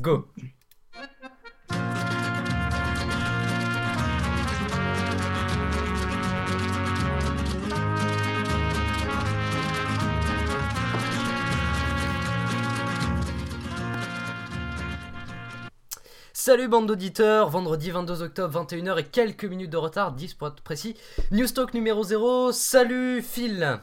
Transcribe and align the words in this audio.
Go. 0.00 0.28
Salut 16.34 16.68
bande 16.68 16.86
d'auditeurs, 16.86 17.48
vendredi 17.48 17.90
22 17.90 18.22
octobre 18.22 18.64
21h 18.64 19.00
et 19.00 19.04
quelques 19.04 19.46
minutes 19.46 19.70
de 19.70 19.76
retard, 19.78 20.12
10 20.12 20.34
pour 20.34 20.48
être 20.48 20.62
précis. 20.62 20.94
Newstalk 21.32 21.74
numéro 21.74 22.04
0, 22.04 22.52
salut 22.52 23.22
Phil 23.22 23.80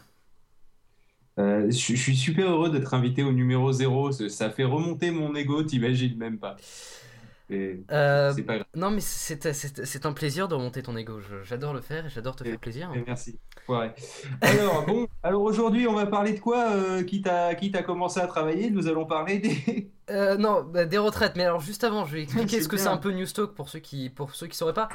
Euh, 1.39 1.65
je, 1.71 1.95
je 1.95 1.95
suis 1.95 2.15
super 2.15 2.49
heureux 2.49 2.69
d'être 2.69 2.93
invité 2.93 3.23
au 3.23 3.31
numéro 3.31 3.71
0. 3.71 4.11
Ça 4.29 4.49
fait 4.49 4.63
remonter 4.63 5.11
mon 5.11 5.33
ego, 5.35 5.63
t'imagines 5.63 6.17
même 6.17 6.37
pas. 6.37 6.55
Euh, 7.51 8.31
C'est 8.35 8.43
pas 8.43 8.55
grave. 8.55 8.67
Non 8.75 8.89
mais 8.89 9.01
c'est 9.01 10.05
un 10.05 10.13
plaisir 10.13 10.47
de 10.47 10.55
remonter 10.55 10.81
ton 10.81 10.95
ego, 10.95 11.19
j'adore 11.43 11.73
le 11.73 11.81
faire 11.81 12.05
et 12.05 12.09
j'adore 12.09 12.35
te 12.35 12.43
Et- 12.43 12.49
faire 12.51 12.59
plaisir. 12.59 12.91
Merci. 13.05 13.37
Ouais. 13.67 13.93
Alors, 14.41 14.85
bon, 14.85 15.07
alors 15.21 15.43
aujourd'hui, 15.43 15.85
on 15.87 15.93
va 15.93 16.05
parler 16.07 16.33
de 16.33 16.39
quoi 16.39 16.71
euh, 16.71 17.03
Quitte 17.03 17.27
à, 17.27 17.53
quitte 17.53 17.75
à 17.75 17.83
commencer 17.83 18.19
à 18.21 18.27
travailler, 18.27 18.71
nous 18.71 18.87
allons 18.87 19.05
parler 19.05 19.39
des. 19.39 19.91
Euh, 20.09 20.35
non, 20.37 20.63
bah, 20.63 20.85
des 20.85 20.97
retraites. 20.97 21.33
Mais 21.35 21.43
alors 21.43 21.59
juste 21.61 21.83
avant, 21.83 22.05
je 22.05 22.13
vais 22.13 22.23
expliquer 22.23 22.61
ce 22.61 22.67
que 22.67 22.77
c'est 22.77 22.87
un 22.87 22.97
peu 22.97 23.11
Newstalk 23.11 23.51
pour 23.53 23.69
ceux 23.69 23.79
qui 23.79 24.09
pour 24.09 24.33
ceux 24.33 24.47
qui 24.47 24.57
sauraient 24.57 24.73
pas. 24.73 24.89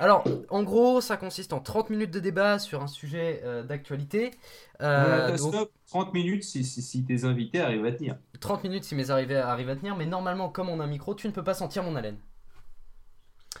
Alors, 0.00 0.32
en 0.48 0.62
gros, 0.64 1.00
ça 1.00 1.16
consiste 1.16 1.52
en 1.52 1.60
30 1.60 1.90
minutes 1.90 2.10
de 2.10 2.20
débat 2.20 2.58
sur 2.58 2.82
un 2.82 2.86
sujet 2.88 3.40
euh, 3.44 3.62
d'actualité. 3.62 4.32
Euh, 4.80 5.30
Voilà, 5.30 5.36
donc, 5.36 5.56
stop, 5.56 5.72
30 5.86 6.12
minutes 6.14 6.42
si, 6.44 6.64
si, 6.64 6.82
si 6.82 7.04
tes 7.04 7.24
invités 7.24 7.60
arrivent 7.60 7.84
à 7.84 7.92
tenir. 7.92 8.18
30 8.40 8.64
minutes 8.64 8.84
si 8.84 8.94
mes 8.94 9.10
arrivés 9.10 9.36
arrivent 9.36 9.68
à 9.68 9.76
tenir, 9.76 9.94
mais 9.94 10.06
normalement, 10.06 10.48
comme 10.48 10.70
on 10.70 10.80
a 10.80 10.84
un 10.84 10.86
micro, 10.86 11.14
tu 11.14 11.26
ne 11.28 11.32
peux 11.34 11.44
pas 11.44 11.52
sentir 11.52 11.82
mon 11.82 11.96
haleine. 11.96 12.18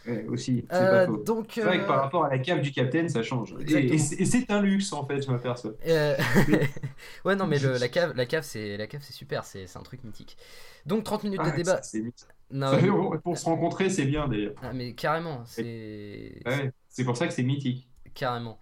Ouais, 0.06 0.24
aussi, 0.26 0.68
c'est 0.70 0.86
Euh, 0.86 0.88
pas 0.88 1.00
faux. 1.04 1.24
donc, 1.24 1.58
C'est 1.58 1.66
vrai 1.66 1.80
que 1.80 1.86
par 1.86 1.96
euh, 1.96 2.02
rapport 2.02 2.24
à 2.24 2.28
la 2.28 2.38
cave 2.38 2.60
du 2.60 2.72
capitaine, 2.72 3.08
ça 3.08 3.22
change. 3.22 3.54
Et, 3.66 3.72
Exactement. 3.72 3.94
et 3.94 3.98
c'est 3.98 4.16
et 4.20 4.24
c'est 4.26 4.50
un 4.50 4.60
luxe, 4.60 4.92
en 4.92 5.06
fait, 5.06 5.22
je 5.22 5.30
m'aperçois. 5.30 5.72
Euh, 5.86 6.16
ouais, 7.24 7.36
non, 7.36 7.46
mais 7.46 7.58
le- 7.58 7.76
la 7.78 7.88
cave, 7.88 8.14
la 8.16 8.26
cave, 8.26 8.42
c'est 8.44 8.76
la 8.76 8.86
cave, 8.86 9.02
c'est 9.04 9.12
super, 9.12 9.44
c'est 9.44 9.76
un 9.76 9.82
truc 9.82 10.02
mythique. 10.04 10.36
Donc 10.86 11.04
30 11.04 11.24
minutes 11.24 11.42
de 11.42 11.50
débat. 11.50 11.80
ça, 11.80 11.82
c'est 11.82 12.00
mythique. 12.00 12.28
Non, 12.54 12.70
Ça, 12.70 12.76
mais- 12.80 12.88
pour, 12.88 13.20
pour 13.22 13.38
se 13.38 13.44
rencontrer, 13.46 13.90
c'est 13.90 14.06
bien 14.06 14.28
d'ailleurs. 14.28 14.54
ah, 14.62 14.72
mais 14.72 14.94
carrément, 14.94 15.44
c'est 15.46 16.42
Ouais, 16.46 16.72
c'est 16.88 17.04
pour 17.04 17.16
ça 17.16 17.26
que 17.26 17.32
c'est 17.34 17.42
mythique. 17.42 17.88
carrément. 18.14 18.58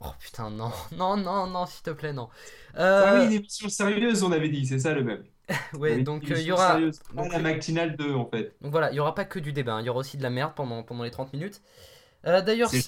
Oh 0.00 0.12
putain, 0.20 0.50
non, 0.50 0.70
non, 0.92 1.16
non, 1.16 1.46
non, 1.46 1.66
s'il 1.66 1.82
te 1.82 1.90
plaît, 1.90 2.12
non. 2.12 2.28
Ah 2.74 2.80
Euh, 2.80 3.18
oui, 3.20 3.26
une 3.26 3.32
émission 3.32 3.68
sérieuse, 3.68 4.22
on 4.24 4.32
avait 4.32 4.48
dit, 4.48 4.66
c'est 4.66 4.78
ça 4.80 4.94
le 4.94 5.04
même. 5.04 5.24
ouais, 5.74 5.98
donc 5.98 6.30
euh, 6.30 6.40
il 6.40 6.48
émission 6.48 6.48
y 6.48 6.52
aura. 6.52 6.80
donc, 6.80 6.94
la 7.32 7.38
euh, 7.38 7.42
matinale 7.42 7.96
2 7.96 8.14
en 8.14 8.26
fait. 8.28 8.56
Donc 8.60 8.72
voilà, 8.72 8.90
il 8.92 8.96
y 8.96 9.00
aura 9.00 9.14
pas 9.14 9.24
que 9.24 9.38
du 9.38 9.52
débat, 9.52 9.74
hein, 9.74 9.80
il 9.80 9.86
y 9.86 9.90
aura 9.90 10.00
aussi 10.00 10.16
de 10.16 10.22
la 10.22 10.30
merde 10.30 10.54
pendant, 10.54 10.82
pendant 10.82 11.04
les 11.04 11.10
30 11.10 11.32
minutes. 11.32 11.62
Euh, 12.26 12.42
D'ailleurs, 12.42 12.70
C'est. 12.70 12.84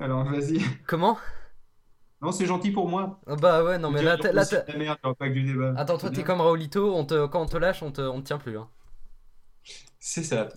Alors 0.00 0.24
vas-y. 0.24 0.58
comment? 0.86 1.18
Non, 2.20 2.30
c'est 2.30 2.46
gentil 2.46 2.70
pour 2.70 2.88
moi. 2.88 3.20
Ah 3.26 3.34
Bah 3.36 3.64
ouais, 3.64 3.78
non, 3.78 3.90
mais 3.90 4.02
là, 4.02 4.16
là, 4.16 4.44
merde, 4.78 4.98
pas 5.18 5.28
que 5.28 5.32
du 5.34 5.42
débat. 5.42 5.74
Attends, 5.76 5.98
toi, 5.98 6.10
t'es 6.10 6.22
comme 6.22 6.40
Raoulito, 6.40 6.94
on 6.94 7.04
te... 7.04 7.26
quand 7.26 7.42
on 7.42 7.46
te 7.46 7.56
lâche, 7.56 7.82
on 7.82 7.90
te, 7.90 8.00
on 8.00 8.20
te 8.20 8.26
tient 8.26 8.38
plus. 8.38 8.56
hein. 8.58 8.68
C'est 10.04 10.24
ça. 10.24 10.48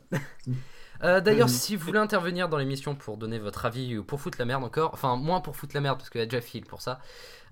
Euh, 1.04 1.22
D'ailleurs, 1.22 1.50
si 1.50 1.76
vous 1.76 1.86
voulez 1.86 2.00
intervenir 2.00 2.50
dans 2.50 2.58
l'émission 2.58 2.96
pour 2.96 3.18
donner 3.18 3.38
votre 3.38 3.66
avis 3.66 3.96
ou 3.98 4.04
pour 4.04 4.20
foutre 4.20 4.40
la 4.40 4.46
merde 4.46 4.64
encore, 4.64 4.92
enfin 4.94 5.18
moins 5.18 5.40
pour 5.40 5.56
foutre 5.56 5.76
la 5.76 5.82
merde 5.82 6.00
parce 6.00 6.10
qu'il 6.10 6.20
y 6.20 6.24
a 6.24 6.26
déjà 6.26 6.42
Phil 6.42 6.66
pour 6.66 6.82
ça, 6.82 7.00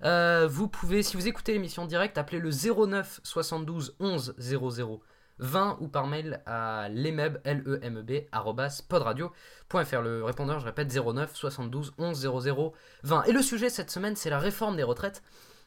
euh, 0.02 0.48
vous 0.50 0.66
pouvez, 0.66 1.04
si 1.04 1.16
vous 1.16 1.28
écoutez 1.28 1.52
l'émission 1.52 1.82
en 1.82 1.86
direct, 1.86 2.18
appeler 2.18 2.40
le 2.40 2.50
09 2.50 3.20
72 3.22 3.94
11 4.00 4.34
00 4.38 5.02
20 5.38 5.78
ou 5.80 5.86
par 5.88 6.08
mail 6.08 6.42
à 6.46 6.88
lemeb, 6.88 7.38
l 7.44 7.78
m 7.82 8.02
b 8.02 8.12
arrobas, 8.32 8.82
podradio.fr. 8.88 10.00
Le 10.00 10.24
répondeur, 10.24 10.58
je 10.58 10.64
répète, 10.64 10.92
09 10.92 11.36
72 11.36 11.94
11 11.98 12.18
00 12.18 12.72
20. 13.04 13.24
Et 13.24 13.32
le 13.32 13.42
sujet 13.42 13.68
cette 13.68 13.90
semaine, 13.90 14.16
c'est 14.16 14.30
la 14.30 14.40
réforme 14.40 14.76
des 14.76 14.82
retraites, 14.82 15.22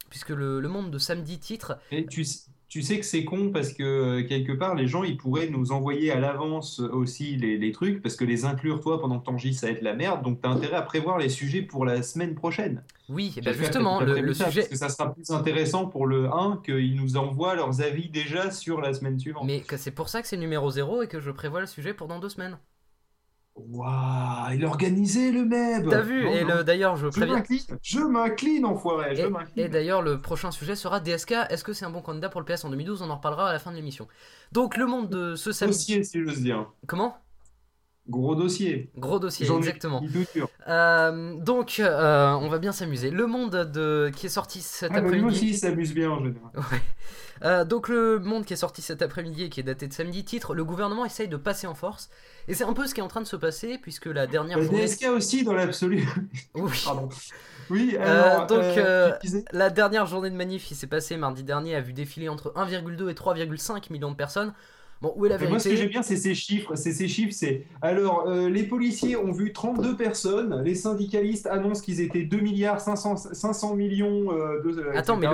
puisque 0.09 0.29
le, 0.29 0.59
le 0.59 0.67
monde 0.67 0.91
de 0.91 0.97
samedi 0.97 1.39
titre 1.39 1.77
Et 1.91 2.05
tu, 2.05 2.25
tu 2.69 2.81
sais 2.81 2.99
que 2.99 3.05
c'est 3.05 3.23
con 3.23 3.51
parce 3.53 3.71
que 3.71 3.83
euh, 3.83 4.27
quelque 4.27 4.51
part, 4.51 4.75
les 4.75 4.87
gens, 4.87 5.03
ils 5.03 5.15
pourraient 5.15 5.49
nous 5.49 5.71
envoyer 5.71 6.11
à 6.11 6.19
l'avance 6.19 6.79
aussi 6.79 7.37
les, 7.37 7.57
les 7.57 7.71
trucs 7.71 8.01
parce 8.01 8.15
que 8.15 8.25
les 8.25 8.43
inclure, 8.43 8.81
toi, 8.81 8.99
pendant 8.99 9.19
que 9.19 9.25
t'enregistres, 9.25 9.61
ça 9.61 9.67
va 9.67 9.73
être 9.73 9.81
la 9.81 9.93
merde. 9.93 10.21
Donc 10.23 10.41
t'as 10.41 10.49
intérêt 10.49 10.75
à 10.75 10.81
prévoir 10.81 11.17
les 11.17 11.29
sujets 11.29 11.61
pour 11.61 11.85
la 11.85 12.03
semaine 12.03 12.35
prochaine. 12.35 12.83
Oui, 13.07 13.33
que 13.33 13.53
justement, 13.53 14.01
le, 14.01 14.11
prévu 14.11 14.27
le 14.27 14.33
ça, 14.33 14.47
sujet. 14.47 14.61
Parce 14.61 14.71
que 14.71 14.77
ça 14.77 14.89
sera 14.89 15.13
plus 15.13 15.29
intéressant 15.31 15.87
pour 15.87 16.07
le 16.07 16.27
1 16.27 16.61
qu'ils 16.65 16.95
nous 16.95 17.15
envoient 17.15 17.55
leurs 17.55 17.81
avis 17.81 18.09
déjà 18.09 18.51
sur 18.51 18.81
la 18.81 18.93
semaine 18.93 19.17
suivante. 19.17 19.45
Mais 19.45 19.63
c'est 19.77 19.91
pour 19.91 20.09
ça 20.09 20.21
que 20.21 20.27
c'est 20.27 20.37
numéro 20.37 20.69
0 20.69 21.03
et 21.03 21.07
que 21.07 21.21
je 21.21 21.31
prévois 21.31 21.61
le 21.61 21.67
sujet 21.67 21.93
pour 21.93 22.07
dans 22.07 22.19
deux 22.19 22.29
semaines. 22.29 22.57
Waouh, 23.57 24.53
il 24.53 24.63
a 24.63 24.67
organisé 24.67 25.31
le 25.31 25.43
MEB 25.45 25.89
T'as 25.89 26.01
vu 26.01 26.23
Non, 26.25 26.31
Et 26.31 26.43
le- 26.43 26.63
d'ailleurs, 26.63 26.95
je 26.95 27.07
préviens. 27.07 27.35
m'incline, 27.37 27.59
je 27.81 27.99
m'incline, 27.99 28.65
enfoiré, 28.65 29.15
je 29.15 29.21
Et, 29.23 29.29
m'incline. 29.29 29.65
et 29.65 29.67
d'ailleurs, 29.67 30.01
le 30.01 30.21
prochain 30.21 30.51
sujet 30.51 30.75
sera 30.75 30.99
DSK. 30.99 31.33
Est-ce 31.49 31.63
que 31.63 31.73
c'est 31.73 31.85
un 31.85 31.89
bon 31.89 32.01
candidat 32.01 32.29
pour 32.29 32.39
le 32.41 32.45
PS 32.45 32.65
en 32.65 32.69
2012 32.69 33.01
On 33.01 33.09
en 33.09 33.15
reparlera 33.17 33.49
à 33.49 33.53
la 33.53 33.59
fin 33.59 33.71
de 33.71 33.75
l'émission. 33.75 34.07
Donc, 34.51 34.77
le 34.77 34.85
monde 34.85 35.09
de 35.09 35.35
ce 35.35 35.51
samedi. 35.51 35.73
Dossier, 35.75 36.03
si 36.03 36.23
j'ose 36.23 36.41
dire. 36.41 36.71
Comment? 36.87 37.17
Gros 38.09 38.35
dossier. 38.35 38.89
Gros 38.97 39.19
dossier, 39.19 39.45
exactement. 39.51 40.01
Euh, 40.67 41.33
donc, 41.39 41.79
euh, 41.79 42.31
on 42.33 42.47
va 42.49 42.57
bien 42.57 42.71
s'amuser. 42.71 43.09
Le 43.11 43.27
monde 43.27 43.51
de... 43.73 44.11
qui 44.15 44.25
est 44.27 44.29
sorti 44.29 44.61
cet 44.61 44.91
Ah, 44.91 45.01
bah, 45.01 45.07
après-midi. 45.07 45.27
aussi, 45.27 45.49
il 45.49 45.57
s'amuse 45.57 45.93
bien 45.93 46.11
en 46.11 46.17
général. 46.19 46.41
Ouais. 46.55 46.81
Euh, 47.43 47.65
donc 47.65 47.87
le 47.87 48.17
monde 48.17 48.45
qui 48.45 48.53
est 48.53 48.57
sorti 48.57 48.81
cet 48.81 49.03
après-midi 49.03 49.43
et 49.43 49.49
qui 49.49 49.59
est 49.59 49.63
daté 49.63 49.87
de 49.87 49.93
samedi 49.93 50.23
titre 50.25 50.55
le 50.55 50.63
gouvernement 50.65 51.05
essaye 51.05 51.27
de 51.27 51.37
passer 51.37 51.67
en 51.67 51.75
force 51.75 52.09
et 52.47 52.55
c'est 52.55 52.63
un 52.63 52.73
peu 52.73 52.87
ce 52.87 52.95
qui 52.95 52.99
est 52.99 53.03
en 53.03 53.07
train 53.09 53.21
de 53.21 53.27
se 53.27 53.35
passer 53.35 53.77
puisque 53.77 54.07
la 54.07 54.25
dernière 54.25 54.57
La 54.57 54.63
journée 54.63 54.85
DSK 54.85 55.05
aussi, 55.15 55.43
dans 55.43 55.53
l'absolu. 55.53 56.07
oui 56.55 56.71
Pardon. 56.83 57.09
Oui, 57.69 57.95
Euh, 57.99 58.33
alors, 58.33 58.47
donc, 58.47 58.63
La 59.51 59.69
dernière 59.69 60.07
journée 60.07 60.31
de 60.31 60.35
manif 60.35 60.65
qui 60.65 60.73
s'est 60.73 60.87
passée 60.87 61.15
mardi 61.15 61.43
dernier 61.43 61.75
a 61.75 61.81
vu 61.81 61.93
défiler 61.93 62.27
entre 62.27 62.51
1,2 62.55 63.07
et 63.09 63.13
3,5 63.13 63.91
millions 63.91 64.09
de 64.09 64.15
personnes. 64.15 64.51
Bon, 65.01 65.13
où 65.15 65.25
est 65.25 65.29
la 65.29 65.35
Et 65.41 65.47
moi, 65.47 65.59
ce 65.59 65.69
que 65.69 65.75
j'aime 65.75 65.89
bien, 65.89 66.01
c'est 66.01 66.17
ces 66.17 66.33
chiffres. 66.33 66.75
C'est 66.75 66.91
ces 66.91 67.07
chiffres, 67.07 67.33
c'est. 67.33 67.65
Alors, 67.81 68.27
euh, 68.27 68.49
les 68.49 68.63
policiers 68.63 69.15
ont 69.15 69.31
vu 69.31 69.53
32 69.53 69.95
personnes. 69.95 70.61
Les 70.63 70.73
syndicalistes 70.75 71.45
annoncent 71.47 71.81
qu'ils 71.83 72.01
étaient 72.01 72.23
2 72.23 72.39
milliards 72.39 72.81
500, 72.81 73.15
500 73.17 73.75
millions 73.75 74.31
euh, 74.31 74.61
de. 74.63 74.79
euh, 74.79 74.97
Attends, 74.97 75.17
mais 75.17 75.27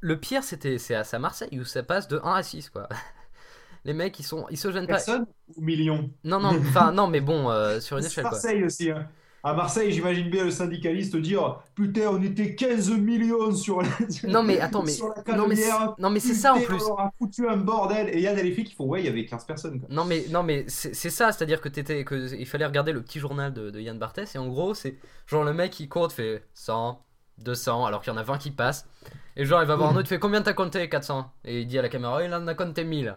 le, 0.00 0.16
pire, 0.20 0.42
c'était 0.42 0.78
c'est 0.78 0.94
à, 0.94 1.02
à 1.10 1.18
Marseille 1.18 1.58
où 1.60 1.64
ça 1.64 1.82
passe 1.82 2.08
de 2.08 2.18
1 2.22 2.32
à 2.34 2.42
6, 2.42 2.70
quoi. 2.70 2.88
Les 3.84 3.94
mecs, 3.94 4.18
ils, 4.18 4.24
sont, 4.24 4.46
ils 4.50 4.58
se 4.58 4.72
gênent 4.72 4.88
pas. 4.88 4.94
Personnes 4.94 5.26
ou 5.56 5.60
millions? 5.62 6.10
Non, 6.24 6.40
non, 6.40 6.56
enfin, 6.58 6.90
non, 6.90 7.06
mais 7.06 7.20
bon, 7.20 7.50
euh, 7.50 7.78
sur 7.80 7.98
une 7.98 8.02
C'est 8.02 8.08
échelle, 8.08 8.24
quoi. 8.24 8.32
Marseille 8.32 8.64
aussi. 8.64 8.90
hein. 8.90 9.08
À 9.46 9.54
Marseille, 9.54 9.92
j'imagine 9.92 10.28
bien 10.28 10.42
le 10.42 10.50
syndicaliste 10.50 11.14
dire 11.14 11.60
Putain, 11.76 12.08
on 12.10 12.20
était 12.20 12.56
15 12.56 12.90
millions 12.98 13.54
sur 13.54 13.80
la. 13.80 13.88
Non, 14.26 14.42
mais 14.42 14.58
attends, 14.58 14.82
mais. 14.82 14.90
sur 14.90 15.14
la 15.14 15.36
Non, 15.36 15.46
mais, 15.46 15.54
non, 15.98 16.10
mais 16.10 16.18
c'est 16.18 16.34
ça 16.34 16.52
en 16.52 16.60
plus. 16.60 16.82
On 16.82 16.96
a 16.96 17.12
foutu 17.16 17.48
un 17.48 17.56
bordel. 17.56 18.08
Et 18.08 18.16
il 18.16 18.22
y 18.22 18.26
a 18.26 18.34
des 18.34 18.50
filles 18.50 18.64
qui 18.64 18.74
font 18.74 18.86
Ouais, 18.86 19.02
il 19.02 19.06
y 19.06 19.08
avait 19.08 19.24
15 19.24 19.44
personnes. 19.44 19.78
Quoi. 19.78 19.88
Non 19.88 20.04
mais 20.04 20.24
non 20.30 20.42
mais 20.42 20.64
c'est 20.66 20.96
c'est 20.96 21.10
ça, 21.10 21.30
c'est-à-dire 21.30 21.60
que 21.60 21.68
t'étais 21.68 22.02
que 22.02 22.34
il 22.34 22.44
fallait 22.44 22.66
regarder 22.66 22.90
le 22.90 23.00
petit 23.02 23.20
journal 23.20 23.52
de, 23.52 23.70
de 23.70 23.80
Yann 23.80 23.96
Barthès 23.96 24.34
et 24.34 24.38
en 24.38 24.48
gros 24.48 24.74
c'est 24.74 24.96
genre 25.28 25.44
le 25.44 25.52
mec 25.52 25.78
il 25.78 25.88
compte 25.88 26.12
fait 26.12 26.44
100, 26.54 27.00
200 27.38 27.86
alors 27.86 28.02
qu'il 28.02 28.12
y 28.12 28.16
en 28.16 28.18
a 28.18 28.24
20 28.24 28.38
qui 28.38 28.50
passent 28.50 28.88
et 29.36 29.44
genre 29.44 29.62
il 29.62 29.68
va 29.68 29.76
voir 29.76 29.90
un 29.90 29.92
autre 29.96 30.06
il 30.06 30.08
fait 30.08 30.18
combien 30.18 30.42
t'as 30.42 30.54
compté 30.54 30.88
400 30.88 31.30
et 31.44 31.60
il 31.60 31.66
dit 31.68 31.78
à 31.78 31.82
la 31.82 31.88
caméra 31.88 32.24
il 32.24 32.34
en 32.34 32.46
a 32.46 32.54
compté 32.54 32.84
1000 32.84 33.16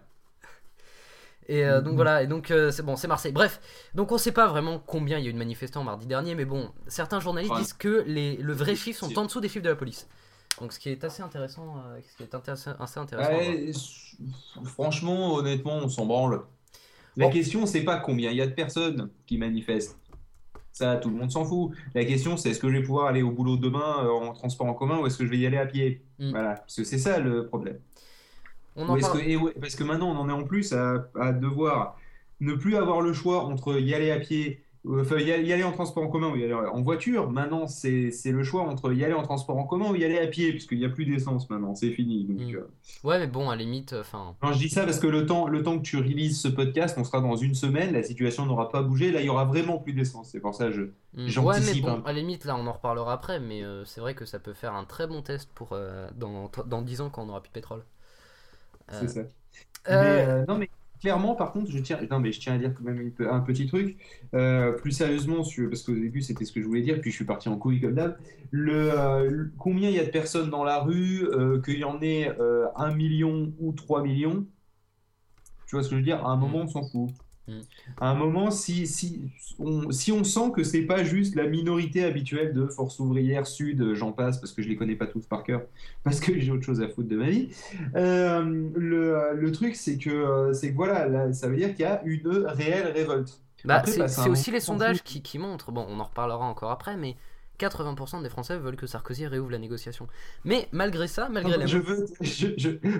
et 1.49 1.65
euh, 1.65 1.81
donc 1.81 1.95
voilà 1.95 2.23
et 2.23 2.27
donc 2.27 2.51
euh, 2.51 2.71
c'est 2.71 2.83
bon 2.83 2.95
c'est 2.95 3.07
Marseille 3.07 3.31
bref 3.33 3.59
donc 3.95 4.11
on 4.11 4.17
sait 4.17 4.31
pas 4.31 4.47
vraiment 4.47 4.79
combien 4.79 5.17
il 5.17 5.23
y 5.23 5.27
a 5.27 5.29
eu 5.29 5.33
de 5.33 5.37
manifestants 5.37 5.83
mardi 5.83 6.05
dernier 6.07 6.35
mais 6.35 6.45
bon 6.45 6.69
certains 6.87 7.19
journalistes 7.19 7.51
Ouais. 7.53 7.59
disent 7.59 7.73
que 7.73 8.03
les 8.07 8.37
le 8.37 8.53
vrai 8.53 8.75
chiffre 8.75 8.99
sont 9.05 9.17
en 9.19 9.25
dessous 9.25 9.41
des 9.41 9.49
chiffres 9.49 9.65
de 9.65 9.69
la 9.69 9.75
police 9.75 10.07
donc 10.61 10.71
ce 10.73 10.79
qui 10.79 10.89
est 10.89 11.03
assez 11.03 11.21
intéressant 11.23 11.77
euh, 11.87 11.99
ce 12.09 12.17
qui 12.17 12.23
est 12.23 12.35
intéressant- 12.35 12.75
assez 12.79 12.99
intéressant. 12.99 13.31
Ouais, 13.31 13.71
franchement, 14.65 15.35
honnêtement, 15.35 15.77
on 15.77 15.89
s'en 15.89 16.05
branle. 16.05 16.41
La 17.16 17.25
Bon. 17.28 17.31
question, 17.31 17.66
c'est 17.66 17.84
pas 17.84 17.97
combien 17.97 18.31
il 18.31 18.37
y 18.37 18.41
a 18.41 18.47
de 18.47 18.52
personnes 18.53 19.09
qui 19.25 19.37
manifestent. 19.37 19.97
Ça, 20.72 20.97
tout 20.97 21.09
le 21.09 21.16
monde 21.16 21.31
s'en 21.31 21.43
fout. 21.45 21.72
La 21.95 22.05
question, 22.05 22.37
c'est 22.37 22.49
est-ce 22.52 22.59
que 22.59 22.69
je 22.69 22.78
vais 22.78 22.84
pouvoir 22.84 23.07
aller 23.07 23.22
au 23.22 23.31
boulot 23.31 23.57
demain 23.57 24.07
en 24.09 24.34
transport 24.34 24.67
en 24.67 24.73
commun 24.73 24.99
ou 24.99 25.07
est-ce 25.07 25.17
que 25.17 25.25
je 25.25 25.29
vais 25.29 25.37
y 25.37 25.45
aller 25.45 25.57
à 25.57 25.66
pied? 25.66 26.03
Mm. 26.19 26.29
Voilà, 26.31 26.53
parce 26.55 26.75
que 26.75 26.84
c'est 26.84 26.97
ça 26.97 27.19
le 27.19 27.47
problème. 27.47 27.79
On 28.79 28.90
Ou 28.90 28.91
en 28.93 28.96
est-ce 28.96 29.08
parle 29.08 29.20
que, 29.22 29.28
et 29.29 29.37
ouais, 29.37 29.53
parce 29.59 29.76
que 29.76 29.84
maintenant, 29.84 30.09
on 30.11 30.17
en 30.20 30.29
est 30.29 30.34
en 30.34 30.43
plus 30.43 30.73
à, 30.73 31.09
à 31.20 31.31
devoir 31.34 31.97
ne 32.40 32.53
plus 32.55 32.76
avoir 32.78 33.02
le 33.02 33.14
choix 33.14 33.43
entre 33.46 33.79
y 33.79 33.93
aller 33.93 34.11
à 34.11 34.20
pied, 34.20 34.64
euh, 34.85 35.02
enfin 35.02 35.17
y 35.20 35.31
aller, 35.31 35.64
en 35.64 35.73
transport 35.73 36.03
en 36.03 36.08
commun 36.08 36.29
ou 36.31 36.37
y 36.37 36.43
aller 36.46 36.53
en 36.53 36.81
voiture. 36.81 37.29
Maintenant, 37.29 37.67
c'est 37.67 38.11
le 38.26 38.43
choix 38.43 38.61
entre 38.64 38.93
y 38.93 39.03
aller 39.03 39.14
en 39.14 39.23
transport 39.23 39.58
en 39.58 39.66
commun 39.66 39.91
ou 39.91 39.96
y 39.96 40.05
aller 40.05 40.17
à 40.20 40.28
pied, 40.28 40.52
puisqu'il 40.52 40.79
n'y 40.79 40.85
a 40.85 40.90
plus 40.90 41.05
d'essence 41.05 41.49
maintenant, 41.49 41.76
c'est 41.76 41.91
fini. 41.91 42.23
Donc, 42.26 42.40
Mm. 42.40 42.55
euh, 42.55 42.72
ouais 43.03 43.20
mais 43.20 43.28
bon 43.28 43.49
à 43.49 43.55
la 43.58 43.64
limite 43.64 43.93
enfin 43.93 44.35
non, 44.41 44.53
je 44.53 44.58
dis 44.59 44.70
ça 44.70 44.85
parce 44.85 44.99
que 44.99 45.08
le 45.08 45.26
temps, 45.26 45.47
le 45.47 45.64
temps 45.64 45.78
que 45.78 45.84
tu 45.84 45.97
releases 45.97 46.40
ce 46.40 46.47
podcast, 46.47 46.97
on 46.97 47.03
sera 47.03 47.20
dans 47.22 47.35
une 47.35 47.55
semaine, 47.55 47.91
la 47.93 48.03
situation 48.03 48.46
n'aura 48.46 48.70
pas 48.72 48.81
bougé, 48.81 49.11
là 49.11 49.20
il 49.20 49.26
y 49.26 49.29
aura 49.29 49.46
vraiment 49.46 49.78
plus 49.79 49.93
d'essence. 49.93 50.29
C'est 50.31 50.40
pour 50.40 50.55
ça 50.55 50.67
que 50.67 50.72
je. 50.72 50.81
Mm. 50.81 51.28
J'anticipe 51.28 51.43
Ouais, 51.43 51.91
mais 51.91 51.97
bon, 51.97 52.03
à 52.05 52.14
la 52.14 52.20
limite, 52.20 52.46
là, 52.46 52.55
on 52.58 52.66
en 52.67 52.72
reparlera 52.72 53.11
après, 53.14 53.40
mais 53.41 53.64
euh, 53.64 53.84
c'est 53.85 53.99
vrai 53.99 54.16
que 54.16 54.26
ça 54.26 54.40
peut 54.40 54.53
faire 54.53 54.73
un 54.76 54.85
très 54.85 55.08
bon 55.08 55.22
test 55.22 55.49
pour 55.53 55.70
euh, 55.73 56.08
dans, 56.16 56.49
dans 56.67 56.81
10 56.81 57.02
ans 57.02 57.09
quand 57.09 57.23
on 57.26 57.29
aura 57.29 57.41
plus 57.41 57.49
de 57.49 57.53
pétrole. 57.53 57.84
Euh, 58.91 58.97
C'est 59.02 59.08
ça. 59.08 59.20
euh, 59.22 59.26
Mais, 59.88 60.26
euh, 60.28 60.46
non, 60.47 60.58
mais 60.58 60.70
clairement, 61.02 61.36
par 61.36 61.52
contre, 61.52 61.72
je 61.72 61.80
tiens, 61.80 62.00
non, 62.09 62.20
mais 62.20 62.32
je 62.32 62.40
tiens 62.40 62.56
à 62.56 62.58
dire 62.58 62.74
quand 62.74 62.84
même 62.84 63.12
un 63.20 63.40
petit 63.41 63.68
truc. 63.68 63.97
Euh, 64.34 64.74
plus 64.74 64.91
sérieusement, 64.91 65.44
parce 65.70 65.84
qu'au 65.84 65.94
début, 65.94 66.22
c'était 66.22 66.46
ce 66.46 66.52
que 66.52 66.62
je 66.62 66.68
voulais 66.68 66.82
dire, 66.82 67.02
puis 67.02 67.12
je 67.12 67.16
suis 67.16 67.26
parti 67.26 67.50
en 67.50 67.58
couille 67.58 67.82
comme 67.82 67.96
d'hab. 67.96 68.18
Le, 68.52 69.52
combien 69.58 69.90
il 69.90 69.96
y 69.96 70.00
a 70.00 70.06
de 70.06 70.09
personnes 70.12 70.50
dans 70.50 70.64
la 70.64 70.80
rue, 70.80 71.28
qu'il 71.64 71.80
y 71.80 71.84
en 71.84 72.02
ait 72.02 72.32
un 72.76 72.94
million 72.96 73.53
ou 73.59 73.74
3 73.74 74.03
millions, 74.03 74.46
tu 75.68 75.76
vois 75.76 75.84
ce 75.84 75.90
que 75.90 75.96
je 75.96 76.00
veux 76.00 76.06
dire? 76.06 76.26
À 76.26 76.32
un 76.32 76.36
moment, 76.38 76.59
on 76.59 76.68
s'en 76.68 76.84
fout. 76.84 77.12
À 77.99 78.09
un 78.09 78.16
moment, 78.16 78.51
si, 78.51 78.87
si, 78.87 79.22
on, 79.59 79.91
si 79.91 80.11
on 80.11 80.23
sent 80.23 80.51
que 80.55 80.63
c'est 80.63 80.84
pas 80.84 81.03
juste 81.03 81.35
la 81.35 81.47
minorité 81.47 82.03
habituelle 82.03 82.53
de 82.53 82.66
Force 82.67 82.99
ouvrière 82.99 83.47
Sud, 83.47 83.93
j'en 83.93 84.11
passe 84.11 84.40
parce 84.40 84.53
que 84.53 84.61
je 84.61 84.69
les 84.69 84.75
connais 84.75 84.96
pas 84.96 85.07
tous 85.07 85.25
par 85.25 85.43
cœur, 85.43 85.61
parce 86.03 86.19
que 86.19 86.37
j'ai 86.40 86.51
autre 86.51 86.63
chose 86.63 86.81
à 86.81 86.87
foutre 86.87 87.09
de 87.09 87.17
ma 87.17 87.29
vie. 87.29 87.49
Euh, 87.96 88.69
le, 88.75 89.34
le, 89.35 89.51
truc, 89.51 89.75
c'est 89.75 89.97
que, 89.97 90.51
c'est 90.53 90.72
que 90.72 90.75
voilà, 90.75 91.34
ça 91.34 91.47
veut 91.47 91.57
dire 91.57 91.72
qu'il 91.72 91.81
y 91.81 91.85
a 91.85 92.01
une 92.03 92.46
réelle 92.47 92.87
révolte. 92.87 93.40
Bah, 93.66 93.84
c'est 93.85 93.99
bah, 93.99 94.29
aussi 94.29 94.52
les 94.52 94.61
sondages 94.61 95.03
qui, 95.03 95.22
qui 95.22 95.37
montrent, 95.37 95.72
bon, 95.72 95.85
on 95.90 95.99
en 95.99 96.05
reparlera 96.05 96.45
encore 96.45 96.72
après, 96.72 96.95
mais 96.95 97.17
80% 97.59 98.23
des 98.23 98.29
Français 98.29 98.58
veulent 98.58 98.76
que 98.76 98.88
Sarkozy 98.88 99.28
réouvre 99.28 99.52
la 99.52 99.58
négociation. 99.58 100.08
Mais 100.46 100.67
malgré 100.72 101.08
ça, 101.08 101.29
malgré 101.29 101.58
la... 101.58 101.66
Je 101.66 101.78
veux, 101.78 102.06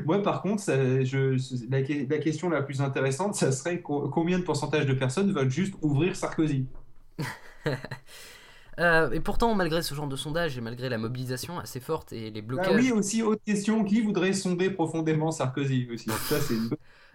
Moi, 0.06 0.22
par 0.22 0.42
contre, 0.42 0.64
je, 0.66 1.70
la, 1.70 2.18
question 2.20 2.50
la 2.50 2.62
plus 2.62 2.82
intéressante, 2.82 3.36
ça 3.36 3.52
serait 3.52 3.82
combien 3.82 4.40
de 4.40 4.44
pourcentage 4.44 4.86
de 4.86 4.94
personnes 4.94 5.32
veulent 5.32 5.52
juste 5.52 5.76
ouvrir 5.82 6.16
Sarkozy? 6.16 6.66
Euh, 8.80 9.12
et 9.12 9.20
pourtant, 9.20 9.54
malgré 9.56 9.82
ce 9.82 9.94
genre 9.94 10.08
de 10.08 10.16
sondage 10.16 10.58
et 10.58 10.62
malgré 10.62 10.88
la 10.88 10.98
mobilisation 10.98 11.60
assez 11.60 11.82
forte 11.82 12.14
et 12.14 12.32
les 12.32 12.42
blocages. 12.42 12.72
Ah 12.72 12.78
oui, 12.78 12.94
aussi, 12.94 13.22
autre 13.22 13.44
question 13.44 13.84
qui 13.84 14.00
voudrait 14.00 14.32
sonder 14.32 14.70
profondément 14.70 15.32
Sarkozy 15.32 15.90
aussi? 15.92 16.10
Ça, 16.10 16.40
c'est 16.40 16.54
une 16.54 16.70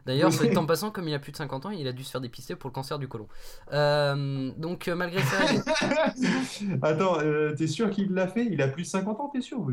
D'ailleurs, 0.07 0.33
en 0.57 0.67
passant, 0.67 0.91
comme 0.91 1.09
il 1.09 1.15
a 1.15 1.19
plus 1.19 1.33
de 1.33 1.37
50 1.37 1.67
ans, 1.67 1.71
il 1.71 1.87
a 1.87 1.93
dû 1.93 2.05
se 2.05 2.11
faire 2.11 2.21
dépister 2.21 2.57
pour 2.57 2.69
le 2.69 2.75
cancer 2.75 2.99
du 2.99 3.09
côlon. 3.09 3.27
Euh, 3.73 4.51
donc, 4.59 4.89
euh, 4.89 4.95
malgré 4.95 5.23
ça. 5.23 5.39
Attends, 6.83 7.21
euh, 7.21 7.55
t'es 7.57 7.67
sûr 7.67 7.91
qu'il 7.91 8.13
l'a 8.13 8.29
fait? 8.29 8.45
Il 8.45 8.61
a 8.61 8.69
plus 8.69 8.83
de 8.83 8.89
50 8.89 9.21
ans, 9.21 9.31
t'es 9.33 9.41
sûr? 9.41 9.65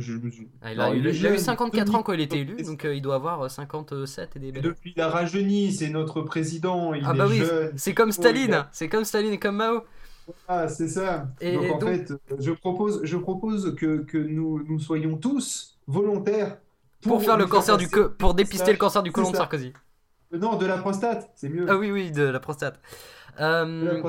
Ah, 0.61 0.71
il, 0.71 0.79
a, 0.79 1.33
eu 1.33 1.37
54 1.37 1.95
ans 1.95 2.03
quand 2.03 2.13
il 2.13 2.21
était 2.21 2.39
élu, 2.39 2.63
donc 2.63 2.87
il 2.89 3.01
doit 3.01 3.15
avoir 3.15 3.49
57 3.49 4.35
et 4.35 4.39
des 4.39 4.51
belles. 4.51 4.63
Depuis, 4.63 4.93
il 4.95 5.01
a 5.01 5.09
rajeuni, 5.09 5.71
c'est 5.71 5.89
notre 5.89 6.21
président. 6.21 6.93
Il 6.93 7.03
ah, 7.05 7.13
bah 7.13 7.25
oui, 7.29 7.41
c'est 7.75 7.93
comme 7.93 8.11
Staline, 8.11 8.65
c'est 8.71 8.89
comme 8.89 9.03
Staline 9.03 9.33
et 9.33 9.39
comme 9.39 9.57
Mao. 9.57 9.83
Ah, 10.47 10.67
c'est 10.67 10.87
ça. 10.87 11.27
Et 11.41 11.53
donc, 11.53 11.83
en 11.83 11.87
fait, 11.87 12.13
je 12.39 12.51
propose, 12.51 13.01
je 13.03 13.17
propose 13.17 13.75
que, 13.75 13.97
que 14.03 14.17
nous, 14.17 14.63
nous 14.67 14.79
soyons 14.79 15.17
tous 15.17 15.77
volontaires 15.87 16.57
pour, 17.01 17.21
faire 17.21 17.37
le 17.37 17.47
cancer 17.47 17.77
du 17.77 17.87
pour 18.17 18.33
dépister 18.33 18.71
le 18.71 18.77
cancer 18.77 19.03
du 19.03 19.11
côlon 19.11 19.31
de 19.31 19.35
Sarkozy. 19.35 19.73
Non, 20.33 20.55
de 20.55 20.65
la 20.65 20.77
prostate, 20.77 21.31
c'est 21.35 21.49
mieux. 21.49 21.65
Ah 21.69 21.77
oui, 21.77 21.91
oui, 21.91 22.11
de 22.11 22.23
la 22.23 22.39
prostate. 22.39 22.79
Euh, 23.39 24.01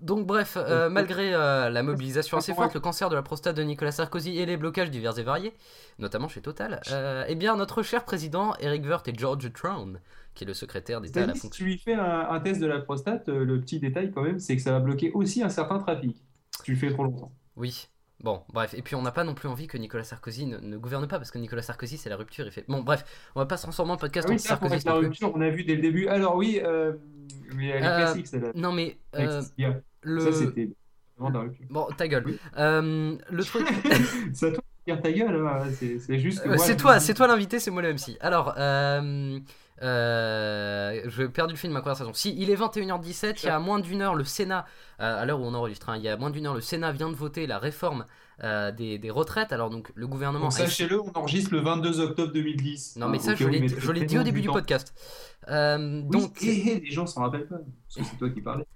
donc 0.00 0.26
bref, 0.26 0.56
euh, 0.56 0.88
malgré 0.88 1.34
euh, 1.34 1.70
la 1.70 1.82
mobilisation 1.82 2.36
assez 2.36 2.54
forte, 2.54 2.74
le 2.74 2.80
cancer 2.80 3.08
de 3.08 3.16
la 3.16 3.22
prostate 3.22 3.56
de 3.56 3.62
Nicolas 3.62 3.90
Sarkozy 3.90 4.38
et 4.38 4.46
les 4.46 4.56
blocages 4.56 4.90
divers 4.90 5.18
et 5.18 5.24
variés, 5.24 5.52
notamment 5.98 6.28
chez 6.28 6.40
Total, 6.40 6.80
eh 7.28 7.34
bien 7.34 7.56
notre 7.56 7.82
cher 7.82 8.04
président 8.04 8.54
Eric 8.60 8.84
Wirth 8.84 9.08
et 9.08 9.14
George 9.14 9.52
Trown, 9.52 10.00
qui 10.34 10.44
est 10.44 10.46
le 10.46 10.54
secrétaire 10.54 11.00
d'État 11.00 11.24
à 11.24 11.26
la 11.26 11.34
fonction. 11.34 11.50
Si 11.50 11.58
tu 11.58 11.64
lui 11.64 11.78
fais 11.78 11.94
un, 11.94 12.40
test 12.40 12.60
de 12.60 12.66
la 12.66 12.80
prostate, 12.80 13.28
le 13.28 13.60
petit 13.60 13.80
détail 13.80 14.12
quand 14.12 14.22
même, 14.22 14.38
c'est 14.38 14.56
que 14.56 14.62
ça 14.62 14.72
va 14.72 14.80
bloquer 14.80 15.10
aussi 15.12 15.42
un 15.42 15.50
certain 15.50 15.78
trafic. 15.78 16.16
Si 16.56 16.62
tu 16.62 16.72
le 16.72 16.78
fais 16.78 16.92
trop 16.92 17.04
longtemps. 17.04 17.32
Oui, 17.56 17.88
Bon, 18.20 18.42
bref, 18.52 18.74
et 18.74 18.82
puis 18.82 18.96
on 18.96 19.02
n'a 19.02 19.12
pas 19.12 19.22
non 19.22 19.34
plus 19.34 19.48
envie 19.48 19.68
que 19.68 19.78
Nicolas 19.78 20.02
Sarkozy 20.02 20.46
ne, 20.46 20.76
gouverne 20.76 21.06
pas, 21.06 21.18
parce 21.18 21.30
que 21.30 21.38
Nicolas 21.38 21.62
Sarkozy, 21.62 21.98
c'est 21.98 22.10
la 22.10 22.16
rupture. 22.16 22.46
Il 22.46 22.52
fait... 22.52 22.64
Bon, 22.66 22.80
bref, 22.80 23.04
on 23.36 23.40
va 23.40 23.46
pas 23.46 23.56
se 23.56 23.62
transformer 23.62 23.92
en 23.92 23.96
podcast 23.96 24.26
ah 24.28 24.32
oui, 24.32 24.36
en 24.36 24.38
Sarkozy. 24.38 24.84
la 24.84 24.94
rupture, 24.94 25.32
on 25.34 25.40
a 25.40 25.50
vu 25.50 25.62
dès 25.62 25.76
le 25.76 25.82
début. 25.82 26.08
Alors 26.08 26.34
oui, 26.34 26.60
euh, 26.64 26.94
mais 27.54 27.68
elle 27.68 27.84
est 27.84 27.86
euh, 27.86 27.96
classique, 27.96 28.26
celle-là. 28.26 28.50
Non, 28.54 28.72
mais. 28.72 28.96
Euh, 29.14 29.42
le... 30.02 30.20
Ça, 30.20 30.32
c'était. 30.32 30.70
Bon, 31.18 31.86
ta 31.96 32.08
gueule. 32.08 32.38
Euh, 32.56 33.16
le 33.30 33.44
truc. 33.44 33.66
c'est 34.32 34.52
toi 34.52 34.62
qui 34.86 35.02
ta 35.02 35.12
gueule, 35.12 35.46
hein. 35.46 35.64
c'est 35.76 36.18
juste. 36.18 36.42
c'est 36.56 36.76
toi, 36.76 36.98
c'est 36.98 37.14
toi 37.14 37.26
l'invité, 37.26 37.58
c'est 37.60 37.70
moi 37.70 37.82
le 37.82 37.92
MC. 37.92 38.16
Alors, 38.20 38.54
euh. 39.82 40.78
Euh, 40.88 41.02
je 41.06 41.22
vais 41.22 41.28
perdre 41.28 41.52
le 41.52 41.56
fil 41.56 41.70
de 41.70 41.74
ma 41.74 41.80
conversation. 41.80 42.12
Si 42.14 42.34
il 42.38 42.50
est 42.50 42.56
21h17, 42.56 43.40
il 43.42 43.46
y 43.46 43.48
a 43.48 43.58
moins 43.58 43.78
d'une 43.78 44.02
heure, 44.02 44.14
le 44.14 44.24
Sénat, 44.24 44.66
euh, 45.00 45.22
à 45.22 45.24
l'heure 45.24 45.40
où 45.40 45.44
on 45.44 45.54
enregistre, 45.54 45.88
hein, 45.88 45.96
il 45.96 46.02
y 46.02 46.08
a 46.08 46.16
moins 46.16 46.30
d'une 46.30 46.46
heure, 46.46 46.54
le 46.54 46.60
Sénat 46.60 46.92
vient 46.92 47.10
de 47.10 47.14
voter 47.14 47.46
la 47.46 47.58
réforme 47.58 48.04
euh, 48.44 48.70
des, 48.72 48.98
des, 48.98 49.10
retraites. 49.10 49.52
Alors 49.52 49.70
donc 49.70 49.90
le 49.94 50.06
gouvernement. 50.06 50.50
Sachez-le, 50.50 51.00
on 51.00 51.12
enregistre 51.14 51.52
le 51.52 51.60
22 51.60 52.00
octobre 52.00 52.32
2010. 52.32 52.96
Non 52.96 53.08
mais 53.08 53.18
ça, 53.18 53.34
je 53.34 53.46
l'ai 53.92 54.04
dit 54.06 54.18
au 54.18 54.22
début 54.22 54.40
du 54.40 54.48
podcast. 54.48 54.94
donc. 55.48 56.40
les 56.40 56.90
gens 56.90 57.06
s'en 57.06 57.22
rappellent 57.22 57.48
pas. 57.48 57.60
C'est 57.88 58.02
toi 58.18 58.30
qui 58.30 58.40
parlais. 58.40 58.66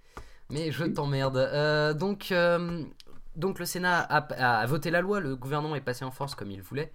Mais 0.50 0.70
je 0.70 0.84
t'emmerde. 0.84 1.96
donc. 1.98 2.32
donc 3.36 3.58
le 3.58 3.64
Sénat 3.64 4.00
a, 4.00 4.60
a 4.60 4.66
voté 4.66 4.90
la 4.90 5.00
loi, 5.00 5.20
le 5.20 5.36
gouvernement 5.36 5.76
est 5.76 5.80
passé 5.80 6.04
en 6.04 6.10
force 6.10 6.34
comme 6.34 6.50
il 6.50 6.62
voulait. 6.62 6.92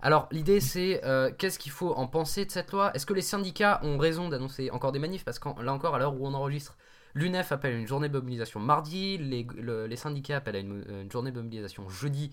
Alors 0.00 0.28
l'idée 0.30 0.60
c'est 0.60 1.04
euh, 1.04 1.30
qu'est-ce 1.36 1.58
qu'il 1.58 1.72
faut 1.72 1.92
en 1.94 2.06
penser 2.06 2.44
de 2.44 2.50
cette 2.50 2.70
loi? 2.72 2.92
Est-ce 2.94 3.06
que 3.06 3.14
les 3.14 3.22
syndicats 3.22 3.80
ont 3.82 3.98
raison 3.98 4.28
d'annoncer 4.28 4.70
encore 4.70 4.92
des 4.92 5.00
manifs? 5.00 5.24
Parce 5.24 5.38
que 5.38 5.48
là 5.60 5.72
encore, 5.72 5.94
à 5.94 5.98
l'heure 5.98 6.14
où 6.14 6.26
on 6.26 6.34
enregistre, 6.34 6.76
l'UNEF 7.14 7.50
appelle 7.50 7.74
une 7.74 7.86
journée 7.86 8.08
de 8.08 8.12
mobilisation 8.12 8.60
mardi, 8.60 9.18
les, 9.18 9.96
syndicats 9.96 10.36
appellent 10.36 10.56
à 10.56 10.60
une, 10.60 11.10
journée 11.10 11.32
de 11.32 11.40
mobilisation 11.40 11.88
jeudi 11.88 12.30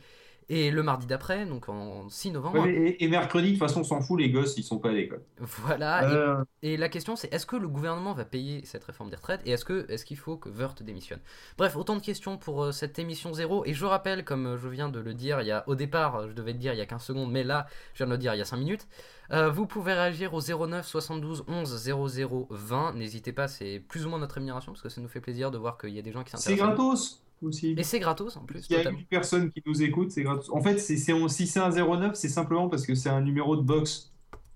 et 0.47 0.69
le 0.69 0.83
mardi 0.83 1.07
d'après, 1.07 1.45
donc 1.45 1.69
en 1.69 2.07
6 2.07 2.31
novembre. 2.31 2.67
et, 2.67 3.07
mercredi, 3.07 3.47
de 3.47 3.51
toute 3.53 3.59
façon, 3.59 3.79
on 3.81 3.83
s'en 3.83 4.01
fout, 4.01 4.19
les 4.19 4.29
gosses, 4.29 4.55
ils 4.57 4.63
sont 4.63 4.77
pas 4.77 4.89
à 4.89 4.93
l'école. 4.93 5.23
Voilà. 5.39 6.07
Euh. 6.09 6.43
Et, 6.61 6.77
la 6.77 6.87
question, 6.89 7.15
c'est 7.15 7.33
est-ce 7.33 7.45
que 7.45 7.55
le 7.55 7.67
gouvernement 7.67 8.13
va 8.13 8.25
payer 8.25 8.63
cette 8.63 8.83
réforme 8.83 9.09
des 9.09 9.15
retraites 9.15 9.41
Et 9.45 9.51
est-ce 9.51 10.05
qu'il 10.05 10.17
faut 10.17 10.37
que 10.37 10.49
Wörth 10.49 10.83
démissionne? 10.83 11.19
Bref, 11.57 11.75
autant 11.75 11.95
de 11.95 12.01
questions 12.01 12.37
pour 12.37 12.63
euh, 12.63 12.71
cette 12.71 12.99
émission 12.99 13.33
zéro. 13.33 13.65
Et 13.65 13.73
je 13.73 13.85
rappelle, 13.85 14.23
comme 14.23 14.45
euh, 14.45 14.57
je 14.57 14.69
viens 14.69 14.89
de 14.89 14.99
le 14.99 15.13
dire, 15.15 15.41
il 15.41 15.47
y 15.47 15.51
a, 15.51 15.63
au 15.67 15.75
départ, 15.75 16.27
je 16.27 16.33
devais 16.33 16.53
le 16.53 16.59
dire 16.59 16.73
il 16.73 16.77
y 16.77 16.81
a 16.81 16.85
15 16.85 17.01
secondes, 17.01 17.31
mais 17.31 17.43
là, 17.43 17.65
je 17.93 17.99
viens 17.99 18.07
de 18.07 18.11
le 18.11 18.17
dire 18.17 18.35
il 18.35 18.37
y 18.37 18.41
a 18.41 18.45
5 18.45 18.57
minutes. 18.57 18.87
vous 19.31 19.65
pouvez 19.65 19.93
réagir 19.93 20.33
au 20.35 20.41
09 20.41 20.85
72 20.85 21.45
11 21.47 21.75
00 21.75 22.47
20. 22.51 22.93
N'hésitez 22.93 23.33
pas, 23.33 23.47
c'est 23.47 23.79
plus 23.79 24.05
ou 24.05 24.09
moins 24.09 24.19
notre 24.19 24.35
rémunération, 24.35 24.73
parce 24.73 24.83
que 24.83 24.89
ça 24.89 25.01
nous 25.01 25.07
fait 25.07 25.21
plaisir 25.21 25.49
de 25.49 25.57
voir 25.57 25.79
qu'il 25.79 25.89
y 25.89 25.99
a 25.99 26.03
des 26.03 26.11
gens 26.11 26.23
qui 26.23 26.31
s'intéressent. 26.31 26.67
C'est 26.67 26.75
gratos 26.75 27.24
aussi. 27.41 27.75
Et 27.77 27.83
c'est 27.83 27.99
gratos 27.99 28.37
en 28.37 28.45
plus. 28.45 28.65
Il 28.69 28.75
y 28.75 28.79
a 28.79 28.89
une 28.89 29.05
personne 29.05 29.51
qui 29.51 29.61
nous 29.65 29.83
écoute, 29.83 30.11
c'est 30.11 30.23
gratos. 30.23 30.49
En 30.51 30.61
fait, 30.61 30.77
c'est, 30.77 30.97
si 30.97 31.47
c'est 31.47 31.59
un 31.59 31.69
09, 31.69 32.15
c'est 32.15 32.29
simplement 32.29 32.69
parce 32.69 32.85
que 32.85 32.95
c'est 32.95 33.09
un 33.09 33.21
numéro 33.21 33.55
de 33.55 33.61
box. 33.61 34.11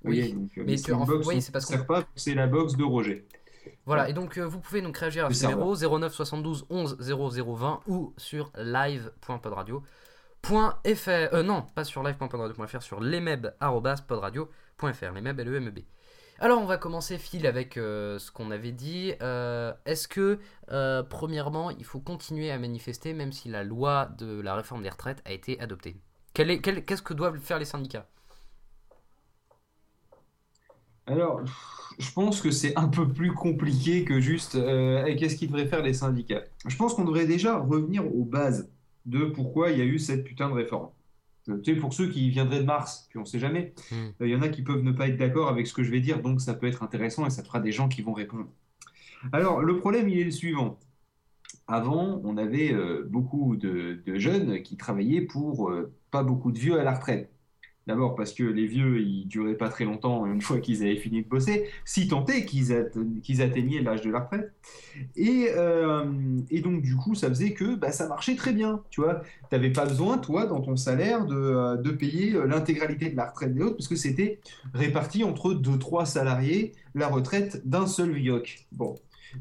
Oui, 0.05 0.35
euh, 0.57 0.63
mais 0.65 0.77
c'est 0.77 1.51
parce 1.51 1.65
qu'on. 1.65 1.83
pas, 1.83 2.05
c'est 2.15 2.33
la 2.33 2.47
box 2.47 2.77
de 2.77 2.83
Roger. 2.83 3.27
Voilà, 3.85 4.09
et 4.09 4.13
donc 4.13 4.37
euh, 4.37 4.47
vous 4.47 4.59
pouvez 4.59 4.81
donc 4.81 4.97
réagir 4.97 5.25
à 5.25 5.33
ce 5.33 5.47
numéro 5.47 5.75
09 5.75 6.13
72 6.13 6.65
11 6.69 6.97
0020 6.99 7.81
ou 7.87 8.13
sur 8.17 8.51
live.podradio.fr. 8.55 11.09
Euh, 11.09 11.43
non, 11.43 11.65
pas 11.75 11.83
sur 11.83 12.01
live.podradio.fr, 12.03 12.81
sur 12.81 13.01
lemeb.podradio.fr, 13.01 15.11
lemeb, 15.13 15.39
L-E-M-E-B. 15.39 15.79
Alors 16.41 16.61
on 16.61 16.65
va 16.65 16.77
commencer 16.77 17.17
Phil 17.17 17.45
avec 17.45 17.75
euh, 17.75 18.17
ce 18.17 18.31
qu'on 18.31 18.49
avait 18.49 18.71
dit. 18.71 19.13
Euh, 19.21 19.73
est-ce 19.85 20.07
que 20.07 20.39
euh, 20.71 21.03
premièrement 21.03 21.69
il 21.69 21.83
faut 21.83 21.99
continuer 21.99 22.49
à 22.49 22.57
manifester 22.57 23.13
même 23.13 23.33
si 23.33 23.49
la 23.49 23.65
loi 23.65 24.09
de 24.17 24.39
la 24.39 24.55
réforme 24.55 24.81
des 24.81 24.89
retraites 24.89 25.21
a 25.25 25.33
été 25.33 25.59
adoptée? 25.59 25.97
Qu'est-ce 26.33 27.01
que 27.01 27.13
doivent 27.13 27.39
faire 27.39 27.59
les 27.59 27.65
syndicats? 27.65 28.07
Alors 31.07 31.41
je 31.97 32.11
pense 32.13 32.41
que 32.41 32.51
c'est 32.51 32.77
un 32.77 32.87
peu 32.87 33.11
plus 33.11 33.33
compliqué 33.33 34.05
que 34.05 34.21
juste 34.21 34.53
qu'est-ce 34.53 35.35
qu'ils 35.35 35.49
devraient 35.49 35.67
faire 35.67 35.83
les 35.83 35.93
syndicats? 35.93 36.43
Je 36.65 36.77
pense 36.77 36.93
qu'on 36.93 37.03
devrait 37.03 37.27
déjà 37.27 37.57
revenir 37.57 38.05
aux 38.15 38.23
bases 38.23 38.71
de 39.05 39.25
pourquoi 39.25 39.71
il 39.71 39.79
y 39.79 39.81
a 39.81 39.85
eu 39.85 39.99
cette 39.99 40.23
putain 40.23 40.47
de 40.47 40.53
réforme. 40.53 40.89
Tu 41.63 41.73
sais, 41.73 41.79
pour 41.79 41.93
ceux 41.93 42.07
qui 42.07 42.29
viendraient 42.29 42.59
de 42.59 42.65
Mars, 42.65 43.07
puis 43.09 43.17
on 43.17 43.23
ne 43.23 43.27
sait 43.27 43.39
jamais, 43.39 43.73
hmm. 43.91 43.95
euh, 43.95 44.27
il 44.27 44.29
y 44.29 44.35
en 44.35 44.41
a 44.41 44.49
qui 44.49 44.61
peuvent 44.61 44.83
ne 44.83 44.91
pas 44.91 45.07
être 45.07 45.17
d'accord 45.17 45.49
avec 45.49 45.67
ce 45.67 45.73
que 45.73 45.83
je 45.83 45.91
vais 45.91 46.01
dire, 46.01 46.21
donc 46.21 46.41
ça 46.41 46.53
peut 46.53 46.67
être 46.67 46.83
intéressant 46.83 47.25
et 47.25 47.29
ça 47.29 47.43
fera 47.43 47.59
des 47.59 47.71
gens 47.71 47.87
qui 47.87 48.01
vont 48.01 48.13
répondre. 48.13 48.47
Alors, 49.31 49.61
le 49.61 49.77
problème, 49.77 50.09
il 50.09 50.19
est 50.19 50.25
le 50.25 50.31
suivant. 50.31 50.79
Avant, 51.67 52.21
on 52.23 52.37
avait 52.37 52.73
euh, 52.73 53.05
beaucoup 53.07 53.55
de, 53.55 54.01
jeunes 54.15 54.61
qui 54.63 54.77
travaillaient 54.77 55.21
pour 55.21 55.69
euh, 55.69 55.93
pas 56.11 56.23
beaucoup 56.23 56.51
de 56.51 56.57
vieux 56.57 56.79
à 56.79 56.83
la 56.83 56.93
retraite. 56.93 57.31
D'abord 57.89 58.13
parce 58.13 58.33
que 58.33 58.43
les 58.43 58.67
vieux, 58.67 59.01
ils 59.01 59.27
duraient 59.27 59.55
pas 59.55 59.67
très 59.67 59.83
longtemps 59.83 60.27
une 60.27 60.41
fois 60.41 60.59
qu'ils 60.59 60.83
avaient 60.83 60.97
fini 60.97 61.23
de 61.23 61.27
bosser, 61.27 61.65
si 61.85 62.07
tant 62.07 62.23
est 62.27 62.45
qu'ils 62.45 62.71
atteignaient 63.41 63.81
l'âge 63.81 64.01
de 64.01 64.11
la 64.11 64.19
retraite. 64.19 64.53
Euh, 65.17 66.05
et, 66.51 66.61
donc, 66.61 66.83
du 66.83 66.95
coup, 66.95 67.15
ça 67.15 67.29
faisait 67.29 67.53
que 67.53 67.73
bah, 67.73 67.91
ça 67.91 68.07
marchait 68.07 68.35
très 68.35 68.53
bien. 68.53 68.83
Tu 68.91 69.01
vois, 69.01 69.23
tu 69.49 69.55
n'avais 69.55 69.71
pas 69.71 69.87
besoin, 69.87 70.19
toi, 70.19 70.45
dans 70.45 70.61
ton 70.61 70.75
salaire, 70.75 71.25
de, 71.25 71.35
euh, 71.35 71.97
payer 71.97 72.35
euh, 72.35 72.45
l'intégralité 72.45 73.09
de 73.09 73.15
la 73.15 73.27
retraite 73.27 73.55
des 73.55 73.63
autres, 73.63 73.77
parce 73.77 73.87
que 73.87 73.95
c'était 73.95 74.39
réparti 74.75 75.23
entre 75.23 75.55
deux, 75.55 75.79
trois 75.79 76.05
salariés, 76.05 76.73
la 76.93 77.07
retraite 77.07 77.67
d'un 77.67 77.87
seul 77.87 78.11
vieux. 78.11 78.43
Bon. 78.71 78.93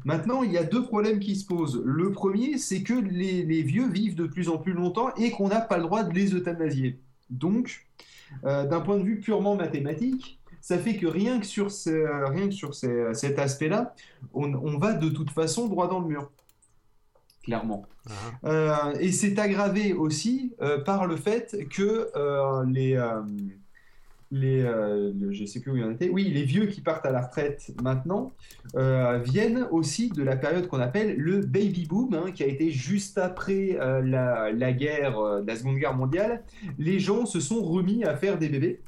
Maintenant, 0.05 0.41
il 0.41 0.51
y 0.51 0.57
a 0.57 0.63
deux 0.63 0.81
problèmes 0.81 1.19
qui 1.19 1.35
se 1.35 1.45
posent. 1.45 1.83
Le 1.85 2.11
premier, 2.11 2.57
c'est 2.57 2.81
que 2.81 2.95
les 2.95 3.61
vieux 3.61 3.87
vivent 3.87 4.15
de 4.15 4.25
plus 4.25 4.49
en 4.49 4.57
plus 4.57 4.73
longtemps 4.73 5.13
et 5.17 5.29
qu'on 5.29 5.49
n'a 5.49 5.61
pas 5.61 5.77
le 5.77 5.83
droit 5.83 6.01
de 6.01 6.15
les 6.15 6.33
euthanasier. 6.33 6.99
Donc, 7.29 7.85
euh, 8.45 8.65
d'un 8.65 8.81
point 8.81 8.97
de 8.97 9.03
vue 9.03 9.19
purement 9.19 9.55
mathématique, 9.55 10.39
ça 10.61 10.77
fait 10.77 10.97
que 10.97 11.07
rien 11.07 11.39
que 11.39 11.45
sur, 11.45 11.69
rien 11.85 12.47
que 12.47 12.53
sur 12.53 12.75
cet 12.75 13.39
aspect-là, 13.39 13.95
on, 14.33 14.53
on, 14.53 14.77
va 14.77 14.93
de 14.93 15.09
toute 15.09 15.31
façon 15.31 15.67
droit 15.67 15.87
dans 15.87 15.99
le 15.99 16.07
mur. 16.07 16.31
Clairement. 17.43 17.85
Uh 18.43 18.49
et 18.99 19.11
c'est 19.11 19.39
aggravé 19.39 19.93
aussi 19.93 20.53
par 20.85 21.07
le 21.07 21.15
fait 21.15 21.57
que 21.69 22.09
les 22.67 22.97
les, 24.31 24.61
euh, 24.61 25.11
sais 25.45 25.59
plus 25.59 25.71
où 25.71 25.77
il 25.77 25.83
en 25.83 25.91
était, 25.91 26.09
oui, 26.09 26.25
les 26.25 26.43
vieux 26.43 26.67
qui 26.67 26.81
partent 26.81 27.05
à 27.05 27.11
la 27.11 27.21
retraite 27.21 27.71
maintenant 27.81 28.31
euh, 28.75 29.19
viennent 29.19 29.67
aussi 29.71 30.09
de 30.09 30.23
la 30.23 30.35
période 30.35 30.67
qu'on 30.67 30.79
appelle 30.79 31.15
le 31.17 31.39
baby 31.39 31.85
boom, 31.87 32.13
hein, 32.13 32.31
qui 32.31 32.43
a 32.43 32.47
été 32.47 32.69
juste 32.71 33.17
après 33.17 33.77
euh, 33.79 34.01
la, 34.01 34.51
la, 34.51 34.71
guerre, 34.71 35.19
la 35.45 35.55
Seconde 35.55 35.77
Guerre 35.77 35.95
mondiale. 35.95 36.43
Les 36.77 36.99
gens 36.99 37.25
se 37.25 37.39
sont 37.39 37.63
remis 37.63 38.03
à 38.03 38.15
faire 38.15 38.37
des 38.37 38.49
bébés 38.49 38.81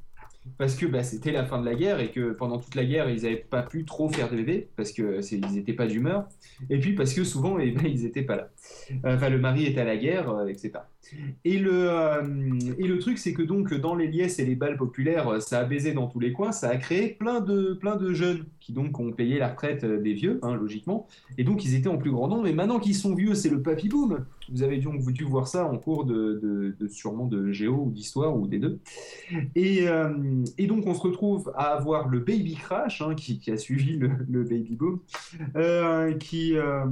parce 0.58 0.76
que 0.76 0.86
bah, 0.86 1.04
c'était 1.04 1.32
la 1.32 1.46
fin 1.46 1.60
de 1.60 1.66
la 1.66 1.76
guerre 1.76 2.00
et 2.00 2.10
que 2.10 2.32
pendant 2.32 2.58
toute 2.58 2.74
la 2.76 2.84
guerre, 2.84 3.10
ils 3.10 3.24
n'avaient 3.24 3.36
pas 3.36 3.62
pu 3.62 3.86
trop 3.86 4.10
faire 4.10 4.30
de 4.30 4.38
bébés 4.38 4.68
parce 4.76 4.92
qu'ils 4.92 5.46
n'étaient 5.54 5.74
pas 5.74 5.86
d'humeur. 5.86 6.28
Et 6.70 6.80
puis 6.80 6.94
parce 6.94 7.14
que 7.14 7.24
souvent, 7.24 7.60
eh 7.60 7.72
ben, 7.72 7.86
ils 7.86 8.04
n'étaient 8.04 8.24
pas 8.24 8.36
là. 8.36 8.50
Enfin, 9.04 9.30
le 9.30 9.38
mari 9.38 9.66
était 9.66 9.82
à 9.82 9.86
la 9.86 9.98
guerre, 9.98 10.30
euh, 10.30 10.48
etc. 10.48 10.72
Et 11.46 11.58
le, 11.58 11.90
euh, 11.90 12.24
et 12.78 12.88
le 12.88 13.00
truc, 13.00 13.18
c'est 13.18 13.34
que 13.34 13.42
donc 13.42 13.74
dans 13.74 13.96
les 13.96 14.08
liesses 14.08 14.40
et 14.40 14.46
les 14.46 14.56
balles 14.56 14.78
populaires, 14.78 15.42
ça 15.42 15.60
a 15.60 15.64
baisé 15.64 15.94
dans 15.94 16.08
tous 16.08 16.20
les 16.20 16.32
coins, 16.32 16.52
ça 16.52 16.70
a 16.70 16.78
créé 16.78 17.10
plein 17.10 17.42
de, 17.42 17.74
plein 17.74 17.96
de 17.96 18.14
jeunes 18.14 18.46
qui 18.60 18.72
donc 18.72 19.00
ont 19.00 19.12
payé 19.12 19.38
la 19.38 19.50
retraite 19.50 19.86
des 19.86 20.14
vieux, 20.14 20.40
hein, 20.42 20.56
logiquement. 20.56 21.08
Et 21.38 21.44
donc 21.44 21.66
ils 21.66 21.76
étaient 21.76 21.90
en 21.90 21.98
plus 21.98 22.12
grand 22.12 22.28
nombre. 22.28 22.48
Et 22.48 22.54
maintenant 22.54 22.80
qu'ils 22.80 22.96
sont 22.96 23.14
vieux, 23.14 23.36
c'est 23.36 23.50
le 23.50 23.62
papy 23.62 23.90
boom. 23.90 24.26
Vous 24.52 24.64
avez 24.64 24.80
donc 24.80 25.02
dû 25.12 25.24
voir 25.24 25.48
ça 25.48 25.66
en 25.66 25.78
cours 25.78 26.06
de, 26.06 26.76
de, 26.78 26.88
sûrement 26.88 27.26
de 27.26 27.52
géo 27.52 27.86
ou 27.86 27.92
d'histoire 27.92 28.36
ou 28.36 28.48
des 28.48 28.60
deux. 28.60 28.80
Et, 29.56 29.88
euh, 29.88 30.10
donc 30.68 30.86
on 30.88 30.94
se 30.94 31.02
retrouve 31.02 31.52
à 31.56 31.74
avoir 31.74 32.08
le 32.08 32.20
baby 32.20 32.56
crash 32.56 33.02
hein, 33.02 33.16
qui, 33.16 33.40
a 33.52 33.58
suivi 33.58 33.98
le, 33.98 34.12
le 34.30 34.44
baby 34.44 34.76
boom, 34.76 35.00
euh, 35.56 36.14
qui, 36.14 36.56
euh, 36.56 36.86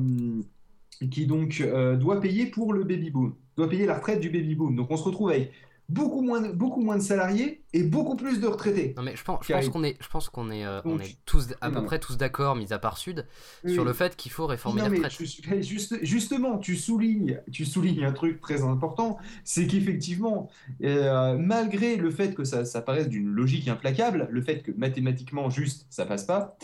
qui 1.12 1.26
donc 1.26 1.64
doit 2.00 2.20
payer 2.20 2.48
pour 2.48 2.74
le 2.74 2.84
baby 2.84 3.10
boom, 3.10 3.34
doit 3.56 3.70
payer 3.70 3.86
la 3.86 3.96
retraite 3.96 4.20
du 4.20 4.30
baby 4.30 4.56
boom. 4.56 4.76
Donc 4.76 4.92
on 4.92 4.98
se 4.98 5.04
retrouve 5.04 5.30
avec 5.30 5.52
beaucoup 5.90 6.22
moins, 6.22 6.42
beaucoup 6.50 6.82
moins 6.82 6.98
de 6.98 7.02
salariés 7.02 7.64
et 7.74 7.84
beaucoup 7.84 8.16
plus 8.16 8.40
de 8.40 8.48
retraités. 8.48 8.94
Non 8.96 9.04
mais 9.04 9.16
je 9.16 9.24
pense, 9.24 9.46
je 9.46 9.54
pense 9.54 9.70
qu'on 9.70 9.84
est, 9.84 9.98
je 10.00 10.08
pense 10.08 10.30
qu'on 10.30 10.52
est, 10.52 10.66
euh, 10.66 10.82
on 10.86 11.00
est 11.00 11.18
tous 11.26 11.48
à 11.62 11.72
peu 11.72 11.84
près 11.84 12.00
tous 12.00 12.16
d'accord, 12.18 12.56
mis 12.56 12.72
à 12.72 12.80
part 12.80 12.98
Sud, 12.98 13.26
sur 13.66 13.84
le 13.84 13.94
fait 13.94 14.16
qu'il 14.16 14.32
faut 14.32 14.46
réformer 14.46 14.82
les 14.88 14.98
retraites. 14.98 15.62
juste, 15.64 15.98
justement, 16.04 16.60
tu 16.60 16.76
soulignes, 16.76 17.42
tu 17.52 17.66
soulignes 17.66 18.06
un 18.06 18.12
truc 18.12 18.40
très 18.40 18.62
important, 18.62 19.18
c'est 19.44 19.68
qu'effectivement, 19.68 20.50
euh, 20.84 21.38
malgré 21.38 21.96
le 21.96 22.12
fait 22.12 22.36
que 22.36 22.44
ça, 22.44 22.66
ça 22.66 22.82
paraisse 22.82 23.10
d'une 23.10 23.28
logique 23.28 23.68
implacable, 23.68 24.28
le 24.30 24.42
fait 24.42 24.62
que 24.62 24.72
mathématiquement 24.72 25.50
juste 25.50 25.88
ça 25.90 26.06
passe 26.06 26.24
pas, 26.24 26.58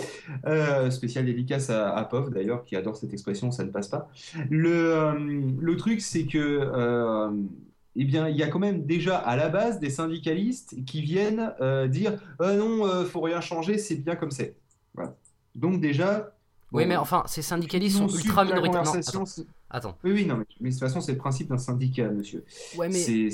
euh, 0.45 0.91
spécial 0.91 1.25
dédicace 1.25 1.69
à, 1.69 1.95
à 1.95 2.05
Pov 2.05 2.31
d'ailleurs 2.31 2.63
qui 2.63 2.75
adore 2.75 2.95
cette 2.95 3.13
expression, 3.13 3.51
ça 3.51 3.63
ne 3.63 3.71
passe 3.71 3.87
pas. 3.87 4.09
Le, 4.49 5.55
le 5.59 5.77
truc 5.77 6.01
c'est 6.01 6.25
que 6.25 6.39
eh 7.95 8.03
bien, 8.03 8.27
il 8.27 8.35
y 8.35 8.43
a 8.43 8.47
quand 8.47 8.59
même 8.59 8.85
déjà 8.85 9.17
à 9.17 9.35
la 9.35 9.49
base 9.49 9.79
des 9.79 9.89
syndicalistes 9.89 10.75
qui 10.85 11.01
viennent 11.01 11.53
euh, 11.61 11.87
dire 11.87 12.19
euh, 12.41 12.57
non, 12.57 12.85
euh, 12.85 13.05
faut 13.05 13.21
rien 13.21 13.39
changer, 13.39 13.77
c'est 13.77 13.95
bien 13.95 14.15
comme 14.15 14.31
c'est. 14.31 14.55
Donc 15.55 15.79
déjà. 15.79 16.35
Oui, 16.71 16.85
mais 16.85 16.97
enfin, 16.97 17.23
ces 17.25 17.41
syndicalistes 17.41 17.97
sont 17.97 18.09
ultra 18.09 18.43
minoritaires. 18.43 18.83
attends. 19.69 19.97
Oui, 20.03 20.11
oui, 20.11 20.25
non, 20.25 20.43
mais, 20.59 20.69
de 20.69 20.73
toute 20.73 20.79
façon, 20.79 20.99
c'est 20.99 21.13
le 21.13 21.17
principe 21.17 21.47
d'un 21.47 21.57
syndicat, 21.57 22.09
monsieur. 22.09 22.43
Ouais, 22.77 22.89
mais... 22.89 23.29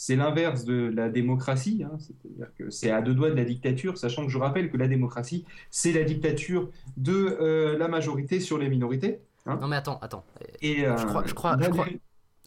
C'est 0.00 0.14
l'inverse 0.14 0.64
de 0.64 0.92
la 0.94 1.08
démocratie, 1.08 1.82
hein. 1.84 1.98
c'est-à-dire 1.98 2.46
que 2.56 2.70
c'est 2.70 2.92
à 2.92 3.02
deux 3.02 3.14
doigts 3.14 3.30
de 3.30 3.34
la 3.34 3.44
dictature, 3.44 3.98
sachant 3.98 4.24
que 4.24 4.30
je 4.30 4.38
rappelle 4.38 4.70
que 4.70 4.76
la 4.76 4.86
démocratie, 4.86 5.44
c'est 5.72 5.90
la 5.90 6.04
dictature 6.04 6.70
de 6.96 7.76
la 7.76 7.88
majorité 7.88 8.38
sur 8.38 8.58
les 8.58 8.68
minorités. 8.68 9.20
Hein. 9.46 9.58
non 9.60 9.66
mais 9.66 9.74
attends, 9.74 9.98
attends. 10.00 10.24
Et, 10.62 10.84
je 10.84 11.04
crois, 11.04 11.24
je 11.26 11.34
crois, 11.34 11.56
je 11.60 11.68
crois, 11.68 11.86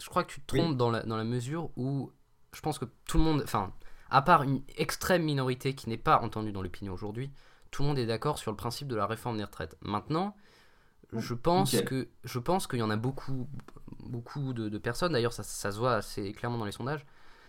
je 0.01 0.09
crois 0.09 0.23
que 0.23 0.31
tu 0.31 0.41
te 0.41 0.55
trompes 0.55 0.77
dans, 0.77 0.89
la, 0.89 1.03
dans 1.03 1.17
la 1.17 1.23
mesure 1.23 1.69
où 1.77 2.11
je 2.53 2.61
pense 2.61 2.79
que 2.79 2.85
tout 3.05 3.17
le 3.17 3.23
monde, 3.23 3.41
enfin, 3.43 3.73
à 4.09 4.21
part 4.21 4.43
une 4.43 4.61
extrême 4.77 5.23
minorité 5.23 5.73
qui 5.73 5.89
n'est 5.89 5.97
pas 5.97 6.19
entendue 6.21 6.51
dans 6.51 6.61
l'opinion 6.61 6.93
aujourd'hui, 6.93 7.31
tout 7.69 7.83
le 7.83 7.89
monde 7.89 7.99
est 7.99 8.05
d'accord 8.05 8.37
sur 8.37 8.51
le 8.51 8.57
principe 8.57 8.87
de 8.87 8.95
la 8.95 9.05
réforme 9.05 9.37
des 9.37 9.43
retraites. 9.43 9.77
Maintenant, 9.81 10.35
je 11.13 11.33
pense 11.33 11.79
que 11.81 12.09
je 12.23 12.39
pense 12.39 12.67
qu'il 12.67 12.79
y 12.79 12.83
en 12.83 12.89
a 12.89 12.97
beaucoup, 12.97 13.47
beaucoup 13.99 14.53
de, 14.53 14.77
personnes. 14.77 15.13
D'ailleurs, 15.13 15.33
ça, 15.33 15.43
ça, 15.43 15.71
se 15.71 15.77
voit 15.77 15.95
assez 15.95 16.31
clairement 16.33 16.57
dans 16.57 16.65
les 16.65 16.71
sondages. 16.71 17.05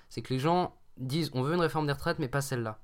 C'est 0.08 0.22
que 0.22 0.32
les 0.32 0.38
gens 0.38 0.76
disent 0.96 1.30
on 1.34 1.42
veut 1.42 1.54
une 1.54 1.60
réforme 1.60 1.86
des 1.86 1.92
retraites, 1.92 2.18
mais 2.18 2.28
pas 2.28 2.40
celle-là. 2.40 2.80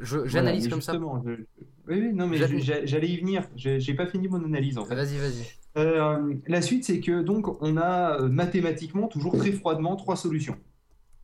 J'analyse 0.00 0.68
comme 0.68 0.82
ça. 0.82 0.96
Oui, 0.96 1.46
oui, 1.86 2.12
non, 2.12 2.26
mais 2.26 2.36
j'allais 2.36 3.08
y 3.08 3.18
venir. 3.18 3.44
J'ai 3.54 3.94
pas 3.94 4.06
fini 4.06 4.28
mon 4.28 4.44
analyse 4.44 4.78
en 4.78 4.84
fait. 4.84 4.94
Vas-y, 4.94 5.18
vas-y. 5.18 5.46
Euh, 5.76 6.34
la 6.46 6.62
suite, 6.62 6.84
c'est 6.84 7.00
que 7.00 7.22
donc 7.22 7.62
on 7.62 7.76
a 7.76 8.20
euh, 8.20 8.28
mathématiquement 8.28 9.08
toujours 9.08 9.36
très 9.36 9.52
froidement 9.52 9.96
trois 9.96 10.16
solutions. 10.16 10.56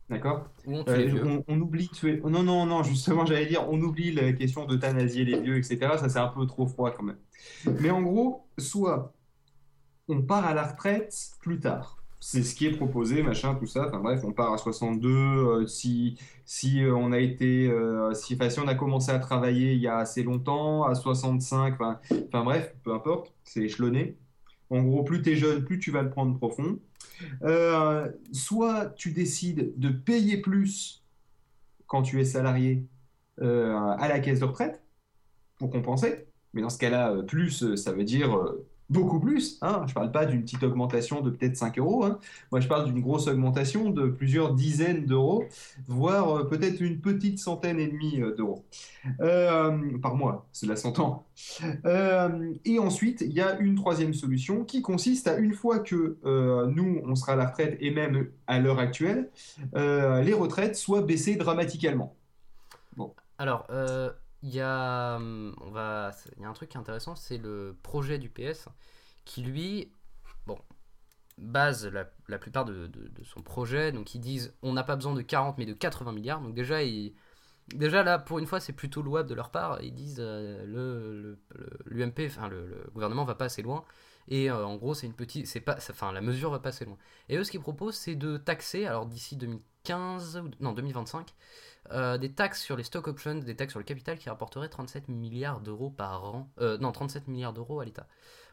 D'accord? 0.09 0.47
On, 0.67 0.83
euh, 0.87 1.41
on, 1.47 1.59
oublie 1.59 1.89
tuer. 1.89 2.21
Non, 2.23 2.43
non, 2.43 2.65
non, 2.65 2.83
justement, 2.83 3.25
j'allais 3.25 3.47
dire, 3.47 3.67
on 3.69 3.81
oublie 3.81 4.11
la 4.11 4.31
question 4.33 4.65
d'euthanasier 4.65 5.25
les 5.25 5.39
vieux, 5.39 5.57
etc. 5.57 5.79
Ça, 5.97 6.09
c'est 6.09 6.19
un 6.19 6.27
peu 6.27 6.45
trop 6.45 6.67
froid 6.67 6.91
quand 6.91 7.03
même. 7.03 7.17
Mais 7.79 7.89
en 7.89 8.01
gros, 8.01 8.45
soit 8.59 9.13
on 10.07 10.21
part 10.21 10.45
à 10.45 10.53
la 10.53 10.63
retraite 10.63 11.15
plus 11.41 11.59
tard. 11.59 11.97
C'est 12.19 12.43
ce 12.43 12.55
qui 12.55 12.67
est 12.67 12.71
proposé, 12.71 13.23
machin, 13.23 13.55
tout 13.55 13.65
ça. 13.65 13.87
Enfin 13.87 13.99
bref, 13.99 14.21
on 14.23 14.33
part 14.33 14.53
à 14.53 14.57
62. 14.57 15.65
si 15.67 16.17
si 16.45 16.81
on 16.85 17.11
a 17.11 17.19
été, 17.19 17.73
si, 18.13 18.37
si 18.37 18.59
on 18.59 18.67
a 18.67 18.75
commencé 18.75 19.11
à 19.11 19.19
travailler 19.19 19.73
il 19.73 19.79
y 19.79 19.87
a 19.87 19.97
assez 19.97 20.23
longtemps, 20.23 20.83
à 20.83 20.95
65. 20.95 21.75
Enfin 21.81 22.43
bref, 22.43 22.73
peu 22.83 22.93
importe, 22.93 23.33
c'est 23.43 23.61
échelonné. 23.61 24.17
En 24.73 24.81
gros, 24.81 25.03
plus 25.03 25.21
tu 25.21 25.31
es 25.31 25.35
jeune, 25.35 25.63
plus 25.63 25.77
tu 25.77 25.91
vas 25.91 26.01
le 26.01 26.09
prendre 26.09 26.35
profond. 26.35 26.79
Euh, 27.43 28.11
soit 28.31 28.87
tu 28.95 29.11
décides 29.11 29.73
de 29.77 29.89
payer 29.89 30.37
plus 30.37 31.03
quand 31.85 32.01
tu 32.01 32.19
es 32.19 32.25
salarié 32.25 32.83
euh, 33.39 33.75
à 33.75 34.07
la 34.07 34.19
caisse 34.19 34.39
de 34.39 34.45
retraite 34.45 34.81
pour 35.57 35.69
compenser. 35.69 36.25
Mais 36.53 36.63
dans 36.63 36.71
ce 36.71 36.79
cas-là, 36.79 37.11
euh, 37.11 37.21
plus, 37.21 37.75
ça 37.75 37.91
veut 37.91 38.03
dire 38.03 38.35
beaucoup 38.89 39.19
plus. 39.19 39.57
Hein. 39.61 39.83
Je 39.85 39.91
ne 39.91 39.93
parle 39.93 40.11
pas 40.11 40.25
d'une 40.25 40.41
petite 40.41 40.63
augmentation 40.63 41.21
de 41.21 41.29
peut-être 41.29 41.57
5 41.57 41.79
euros. 41.79 42.05
Hein. 42.05 42.19
Moi, 42.51 42.59
je 42.59 42.67
parle 42.67 42.85
d'une 42.85 43.01
grosse 43.01 43.27
augmentation 43.27 43.89
de 43.89 44.07
plusieurs 44.07 44.53
dizaines 44.53 45.05
d'euros, 45.05 45.45
voire 45.87 46.37
euh, 46.37 46.43
peut-être 46.43 46.79
une 46.81 46.99
petite 46.99 47.39
centaine 47.39 47.79
et 47.79 47.87
demie 47.87 48.21
euh, 48.21 48.35
d'euros 48.35 48.65
euh, 49.21 49.97
par 50.01 50.15
mois. 50.15 50.47
Cela 50.51 50.75
s'entend. 50.75 51.25
et 52.65 52.79
ensuite, 52.79 53.21
il 53.21 53.33
y 53.33 53.41
a 53.41 53.57
une 53.59 53.75
troisième 53.75 54.13
solution 54.13 54.63
qui 54.63 54.81
consiste 54.81 55.27
à, 55.27 55.37
une 55.37 55.53
fois 55.53 55.79
que 55.79 56.17
nous, 56.23 57.01
on 57.05 57.15
sera 57.15 57.33
à 57.33 57.35
la 57.35 57.47
retraite, 57.47 57.77
et 57.79 57.91
même 57.91 58.27
à 58.47 58.59
l'heure 58.59 58.79
actuelle, 58.79 59.29
les 59.73 60.33
retraites 60.33 60.75
soient 60.75 61.01
baissées 61.01 61.35
dramatiquement. 61.35 62.15
Bon. 62.95 63.13
Alors, 63.37 63.67
il 64.43 64.53
y 64.53 64.61
a, 64.61 65.15
hum, 65.15 65.55
on 65.61 65.71
va, 65.71 66.11
il 66.37 66.43
y 66.43 66.45
a 66.45 66.49
un 66.49 66.53
truc 66.53 66.69
qui 66.69 66.77
est 66.77 66.79
intéressant, 66.79 67.15
c'est 67.15 67.37
le 67.37 67.75
projet 67.81 68.19
du 68.19 68.29
PS 68.29 68.67
qui 69.25 69.41
lui, 69.41 69.89
bon, 70.45 70.59
base 71.37 71.87
la, 71.87 72.09
la 72.27 72.37
plupart 72.37 72.65
de, 72.65 72.87
de, 72.87 73.23
son 73.23 73.41
projet. 73.41 73.91
Donc 73.93 74.15
ils 74.15 74.19
disent 74.19 74.53
on 74.61 74.73
n'a 74.73 74.83
pas 74.83 74.95
besoin 74.95 75.13
de 75.13 75.21
40 75.21 75.57
mais 75.57 75.65
de 75.65 75.73
80 75.73 76.11
milliards. 76.11 76.41
Donc 76.41 76.53
déjà, 76.53 76.83
ils, 76.83 77.13
déjà 77.73 78.03
là 78.03 78.19
pour 78.19 78.39
une 78.39 78.45
fois 78.45 78.59
c'est 78.59 78.73
plutôt 78.73 79.01
louable 79.01 79.29
de 79.29 79.35
leur 79.35 79.49
part. 79.49 79.81
Ils 79.81 79.93
disent 79.93 80.19
euh, 80.19 80.65
le, 80.65 81.39
l'UMP, 81.85 82.25
enfin 82.27 82.49
le, 82.49 82.85
gouvernement 82.93 83.23
va 83.25 83.35
pas 83.35 83.45
assez 83.45 83.61
loin. 83.61 83.85
Et 84.27 84.51
euh, 84.51 84.65
en 84.65 84.75
gros 84.75 84.93
c'est 84.93 85.07
une 85.07 85.13
petite, 85.15 85.47
c'est 85.47 85.61
pas, 85.61 85.77
enfin 85.77 86.11
la 86.11 86.21
mesure 86.21 86.51
va 86.51 86.59
pas 86.59 86.69
assez 86.69 86.85
loin. 86.85 86.97
Et 87.29 87.37
eux 87.37 87.43
ce 87.43 87.51
qu'ils 87.51 87.61
proposent 87.61 87.95
c'est 87.95 88.15
de 88.15 88.37
taxer, 88.37 88.85
alors 88.85 89.05
d'ici 89.05 89.37
2015 89.37 89.72
non 89.89 90.73
2025 90.73 91.33
euh, 91.91 92.17
des 92.17 92.31
taxes 92.31 92.61
sur 92.61 92.77
les 92.77 92.83
stock 92.83 93.07
options, 93.07 93.35
des 93.35 93.55
taxes 93.55 93.73
sur 93.73 93.79
le 93.79 93.83
capital 93.83 94.17
qui 94.17 94.29
rapporteraient 94.29 94.69
37 94.69 95.09
milliards 95.09 95.59
d'euros 95.59 95.89
par 95.89 96.23
an. 96.23 96.49
Euh, 96.59 96.77
non, 96.77 96.93
37 96.93 97.27
milliards 97.27 97.51
d'euros 97.51 97.81
à 97.81 97.85
l'État. 97.85 98.07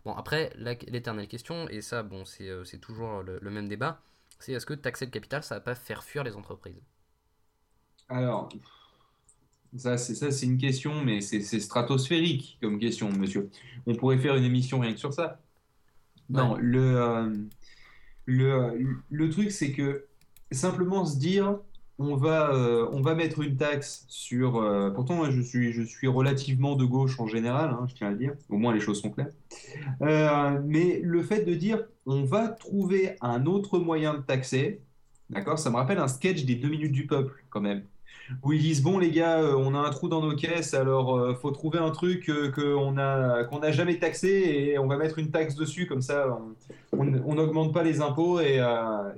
Bon, 0.04 0.14
après, 0.14 0.52
l'éternelle 0.56 1.28
question, 1.28 1.68
et 1.68 1.80
ça, 1.80 2.02
bon, 2.02 2.24
c'est 2.24 2.48
euh, 2.48 2.64
toujours 2.80 3.22
le, 3.22 3.50
même 3.50 3.68
débat, 3.68 4.02
c'est 4.40 4.52
est-ce 4.52 4.66
que 4.66 4.74
taxer 4.74 5.04
le 5.04 5.12
capital, 5.12 5.44
ça 5.44 5.56
va 5.56 5.60
pas 5.60 5.76
faire 5.76 6.02
fuir 6.02 6.24
les 6.24 6.34
entreprises? 6.34 6.82
Alors, 8.08 8.48
ça, 9.76 9.96
c'est 9.96 10.46
une 10.46 10.58
question, 10.58 11.04
mais 11.04 11.20
c'est 11.20 11.40
stratosphérique 11.60 12.58
comme 12.60 12.80
question, 12.80 13.08
monsieur. 13.10 13.50
On 13.86 13.94
pourrait 13.94 14.18
faire 14.18 14.34
une 14.34 14.44
émission 14.44 14.80
rien 14.80 14.92
que 14.92 14.98
sur 14.98 15.12
ça. 15.12 15.40
Non, 16.28 16.56
le, 16.56 17.48
le, 18.24 19.02
le 19.08 19.30
truc, 19.30 19.52
c'est 19.52 19.70
que 19.70 20.08
simplement 20.52 21.04
se 21.04 21.18
dire 21.18 21.58
on 22.00 22.16
va, 22.16 22.54
euh, 22.54 22.88
on 22.92 23.02
va 23.02 23.14
mettre 23.14 23.40
une 23.40 23.56
taxe 23.56 24.06
sur. 24.08 24.56
Euh, 24.56 24.90
pourtant, 24.90 25.30
je 25.30 25.40
suis, 25.42 25.72
je 25.72 25.82
suis 25.82 26.08
relativement 26.08 26.74
de 26.74 26.84
gauche 26.86 27.20
en 27.20 27.26
général, 27.26 27.70
hein, 27.70 27.86
je 27.88 27.94
tiens 27.94 28.08
à 28.08 28.10
le 28.10 28.16
dire. 28.16 28.32
Au 28.48 28.56
moins, 28.56 28.72
les 28.72 28.80
choses 28.80 29.00
sont 29.02 29.10
claires. 29.10 29.28
Euh, 30.02 30.58
mais 30.64 31.00
le 31.02 31.22
fait 31.22 31.44
de 31.44 31.54
dire, 31.54 31.84
on 32.06 32.24
va 32.24 32.48
trouver 32.48 33.16
un 33.20 33.44
autre 33.44 33.78
moyen 33.78 34.14
de 34.14 34.20
taxer, 34.22 34.80
d'accord 35.28 35.58
Ça 35.58 35.70
me 35.70 35.76
rappelle 35.76 35.98
un 35.98 36.08
sketch 36.08 36.44
des 36.46 36.54
deux 36.54 36.70
minutes 36.70 36.92
du 36.92 37.06
peuple, 37.06 37.44
quand 37.50 37.60
même. 37.60 37.84
où 38.44 38.52
ils 38.52 38.62
disent 38.62 38.82
bon 38.82 38.98
les 38.98 39.10
gars, 39.10 39.42
on 39.56 39.74
a 39.74 39.78
un 39.78 39.90
trou 39.90 40.08
dans 40.08 40.22
nos 40.22 40.36
caisses, 40.36 40.74
alors 40.74 41.38
faut 41.40 41.50
trouver 41.50 41.78
un 41.80 41.90
truc 41.90 42.30
qu'on 42.54 42.92
n'a 42.92 43.72
jamais 43.72 43.98
taxé 43.98 44.28
et 44.28 44.78
on 44.78 44.86
va 44.86 44.96
mettre 44.96 45.18
une 45.18 45.30
taxe 45.30 45.54
dessus 45.56 45.86
comme 45.86 46.02
ça, 46.02 46.38
on 46.92 47.34
n'augmente 47.34 47.74
pas 47.74 47.82
les 47.82 48.00
impôts 48.00 48.40
et, 48.40 48.60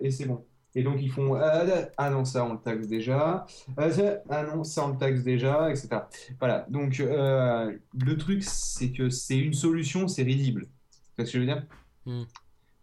et 0.01 0.11
c'est 0.11 0.27
bon. 0.27 0.45
Et 0.75 0.83
donc 0.83 1.00
ils 1.02 1.11
font 1.11 1.35
ah, 1.35 1.64
ah 1.99 2.11
non 2.11 2.25
ça 2.25 2.45
on 2.45 2.55
le 2.55 2.59
taxe 2.61 2.87
déjà, 2.88 3.47
ah, 3.76 3.91
ça- 3.91 4.23
ah 4.31 4.43
non 4.45 4.64
ça 4.64 4.87
on 4.87 4.93
le 4.93 4.99
taxe 4.99 5.23
déjà, 5.23 5.71
etc. 5.71 6.09
Voilà. 6.38 6.67
Donc 6.71 6.99
euh, 7.00 7.76
le 8.00 8.17
truc 8.17 8.43
c'est 8.43 8.91
que 8.93 9.11
c'est 9.11 9.38
une 9.38 9.55
solution, 9.55 10.09
c'est 10.09 10.23
risible. 10.23 10.69
Vois 11.17 11.26
ce 11.26 11.33
que 11.33 11.38
je 11.38 11.45
veux 11.45 11.47
dire? 11.47 11.67
Hmm. 12.07 12.25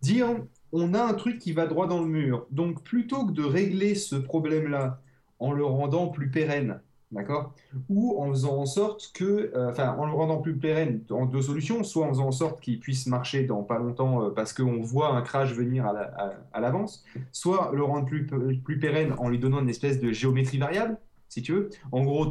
Dire 0.02 0.28
on 0.72 0.94
a 0.94 1.04
un 1.04 1.14
truc 1.14 1.40
qui 1.40 1.52
va 1.54 1.66
droit 1.68 1.88
dans 1.88 2.02
le 2.02 2.08
mur. 2.08 2.48
Donc 2.52 2.84
plutôt 2.84 3.26
que 3.26 3.32
de 3.32 3.44
régler 3.44 3.96
ce 3.96 4.16
problème-là 4.16 5.02
en 5.40 5.52
le 5.52 5.66
rendant 5.66 6.10
plus 6.10 6.30
pérenne, 6.30 6.82
d'accord? 7.12 7.54
Ou 7.90 8.22
en 8.22 8.30
faisant 8.30 8.58
en 8.58 8.66
sorte 8.66 9.12
que, 9.14 9.52
euh, 9.56 9.70
enfin, 9.72 9.96
en 9.98 10.06
le 10.06 10.12
rendant 10.14 10.38
plus 10.38 10.56
pérenne 10.56 11.02
en 11.10 11.26
deux 11.26 11.42
solutions, 11.42 11.84
soit 11.84 12.06
en 12.06 12.10
faisant 12.10 12.28
en 12.28 12.32
sorte 12.32 12.62
qu'il 12.62 12.80
puisse 12.80 13.08
marcher 13.08 13.44
dans 13.46 13.64
pas 13.64 13.80
longtemps 13.80 14.24
euh, 14.26 14.30
parce 14.30 14.54
qu'on 14.54 14.82
voit 14.82 15.16
un 15.16 15.22
crash 15.22 15.54
venir 15.54 15.86
à 15.88 15.94
la- 15.94 16.14
à- 16.18 16.34
à 16.54 16.60
l'avance, 16.60 17.04
soit 17.32 17.72
le 17.74 17.84
rendre 17.84 18.06
plus, 18.06 18.28
plus 18.64 18.80
pérenne 18.80 19.14
en 19.18 19.30
lui 19.30 19.40
donnant 19.40 19.60
une 19.60 19.70
espèce 19.70 20.00
de 20.00 20.12
géométrie 20.12 20.58
variable, 20.60 20.98
si 21.30 21.42
tu 21.42 21.54
veux. 21.54 21.70
En 21.92 22.04
gros, 22.04 22.28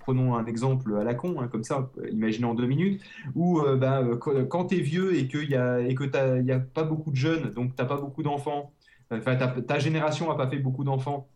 prenons 0.00 0.34
un 0.34 0.46
exemple 0.46 0.96
à 0.96 1.04
la 1.04 1.14
con, 1.14 1.40
hein, 1.40 1.48
comme 1.48 1.64
ça, 1.64 1.90
imaginez 2.10 2.46
en 2.46 2.54
deux 2.54 2.66
minutes, 2.66 3.02
où 3.34 3.60
euh, 3.60 3.78
euh, 3.82 4.44
quand, 4.46 4.66
tu 4.66 4.76
es 4.76 4.80
vieux 4.80 5.14
et 5.14 5.26
qu'il 5.28 5.50
y 5.50 5.56
a, 5.56 5.78
que 5.94 6.50
a 6.52 6.58
pas 6.60 6.84
beaucoup 6.84 7.10
de 7.10 7.16
jeunes, 7.16 7.50
donc 7.52 7.74
tu 7.76 7.82
n'as 7.82 7.88
pas 7.88 7.96
beaucoup 7.96 8.22
d'enfants, 8.22 8.72
enfin, 9.10 9.36
ta 9.36 9.78
génération 9.78 10.28
n'a 10.28 10.34
pas 10.34 10.48
fait 10.48 10.58
beaucoup 10.58 10.84
d'enfants, 10.84 11.28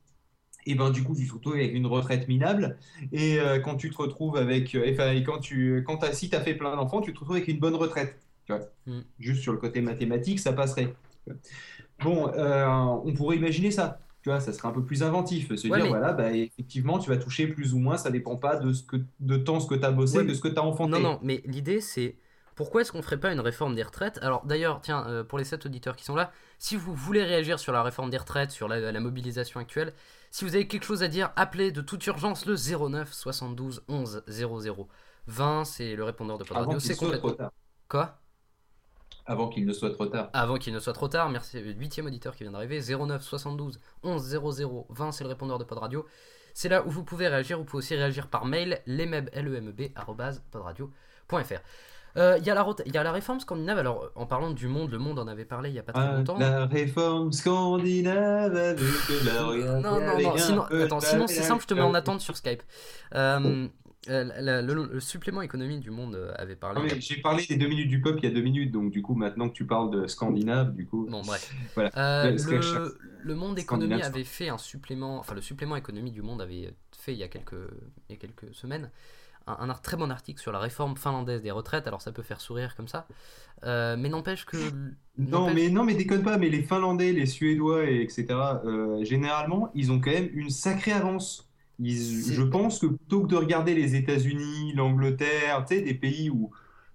et 0.66 0.74
ben 0.74 0.90
du 0.90 1.02
coup 1.04 1.14
tu 1.14 1.26
te 1.28 1.32
retrouves 1.34 1.54
avec 1.54 1.72
une 1.74 1.86
retraite 1.86 2.28
minable 2.28 2.76
et 3.12 3.38
euh, 3.40 3.58
quand 3.60 3.76
tu 3.76 3.90
te 3.90 3.96
retrouves 3.96 4.36
avec 4.36 4.74
euh, 4.74 4.84
et 5.12 5.22
quand 5.22 5.38
tu 5.38 5.82
quand 5.86 5.98
t'as, 5.98 6.12
si 6.12 6.28
tu 6.28 6.36
as 6.36 6.40
fait 6.40 6.54
plein 6.54 6.74
d'enfants 6.76 7.00
tu 7.00 7.12
te 7.14 7.18
retrouves 7.20 7.36
avec 7.36 7.48
une 7.48 7.58
bonne 7.58 7.74
retraite 7.76 8.18
tu 8.46 8.52
vois. 8.52 8.62
Mm. 8.86 9.00
juste 9.18 9.42
sur 9.42 9.52
le 9.52 9.58
côté 9.58 9.80
mathématique 9.80 10.40
ça 10.40 10.52
passerait 10.52 10.94
bon 12.02 12.28
euh, 12.34 12.66
on 13.04 13.12
pourrait 13.14 13.36
imaginer 13.36 13.70
ça 13.70 14.00
tu 14.22 14.28
vois 14.30 14.40
ça 14.40 14.52
serait 14.52 14.68
un 14.68 14.72
peu 14.72 14.84
plus 14.84 15.02
inventif 15.02 15.54
se 15.54 15.68
Ouais, 15.68 15.76
dire 15.76 15.84
mais- 15.84 15.88
voilà 15.88 16.12
bah, 16.12 16.32
effectivement 16.32 16.98
tu 16.98 17.10
vas 17.10 17.16
toucher 17.16 17.46
plus 17.46 17.74
ou 17.74 17.78
moins 17.78 17.96
ça 17.96 18.10
dépend 18.10 18.36
pas 18.36 18.56
de 18.56 18.72
ce 18.72 18.82
que 18.82 18.96
de 19.20 19.36
temps 19.36 19.60
ce 19.60 19.66
que 19.68 19.74
tu 19.74 19.84
as 19.84 19.92
bossé 19.92 20.18
Ouais, 20.18 20.24
de 20.24 20.34
ce 20.34 20.40
que 20.40 20.48
tu 20.48 20.58
as 20.58 20.64
enfanté 20.64 20.90
Non, 20.92 21.00
non, 21.00 21.18
mais 21.22 21.42
l'idée 21.46 21.80
c'est 21.80 22.16
pourquoi 22.54 22.80
est-ce 22.80 22.90
qu'on 22.90 23.02
ferait 23.02 23.20
pas 23.20 23.32
une 23.32 23.40
réforme 23.40 23.74
des 23.74 23.82
retraites? 23.82 24.18
Alors 24.22 24.46
d'ailleurs, 24.46 24.80
tiens, 24.80 25.04
euh, 25.08 25.22
pour 25.22 25.36
les 25.36 25.44
7 25.44 25.66
auditeurs 25.66 25.94
qui 25.94 26.06
sont 26.06 26.14
là, 26.16 26.32
si 26.58 26.74
vous 26.74 26.94
voulez 26.94 27.22
réagir 27.22 27.58
sur 27.58 27.70
la 27.70 27.82
réforme 27.82 28.08
des 28.08 28.16
retraites, 28.16 28.50
sur 28.50 28.66
la, 28.66 28.90
la 28.92 28.98
mobilisation 29.00 29.60
actuelle, 29.60 29.92
si 30.36 30.44
vous 30.44 30.54
avez 30.54 30.68
quelque 30.68 30.84
chose 30.84 31.02
à 31.02 31.08
dire, 31.08 31.30
appelez 31.34 31.72
de 31.72 31.80
toute 31.80 32.06
urgence 32.06 32.44
le 32.44 32.56
09 32.56 33.10
72 33.10 33.82
11 33.88 34.22
00. 34.28 34.88
20, 35.28 35.64
c'est 35.64 35.96
le 35.96 36.04
répondeur 36.04 36.36
de 36.36 36.44
Pod 36.44 36.58
avant 36.58 36.66
Radio, 36.66 36.78
qu'il 36.78 36.86
c'est 36.86 36.94
soit 36.94 37.06
trop 37.06 37.20
complètement. 37.20 37.46
tard 37.46 37.52
Quoi? 37.88 38.18
Avant 39.24 39.48
qu'il 39.48 39.64
ne 39.64 39.72
soit 39.72 39.92
trop 39.92 40.04
tard 40.04 40.28
Avant 40.34 40.58
qu'il 40.58 40.74
ne 40.74 40.78
soit 40.78 40.92
trop 40.92 41.08
tard, 41.08 41.30
merci, 41.30 41.58
le 41.62 41.72
huitième 41.72 42.04
auditeur 42.04 42.36
qui 42.36 42.42
vient 42.42 42.52
d'arriver, 42.52 42.82
09 42.82 43.22
72 43.22 43.80
11 44.02 44.22
00 44.22 44.86
20, 44.90 45.12
c'est 45.12 45.24
le 45.24 45.30
répondeur 45.30 45.58
de 45.58 45.64
Pod 45.64 45.78
Radio. 45.78 46.04
C'est 46.52 46.68
là 46.68 46.86
où 46.86 46.90
vous 46.90 47.02
pouvez 47.02 47.28
réagir, 47.28 47.56
vous 47.56 47.64
pouvez 47.64 47.78
aussi 47.78 47.96
réagir 47.96 48.28
par 48.28 48.44
mail, 48.44 48.82
lemeb, 48.86 49.30
podradio.fr. 52.16 52.18
Euh, 52.18 52.38
Il 52.38 52.46
y, 52.46 52.50
a 52.50 52.54
la 52.54 52.62
rota- 52.62 52.82
il 52.86 52.94
y 52.94 52.98
a 52.98 53.02
la 53.02 53.12
réforme 53.12 53.40
scandinave, 53.40 53.78
alors 53.78 54.10
en 54.14 54.26
parlant 54.26 54.50
du 54.50 54.68
monde, 54.68 54.90
le 54.90 54.98
monde 54.98 55.18
en 55.18 55.26
avait 55.28 55.44
parlé 55.44 55.68
il 55.70 55.74
y 55.74 55.78
a 55.78 55.82
pas 55.82 55.92
très 55.92 56.02
Ah, 56.02 56.16
longtemps. 56.16 56.38
la 56.38 56.66
réforme 56.66 57.32
scandinave 57.32 58.56
avec 58.56 58.78
la 59.24 59.80
Non, 59.80 60.00
non, 60.00 60.20
non, 60.22 60.36
sinon, 60.36 60.62
attends, 60.62 61.00
sinon 61.00 61.26
c'est 61.26 61.42
simple, 61.42 61.62
je 61.62 61.66
te 61.68 61.74
mets 61.74 61.80
en 61.82 61.94
attente 61.94 62.20
sur 62.20 62.36
Skype. 62.36 62.62
Euh, 63.14 63.68
euh, 64.08 64.24
la- 64.40 64.62
le, 64.62 64.88
le 64.92 65.00
supplément 65.00 65.42
économie 65.42 65.80
du 65.80 65.90
monde 65.90 66.32
avait 66.36 66.54
parlé. 66.54 66.80
Non, 66.80 66.86
mais 66.86 67.00
j'ai 67.00 67.20
parlé 67.20 67.44
des 67.44 67.56
deux 67.56 67.66
minutes 67.66 67.88
du 67.88 68.00
peuple 68.00 68.20
il 68.22 68.28
y 68.28 68.30
a 68.30 68.34
deux 68.34 68.40
minutes, 68.42 68.70
donc 68.70 68.90
du 68.92 69.02
coup, 69.02 69.14
maintenant 69.16 69.48
que 69.48 69.54
tu 69.54 69.66
parles 69.66 69.90
de 69.90 70.06
Scandinave, 70.06 70.74
du 70.74 70.86
coup. 70.86 71.06
Bon, 71.10 71.22
bref. 71.22 71.52
Voilà. 71.74 71.90
Euh, 71.96 72.30
le, 72.30 72.98
le 73.24 73.34
monde 73.34 73.58
économie 73.58 73.90
Scandinave, 73.94 74.14
avait 74.14 74.22
fait 74.24 74.48
un 74.48 74.58
supplément, 74.58 75.18
enfin 75.18 75.34
le 75.34 75.40
supplément 75.40 75.74
économie 75.74 76.12
du 76.12 76.22
monde 76.22 76.40
avait 76.40 76.72
fait 76.96 77.12
il 77.14 77.18
y 77.18 77.24
a 77.24 77.28
quelques, 77.28 77.54
il 78.08 78.12
y 78.14 78.16
a 78.16 78.20
quelques 78.20 78.54
semaines 78.54 78.90
un, 79.46 79.68
très 79.74 79.96
bon 79.96 80.10
article 80.10 80.40
sur 80.40 80.52
la 80.52 80.58
réforme 80.58 80.96
finlandaise 80.96 81.42
des 81.42 81.50
retraites. 81.50 81.86
Alors 81.86 82.02
ça 82.02 82.12
peut 82.12 82.22
faire 82.22 82.40
sourire 82.40 82.74
comme 82.76 82.88
ça, 82.88 83.06
Euh, 83.64 83.96
mais 83.98 84.08
n'empêche 84.08 84.44
que 84.46 84.56
Non, 85.18 85.50
mais, 85.50 85.70
non, 85.70 85.84
mais 85.84 85.94
déconne 85.94 86.22
pas, 86.22 86.36
mais 86.38 86.50
les 86.50 86.62
Finlandais, 86.62 87.12
les 87.12 87.26
Suédois, 87.26 87.84
et 87.90 88.02
etc., 88.02 88.60
euh, 88.66 89.02
généralement, 89.04 89.70
ils 89.74 89.90
ont 89.92 90.00
quand 90.00 90.10
même 90.10 90.28
une 90.34 90.50
sacrée 90.50 90.92
avance. 90.92 91.48
Ils- 91.78 92.32
je 92.32 92.42
pense 92.42 92.78
que 92.80 92.86
plutôt 92.86 93.22
que 93.22 93.28
de 93.28 93.36
regarder 93.36 93.74
les 93.74 93.94
États-Unis, 93.96 94.72
l'Angleterre, 94.74 95.64
tu 95.66 95.76
sais, 95.76 95.82
des 95.82 95.94
pays 95.94 96.30
où 96.30 96.50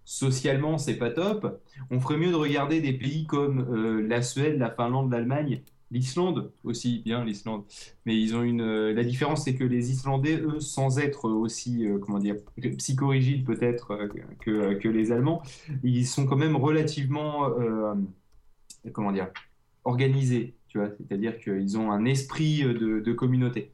socialement 0.05 0.77
c'est 0.77 0.97
pas 0.97 1.11
top, 1.11 1.61
on 1.89 1.99
ferait 1.99 2.17
mieux 2.17 2.31
de 2.31 2.35
regarder 2.35 2.81
des 2.81 2.93
pays 2.93 3.25
comme 3.27 3.59
euh, 3.75 4.01
la 4.07 4.21
Suède, 4.21 4.57
la 4.59 4.71
Finlande, 4.71 5.11
l'Allemagne, 5.11 5.61
l'Islande 5.91 6.51
aussi, 6.63 7.01
bien 7.05 7.23
l'Islande. 7.25 7.63
Mais 8.05 8.19
ils 8.19 8.35
ont 8.35 8.41
une. 8.43 8.61
euh, 8.61 8.93
la 8.93 9.03
différence, 9.03 9.43
c'est 9.43 9.55
que 9.55 9.63
les 9.63 9.91
Islandais, 9.91 10.37
eux, 10.41 10.59
sans 10.59 10.97
être 10.99 11.29
aussi, 11.29 11.85
euh, 11.85 11.99
comment 11.99 12.19
dire, 12.19 12.35
psychorigides 12.77 13.45
peut-être 13.45 13.91
euh, 13.91 14.07
que, 14.39 14.73
que 14.75 14.87
les 14.89 15.11
Allemands, 15.11 15.43
ils 15.83 16.07
sont 16.07 16.25
quand 16.25 16.37
même 16.37 16.55
relativement, 16.55 17.49
euh, 17.59 17.93
comment 18.93 19.11
dire, 19.11 19.27
organisés, 19.83 20.55
tu 20.67 20.77
vois. 20.79 20.89
C'est-à-dire 20.97 21.37
qu'ils 21.39 21.77
ont 21.77 21.91
un 21.91 22.05
esprit 22.05 22.63
de, 22.63 22.99
de 22.99 23.13
communauté, 23.13 23.73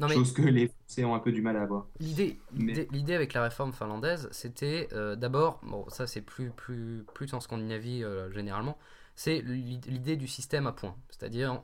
non 0.00 0.08
mais 0.08 0.14
chose 0.14 0.32
que 0.32 0.42
les 0.42 0.68
Français 0.68 1.04
ont 1.04 1.14
un 1.14 1.20
peu 1.20 1.32
du 1.32 1.42
mal 1.42 1.56
à 1.56 1.62
avoir. 1.62 1.86
L'idée, 2.00 2.38
Mais- 2.52 2.86
l'idée- 2.92 3.14
avec 3.14 3.32
la 3.32 3.42
réforme 3.42 3.72
finlandaise, 3.72 4.28
c'était 4.32 4.88
d'abord, 5.16 5.60
bon, 5.62 5.84
ça 5.88 6.06
c'est 6.06 6.20
plus, 6.22 6.50
plus, 6.50 7.04
plus 7.14 7.32
en 7.34 7.40
Scandinavie 7.40 8.02
généralement, 8.32 8.76
c'est 9.14 9.40
l'id- 9.42 9.86
l'idée 9.86 10.16
du 10.16 10.26
système 10.28 10.66
à 10.66 10.72
points. 10.72 10.96
C'est-à-dire, 11.10 11.62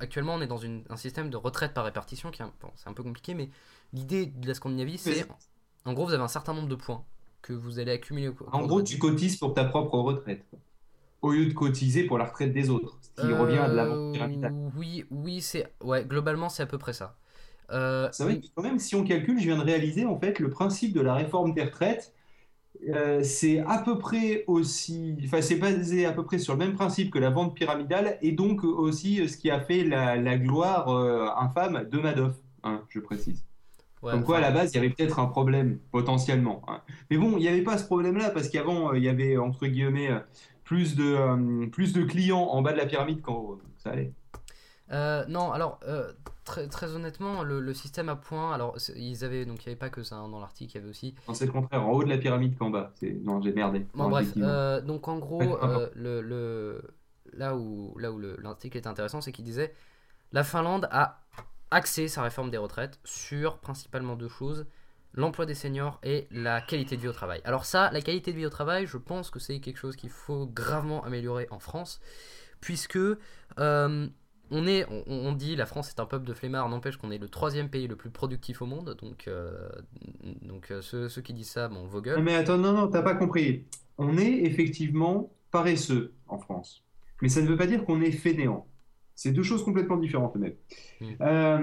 actuellement 0.00 0.34
on 0.34 0.40
est 0.40 0.46
dans 0.46 0.58
une- 0.58 0.84
un 0.88 0.96
système 0.96 1.30
de 1.30 1.36
retraite 1.36 1.74
par 1.74 1.84
répartition 1.84 2.30
qui 2.30 2.42
est 2.42 2.46
bon, 2.60 2.70
c'est 2.76 2.88
un 2.88 2.92
peu 2.92 3.02
compliqué, 3.02 3.34
mais 3.34 3.50
l'idée 3.92 4.26
de 4.26 4.46
la 4.48 4.54
Scandinavie, 4.54 4.98
c'est 4.98 5.26
en 5.84 5.92
gros 5.94 6.06
vous 6.06 6.12
avez 6.12 6.22
un 6.22 6.28
certain 6.28 6.54
nombre 6.54 6.68
de 6.68 6.74
points 6.74 7.04
que 7.42 7.52
vous 7.52 7.78
allez 7.78 7.92
accumuler 7.92 8.30
En 8.52 8.66
gros, 8.66 8.82
tu 8.82 8.98
cotises 8.98 9.36
pour 9.36 9.54
ta 9.54 9.64
propre 9.64 9.98
retraite, 9.98 10.44
au 11.22 11.32
lieu 11.32 11.46
de 11.46 11.52
cotiser 11.54 12.04
pour 12.04 12.18
la 12.18 12.24
retraite 12.26 12.52
des 12.52 12.70
autres, 12.70 12.98
ce 13.02 13.22
qui 13.22 13.32
revient 13.32 13.58
à 13.58 13.68
de 13.68 13.76
la 13.76 13.84
vente 13.86 13.98
Euh, 13.98 14.12
pyramidale. 14.12 14.54
Oui, 14.76 15.04
oui, 15.10 15.40
c'est. 15.40 15.72
Ouais, 15.82 16.04
globalement 16.04 16.48
c'est 16.48 16.62
à 16.62 16.66
peu 16.66 16.78
près 16.78 16.92
ça. 16.92 17.16
Euh, 17.70 18.08
C'est 18.12 18.24
vrai 18.24 18.40
que 18.40 18.46
quand 18.54 18.62
même, 18.62 18.78
si 18.78 18.94
on 18.96 19.04
calcule, 19.04 19.38
je 19.38 19.44
viens 19.44 19.58
de 19.58 19.62
réaliser, 19.62 20.04
en 20.04 20.18
fait, 20.18 20.38
le 20.38 20.50
principe 20.50 20.92
de 20.92 21.00
la 21.00 21.14
réforme 21.14 21.54
des 21.54 21.62
retraites, 21.64 22.12
euh, 22.88 23.22
c'est 23.22 23.60
à 23.60 23.78
peu 23.78 23.98
près 23.98 24.44
aussi, 24.46 25.16
enfin, 25.24 25.42
c'est 25.42 25.56
basé 25.56 26.06
à 26.06 26.12
peu 26.12 26.24
près 26.24 26.38
sur 26.38 26.54
le 26.54 26.58
même 26.58 26.74
principe 26.74 27.10
que 27.12 27.18
la 27.18 27.30
vente 27.30 27.54
pyramidale, 27.54 28.18
et 28.22 28.32
donc 28.32 28.64
aussi 28.64 29.28
ce 29.28 29.36
qui 29.36 29.50
a 29.50 29.60
fait 29.60 29.84
la, 29.84 30.16
la 30.16 30.38
gloire 30.38 30.88
euh, 30.88 31.26
infâme 31.36 31.84
de 31.90 31.98
Madoff, 31.98 32.34
hein, 32.62 32.82
je 32.88 33.00
précise. 33.00 33.44
ouais, 34.02 34.12
Comme 34.12 34.24
quoi, 34.24 34.38
à 34.38 34.40
la 34.40 34.50
base, 34.50 34.72
il 34.72 34.76
y 34.76 34.78
avait 34.78 34.90
peut-être 34.90 35.18
un 35.18 35.26
problème, 35.26 35.78
potentiellement. 35.92 36.62
hein. 36.68 36.80
Mais 37.10 37.18
bon, 37.18 37.32
il 37.36 37.40
n'y 37.40 37.48
avait 37.48 37.62
pas 37.62 37.76
ce 37.78 37.84
problème-là, 37.84 38.30
parce 38.30 38.48
qu'avant, 38.48 38.92
euh, 38.92 38.98
il 38.98 39.04
y 39.04 39.08
avait, 39.08 39.36
entre 39.36 39.66
guillemets, 39.66 40.10
plus 40.64 40.96
de, 40.96 41.04
euh, 41.04 41.66
plus 41.66 41.92
de 41.92 42.02
clients 42.04 42.44
en 42.44 42.62
bas 42.62 42.72
de 42.72 42.78
la 42.78 42.86
pyramide 42.86 43.20
qu'en 43.20 43.34
haut. 43.34 43.56
Donc, 43.56 43.72
ça 43.78 43.90
allait. 43.90 44.12
Non, 45.28 45.52
alors 45.52 45.78
très, 46.50 46.66
très 46.68 46.94
honnêtement, 46.94 47.42
le, 47.42 47.60
le 47.60 47.74
système 47.74 48.08
à 48.08 48.16
points, 48.16 48.52
alors 48.52 48.76
ils 48.96 49.24
avaient 49.24 49.44
donc 49.44 49.58
il 49.64 49.68
n'y 49.68 49.72
avait 49.72 49.78
pas 49.78 49.90
que 49.90 50.02
ça 50.02 50.16
hein, 50.16 50.28
dans 50.28 50.40
l'article, 50.40 50.72
il 50.72 50.74
y 50.76 50.80
avait 50.82 50.90
aussi. 50.90 51.14
Non, 51.28 51.34
c'est 51.34 51.46
le 51.46 51.52
contraire, 51.52 51.82
en 51.82 51.92
haut 51.92 52.02
de 52.04 52.08
la 52.08 52.18
pyramide 52.18 52.56
qu'en 52.58 52.70
bas. 52.70 52.92
Non, 53.22 53.40
j'ai 53.40 53.52
merdé. 53.52 53.86
Bon 53.94 54.04
Non, 54.04 54.10
bref, 54.10 54.32
euh, 54.38 54.80
donc 54.80 55.08
en 55.08 55.18
gros, 55.18 55.42
euh, 55.62 55.88
le, 55.94 56.20
le- 56.20 56.82
là 57.32 57.56
où 57.56 57.96
là 57.98 58.10
où 58.10 58.18
le- 58.18 58.36
l'article 58.42 58.78
était 58.78 58.88
intéressant, 58.88 59.20
c'est 59.20 59.32
qu'il 59.32 59.44
disait 59.44 59.74
la 60.32 60.44
Finlande 60.44 60.88
a 60.90 61.20
axé 61.70 62.08
sa 62.08 62.22
réforme 62.22 62.50
des 62.50 62.58
retraites 62.58 62.98
sur 63.04 63.58
principalement 63.58 64.16
deux 64.16 64.28
choses 64.28 64.66
l'emploi 65.14 65.44
des 65.46 65.54
seniors 65.56 65.98
et 66.04 66.28
la 66.30 66.60
qualité 66.60 66.96
de 66.96 67.02
vie 67.02 67.08
au 67.08 67.12
travail. 67.12 67.40
Alors 67.44 67.64
ça, 67.64 67.90
la 67.92 68.00
qualité 68.00 68.32
de 68.32 68.38
vie 68.38 68.46
au 68.46 68.50
travail, 68.50 68.86
je 68.86 68.96
pense 68.96 69.30
que 69.30 69.40
c'est 69.40 69.58
quelque 69.60 69.78
chose 69.78 69.96
qu'il 69.96 70.10
faut 70.10 70.46
gravement 70.46 71.04
améliorer 71.04 71.48
en 71.50 71.58
France, 71.58 72.00
puisque 72.60 72.98
euh, 73.58 74.08
on 74.50 74.66
est, 74.66 74.86
on, 74.90 75.04
on 75.06 75.32
dit 75.32 75.56
la 75.56 75.66
France 75.66 75.90
est 75.90 76.00
un 76.00 76.06
peuple 76.06 76.26
de 76.26 76.34
flemmards, 76.34 76.68
n'empêche 76.68 76.96
qu'on 76.96 77.10
est 77.10 77.18
le 77.18 77.28
troisième 77.28 77.68
pays 77.68 77.86
le 77.86 77.96
plus 77.96 78.10
productif 78.10 78.62
au 78.62 78.66
monde, 78.66 78.96
donc 79.00 79.28
euh, 79.28 79.68
donc 80.42 80.70
euh, 80.70 80.82
ceux, 80.82 81.08
ceux 81.08 81.22
qui 81.22 81.32
disent 81.32 81.50
ça, 81.50 81.68
bon, 81.68 81.86
vos 81.86 82.00
gueules. 82.00 82.22
mais 82.22 82.34
attends, 82.34 82.58
non, 82.58 82.72
non, 82.72 82.88
t'as 82.88 83.02
pas 83.02 83.14
compris. 83.14 83.64
On 83.98 84.16
est 84.18 84.44
effectivement 84.44 85.32
paresseux 85.50 86.14
en 86.28 86.38
France. 86.38 86.84
Mais 87.22 87.28
ça 87.28 87.42
ne 87.42 87.46
veut 87.46 87.56
pas 87.56 87.66
dire 87.66 87.84
qu'on 87.84 88.00
est 88.00 88.12
fainéant. 88.12 88.66
C'est 89.14 89.32
deux 89.32 89.42
choses 89.42 89.62
complètement 89.62 89.98
différentes, 89.98 90.36
même. 90.36 90.54
Mm. 91.00 91.06
Euh, 91.20 91.58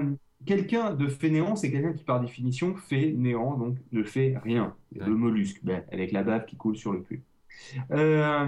quelqu'un 0.46 0.94
de 0.94 1.08
fainéant, 1.08 1.56
c'est 1.56 1.70
quelqu'un 1.70 1.92
qui, 1.92 2.04
par 2.04 2.20
définition, 2.20 2.76
fait 2.76 3.12
néant, 3.12 3.56
donc 3.56 3.76
ne 3.92 4.02
fait 4.04 4.36
rien. 4.42 4.76
Le 4.92 5.14
mollusque, 5.14 5.60
ben, 5.64 5.84
avec 5.90 6.12
la 6.12 6.22
bave 6.22 6.46
qui 6.46 6.56
coule 6.56 6.76
sur 6.76 6.92
le 6.92 7.00
cul. 7.00 7.24
Euh, 7.90 8.46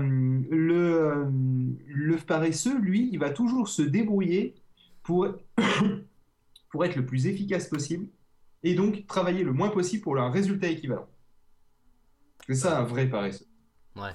le, 0.51 0.75
euh, 0.75 1.25
le 1.87 2.17
paresseux, 2.17 2.79
lui, 2.79 3.09
il 3.13 3.19
va 3.19 3.31
toujours 3.31 3.69
se 3.69 3.83
débrouiller 3.83 4.55
pour, 5.03 5.29
pour 6.71 6.85
être 6.85 6.97
le 6.97 7.07
plus 7.07 7.27
efficace 7.27 7.69
possible 7.69 8.07
et 8.63 8.75
donc 8.75 9.07
travailler 9.07 9.43
le 9.43 9.53
moins 9.53 9.71
possible 9.71 10.03
pour 10.03 10.19
un 10.19 10.31
résultat 10.31 10.69
équivalent. 10.69 11.09
C'est 12.47 12.55
ça 12.55 12.81
un 12.81 12.85
vrai 12.85 13.09
paresseux. 13.09 13.47
Ouais. 13.97 14.13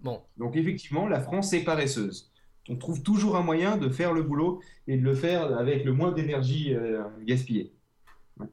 Bon. 0.00 0.22
Donc 0.36 0.56
effectivement, 0.56 1.08
la 1.08 1.20
France 1.20 1.52
est 1.52 1.64
paresseuse. 1.64 2.30
On 2.68 2.76
trouve 2.76 3.02
toujours 3.02 3.36
un 3.36 3.42
moyen 3.42 3.76
de 3.76 3.88
faire 3.88 4.12
le 4.12 4.22
boulot 4.22 4.62
et 4.86 4.96
de 4.96 5.02
le 5.02 5.14
faire 5.14 5.56
avec 5.58 5.84
le 5.84 5.92
moins 5.92 6.12
d'énergie 6.12 6.74
euh, 6.74 7.04
gaspillée. 7.22 7.74
Ouais. 8.38 8.46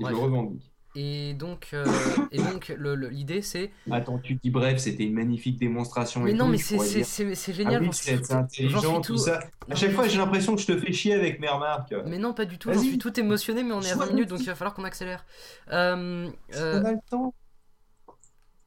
Et 0.00 0.04
je 0.04 0.10
le 0.10 0.16
revendique. 0.16 0.72
Et 1.00 1.34
donc, 1.34 1.68
euh, 1.74 1.84
et 2.32 2.38
donc 2.38 2.74
l'idée 3.10 3.40
c'est. 3.40 3.70
Attends, 3.90 4.18
tu 4.18 4.34
dis 4.34 4.50
bref, 4.50 4.78
c'était 4.78 5.04
une 5.04 5.14
magnifique 5.14 5.56
démonstration. 5.58 6.22
Mais 6.22 6.32
et 6.32 6.34
non, 6.34 6.46
tout, 6.46 6.50
mais 6.52 6.58
je 6.58 6.64
c'est 6.64 6.78
c'est- 6.78 7.04
c'est- 7.04 7.34
c'est 7.36 7.52
Ah 7.52 7.54
génial. 7.54 7.80
oui, 7.82 7.86
j'en 7.86 7.92
suis 7.92 8.16
c'est 8.16 8.24
c'est 8.24 8.32
intelligent, 8.34 9.00
tout 9.00 9.12
tout- 9.12 9.18
ça. 9.18 9.38
À 9.70 9.74
chaque 9.76 9.92
fois, 9.92 10.08
j'ai 10.08 10.18
l'impression 10.18 10.56
que 10.56 10.60
je 10.60 10.66
te 10.66 10.76
fais 10.76 10.92
chier 10.92 11.14
avec 11.14 11.38
mes 11.38 11.48
remarques. 11.48 11.94
Mais 12.06 12.18
non, 12.18 12.34
pas 12.34 12.46
du 12.46 12.58
tout, 12.58 12.70
Vas-y. 12.70 12.86
suis 12.88 12.98
tout 12.98 13.18
émotionné, 13.20 13.62
mais 13.62 13.72
on 13.72 13.80
est 13.82 13.90
à 13.90 13.94
Sois 13.94 14.06
20 14.06 14.12
minutes, 14.12 14.28
donc 14.28 14.40
il 14.40 14.46
va 14.46 14.56
falloir 14.56 14.74
qu'on 14.74 14.82
accélère. 14.84 15.24
Euh, 15.70 16.28
euh, 16.56 16.80
On 16.80 16.84
a 16.84 16.92
le 16.92 16.98
temps. 17.08 17.34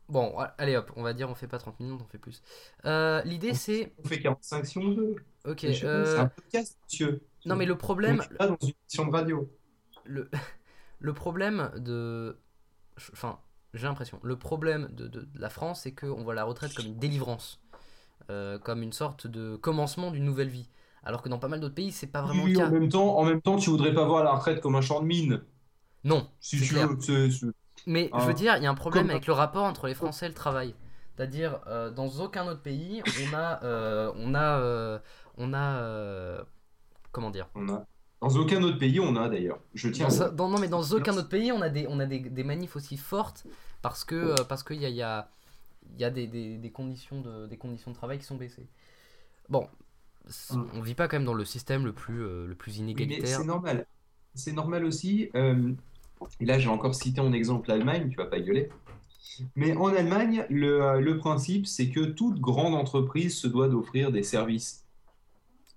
bon, 0.07 0.33
allez 0.57 0.77
hop, 0.77 0.91
on 0.95 1.03
va 1.03 1.13
dire 1.13 1.29
on 1.29 1.35
fait 1.35 1.47
pas 1.47 1.57
30 1.57 1.79
minutes, 1.79 1.99
on 2.01 2.07
fait 2.07 2.17
plus. 2.17 2.41
Euh, 2.85 3.21
L'idée 3.23 3.53
c'est. 3.53 3.91
On 4.03 4.07
fait 4.07 4.19
45 4.21 4.65
si 4.65 4.77
on 4.77 4.93
veut. 4.93 5.15
Ok, 5.45 5.65
Je 5.69 5.81
pas, 5.81 5.87
euh, 5.87 6.05
C'est 6.15 6.19
un 6.21 6.27
podcast, 6.27 6.77
monsieur. 6.89 7.21
non 7.45 7.55
mais 7.55 7.65
le 7.65 7.73
On 7.73 7.77
problème, 7.77 8.17
n'est 8.29 8.37
pas 8.37 8.47
dans 8.47 8.57
une 8.61 8.69
émission 8.69 9.05
de 9.07 9.11
radio. 9.11 9.49
le, 10.05 10.29
le 11.01 11.13
problème 11.13 11.71
de. 11.77 12.37
Enfin, 13.13 13.39
j'ai 13.73 13.87
l'impression, 13.87 14.19
le 14.23 14.37
problème 14.37 14.89
de, 14.93 15.07
de- 15.07 15.21
de 15.21 15.39
la 15.41 15.49
France, 15.49 15.81
c'est 15.83 15.93
qu'on 15.93 16.23
voit 16.23 16.35
la 16.35 16.43
retraite 16.43 16.73
comme 16.73 16.85
une 16.87 16.99
délivrance, 16.99 17.59
euh, 18.29 18.59
comme 18.59 18.83
une 18.83 18.93
sorte 18.93 19.27
de 19.27 19.55
commencement 19.55 20.11
d'une 20.11 20.25
nouvelle 20.25 20.49
vie. 20.49 20.69
Alors 21.03 21.21
que 21.23 21.29
dans 21.29 21.39
pas 21.39 21.47
mal 21.47 21.59
d'autres 21.59 21.75
pays, 21.75 21.91
c'est 21.91 22.07
pas 22.07 22.21
vraiment 22.21 22.43
Oui, 22.43 22.53
le 22.53 22.59
cas. 22.59 22.67
en 22.67 22.71
même 22.71 22.89
temps, 22.89 23.17
en 23.17 23.25
même 23.25 23.41
temps, 23.41 23.57
tu 23.57 23.69
voudrais 23.71 23.93
pas 23.93 24.05
voir 24.05 24.23
la 24.23 24.33
retraite 24.33 24.61
comme 24.61 24.75
un 24.75 24.81
champ 24.81 25.01
de 25.01 25.05
mine. 25.07 25.41
Non, 26.03 26.27
Si 26.39 26.59
tu 26.61 26.73
clair. 26.73 26.89
veux, 26.89 26.97
Mais 27.87 28.09
Ah. 28.13 28.19
je 28.21 28.25
veux 28.27 28.33
dire, 28.33 28.57
il 28.57 28.63
y 28.63 28.67
a 28.67 28.69
un 28.69 28.75
problème 28.75 29.05
Comme- 29.05 29.11
avec 29.11 29.27
le 29.27 29.33
rapport 29.33 29.63
entre 29.65 29.87
les 29.87 29.95
Français 29.95 30.27
et 30.27 30.29
le 30.29 30.35
travail. 30.35 30.75
C'est-à-dire, 31.15 31.59
euh, 31.67 31.89
dans 31.91 32.07
aucun 32.19 32.47
autre 32.47 32.61
pays, 32.61 33.03
on 33.23 33.33
a, 33.35 33.63
euh, 33.63 34.11
on 34.15 34.35
a, 34.35 34.99
on 35.37 35.53
a, 35.53 36.43
comment 37.11 37.31
dire? 37.31 37.49
On 37.55 37.67
a. 37.69 37.85
Dans 38.21 38.35
aucun 38.37 38.61
autre 38.63 38.77
pays, 38.77 38.99
on 38.99 39.15
a 39.15 39.27
d'ailleurs. 39.29 39.59
Je 39.73 39.89
tiens. 39.89 40.07
dans, 40.07 40.21
à- 40.21 40.29
dans- 40.29 40.49
Non, 40.49 40.59
mais 40.59 40.67
dans 40.67 40.83
aucun 40.83 41.15
autre 41.17 41.29
pays, 41.29 41.51
on 41.51 41.61
a 41.61 41.69
des, 41.69 41.87
on 41.87 41.99
a 41.99 42.05
des, 42.05 42.19
des 42.19 42.43
manifs 42.43 42.75
aussi 42.75 42.97
fortes 42.97 43.45
parce 43.81 44.03
que, 44.03 44.15
euh, 44.15 44.35
parce 44.47 44.63
qu'il 44.63 44.79
y 44.79 44.85
a, 44.85 44.89
il 44.89 44.95
y 44.95 45.01
a, 45.01 45.29
y 45.97 46.03
a 46.03 46.11
des, 46.11 46.27
des, 46.27 46.57
des 46.57 46.71
conditions 46.71 47.21
de, 47.21 47.47
des 47.47 47.57
conditions 47.57 47.89
de 47.91 47.95
travail 47.95 48.19
qui 48.19 48.25
sont 48.25 48.35
baissées. 48.37 48.67
Bon, 49.49 49.67
Mm. 50.51 50.63
on 50.75 50.81
vit 50.81 50.93
pas 50.93 51.07
quand 51.07 51.17
même 51.17 51.25
dans 51.25 51.33
le 51.33 51.45
système 51.45 51.83
le 51.83 51.93
plus, 51.93 52.21
euh, 52.21 52.45
le 52.45 52.53
plus 52.53 52.73
Oui, 52.73 52.81
inégalitaire. 52.81 53.39
c'est 53.39 53.43
normal. 53.43 53.87
C'est 54.35 54.51
normal 54.51 54.85
aussi. 54.85 55.31
euh, 55.33 55.73
et 56.39 56.45
là, 56.45 56.59
j'ai 56.59 56.69
encore 56.69 56.93
cité 56.93 57.19
en 57.21 57.33
exemple 57.33 57.69
l'Allemagne, 57.69 58.07
tu 58.07 58.17
vas 58.17 58.27
pas 58.27 58.39
gueuler. 58.39 58.69
Mais 59.55 59.75
en 59.75 59.87
Allemagne, 59.87 60.45
le, 60.51 60.83
euh, 60.83 60.99
le 60.99 61.17
principe, 61.17 61.65
c'est 61.65 61.89
que 61.89 62.01
toute 62.01 62.39
grande 62.39 62.75
entreprise 62.75 63.35
se 63.35 63.47
doit 63.47 63.67
d'offrir 63.67 64.11
des 64.11 64.21
services 64.21 64.85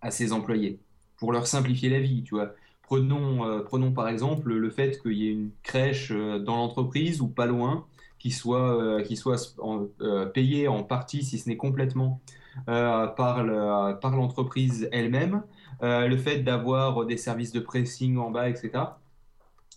à 0.03 0.11
ses 0.11 0.33
employés 0.35 0.79
pour 1.25 1.33
leur 1.33 1.47
simplifier 1.47 1.89
la 1.89 2.01
vie, 2.01 2.23
tu 2.23 2.35
vois. 2.35 2.51
Prenons, 2.83 3.47
euh, 3.49 3.61
prenons 3.63 3.93
par 3.93 4.09
exemple 4.09 4.53
le 4.53 4.69
fait 4.71 5.01
qu'il 5.01 5.15
y 5.15 5.27
ait 5.29 5.33
une 5.33 5.51
crèche 5.63 6.11
euh, 6.13 6.39
dans 6.39 6.57
l'entreprise 6.57 7.23
ou 7.23 7.29
pas 7.29 7.47
loin 7.47 7.87
qui 8.19 8.31
soit, 8.31 8.79
euh, 8.79 9.03
qui 9.03 9.17
soit 9.17 9.55
en- 9.59 9.87
payée 10.35 10.69
en 10.69 10.83
partie, 10.83 11.25
si 11.25 11.39
ce 11.39 11.49
n'est 11.49 11.57
complètement, 11.57 12.21
par 12.67 13.43
le- 13.43 13.99
par 14.01 14.15
l'entreprise 14.17 14.89
elle-même. 14.93 15.43
Le 15.83 16.17
fait 16.17 16.41
d'avoir 16.41 17.07
des 17.07 17.17
services 17.17 17.53
de 17.53 17.61
pressing 17.61 18.17
en 18.19 18.31
bas, 18.31 18.49
etc. 18.51 19.01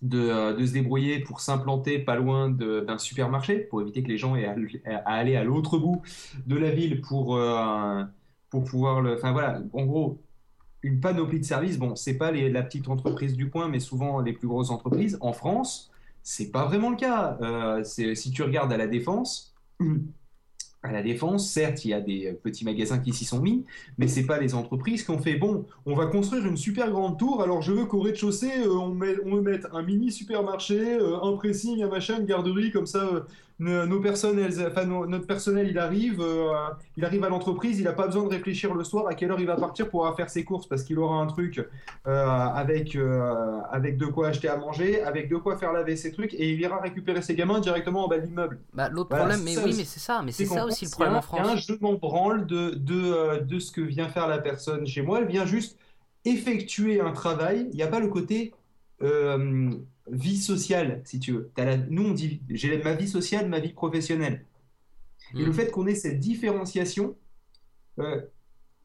De, 0.02 0.56
se 0.66 0.74
débrouiller 0.74 1.20
pour 1.22 1.40
s'implanter 1.42 2.00
pas 2.00 2.16
loin 2.18 2.50
d'un 2.50 2.98
supermarché, 2.98 3.60
pour 3.60 3.82
éviter 3.82 4.04
que 4.04 4.10
les 4.10 4.18
gens 4.18 4.36
aient 4.36 4.46
à, 4.86 4.98
aller 5.06 5.36
à 5.38 5.44
l'autre 5.44 5.78
bout 5.80 6.02
de 6.46 6.56
la 6.58 6.72
ville 6.72 7.02
pour, 7.02 7.40
pour 8.50 8.64
pouvoir 8.66 9.02
le... 9.02 9.16
Enfin 9.16 9.32
voilà, 9.32 9.62
en 9.74 9.86
gros, 9.86 10.20
une 10.84 11.00
panoplie 11.00 11.40
de 11.40 11.46
services. 11.46 11.78
Bon, 11.78 11.96
c'est 11.96 12.18
pas 12.18 12.32
la 12.32 12.64
petite 12.64 12.88
entreprise 12.88 13.36
du 13.36 13.50
coin, 13.50 13.68
mais 13.68 13.80
souvent 13.80 14.20
les 14.22 14.34
plus 14.34 14.48
grosses 14.48 14.70
entreprises. 14.70 15.18
En 15.22 15.34
France, 15.34 15.92
c'est 16.24 16.52
pas 16.52 16.66
vraiment 16.66 16.90
le 16.90 16.98
cas. 16.98 17.38
Euh, 17.42 17.84
si 17.84 18.32
tu 18.32 18.44
regardes 18.44 18.72
à 18.72 18.78
la 18.78 18.88
Défense, 18.88 19.56
à 20.84 20.92
la 20.92 21.02
Défense, 21.02 21.50
certes, 21.50 21.86
il 21.86 21.90
y 21.90 21.94
a 21.94 22.02
des 22.02 22.34
petits 22.44 22.64
magasins 22.66 23.00
qui 23.00 23.14
s'y 23.14 23.26
sont 23.26 23.42
mis, 23.42 23.66
mais 23.98 24.08
c'est 24.08 24.26
pas 24.26 24.40
les 24.40 24.54
entreprises 24.54 25.04
qui 25.04 25.12
ont 25.12 25.18
fait 25.20 25.36
bon, 25.36 25.66
on 25.86 25.96
va 25.96 26.06
construire 26.08 26.46
une 26.46 26.58
super 26.58 26.92
grande 26.92 27.18
tour, 27.18 27.42
alors 27.42 27.62
je 27.62 27.72
veux 27.74 27.86
qu'au 27.86 28.00
rez-de-chaussée, 28.00 28.60
euh, 28.60 28.72
on, 28.72 28.94
met, 28.94 29.16
on 29.26 29.32
me 29.32 29.42
mette 29.42 29.68
un 29.74 29.82
mini 29.82 30.12
supermarché, 30.12 30.94
euh, 30.94 31.22
un 31.22 31.34
pressing, 31.34 31.82
un 31.84 31.90
machin, 31.90 32.20
une 32.20 32.26
garderie, 32.26 32.72
comme 32.72 32.86
ça, 32.86 33.26
nos, 33.60 34.00
personnes, 34.00 34.38
elles- 34.40 34.68
enfin, 34.68 34.86
notre 34.86 35.26
personnel, 35.26 35.68
il 35.70 35.80
arrive, 35.80 36.22
euh, 36.22 36.54
il 36.96 37.04
arrive 37.06 37.24
à 37.24 37.30
l'entreprise, 37.30 37.80
il 37.80 37.86
n'a 37.86 37.94
pas 37.94 38.06
besoin 38.06 38.24
de 38.24 38.30
réfléchir 38.30 38.74
le 38.74 38.84
soir 38.84 39.08
à 39.08 39.16
quelle 39.16 39.32
heure 39.32 39.40
il 39.40 39.48
va 39.48 39.56
partir 39.56 39.90
pour 39.90 40.16
faire 40.16 40.30
ses 40.30 40.44
courses, 40.44 40.68
parce 40.68 40.84
qu'il 40.84 41.00
aura 41.00 41.16
un 41.22 41.26
truc 41.26 41.60
euh, 42.08 42.26
avec, 42.28 42.96
euh, 42.96 43.60
avec 43.72 43.98
de 43.98 44.06
quoi 44.06 44.28
acheter 44.28 44.48
à 44.48 44.58
manger, 44.58 45.02
avec 45.02 45.30
de 45.30 45.38
quoi 45.38 45.58
faire 45.58 45.74
laver 45.74 45.96
ses 45.96 46.12
trucs, 46.12 46.34
et 46.36 46.52
il 46.52 46.62
ira 46.62 46.80
récupérer 46.80 47.22
ses 47.22 47.36
gamins 47.36 47.60
directement 47.60 48.06
en 48.06 48.08
bas 48.08 48.20
de 48.20 48.26
l'immeuble. 48.28 48.60
Bah, 48.74 48.90
l'autre 48.90 49.10
Voilà, 49.10 49.26
problème, 49.26 49.44
mais 49.44 49.56
ça 49.56 49.64
oui, 49.64 49.74
mais 49.76 49.86
c'est 49.86 50.00
ça, 50.00 50.22
mais 50.24 50.32
c'est 50.32 50.46
ça 50.46 50.66
aussi 50.66 50.86
le 50.86 50.92
problème 50.92 51.16
en 51.16 51.22
France. 51.22 51.66
jeu 51.68 51.78
m'en 51.82 51.94
branle 51.94 52.46
de, 52.46 52.72
de, 52.76 53.40
de 53.44 53.60
ce 53.60 53.72
que 53.72 53.82
vient 53.82 54.08
faire 54.10 54.28
la 54.28 54.38
personne 54.38 54.86
chez 54.86 55.02
moi. 55.02 55.20
Elle 55.22 55.28
vient 55.28 55.46
juste 55.46 55.78
effectuer 56.26 57.02
un 57.02 57.12
travail. 57.12 57.68
Il 57.72 57.76
n'y 57.76 57.84
a 57.84 57.88
pas 57.88 58.00
le 58.00 58.08
côté 58.10 58.54
vie 60.12 60.38
sociale, 60.38 61.02
si 61.06 61.20
tu 61.20 61.34
veux. 61.34 61.52
La- 61.58 61.78
Nous, 61.78 62.04
on 62.06 62.14
dit 62.14 62.42
j'ai 62.50 62.78
ma 62.84 62.94
vie 62.96 63.08
sociale, 63.08 63.50
ma 63.50 63.60
vie 63.60 63.74
professionnelle. 63.74 64.46
Et 65.38 65.44
le 65.44 65.52
Mm. 65.52 65.54
fait 65.54 65.72
qu'on 65.72 65.88
ait 65.88 65.96
cette 65.96 66.20
différenciation, 66.20 67.16
euh, 68.00 68.22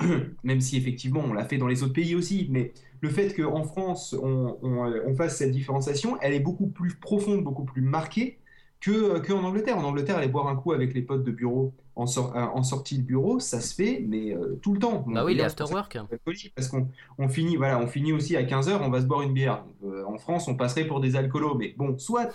même 0.45 0.61
si 0.61 0.77
effectivement 0.77 1.21
on 1.21 1.33
l'a 1.35 1.45
fait 1.47 1.59
dans 1.59 1.69
les 1.69 1.83
autres 1.83 1.93
pays 1.95 2.15
aussi, 2.17 2.49
mais 2.51 2.73
le 3.01 3.11
fait 3.11 3.35
qu'en 3.35 3.65
France 3.65 4.15
on, 4.15 4.59
on, 4.63 4.87
euh, 4.91 5.03
on 5.07 5.15
fasse 5.15 5.39
cette 5.39 5.53
différenciation, 5.53 6.19
elle 6.23 6.35
est 6.35 6.41
beaucoup 6.41 6.69
plus 6.69 6.95
profonde, 6.97 7.45
beaucoup 7.45 7.65
plus 7.65 7.83
marquée 7.83 8.39
que, 8.83 9.18
qu'en 9.21 9.42
Angleterre. 9.45 9.79
En 9.79 9.85
Angleterre, 9.85 10.18
aller 10.18 10.29
boire 10.29 10.49
un 10.49 10.57
coup 10.57 10.73
avec 10.73 10.92
les 10.95 11.03
potes 11.03 11.25
de 11.25 11.31
bureau 11.31 11.73
en, 11.95 12.07
sor- 12.07 12.35
euh, 12.37 12.40
en 12.40 12.62
sortie 12.62 12.99
de 12.99 13.03
bureau, 13.03 13.38
ça 13.38 13.61
se 13.61 13.75
fait, 13.75 14.03
mais 14.09 14.35
euh, 14.35 14.59
tout 14.62 14.73
le 14.75 14.79
temps. 14.81 15.05
Bah 15.07 15.25
oui, 15.25 15.33
les 15.33 15.38
d'ailleurs, 15.38 15.47
after 15.53 15.57
c'est 15.57 15.62
pour 15.64 15.68
ça 15.68 15.75
work. 15.75 15.97
alcoolique, 16.11 16.53
parce 16.57 16.68
qu'on 16.68 16.88
on 17.18 17.29
finit, 17.29 17.57
voilà, 17.57 17.79
on 17.79 17.87
finit 17.87 18.12
aussi 18.14 18.35
à 18.37 18.42
15h, 18.42 18.79
on 18.83 18.88
va 18.90 19.01
se 19.03 19.07
boire 19.07 19.23
une 19.23 19.35
bière. 19.35 19.62
Donc, 19.83 19.92
euh, 19.92 20.05
en 20.07 20.16
France, 20.18 20.49
on 20.49 20.55
passerait 20.57 20.87
pour 20.87 21.01
des 21.01 21.16
alcoolos, 21.16 21.55
mais 21.59 21.75
bon, 21.77 21.99
soit. 21.99 22.31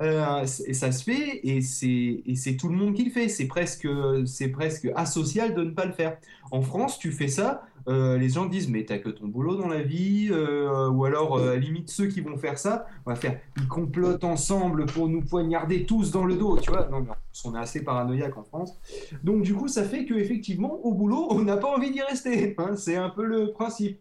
Euh, 0.00 0.46
ça 0.46 0.92
se 0.92 1.04
fait 1.04 1.40
et 1.46 1.60
c'est 1.60 2.56
tout 2.56 2.68
le 2.68 2.76
monde 2.76 2.94
qui 2.94 3.04
le 3.04 3.10
fait. 3.10 3.28
C'est 3.28 3.46
presque, 3.46 3.88
c'est 4.26 4.48
presque 4.48 4.88
asocial 4.94 5.54
de 5.54 5.64
ne 5.64 5.70
pas 5.70 5.84
le 5.86 5.92
faire. 5.92 6.16
En 6.50 6.62
France, 6.62 6.98
tu 6.98 7.10
fais 7.12 7.28
ça, 7.28 7.62
euh, 7.88 8.16
les 8.18 8.28
gens 8.30 8.46
disent, 8.46 8.68
mais 8.68 8.84
t'as 8.84 8.98
que 8.98 9.08
ton 9.10 9.26
boulot 9.28 9.56
dans 9.56 9.68
la 9.68 9.82
vie, 9.82 10.28
euh, 10.30 10.88
ou 10.88 11.04
alors, 11.04 11.36
euh, 11.36 11.52
à 11.52 11.56
limite, 11.56 11.90
ceux 11.90 12.06
qui 12.06 12.20
vont 12.20 12.36
faire 12.38 12.58
ça, 12.58 12.86
on 13.06 13.10
va 13.10 13.16
faire, 13.16 13.40
ils 13.58 13.68
complotent 13.68 14.24
ensemble 14.24 14.86
pour 14.86 15.08
nous 15.08 15.22
poignarder 15.22 15.84
tous 15.86 16.10
dans 16.10 16.24
le 16.24 16.36
dos, 16.36 16.58
tu 16.58 16.70
vois. 16.70 16.88
Non, 16.88 17.00
mais 17.00 17.10
en 17.10 17.14
plus, 17.14 17.44
on 17.44 17.54
est 17.54 17.58
assez 17.58 17.84
paranoïaque 17.84 18.36
en 18.38 18.44
France. 18.44 18.78
Donc 19.22 19.42
du 19.42 19.54
coup, 19.54 19.68
ça 19.68 19.84
fait 19.84 20.04
que 20.06 20.14
effectivement, 20.14 20.74
au 20.84 20.92
boulot, 20.94 21.26
on 21.30 21.42
n'a 21.42 21.56
pas 21.56 21.68
envie 21.68 21.90
d'y 21.90 22.02
rester. 22.02 22.54
hein. 22.58 22.76
c'est 22.76 22.96
un 22.96 23.10
peu 23.10 23.24
le 23.24 23.52
principe. 23.52 24.00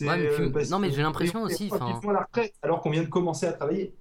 Ouais, 0.00 0.16
mais 0.18 0.26
euh, 0.26 0.64
non, 0.70 0.78
mais 0.80 0.90
j'ai 0.90 1.02
l'impression 1.02 1.42
aussi, 1.42 1.68
la 2.12 2.20
retraite, 2.24 2.54
alors 2.62 2.80
qu'on 2.80 2.90
vient 2.90 3.04
de 3.04 3.08
commencer 3.08 3.46
à 3.46 3.52
travailler. 3.52 3.94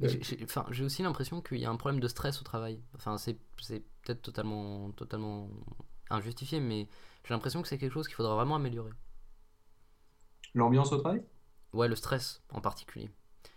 J'ai- 0.00 0.22
j'ai 0.22 0.38
enfin, 0.44 0.64
j'ai 0.70 0.84
aussi 0.84 1.02
l'impression 1.02 1.40
qu'il 1.42 1.58
y 1.58 1.64
a 1.64 1.70
un 1.70 1.76
problème 1.76 2.00
de 2.00 2.08
stress 2.08 2.40
au 2.40 2.44
travail. 2.44 2.80
Enfin, 2.94 3.18
c'est 3.18 3.36
c'est 3.60 3.82
peut-être 4.02 4.22
totalement, 4.22 4.90
totalement 4.92 5.48
injustifié, 6.10 6.60
mais 6.60 6.88
j'ai 7.24 7.34
l'impression 7.34 7.62
que 7.62 7.68
c'est 7.68 7.78
quelque 7.78 7.92
chose 7.94 8.06
qu'il 8.08 8.16
faudra 8.16 8.34
vraiment 8.36 8.56
améliorer. 8.56 8.92
L'ambiance 10.54 10.92
au 10.92 10.98
travail? 10.98 11.22
Ouais, 11.72 11.88
le 11.88 11.96
stress 11.96 12.42
en 12.50 12.60
particulier. 12.60 13.10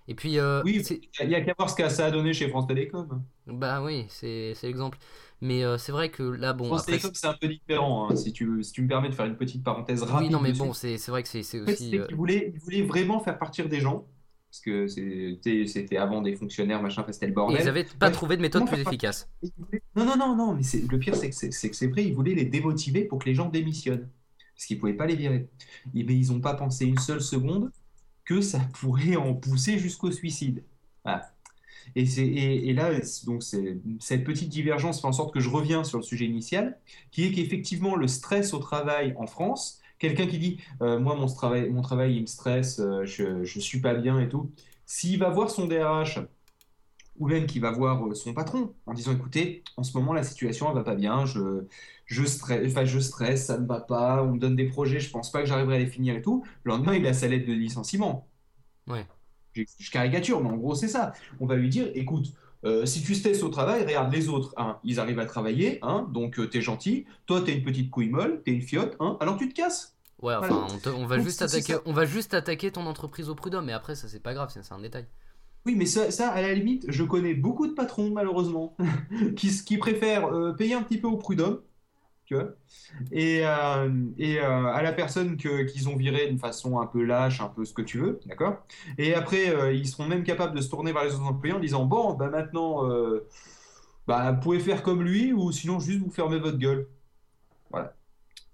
Et 0.07 0.15
puis, 0.15 0.39
euh, 0.39 0.63
Oui, 0.63 0.81
il 1.21 1.27
n'y 1.29 1.35
a 1.35 1.41
qu'à 1.41 1.53
voir 1.57 1.69
ce 1.69 1.75
que 1.75 1.87
ça 1.89 2.05
a 2.07 2.11
donné 2.11 2.33
chez 2.33 2.49
France 2.49 2.67
Télécom. 2.67 3.23
bah 3.47 3.81
oui, 3.83 4.05
c'est 4.09 4.53
l'exemple. 4.63 4.97
Mais 5.41 5.63
euh, 5.63 5.77
c'est 5.77 5.91
vrai 5.91 6.09
que 6.09 6.23
là, 6.23 6.53
bon, 6.53 6.67
France 6.67 6.81
après, 6.81 6.97
Télécom, 6.97 7.11
c'est 7.13 7.27
un 7.27 7.33
peu 7.33 7.47
différent, 7.47 8.09
hein, 8.09 8.15
si, 8.15 8.33
tu, 8.33 8.63
si 8.63 8.71
tu 8.71 8.81
me 8.81 8.87
permets 8.87 9.09
de 9.09 9.13
faire 9.15 9.25
une 9.25 9.37
petite 9.37 9.63
parenthèse 9.63 10.01
rapide. 10.03 10.27
oui, 10.27 10.33
non, 10.33 10.39
mais 10.39 10.53
bon, 10.53 10.73
c'est 10.73 10.97
vrai 11.07 11.23
que 11.23 11.29
c'est 11.29 11.59
aussi. 11.59 11.97
euh, 11.97 12.07
voulaient, 12.11 12.51
ils 12.55 12.59
voulaient 12.59 12.81
vraiment 12.83 13.19
faire 13.19 13.37
partir 13.37 13.69
des 13.69 13.79
gens, 13.81 14.07
parce 14.55 14.87
que 14.87 15.65
c'était 15.67 15.97
avant 15.97 16.21
des 16.21 16.35
fonctionnaires, 16.35 16.81
machin, 16.81 17.01
enfin, 17.01 17.11
c'était 17.11 17.25
le 17.25 17.31
et 17.33 17.35
bordel. 17.35 17.59
ils 17.61 17.67
avaient 17.67 17.83
pas 17.83 18.07
Ouais. 18.07 18.11
trouvé 18.13 18.37
de 18.37 18.41
méthode 18.41 18.65
plus 18.67 18.79
efficace. 18.79 19.29
Non, 19.95 20.05
non, 20.05 20.15
non, 20.17 20.35
non, 20.35 20.53
mais 20.53 20.61
le 20.89 20.99
pire, 20.99 21.15
c'est 21.15 21.29
que 21.29 21.35
c'est 21.75 21.87
vrai, 21.87 22.05
ils 22.05 22.13
voulaient 22.13 22.35
les 22.35 22.45
démotiver 22.45 23.03
pour 23.03 23.19
que 23.19 23.25
les 23.25 23.35
gens 23.35 23.49
démissionnent. 23.49 24.07
Parce 24.55 24.65
qu'ils 24.67 24.77
ne 24.77 24.79
pouvaient 24.81 24.93
pas 24.93 25.05
les 25.07 25.15
virer. 25.17 25.49
Et, 25.93 26.03
mais 26.05 26.15
ils 26.15 26.31
n'ont 26.31 26.39
pas 26.39 26.53
pensé 26.53 26.85
une 26.85 26.97
seule 26.97 27.21
seconde 27.21 27.71
que 28.23 28.39
ça 28.39 28.59
pourrait 28.79 29.17
en 29.17 29.33
pousser 29.33 29.77
jusqu'au 29.77 30.11
suicide. 30.11 30.63
Voilà. 31.03 31.29
Et, 31.95 32.03
et, 32.03 32.69
et 32.69 32.73
là, 32.73 32.91
donc 33.25 33.43
cette 33.43 34.23
petite 34.23 34.49
divergence 34.49 35.01
fait 35.01 35.07
en 35.07 35.11
sorte 35.11 35.33
que 35.33 35.39
je 35.41 35.49
reviens 35.49 35.83
sur 35.83 35.97
le 35.99 36.03
sujet 36.03 36.25
initial, 36.25 36.79
qui 37.11 37.25
est 37.25 37.31
qu'effectivement, 37.31 37.95
le 37.95 38.07
stress 38.07 38.53
au 38.53 38.59
travail 38.59 39.13
en 39.17 39.27
France, 39.27 39.81
quelqu'un 39.99 40.27
qui 40.27 40.39
dit 40.39 40.61
euh, 40.81 40.99
Moi, 40.99 41.15
mon 41.15 41.27
travail, 41.27 41.69
mon 41.69 41.81
travail, 41.81 42.15
il 42.15 42.21
me 42.21 42.25
stresse, 42.27 42.79
euh, 42.79 43.05
je 43.05 43.39
ne 43.39 43.61
suis 43.61 43.79
pas 43.81 43.93
bien 43.93 44.19
et 44.19 44.29
tout. 44.29 44.51
S'il 44.85 45.19
va 45.19 45.29
voir 45.29 45.49
son 45.49 45.67
DRH 45.67 46.19
ou 47.17 47.27
même 47.27 47.45
qu'il 47.45 47.61
va 47.61 47.71
voir 47.71 48.05
euh, 48.05 48.13
son 48.13 48.33
patron 48.33 48.73
en 48.85 48.93
disant 48.93 49.13
écoutez, 49.13 49.63
en 49.77 49.83
ce 49.83 49.97
moment 49.97 50.13
la 50.13 50.23
situation 50.23 50.67
elle 50.69 50.75
va 50.75 50.83
pas 50.83 50.95
bien, 50.95 51.25
je, 51.25 51.65
je, 52.05 52.23
stresse, 52.25 52.69
enfin, 52.69 52.83
je 52.83 52.99
stresse, 52.99 53.45
ça 53.45 53.57
ne 53.57 53.65
va 53.65 53.79
pas, 53.79 54.21
on 54.23 54.33
me 54.33 54.39
donne 54.39 54.55
des 54.55 54.67
projets, 54.67 54.99
je 54.99 55.09
pense 55.09 55.31
pas 55.31 55.39
que 55.39 55.45
j'arriverai 55.45 55.75
à 55.75 55.79
les 55.79 55.87
finir 55.87 56.15
et 56.15 56.21
tout. 56.21 56.43
Le 56.63 56.71
lendemain, 56.71 56.93
il 56.93 57.05
a 57.07 57.13
sa 57.13 57.27
lettre 57.27 57.47
de 57.47 57.53
licenciement. 57.53 58.27
Ouais. 58.87 59.05
Je, 59.53 59.63
je 59.79 59.91
caricature, 59.91 60.43
mais 60.43 60.49
en 60.49 60.57
gros, 60.57 60.75
c'est 60.75 60.89
ça. 60.89 61.13
On 61.39 61.45
va 61.45 61.55
lui 61.55 61.69
dire 61.69 61.89
écoute, 61.95 62.33
euh, 62.65 62.85
si 62.85 63.03
tu 63.03 63.15
stresses 63.15 63.43
au 63.43 63.49
travail, 63.49 63.83
regarde 63.85 64.11
les 64.13 64.27
autres, 64.29 64.53
hein, 64.57 64.77
ils 64.83 64.99
arrivent 64.99 65.19
à 65.19 65.25
travailler, 65.25 65.79
hein, 65.83 66.07
donc 66.11 66.39
euh, 66.39 66.47
t'es 66.47 66.61
gentil. 66.61 67.05
Toi, 67.27 67.41
t'es 67.41 67.53
une 67.55 67.63
petite 67.63 67.91
couille 67.91 68.09
molle, 68.09 68.41
t'es 68.43 68.51
une 68.51 68.61
fiotte, 68.61 68.95
hein, 68.99 69.17
alors 69.19 69.37
tu 69.37 69.47
te 69.49 69.53
casses. 69.53 69.95
Ouais, 70.21 70.33
enfin, 70.35 70.47
Voilà. 70.47 70.67
on, 70.73 70.77
te- 70.79 70.89
on 70.89 71.05
va 71.05 71.17
Donc, 71.17 71.25
juste 71.25 71.41
attaquer, 71.41 71.73
ça. 71.73 71.81
on 71.85 71.93
va 71.93 72.05
juste 72.05 72.33
attaquer 72.33 72.71
ton 72.71 72.85
entreprise 72.87 73.29
au 73.29 73.35
prud'homme, 73.35 73.65
mais 73.65 73.73
après 73.73 73.95
ça 73.95 74.07
c'est 74.07 74.21
pas 74.21 74.33
grave, 74.33 74.49
c'est 74.53 74.71
un 74.73 74.79
détail. 74.79 75.05
Oui, 75.65 75.75
mais 75.75 75.85
ça, 75.87 76.11
ça, 76.11 76.29
à 76.29 76.41
la 76.41 76.53
limite, 76.53 76.85
je 76.89 77.03
connais 77.03 77.33
beaucoup 77.33 77.65
de 77.67 77.73
patrons, 77.73 78.11
malheureusement, 78.11 78.77
qui 79.35 79.77
préfèrent 79.77 80.27
euh, 80.27 80.53
payer 80.53 80.75
un 80.75 80.83
petit 80.83 80.97
peu 80.99 81.07
au 81.07 81.17
prud'homme, 81.17 81.59
tu 82.25 82.35
vois, 82.35 82.55
et, 83.11 83.41
euh, 83.45 83.89
et 84.17 84.39
euh, 84.39 84.65
à 84.67 84.81
la 84.81 84.93
personne 84.93 85.37
qu'ils 85.37 85.89
ont 85.89 85.95
viré 85.95 86.27
d'une 86.27 86.39
façon 86.39 86.79
un 86.79 86.87
peu 86.87 87.03
lâche, 87.03 87.39
un 87.41 87.49
peu 87.49 87.65
ce 87.65 87.73
que 87.73 87.83
tu 87.83 87.99
veux, 87.99 88.19
d'accord? 88.25 88.65
Et 88.97 89.13
après, 89.13 89.49
euh, 89.49 89.73
ils 89.73 89.87
seront 89.87 90.07
même 90.07 90.23
capables 90.23 90.55
de 90.55 90.61
se 90.61 90.69
tourner 90.69 90.91
vers 90.91 91.03
les 91.03 91.13
autres 91.13 91.25
employés 91.25 91.55
en 91.55 91.59
disant, 91.59 91.85
bon, 91.85 92.13
bah 92.13 92.29
maintenant, 92.29 92.83
bah, 94.07 94.31
vous 94.31 94.39
pouvez 94.39 94.59
faire 94.59 94.83
comme 94.83 95.03
lui, 95.03 95.33
ou 95.33 95.51
sinon 95.51 95.79
juste 95.79 95.99
vous 95.99 96.11
fermez 96.11 96.39
votre 96.39 96.57
gueule. 96.57 96.87
Voilà. 97.71 97.95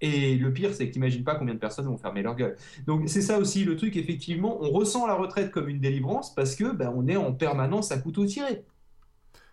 Et 0.02 0.36
le 0.36 0.52
pire, 0.52 0.74
c'est 0.74 0.88
que 0.88 0.94
t'imagines 0.94 1.24
pas 1.24 1.36
combien 1.36 1.54
de 1.54 1.60
personnes 1.60 1.86
vont 1.86 1.98
fermer 1.98 2.24
leur 2.24 2.36
gueule. 2.36 2.58
Donc 2.88 3.08
c'est 3.08 3.22
ça 3.22 3.38
aussi 3.38 3.64
le 3.66 3.76
truc, 3.76 3.96
effectivement, 3.98 4.58
on 4.62 4.72
ressent 4.72 5.06
la 5.08 5.14
retraite 5.16 5.52
comme 5.52 5.70
une 5.70 5.80
délivrance 5.80 6.34
parce 6.34 6.56
que 6.56 6.72
ben, 6.74 6.92
on 6.96 7.08
est 7.08 7.18
en 7.18 7.34
permanence 7.34 7.92
à 7.92 8.00
couteau 8.00 8.26
tiré. 8.26 8.66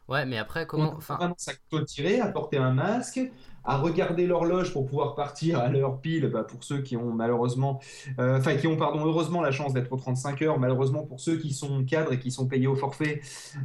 Ouais, 0.09 0.25
mais 0.25 0.39
après 0.39 0.67
On 0.73 0.87
est 0.87 0.89
comment, 0.89 0.93
en 0.95 0.99
permanence 0.99 1.49
à 1.49 1.55
couteau 1.55 1.85
tiré, 1.85 2.21
à 2.21 2.29
porter 2.29 2.57
un 2.57 2.73
masque, 2.73 3.21
à 3.69 3.77
regarder 3.77 4.27
l'horloge 4.27 4.73
pour 4.73 4.87
pouvoir 4.87 5.15
partir 5.15 5.59
à 5.61 5.69
l'heure 5.69 6.01
pile, 6.01 6.27
bah, 6.29 6.43
pour 6.43 6.65
ceux 6.65 6.81
qui 6.83 6.97
ont 6.97 7.13
malheureusement, 7.13 7.81
euh, 8.19 8.39
enfin 8.39 8.57
qui 8.57 8.67
ont 8.67 8.77
pardon 8.77 9.05
heureusement 9.05 9.43
la 9.43 9.51
chance 9.53 9.75
d'être 9.75 9.93
aux 9.93 9.97
35 9.99 10.43
heures, 10.43 10.59
malheureusement 10.59 11.05
pour 11.05 11.21
ceux 11.21 11.37
qui 11.37 11.53
sont 11.53 11.85
cadres 11.85 12.13
et 12.15 12.19
qui 12.19 12.31
sont 12.31 12.47
payés 12.49 12.67
au 12.67 12.75
forfait, 12.75 13.21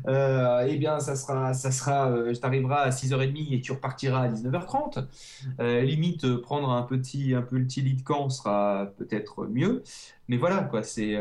euh, 0.08 0.66
eh 0.68 0.78
bien 0.78 1.00
ça 1.00 1.16
sera, 1.16 1.54
ça 1.54 1.72
sera, 1.72 2.12
euh, 2.12 2.34
t'arriveras 2.36 2.82
à 2.82 2.92
6h30 2.92 3.54
et 3.54 3.62
tu 3.62 3.72
repartiras 3.72 4.24
à 4.24 4.28
19h30. 4.28 5.08
Euh, 5.62 5.82
limite 5.82 6.36
prendre 6.38 6.70
un 6.72 6.84
petit, 6.84 7.34
un 7.34 7.42
petit 7.42 7.82
lit 7.82 7.96
de 7.96 8.02
camp 8.04 8.30
sera 8.30 8.88
peut-être 8.98 9.46
mieux, 9.48 9.84
mais 10.28 10.38
voilà 10.38 10.64
quoi, 10.64 10.84
c'est 10.84 11.16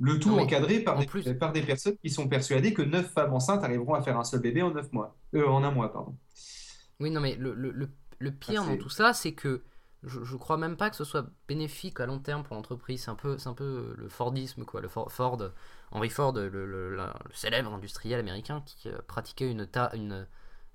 le 0.00 0.18
tout 0.18 0.30
Non, 0.30 0.40
encadré 0.42 0.80
par 0.80 0.96
en 0.96 1.00
des, 1.00 1.06
plus- 1.06 1.32
par 1.38 1.52
des 1.52 1.62
personnes 1.62 1.96
qui 2.02 2.10
sont 2.10 2.26
persuadées 2.28 2.74
que 2.74 2.82
9 2.82 3.06
femmes 3.12 3.32
enceintes 3.32 3.62
arriveront 3.62 3.94
à 3.94 4.02
faire 4.02 4.18
un 4.18 4.24
seul 4.24 4.40
bébé 4.40 4.62
en 4.62 4.72
9 4.72 4.92
mois, 4.92 5.14
en 5.36 5.62
un 5.62 5.70
mois 5.70 5.92
pardon. 5.92 6.16
Oui, 7.02 7.10
non, 7.10 7.20
mais 7.20 7.36
le, 7.36 7.54
le, 7.54 7.70
le, 7.70 7.90
le 8.18 8.32
pire 8.32 8.62
Ah, 8.62 8.66
dans 8.70 8.76
tout 8.76 8.88
ça, 8.90 9.12
c'est 9.12 9.32
que 9.34 9.62
je, 10.02 10.24
je 10.24 10.36
crois 10.36 10.56
même 10.56 10.76
pas 10.76 10.90
que 10.90 10.96
ce 10.96 11.04
soit 11.04 11.26
bénéfique 11.48 12.00
à 12.00 12.06
long 12.06 12.18
terme 12.18 12.42
pour 12.44 12.56
l'entreprise. 12.56 13.04
C'est 13.04 13.10
un 13.10 13.14
peu, 13.14 13.38
c'est 13.38 13.48
un 13.48 13.54
peu 13.54 13.94
le 13.96 14.08
Fordisme, 14.08 14.64
quoi. 14.64 14.80
Le 14.80 14.88
For- 14.88 15.10
Ford, 15.12 15.38
Henry 15.92 16.10
Ford, 16.10 16.32
le, 16.32 16.48
le- 16.48 16.96
la- 16.96 17.18
le 17.28 17.34
célèbre 17.34 17.72
industriel 17.72 18.20
américain 18.20 18.62
qui 18.66 18.88
euh, 18.88 18.98
pratiquait 19.06 19.50
une, 19.50 19.66
ta- 19.66 19.90
une, 19.94 20.26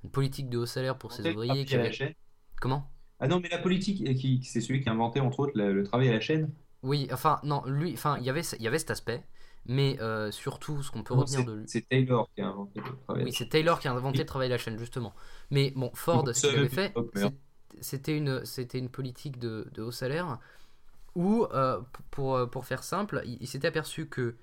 une 0.04 0.12
politique 0.12 0.50
de 0.50 0.58
haut 0.60 0.66
salaire 0.66 0.98
pour 0.98 1.12
ses 1.14 1.24
le 1.24 1.32
ouvriers. 1.32 1.66
Qui 1.66 1.76
avait-. 1.76 2.16
Comment? 2.62 2.92
Ah 3.20 3.28
non, 3.28 3.40
mais 3.40 3.50
la 3.50 3.60
politique, 3.60 4.02
euh, 4.08 4.14
qui, 4.16 4.44
c'est 4.44 4.62
celui 4.62 4.82
qui 4.82 4.90
a 4.90 4.92
inventé 4.94 5.20
entre 5.20 5.40
autres 5.42 5.54
le, 5.56 5.72
le 5.74 5.84
travail 5.84 6.10
à 6.10 6.14
la 6.14 6.20
chaîne. 6.20 6.52
Oui, 6.84 7.08
enfin, 7.12 7.40
non, 7.44 7.64
lui, 7.66 7.94
enfin, 7.94 8.18
il 8.20 8.24
y 8.26 8.30
avait, 8.30 8.42
il 8.42 8.62
y 8.62 8.68
avait 8.68 8.80
cet 8.80 8.92
aspect, 8.92 9.24
mais 9.68 9.98
euh, 10.02 10.32
surtout, 10.32 10.84
ce 10.84 10.92
qu'on 10.92 11.04
peut 11.04 11.14
Non, 11.14 11.22
retenir 11.22 11.44
de 11.46 11.54
lui. 11.54 11.66
c'est 11.66 11.88
Taylor 11.88 12.30
qui 12.34 12.42
a 12.42 12.48
inventé 12.48 12.82
le 12.82 12.96
travail. 13.06 13.26
Oui, 13.26 13.32
la 13.32 13.34
c'est 13.34 13.50
Taylor 13.50 13.80
qui 13.80 13.88
a 13.88 13.94
inventé 13.94 14.20
Oui. 14.20 14.24
le 14.24 14.28
travail 14.28 14.48
à 14.48 14.52
la 14.52 14.58
chaîne, 14.58 14.78
justement. 14.78 15.16
Mais 15.50 15.72
bon, 15.76 15.92
Ford, 15.94 16.24
Donc, 16.24 16.36
ce 16.36 16.46
qu'il 16.46 16.58
avait 16.60 16.70
fait, 16.70 16.96
de 16.96 17.32
c'était 17.82 18.18
une, 18.18 18.46
c'était 18.46 18.80
une 18.80 18.90
politique 18.90 19.40
de, 19.40 19.68
de 19.74 19.82
haut 19.84 19.92
salaire 19.92 20.40
où, 21.16 21.46
euh, 21.54 21.82
pour, 22.12 22.36
euh, 22.36 22.48
pour 22.48 22.66
faire 22.66 22.84
simple, 22.84 23.22
il, 23.26 23.38
il 23.42 23.48
s'était 23.48 23.68
aperçu 23.68 24.08
que 24.08 24.36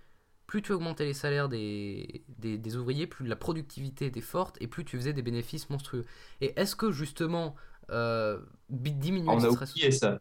plus 0.47 0.63
tu 0.63 0.73
augmentais 0.73 1.05
les 1.07 1.15
salaires 1.15 1.49
des, 1.49 2.25
des, 2.39 2.59
des 2.59 2.77
ouvriers, 2.77 3.07
plus 3.07 3.27
la 3.27 3.37
productivité 3.37 4.07
était 4.07 4.21
forte 4.23 4.59
et 4.61 4.69
plus 4.69 4.85
tu 4.85 4.97
faisais 4.99 5.13
des 5.15 5.23
bénéfices 5.23 5.71
monstrueux. 5.71 6.07
Et 6.41 6.59
est-ce 6.61 6.77
que 6.77 6.93
justement 6.93 7.57
euh, 7.91 8.41
diminuer 8.71 9.29
on 9.35 9.45
a 9.45 9.49
oublié 9.49 9.91
ça. 9.91 10.19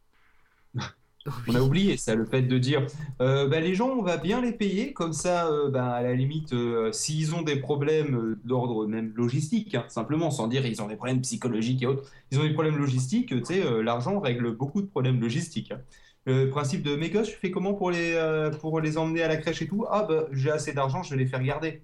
On 1.47 1.55
a 1.55 1.61
oublié 1.61 1.95
ça, 1.95 2.15
le 2.15 2.25
fait 2.25 2.41
de 2.41 2.57
dire 2.57 2.85
euh, 3.21 3.47
bah, 3.47 3.61
les 3.61 3.75
gens, 3.75 3.89
on 3.89 4.01
va 4.01 4.17
bien 4.17 4.41
les 4.41 4.51
payer, 4.51 4.91
comme 4.93 5.13
ça, 5.13 5.47
euh, 5.47 5.69
bah, 5.69 5.91
à 5.93 6.01
la 6.01 6.13
limite, 6.15 6.53
euh, 6.53 6.91
s'ils 6.91 7.33
ont 7.33 7.41
des 7.41 7.57
problèmes 7.57 8.15
euh, 8.15 8.39
d'ordre 8.43 8.87
même 8.87 9.13
logistique, 9.15 9.75
hein, 9.75 9.85
simplement, 9.87 10.31
sans 10.31 10.47
dire 10.47 10.65
ils 10.65 10.81
ont 10.81 10.87
des 10.87 10.97
problèmes 10.97 11.21
psychologiques 11.21 11.81
et 11.83 11.85
autres, 11.87 12.11
ils 12.31 12.39
ont 12.39 12.43
des 12.43 12.53
problèmes 12.53 12.77
logistiques, 12.77 13.29
tu 13.29 13.45
sais, 13.45 13.63
l'argent 13.83 14.19
règle 14.19 14.55
beaucoup 14.55 14.81
de 14.81 14.87
problèmes 14.87 15.21
logistiques. 15.21 15.71
hein. 15.71 15.81
Le 16.25 16.49
principe 16.49 16.83
de 16.83 16.95
mes 16.95 17.09
gosses, 17.09 17.29
je 17.31 17.35
fais 17.35 17.51
comment 17.51 17.73
pour 17.73 17.91
les, 17.91 18.17
pour 18.61 18.79
les 18.79 18.97
emmener 18.97 19.23
à 19.23 19.27
la 19.27 19.37
crèche 19.37 19.61
et 19.61 19.67
tout? 19.67 19.85
Ah, 19.89 20.05
bah, 20.07 20.27
j'ai 20.31 20.51
assez 20.51 20.73
d'argent, 20.73 21.03
je 21.03 21.11
vais 21.11 21.17
les 21.23 21.27
faire 21.27 21.43
garder. 21.43 21.83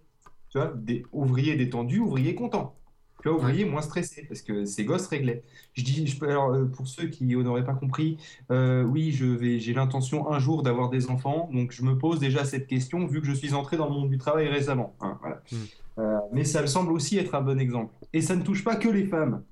Tu 0.49 0.57
vois, 0.57 0.73
des 0.75 1.03
ouvriers 1.11 1.55
détendus, 1.55 1.99
ouvriers 1.99 2.35
contents. 2.35 2.78
Tu 3.21 3.27
vois, 3.27 3.37
ouvriers 3.37 3.65
moins 3.65 3.81
stressés, 3.81 4.25
parce 4.27 4.41
que 4.41 4.63
ces 4.63 4.85
gosses 4.85 5.07
réglaient. 5.07 5.43
Je 5.73 5.83
dis, 5.83 6.07
je 6.07 6.23
alors, 6.23 6.53
euh, 6.53 6.65
pour 6.65 6.87
ceux 6.87 7.07
qui 7.07 7.25
n'auraient 7.25 7.65
pas 7.65 7.73
compris, 7.73 8.17
euh, 8.49 8.83
oui, 8.83 9.11
je 9.11 9.25
vais, 9.25 9.59
j'ai 9.59 9.73
l'intention 9.73 10.31
un 10.31 10.39
jour 10.39 10.63
d'avoir 10.63 10.89
des 10.89 11.09
enfants, 11.09 11.49
donc 11.51 11.71
je 11.73 11.83
me 11.83 11.97
pose 11.97 12.19
déjà 12.19 12.45
cette 12.45 12.67
question 12.67 13.05
vu 13.05 13.19
que 13.19 13.27
je 13.27 13.33
suis 13.33 13.53
entré 13.53 13.75
dans 13.75 13.87
le 13.87 13.93
monde 13.93 14.09
du 14.09 14.17
travail 14.17 14.47
récemment. 14.47 14.95
hein, 15.01 15.17
voilà. 15.21 15.41
Mm. 15.51 15.55
Euh, 15.99 16.17
mais 16.31 16.45
ça 16.45 16.61
me 16.61 16.67
semble 16.67 16.93
aussi 16.93 17.17
être 17.17 17.35
un 17.35 17.41
bon 17.41 17.59
exemple. 17.59 17.93
Et 18.13 18.21
ça 18.21 18.35
ne 18.35 18.41
touche 18.41 18.63
pas 18.63 18.77
que 18.77 18.87
les 18.87 19.05
femmes. 19.05 19.43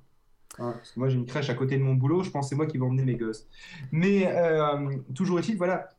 hein, 0.60 0.74
parce 0.78 0.92
que 0.92 1.00
moi 1.00 1.10
j'ai 1.10 1.18
une 1.18 1.26
crèche 1.26 1.50
à 1.50 1.54
côté 1.54 1.78
de 1.78 1.84
mon 1.84 1.96
boulot, 1.96 2.24
je 2.24 2.30
pense 2.30 2.46
que 2.46 2.50
c'est 2.52 2.56
moi 2.56 2.68
qui 2.68 2.78
vais 2.78 2.86
emmener 2.86 3.04
mes 3.04 3.16
gosses. 3.16 3.48
Mais 3.92 4.34
euh, 4.34 4.98
toujours 5.14 5.40
est-il, 5.40 5.58
voilà. 5.58 5.90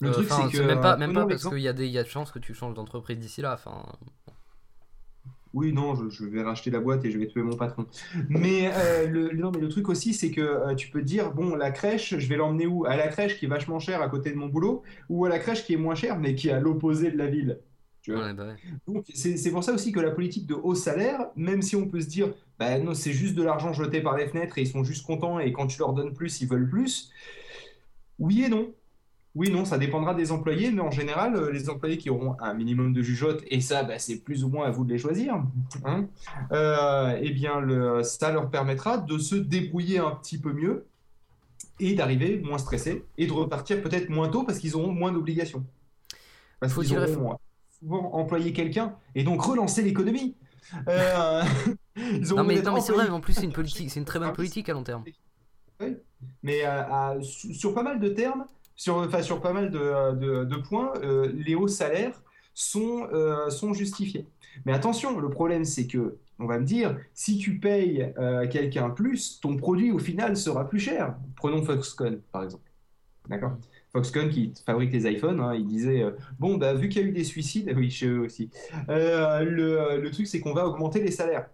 Le 0.00 0.10
truc 0.10 0.28
c'est 0.30 0.48
que. 0.50 0.62
même 0.62 0.80
pas, 0.80 0.96
même 0.96 1.12
pas 1.12 1.26
parce 1.26 1.46
qu'il 1.46 1.58
y 1.58 1.68
a 1.68 1.74
des, 1.74 1.86
il 1.86 1.92
y 1.92 1.98
a 1.98 2.02
de 2.02 2.08
chances 2.08 2.32
que 2.32 2.38
tu 2.38 2.54
changes 2.54 2.74
d'entreprise 2.74 3.18
d'ici 3.18 3.42
là. 3.42 3.52
Enfin, 3.52 3.84
Oui, 5.54 5.72
non, 5.72 5.94
je, 5.94 6.08
je 6.08 6.24
vais 6.24 6.42
racheter 6.42 6.70
la 6.70 6.80
boîte 6.80 7.04
et 7.04 7.10
je 7.10 7.18
vais 7.18 7.26
tuer 7.26 7.42
mon 7.42 7.56
patron. 7.56 7.86
Mais, 8.28 8.70
euh, 8.74 9.06
le, 9.06 9.32
non, 9.34 9.50
mais 9.52 9.60
le 9.60 9.68
truc 9.68 9.88
aussi, 9.90 10.14
c'est 10.14 10.30
que 10.30 10.40
euh, 10.40 10.74
tu 10.74 10.90
peux 10.90 11.00
te 11.00 11.04
dire, 11.04 11.32
bon, 11.34 11.54
la 11.54 11.70
crèche, 11.70 12.16
je 12.16 12.26
vais 12.28 12.36
l'emmener 12.36 12.66
où? 12.66 12.86
À 12.86 12.96
la 12.96 13.08
crèche 13.08 13.38
qui 13.38 13.44
est 13.44 13.48
vachement 13.48 13.78
chère 13.78 14.00
à 14.00 14.08
côté 14.08 14.30
de 14.30 14.36
mon 14.36 14.46
boulot, 14.46 14.82
ou 15.10 15.26
à 15.26 15.28
la 15.28 15.38
crèche 15.38 15.64
qui 15.64 15.74
est 15.74 15.76
moins 15.76 15.94
chère, 15.94 16.18
mais 16.18 16.34
qui 16.34 16.48
est 16.48 16.52
à 16.52 16.60
l'opposé 16.60 17.10
de 17.10 17.18
la 17.18 17.26
ville. 17.26 17.60
Tu 18.00 18.12
vois? 18.12 18.22
ouais, 18.22 18.34
bah 18.34 18.46
ouais. 18.46 18.56
Donc, 18.86 19.04
c'est 19.14 19.36
c'est 19.36 19.50
pour 19.50 19.62
ça 19.64 19.72
aussi 19.72 19.92
que 19.92 20.00
la 20.00 20.10
politique 20.10 20.46
de 20.46 20.54
haut 20.54 20.74
salaire, 20.74 21.30
même 21.36 21.62
si 21.62 21.76
on 21.76 21.88
peut 21.88 22.00
se 22.00 22.08
dire, 22.08 22.34
bah 22.58 22.78
non, 22.78 22.94
c'est 22.94 23.12
juste 23.12 23.34
de 23.34 23.42
l'argent 23.42 23.72
jeté 23.72 24.00
par 24.00 24.16
les 24.16 24.26
fenêtres 24.28 24.58
et 24.58 24.62
ils 24.62 24.68
sont 24.68 24.84
juste 24.84 25.06
contents 25.06 25.38
et 25.38 25.52
quand 25.52 25.66
tu 25.68 25.78
leur 25.78 25.92
donnes 25.92 26.14
plus, 26.14 26.40
ils 26.40 26.48
veulent 26.48 26.68
plus. 26.68 27.10
Oui 28.18 28.44
et 28.44 28.48
non. 28.48 28.74
Oui, 29.34 29.50
non, 29.50 29.64
ça 29.64 29.78
dépendra 29.78 30.14
des 30.14 30.30
employés, 30.30 30.70
mais 30.70 30.82
en 30.82 30.90
général, 30.90 31.34
euh, 31.36 31.50
les 31.50 31.70
employés 31.70 31.96
qui 31.96 32.10
auront 32.10 32.36
un 32.40 32.52
minimum 32.52 32.92
de 32.92 33.00
jugeote, 33.00 33.42
et 33.46 33.62
ça, 33.62 33.82
bah, 33.82 33.98
c'est 33.98 34.18
plus 34.18 34.44
ou 34.44 34.48
moins 34.50 34.66
à 34.66 34.70
vous 34.70 34.84
de 34.84 34.92
les 34.92 34.98
choisir, 34.98 35.42
hein, 35.86 36.06
euh, 36.52 37.18
eh 37.20 37.30
bien, 37.30 37.60
le, 37.60 38.02
ça 38.02 38.30
leur 38.30 38.50
permettra 38.50 38.98
de 38.98 39.16
se 39.18 39.34
débrouiller 39.34 39.98
un 39.98 40.10
petit 40.10 40.36
peu 40.38 40.52
mieux 40.52 40.84
et 41.80 41.94
d'arriver 41.94 42.40
moins 42.44 42.58
stressés 42.58 43.04
et 43.16 43.26
de 43.26 43.32
repartir 43.32 43.82
peut-être 43.82 44.10
moins 44.10 44.28
tôt 44.28 44.44
parce 44.44 44.58
qu'ils 44.58 44.76
auront 44.76 44.92
moins 44.92 45.12
d'obligations. 45.12 45.64
Parce 46.60 46.74
qu'ils 46.74 46.84
dire- 46.84 47.00
auront 47.18 47.38
souvent 47.80 48.12
employé 48.14 48.52
quelqu'un 48.52 48.94
et 49.14 49.24
donc 49.24 49.40
relancer 49.42 49.82
l'économie. 49.82 50.34
Euh, 50.88 51.42
Non 51.96 52.44
mais, 52.44 52.62
mais 52.62 52.80
c'est 52.80 52.92
vrai, 52.92 53.08
en 53.08 53.20
plus 53.20 53.32
c'est 53.34 53.44
une 53.44 53.52
politique, 53.52 53.90
c'est 53.90 53.98
une 54.00 54.06
très 54.06 54.18
bonne 54.18 54.28
Ah, 54.30 54.34
politique 54.36 54.68
à 54.68 54.72
long 54.72 54.82
terme. 54.82 55.04
mais 56.42 56.64
euh, 56.64 56.82
à- 56.90 57.16
su- 57.22 57.52
sur 57.54 57.74
pas 57.74 57.82
mal 57.82 57.98
de 58.00 58.08
termes, 58.08 58.46
sur, 58.82 59.40
pas 59.40 59.52
mal 59.52 59.70
de, 59.70 60.56
points, 60.68 60.92
euh, 61.02 61.30
les 61.34 61.54
hauts 61.54 61.68
salaires 61.68 62.20
sont, 62.54 63.06
euh, 63.12 63.48
sont 63.48 63.72
justifiés. 63.72 64.26
Mais 64.66 64.72
attention, 64.72 65.18
le 65.18 65.30
problème 65.30 65.64
c'est 65.64 65.86
que, 65.86 66.16
on 66.38 66.46
va 66.46 66.58
me 66.58 66.64
dire, 66.64 66.98
si 67.14 67.38
tu 67.38 67.58
payes 67.58 68.12
euh, 68.18 68.46
quelqu'un 68.48 68.90
plus, 68.90 69.40
ton 69.40 69.56
produit 69.56 69.92
au 69.92 69.98
final 69.98 70.36
sera 70.36 70.68
plus 70.68 70.80
cher. 70.80 71.16
Prenons 71.36 71.62
Foxconn 71.62 72.20
par 72.32 72.42
exemple. 72.42 72.68
D'accord? 73.28 73.56
Foxconn 73.92 74.28
qui 74.30 74.52
fabrique 74.66 74.92
les 74.92 75.10
iPhones, 75.10 75.40
hein, 75.40 75.54
il 75.54 75.66
disait 75.66 76.04
bon 76.40 76.56
bah 76.56 76.74
vu 76.74 76.88
qu'il 76.88 77.02
y 77.02 77.04
a 77.04 77.08
eu 77.08 77.12
des 77.12 77.24
suicides, 77.24 77.72
oui 77.76 77.88
chez 77.90 78.08
eux 78.08 78.20
aussi. 78.20 78.50
le, 78.88 80.00
le 80.00 80.10
truc 80.10 80.26
c'est 80.26 80.40
qu'on 80.40 80.54
va 80.54 80.66
augmenter 80.66 81.00
les 81.00 81.12
salaires. 81.12 81.48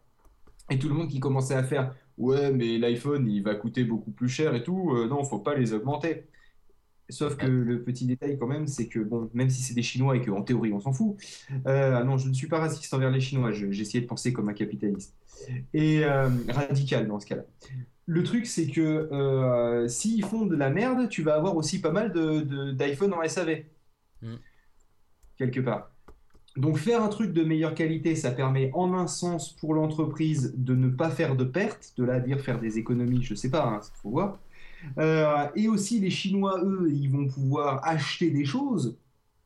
Et 0.71 0.79
tout 0.79 0.89
le 0.89 0.95
monde 0.95 1.09
qui 1.09 1.21
commençait 1.21 1.55
à 1.55 1.63
faire 1.63 1.95
Ouais, 2.17 2.51
mais 2.53 2.79
l'iPhone, 2.79 3.29
il 3.29 3.43
va 3.45 3.55
coûter 3.55 3.85
beaucoup 3.85 4.11
plus 4.11 4.29
cher 4.29 4.55
et 4.55 4.63
tout. 4.65 4.93
Non, 5.07 5.23
faut 5.23 5.39
pas 5.39 5.55
les 5.55 5.73
augmenter. 5.73 6.25
Sauf 7.11 7.37
que 7.37 7.47
le 7.47 7.83
petit 7.83 8.07
détail 8.07 8.39
quand 8.39 8.47
même, 8.47 8.67
c'est 8.67 8.87
que 8.89 8.99
bon, 9.01 9.31
même 9.33 9.49
si 9.49 9.63
c'est 9.63 9.75
des 9.75 9.83
Chinois 9.83 10.17
et 10.17 10.21
qu'en 10.25 10.43
théorie 10.43 10.73
on 10.75 10.81
s'en 10.81 10.93
fout, 10.93 11.17
euh, 11.67 12.05
non, 12.05 12.19
je 12.19 12.29
ne 12.29 12.35
suis 12.35 12.49
pas 12.49 12.59
raciste 12.59 12.93
envers 12.93 13.11
les 13.11 13.21
Chinois. 13.21 13.51
J'ai 13.53 13.69
essayé 13.81 14.01
de 14.03 14.07
penser 14.07 14.33
comme 14.35 14.49
un 14.51 14.53
capitaliste 14.55 15.15
et 15.75 16.05
euh, 16.05 16.29
radical 16.49 17.09
dans 17.09 17.21
ce 17.21 17.27
cas-là. 17.27 17.45
Le 18.07 18.23
truc, 18.25 18.47
c'est 18.47 18.69
que 18.69 18.81
euh, 19.13 19.89
s'ils 19.89 20.25
font 20.25 20.47
de 20.47 20.57
la 20.57 20.71
merde, 20.71 21.09
tu 21.09 21.23
vas 21.23 21.35
avoir 21.37 21.57
aussi 21.57 21.81
pas 21.81 21.93
mal 21.93 22.13
de, 22.13 22.41
de- 22.41 22.73
d'iPhone 22.73 23.15
en 23.15 23.23
SAV 23.23 23.65
Mm. 24.23 24.37
quelque 25.37 25.61
part. 25.61 25.91
Donc 26.57 26.79
faire 26.79 27.03
un 27.03 27.09
truc 27.09 27.33
de 27.33 27.45
meilleure 27.45 27.75
qualité, 27.75 28.17
ça 28.17 28.33
permet 28.33 28.71
en 28.75 28.95
un 28.95 29.07
sens 29.07 29.53
pour 29.57 29.75
l'entreprise 29.75 30.55
de 30.57 30.75
ne 30.75 30.89
pas 30.91 31.11
faire 31.11 31.37
de 31.37 31.45
pertes, 31.45 31.95
de 31.99 32.05
là 32.05 32.21
dire 32.21 32.41
faire 32.41 32.61
des 32.61 32.79
économies, 32.79 33.23
je 33.23 33.35
sais 33.35 33.51
pas, 33.51 33.67
hein, 33.67 33.81
faut 34.03 34.11
voir. 34.11 34.41
Euh, 34.99 35.47
et 35.55 35.69
aussi 35.69 36.01
les 36.01 36.11
Chinois, 36.11 36.61
eux, 36.65 36.89
ils 36.93 37.11
vont 37.11 37.27
pouvoir 37.27 37.81
acheter 37.85 38.31
des 38.31 38.45
choses 38.45 38.97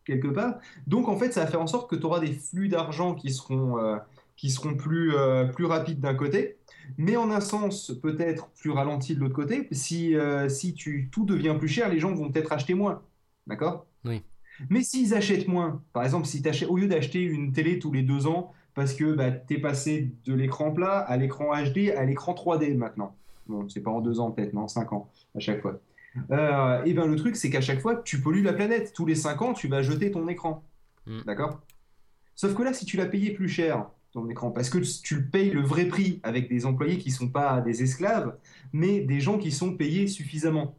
quelque 0.05 0.29
part. 0.29 0.59
Donc 0.87 1.09
en 1.09 1.17
fait, 1.17 1.33
ça 1.33 1.45
va 1.45 1.47
faire 1.47 1.63
en 1.63 1.67
sorte 1.67 1.89
que 1.89 1.97
tu 1.97 2.05
auras 2.05 2.21
des 2.21 2.33
flux 2.33 2.69
d'argent 2.69 3.15
qui 3.15 3.31
seront, 3.33 3.79
euh, 3.79 3.97
qui 4.37 4.51
seront 4.51 4.75
plus, 4.75 5.15
euh, 5.15 5.45
plus 5.45 5.65
rapides 5.65 6.01
d'un 6.01 6.15
côté, 6.15 6.57
mais 6.99 7.17
en 7.17 7.31
un 7.31 7.41
sens 7.41 7.93
peut-être 8.03 8.49
plus 8.51 8.71
ralentis 8.71 9.15
de 9.15 9.21
l'autre 9.21 9.35
côté. 9.35 9.69
Si, 9.73 10.15
si 10.49 10.75
tu, 10.75 11.09
tout 11.13 11.25
devient 11.25 11.55
plus 11.59 11.69
cher, 11.69 11.89
les 11.89 12.01
gens 12.01 12.13
vont 12.13 12.31
peut-être 12.31 12.53
acheter 12.53 12.75
moins. 12.75 13.03
D'accord? 13.47 13.87
Oui. 14.05 14.23
Mais 14.69 14.83
s'ils 14.83 15.15
achètent 15.15 15.49
moins, 15.49 15.83
par 15.93 16.05
exemple, 16.05 16.27
si 16.27 16.43
au 16.69 16.77
lieu 16.77 16.89
d'acheter 16.89 17.23
une 17.23 17.53
télé 17.53 17.79
tous 17.79 17.93
les 17.93 18.03
deux 18.03 18.27
ans, 18.27 18.53
parce 18.75 18.95
que 18.95 19.13
bah, 19.13 19.31
tu 19.31 19.55
es 19.55 19.59
passé 19.59 20.13
de 20.25 20.35
l'écran 20.35 20.73
plat 20.73 20.99
à 20.99 21.17
l'écran 21.17 21.53
HD 21.55 21.91
à 21.97 22.05
l'écran 22.05 22.35
3D 22.35 22.77
maintenant. 22.77 23.17
Bon, 23.53 23.69
c'est 23.69 23.83
pas 23.83 23.91
en 23.91 24.01
deux 24.01 24.19
ans 24.19 24.31
peut-être, 24.31 24.53
mais 24.55 24.61
en 24.61 24.69
cinq 24.69 24.93
ans 24.93 25.11
à 25.35 25.39
chaque 25.39 25.61
fois. 25.61 25.81
Euh, 26.31 26.83
et 26.85 26.95
ben 26.95 27.07
le 27.07 27.17
truc, 27.17 27.37
c'est 27.37 27.51
qu'à 27.51 27.61
chaque 27.61 27.81
fois, 27.81 27.97
tu 27.97 28.21
pollues 28.21 28.43
la 28.43 28.53
planète. 28.53 28.93
Tous 28.95 29.07
les 29.07 29.15
cinq 29.15 29.43
ans, 29.43 29.53
tu 29.53 29.69
vas 29.69 29.83
jeter 29.83 30.11
ton 30.11 30.27
écran. 30.29 30.65
Mm. 31.07 31.23
D'accord? 31.27 31.61
Sauf 32.35 32.55
que 32.55 32.63
là, 32.63 32.73
si 32.73 32.85
tu 32.85 32.97
l'as 32.97 33.07
payé 33.07 33.31
plus 33.31 33.49
cher, 33.49 33.87
ton 34.13 34.29
écran, 34.29 34.51
parce 34.51 34.69
que 34.69 34.79
tu 34.79 35.17
le 35.17 35.25
payes 35.27 35.51
le 35.51 35.63
vrai 35.63 35.87
prix 35.87 36.21
avec 36.23 36.49
des 36.49 36.67
employés 36.67 36.99
qui 36.99 37.11
ne 37.11 37.15
sont 37.15 37.29
pas 37.29 37.61
des 37.61 37.83
esclaves, 37.83 38.37
mais 38.73 39.01
des 39.01 39.21
gens 39.21 39.39
qui 39.39 39.53
sont 39.53 39.75
payés 39.77 40.07
suffisamment 40.07 40.77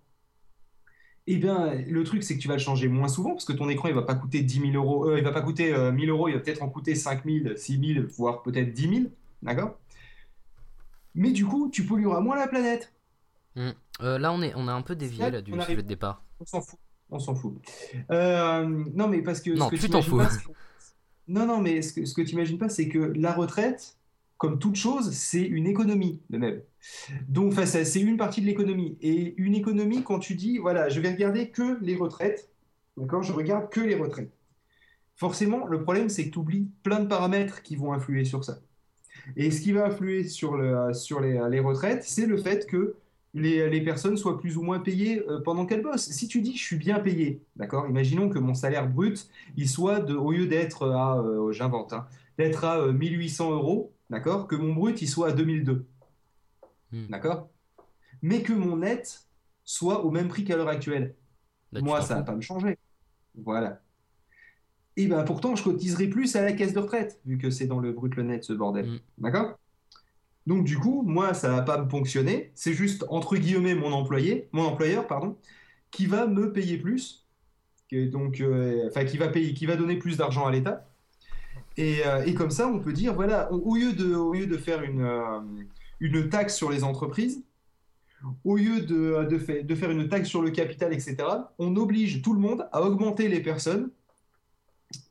eh 1.26 1.38
bien, 1.38 1.74
le 1.88 2.04
truc, 2.04 2.22
c'est 2.24 2.36
que 2.36 2.42
tu 2.42 2.50
vas 2.50 2.56
le 2.56 2.60
changer 2.60 2.90
moins 2.90 3.08
souvent 3.08 3.32
parce 3.32 3.46
que 3.46 3.54
ton 3.54 3.70
écran, 3.70 3.88
il 3.88 3.96
va 3.96 4.02
pas 4.02 4.16
coûter 4.16 4.42
10 4.42 4.72
000 4.72 4.74
euros. 4.74 5.10
Euh, 5.10 5.18
il 5.18 5.24
va 5.24 5.32
pas 5.32 5.42
coûter 5.42 5.72
1000 5.72 6.10
euh, 6.10 6.12
euros, 6.12 6.28
il 6.28 6.34
va 6.34 6.42
peut-être 6.42 6.62
en 6.62 6.70
coûter 6.70 6.96
5 6.96 7.24
000, 7.26 7.56
6 7.56 7.94
000, 7.94 8.06
voire 8.18 8.44
peut-être 8.44 8.74
10 8.74 8.82
000. 8.82 9.04
D'accord? 9.42 9.80
Mais 11.16 11.32
du 11.32 11.46
coup, 11.46 11.70
tu 11.70 11.86
pollueras 11.86 12.22
moins 12.22 12.36
la 12.36 12.48
planète. 12.48 12.94
Hmm. 13.56 13.72
Euh, 14.02 14.18
là, 14.18 14.34
on, 14.34 14.42
est, 14.42 14.54
on 14.56 14.68
a 14.68 14.74
un 14.74 14.82
peu 14.82 14.96
dévié 14.96 15.30
là, 15.30 15.42
du 15.42 15.52
sujet 15.52 15.76
de 15.76 15.82
départ. 15.82 16.24
On 16.40 16.46
s'en 16.46 16.62
fout. 16.62 16.80
On 17.10 17.20
s'en 17.20 17.36
fout. 17.36 17.56
non, 18.10 19.08
mais 19.08 19.22
parce 19.22 19.42
que. 19.42 19.52
Non, 19.52 19.70
tu 19.70 19.90
t'en 19.90 20.02
fous. 20.02 20.22
non, 21.28 21.46
non, 21.46 21.62
mais 21.62 21.82
ce 21.82 21.94
que, 21.94 22.06
ce 22.06 22.14
que 22.14 22.22
tu 22.22 22.36
n'imagines 22.36 22.58
pas, 22.58 22.70
c'est 22.70 22.90
que 22.90 23.14
la 23.16 23.34
retraite, 23.34 23.98
comme 24.38 24.60
toute 24.60 24.76
chose, 24.76 25.12
c'est 25.12 25.42
une 25.42 25.68
économie 25.68 26.22
de 26.30 26.38
même. 26.38 26.62
Donc, 27.30 27.54
c'est 27.54 28.02
une 28.02 28.18
partie 28.18 28.42
de 28.42 28.46
l'économie. 28.46 28.98
Et 29.02 29.36
une 29.38 29.56
économie, 29.56 30.04
quand 30.04 30.20
tu 30.20 30.36
dis, 30.36 30.58
voilà, 30.58 30.90
je 30.90 31.00
vais 31.00 31.12
regarder 31.12 31.50
que 31.50 31.78
les 31.82 31.96
retraites, 31.96 32.50
d'accord, 32.98 33.24
je 33.24 33.32
regarde 33.32 33.70
que 33.70 33.80
les 33.80 33.96
retraites. 33.96 34.34
Forcément, 35.16 35.66
le 35.68 35.82
problème, 35.84 36.10
c'est 36.10 36.26
que 36.26 36.32
tu 36.32 36.40
oublies 36.40 36.68
plein 36.84 37.00
de 37.00 37.08
paramètres 37.08 37.62
qui 37.62 37.76
vont 37.76 37.94
influer 37.94 38.26
sur 38.26 38.44
ça. 38.44 38.60
Et 39.36 39.52
ce 39.52 39.62
qui 39.62 39.72
va 39.72 39.86
influer 39.86 40.26
sur, 40.28 40.56
le, 40.56 40.94
sur 40.94 41.20
les, 41.20 41.42
les 41.50 41.60
retraites, 41.60 42.04
c'est 42.04 42.26
le 42.26 42.38
fait 42.38 42.66
que 42.66 42.96
les, 43.34 43.70
les, 43.70 43.82
personnes 43.82 44.16
soient 44.16 44.38
plus 44.40 44.58
ou 44.58 44.62
moins 44.62 44.80
payées 44.80 45.28
euh, 45.28 45.42
pendant 45.42 45.66
qu'elles 45.66 45.82
bossent. 45.82 46.10
Si 46.10 46.28
tu 46.28 46.42
dis 46.42 46.56
je 46.56 46.64
suis 46.64 46.76
bien 46.76 47.00
payé, 47.00 47.42
d'accord 47.56 47.88
Imaginons 47.88 48.30
que 48.30 48.40
mon 48.40 48.54
salaire 48.54 48.88
brut, 48.88 49.28
il 49.58 49.68
soit 49.68 50.00
de, 50.00 50.14
au 50.14 50.32
lieu 50.32 50.48
d'être 50.48 50.92
à, 50.92 51.18
euh, 51.20 51.52
j'invente, 51.52 51.94
hein, 51.94 52.06
d'être 52.38 52.64
à 52.64 52.92
1800 52.92 53.50
euh, 53.50 53.56
euros, 53.56 53.94
d'accord 54.10 54.48
Que 54.48 54.56
mon 54.56 54.74
brut, 54.74 55.02
il 55.02 55.08
soit 55.08 55.30
à 55.30 55.32
2002. 55.32 55.86
Hmm. 56.92 57.08
D'accord? 57.10 57.50
Mais 58.22 58.44
que 58.44 58.54
mon 58.54 58.78
net 58.78 59.28
soit 59.66 60.06
au 60.06 60.12
même 60.12 60.28
prix 60.28 60.44
qu'à 60.44 60.56
l'heure 60.56 60.70
actuelle. 60.70 61.16
Bah, 61.72 61.80
Moi, 61.82 62.02
ça 62.02 62.16
va 62.16 62.24
pas 62.24 62.36
me 62.36 62.42
changer. 62.42 62.78
Voilà. 63.36 63.82
Et 64.96 65.08
ben 65.08 65.24
pourtant, 65.24 65.56
je 65.56 65.64
cotiserai 65.64 66.08
plus 66.08 66.36
à 66.36 66.42
la 66.42 66.54
caisse 66.54 66.74
de 66.74 66.80
retraite, 66.80 67.20
vu 67.26 67.38
que 67.38 67.50
c'est 67.50 67.66
dans 67.66 67.80
le 67.80 67.92
brut 67.92 68.16
le 68.16 68.24
net 68.24 68.44
ce 68.44 68.54
bordel. 68.54 68.88
Hmm. 68.88 68.98
D'accord? 69.18 69.60
Donc 70.46 70.66
du 70.66 70.78
coup, 70.78 71.04
moi, 71.04 71.34
ça 71.34 71.50
va 71.50 71.62
pas 71.62 71.82
me 71.82 71.88
ponctionner. 71.88 72.52
C'est 72.54 72.74
juste 72.74 73.06
entre 73.10 73.38
guillemets 73.38 73.76
mon 73.76 73.92
employé, 73.92 74.50
mon 74.52 74.64
employeur, 74.64 75.08
pardon, 75.08 75.38
qui 75.92 76.06
va 76.06 76.28
me 76.28 76.52
payer 76.52 76.78
plus. 76.78 77.24
Donc, 77.92 78.42
euh, 78.42 78.88
enfin, 78.88 79.06
qui 79.06 79.18
va 79.18 79.28
payer, 79.28 79.54
qui 79.54 79.66
va 79.66 79.76
donner 79.76 79.98
plus 79.98 80.18
d'argent 80.18 80.46
à 80.46 80.52
l'État. 80.52 80.88
Euh, 81.80 82.24
et, 82.24 82.34
comme 82.34 82.52
ça, 82.52 82.68
on 82.68 82.80
peut 82.80 82.94
dire, 82.94 83.14
voilà, 83.14 83.52
au, 83.52 83.76
lieu, 83.76 83.94
de, 83.94 84.16
au 84.16 84.34
lieu 84.34 84.48
de 84.48 84.58
faire 84.58 84.84
une, 84.84 85.02
euh, 85.02 85.40
une 86.00 86.30
taxe 86.30 86.56
sur 86.56 86.72
les 86.72 86.84
entreprises, 86.84 87.44
au 88.44 88.56
lieu 88.56 88.82
de, 88.82 89.28
de, 89.30 89.62
de, 89.62 89.76
faire 89.76 89.92
une 89.92 90.08
taxe 90.08 90.30
sur 90.30 90.42
le 90.42 90.52
capital, 90.52 90.94
etc., 90.94 91.18
on 91.60 91.76
oblige 91.76 92.22
tout 92.22 92.34
le 92.34 92.40
monde 92.40 92.68
à 92.72 92.82
augmenter 92.82 93.28
les 93.28 93.42
personnes. 93.42 93.90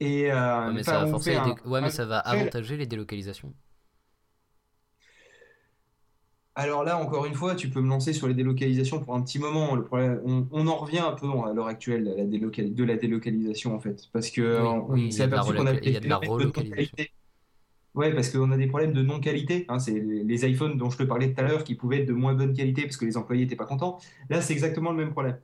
Et, 0.00 0.32
euh, 0.32 0.72
mais, 0.72 0.82
ça 0.82 1.04
va, 1.04 1.16
ouais, 1.66 1.80
mais 1.80 1.90
ça 1.90 2.04
va 2.04 2.18
avantager 2.18 2.76
les 2.76 2.86
délocalisations. 2.86 3.52
Alors 6.54 6.84
là, 6.84 6.98
encore 6.98 7.24
une 7.24 7.34
fois, 7.34 7.54
tu 7.54 7.70
peux 7.70 7.80
me 7.80 7.88
lancer 7.88 8.12
sur 8.12 8.28
les 8.28 8.34
délocalisations 8.34 9.00
pour 9.00 9.14
un 9.14 9.22
petit 9.22 9.38
moment. 9.38 9.74
Le 9.74 9.84
problème, 9.84 10.20
on, 10.50 10.66
en 10.66 10.76
revient 10.76 10.98
un 10.98 11.12
peu 11.12 11.26
à 11.26 11.52
l'heure 11.54 11.66
actuelle 11.66 12.04
la 12.04 12.24
de 12.24 12.84
la 12.84 12.96
délocalisation, 12.96 13.74
en 13.74 13.80
fait. 13.80 14.08
Parce 14.12 14.30
que 14.30 14.60
oui, 14.88 15.08
il 15.10 15.16
y 15.16 15.22
a 15.22 15.26
de 15.26 15.32
la 16.08 16.18
relocalisation. 16.18 16.96
Ouais, 17.94 18.14
parce 18.14 18.30
qu'on 18.30 18.50
a 18.50 18.56
des 18.56 18.66
problèmes 18.66 18.94
de 18.94 19.02
non-qualité. 19.02 19.66
Hein, 19.68 19.78
c'est 19.78 19.92
les 19.92 20.46
iPhones 20.46 20.78
dont 20.78 20.88
je 20.88 20.96
te 20.96 21.02
parlais 21.02 21.32
tout 21.32 21.40
à 21.40 21.44
l'heure 21.44 21.62
qui 21.62 21.74
pouvaient 21.74 22.00
être 22.00 22.06
de 22.06 22.14
moins 22.14 22.32
bonne 22.32 22.54
qualité 22.54 22.82
parce 22.82 22.96
que 22.96 23.04
les 23.04 23.18
employés 23.18 23.42
n'étaient 23.42 23.56
pas 23.56 23.66
contents. 23.66 23.98
Là, 24.30 24.40
c'est 24.40 24.54
exactement 24.54 24.92
le 24.92 24.96
même 24.96 25.10
problème. 25.10 25.36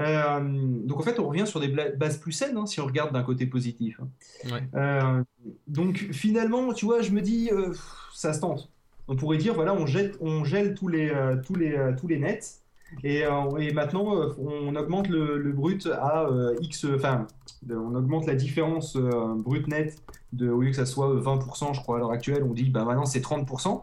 Euh, 0.00 0.40
donc 0.40 0.98
en 0.98 1.02
fait, 1.02 1.20
on 1.20 1.28
revient 1.28 1.46
sur 1.46 1.60
des 1.60 1.68
bases 1.68 2.18
plus 2.18 2.32
saines 2.32 2.56
hein, 2.56 2.66
si 2.66 2.80
on 2.80 2.86
regarde 2.86 3.12
d'un 3.12 3.22
côté 3.22 3.46
positif. 3.46 4.00
Hein. 4.00 4.60
Euh, 4.74 5.22
donc 5.68 6.08
finalement, 6.10 6.72
tu 6.72 6.84
vois, 6.84 7.00
je 7.00 7.12
me 7.12 7.20
dis, 7.20 7.50
euh, 7.52 7.72
ça 8.12 8.32
se 8.32 8.40
tente. 8.40 8.70
On 9.06 9.14
pourrait 9.14 9.38
dire, 9.38 9.54
voilà, 9.54 9.72
on, 9.74 9.86
jette, 9.86 10.16
on 10.20 10.44
gèle 10.44 10.74
tous 10.74 10.88
les, 10.88 11.12
tous 11.44 11.54
les, 11.54 11.94
tous 12.00 12.08
les 12.08 12.18
nets 12.18 12.63
et, 13.02 13.22
et 13.22 13.72
maintenant 13.72 14.04
on 14.38 14.76
augmente 14.76 15.08
le, 15.08 15.52
brut 15.52 15.86
à 15.86 16.28
X, 16.60 16.86
enfin, 16.94 17.26
on 17.68 17.94
augmente 17.94 18.26
la 18.26 18.34
différence 18.34 18.96
brut 18.96 19.66
net 19.68 19.96
de, 20.32 20.48
au 20.48 20.60
lieu 20.60 20.70
que 20.70 20.76
ça 20.76 20.86
soit 20.86 21.08
20%, 21.08 21.74
je 21.74 21.80
crois, 21.80 21.96
à 21.96 21.98
l'heure 21.98 22.12
actuelle, 22.12 22.44
on 22.44 22.52
dit 22.52 22.70
bah, 22.70 22.84
maintenant 22.84 23.06
c'est 23.06 23.24
30%. 23.24 23.82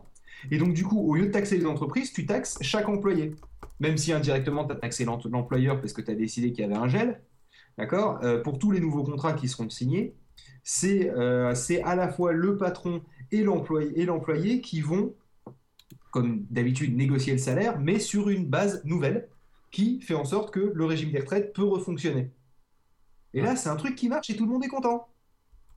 Et 0.50 0.58
donc, 0.58 0.74
du 0.74 0.84
coup, 0.84 1.00
au 1.00 1.16
lieu 1.16 1.28
de 1.28 1.32
taxer 1.32 1.58
les 1.58 1.66
entreprises, 1.66 2.14
tu 2.14 2.26
taxes 2.26 2.58
chaque 2.62 2.90
employé. 2.90 3.36
Même 3.80 3.98
si 3.98 4.14
indirectement, 4.14 4.66
tu 4.66 4.72
as 4.72 4.76
taxé 4.76 5.06
l'employeur 5.06 5.80
parce 5.80 5.94
que 5.94 6.02
tu 6.02 6.12
as 6.12 6.16
décidé 6.16 6.52
qu'il 6.52 6.66
y 6.66 6.68
avait 6.68 6.78
un 6.78 6.88
gel. 6.88 7.22
D'accord 7.78 8.20
euh, 8.24 8.42
Pour 8.42 8.58
tous 8.58 8.72
les 8.72 8.80
nouveaux 8.80 9.04
contrats 9.04 9.34
qui 9.34 9.48
seront 9.48 9.70
signés, 9.70 10.16
euh, 10.84 11.54
c'est 11.56 11.82
à 11.84 11.96
la 11.96 12.10
fois 12.10 12.34
le 12.34 12.58
patron 12.58 13.02
et 13.32 13.44
l'employé 13.44 14.62
qui 14.62 14.82
vont, 14.82 15.14
comme 16.12 16.46
d'habitude, 16.50 16.96
négocier 16.96 17.34
le 17.34 17.40
salaire, 17.40 17.80
mais 17.80 18.00
sur 18.00 18.30
une 18.30 18.46
base 18.46 18.84
nouvelle 18.86 19.28
qui 19.72 20.02
fait 20.02 20.14
en 20.14 20.26
sorte 20.26 20.54
que 20.54 20.60
le 20.60 20.86
régime 20.86 21.12
des 21.12 21.20
retraites 21.20 21.54
peut 21.54 21.64
refonctionner. 21.64 22.30
Et 23.34 23.42
là, 23.42 23.56
c'est 23.56 23.70
un 23.70 23.78
truc 23.78 23.96
qui 23.96 24.10
marche 24.10 24.30
et 24.30 24.36
tout 24.36 24.46
le 24.46 24.52
monde 24.52 24.64
est 24.64 24.70
content. 24.70 25.08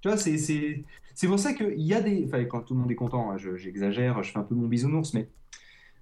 Tu 0.00 0.08
vois, 0.08 0.18
c'est 0.18 1.28
pour 1.28 1.38
ça 1.38 1.54
qu'il 1.54 1.80
y 1.80 1.94
a 1.94 2.00
des. 2.00 2.24
Enfin, 2.26 2.44
quand 2.44 2.60
tout 2.60 2.74
le 2.74 2.80
monde 2.80 2.90
est 2.90 2.96
content, 2.96 3.30
hein, 3.30 3.36
j'exagère, 3.38 4.22
je, 4.22 4.32
fais 4.32 4.38
un 4.38 4.42
peu 4.42 4.54
mon 4.54 4.66
bisounours, 4.66 5.14
mais. 5.14 5.28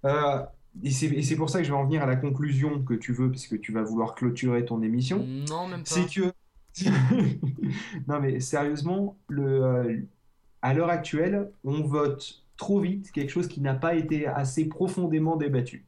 Euh, 0.04 0.42
et 0.82 0.90
c'est 0.90 1.36
pour 1.36 1.50
ça 1.50 1.58
que 1.58 1.64
je 1.64 1.70
vais 1.70 1.76
en 1.76 1.84
venir 1.84 2.02
à 2.02 2.06
la 2.06 2.16
conclusion 2.16 2.82
que 2.82 2.94
tu 2.94 3.12
veux, 3.12 3.30
parce 3.30 3.46
que 3.46 3.54
tu 3.54 3.72
vas 3.72 3.82
vouloir 3.82 4.14
clôturer 4.14 4.64
ton 4.64 4.82
émission. 4.82 5.24
Non, 5.48 5.68
même 5.68 5.84
pas. 5.84 5.90
C'est 5.90 6.06
que. 6.06 6.32
non, 8.08 8.18
mais 8.18 8.40
sérieusement, 8.40 9.16
le, 9.28 9.62
euh, 9.62 9.96
à 10.62 10.72
l'heure 10.72 10.88
actuelle, 10.88 11.50
on 11.64 11.82
vote 11.82 12.41
trop 12.56 12.80
vite 12.80 13.10
quelque 13.12 13.30
chose 13.30 13.48
qui 13.48 13.60
n'a 13.60 13.74
pas 13.74 13.94
été 13.94 14.26
assez 14.26 14.68
profondément 14.68 15.36
débattu. 15.36 15.86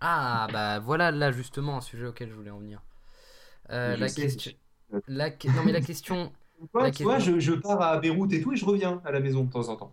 Ah, 0.00 0.48
bah 0.52 0.80
voilà, 0.80 1.10
là 1.10 1.32
justement, 1.32 1.78
un 1.78 1.80
sujet 1.80 2.06
auquel 2.06 2.28
je 2.28 2.34
voulais 2.34 2.50
en 2.50 2.58
venir. 2.58 2.82
Euh, 3.70 3.96
la, 3.96 4.08
question... 4.10 4.52
la... 5.08 5.30
Non, 5.30 5.62
mais 5.64 5.72
la 5.72 5.80
question 5.80 6.30
tu 6.94 7.02
vois, 7.02 7.18
je, 7.18 7.52
pars 7.52 7.80
à 7.80 7.98
Beyrouth 7.98 8.32
et 8.32 8.40
tout 8.40 8.52
et 8.52 8.56
je 8.56 8.64
reviens 8.64 9.00
à 9.04 9.12
la 9.12 9.20
maison 9.20 9.44
de 9.44 9.50
temps 9.50 9.68
en 9.68 9.76
temps. 9.76 9.92